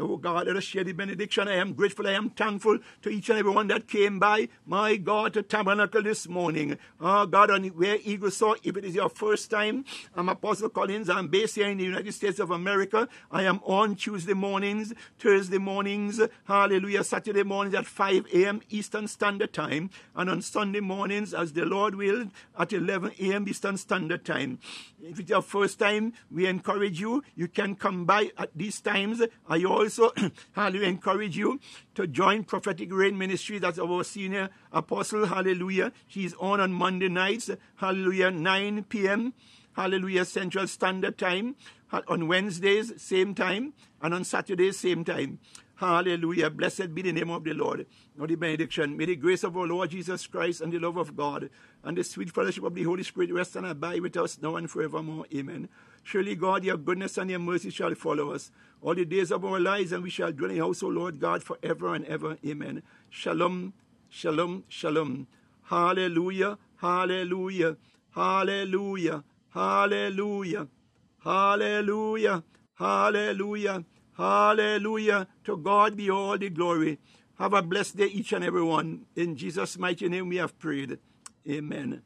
Oh 0.00 0.16
God, 0.16 0.46
let 0.46 0.56
us 0.56 0.64
share 0.64 0.84
the 0.84 0.92
benediction. 0.92 1.48
I 1.48 1.54
am 1.56 1.74
grateful, 1.74 2.06
I 2.06 2.12
am 2.12 2.30
thankful 2.30 2.78
to 3.02 3.08
each 3.08 3.28
and 3.30 3.38
every 3.38 3.52
one 3.52 3.68
that 3.68 3.88
came 3.88 4.18
by, 4.18 4.48
my 4.66 4.96
God, 4.96 5.34
to 5.34 5.42
tabernacle 5.42 6.02
this 6.02 6.28
morning. 6.28 6.78
Oh 7.00 7.26
God, 7.26 7.50
on 7.50 7.64
where 7.68 7.98
Eagle 8.04 8.30
Soar, 8.30 8.56
if 8.62 8.76
it 8.76 8.84
is 8.88 8.94
your 8.94 9.10
first 9.10 9.50
time, 9.50 9.84
I'm 10.16 10.30
Apostle 10.30 10.70
Collins. 10.70 11.10
I'm 11.10 11.28
based 11.28 11.56
here 11.56 11.68
in 11.68 11.76
the 11.76 11.84
United 11.84 12.12
States 12.12 12.38
of 12.38 12.50
America. 12.50 13.06
I 13.30 13.42
am 13.42 13.60
on 13.64 13.96
Tuesday 13.96 14.32
mornings, 14.32 14.94
Thursday 15.18 15.58
mornings, 15.58 16.20
hallelujah, 16.44 17.04
Saturday 17.04 17.42
mornings 17.42 17.74
at 17.74 17.84
5 17.84 18.26
a.m. 18.32 18.62
Eastern 18.70 19.06
Standard 19.06 19.52
Time, 19.52 19.90
and 20.16 20.30
on 20.30 20.40
Sunday 20.40 20.80
mornings, 20.80 21.34
as 21.34 21.52
the 21.52 21.66
Lord 21.66 21.96
will, 21.96 22.28
at 22.58 22.72
11 22.72 23.12
a.m. 23.20 23.46
Eastern 23.46 23.76
Standard 23.76 24.24
Time. 24.24 24.58
If 25.02 25.20
it's 25.20 25.30
your 25.30 25.42
first 25.42 25.78
time, 25.78 26.14
we 26.30 26.46
encourage 26.46 26.98
you. 26.98 27.22
You 27.36 27.48
can 27.48 27.74
come 27.74 28.06
by 28.06 28.30
at 28.38 28.50
these 28.56 28.80
times. 28.80 29.22
I 29.48 29.64
also 29.64 30.12
hallelujah 30.52 30.88
encourage 30.88 31.36
you 31.36 31.60
to 31.94 32.06
join 32.06 32.44
Prophetic 32.44 32.92
Rain 32.92 33.18
Ministry. 33.18 33.58
That's 33.58 33.78
our 33.78 34.02
senior 34.02 34.48
apostle. 34.72 35.26
Hallelujah. 35.26 35.92
She's 36.06 36.34
on 36.34 36.60
on 36.60 36.72
Monday 36.72 37.08
nights. 37.08 37.50
Hallelujah. 37.76 38.30
9 38.30 38.84
p.m. 38.84 39.34
Hallelujah. 39.74 40.24
Central 40.24 40.66
Standard 40.66 41.18
Time. 41.18 41.56
On 42.06 42.28
Wednesdays, 42.28 42.92
same 43.00 43.34
time. 43.34 43.72
And 44.02 44.12
on 44.12 44.24
Saturdays, 44.24 44.78
same 44.78 45.04
time. 45.04 45.38
Hallelujah. 45.76 46.50
Blessed 46.50 46.92
be 46.92 47.02
the 47.02 47.12
name 47.12 47.30
of 47.30 47.44
the 47.44 47.54
Lord. 47.54 47.86
Now 48.16 48.26
the 48.26 48.34
benediction. 48.34 48.96
May 48.96 49.06
the 49.06 49.16
grace 49.16 49.44
of 49.44 49.56
our 49.56 49.66
Lord 49.66 49.90
Jesus 49.90 50.26
Christ 50.26 50.60
and 50.60 50.72
the 50.72 50.80
love 50.80 50.96
of 50.96 51.16
God 51.16 51.50
and 51.84 51.96
the 51.96 52.02
sweet 52.02 52.30
fellowship 52.30 52.64
of 52.64 52.74
the 52.74 52.82
Holy 52.82 53.04
Spirit 53.04 53.32
rest 53.32 53.54
and 53.54 53.64
abide 53.64 54.02
with 54.02 54.16
us 54.16 54.42
now 54.42 54.56
and 54.56 54.68
forevermore. 54.68 55.26
Amen. 55.32 55.68
Surely, 56.02 56.34
God, 56.34 56.64
your 56.64 56.76
goodness 56.76 57.16
and 57.16 57.30
your 57.30 57.38
mercy 57.38 57.70
shall 57.70 57.94
follow 57.94 58.32
us 58.32 58.50
all 58.82 58.94
the 58.94 59.04
days 59.04 59.30
of 59.30 59.44
our 59.44 59.60
lives, 59.60 59.92
and 59.92 60.02
we 60.02 60.10
shall 60.10 60.32
dwell 60.32 60.50
in 60.50 60.56
the 60.56 60.64
house, 60.64 60.82
O 60.82 60.88
Lord 60.88 61.20
God, 61.20 61.42
forever 61.42 61.94
and 61.94 62.04
ever. 62.06 62.38
Amen. 62.44 62.82
Shalom, 63.10 63.72
shalom, 64.08 64.64
shalom. 64.68 65.26
Hallelujah, 65.64 66.58
hallelujah, 66.76 67.76
hallelujah, 68.14 69.24
hallelujah, 69.52 70.68
hallelujah, 71.24 72.42
hallelujah. 72.74 73.84
Hallelujah. 74.18 75.28
To 75.44 75.56
God 75.56 75.96
be 75.96 76.10
all 76.10 76.36
the 76.36 76.50
glory. 76.50 76.98
Have 77.38 77.52
a 77.52 77.62
blessed 77.62 77.98
day, 77.98 78.06
each 78.06 78.32
and 78.32 78.42
every 78.42 78.64
one. 78.64 79.06
In 79.14 79.36
Jesus' 79.36 79.78
mighty 79.78 80.08
name 80.08 80.28
we 80.28 80.38
have 80.38 80.58
prayed. 80.58 80.98
Amen. 81.48 82.02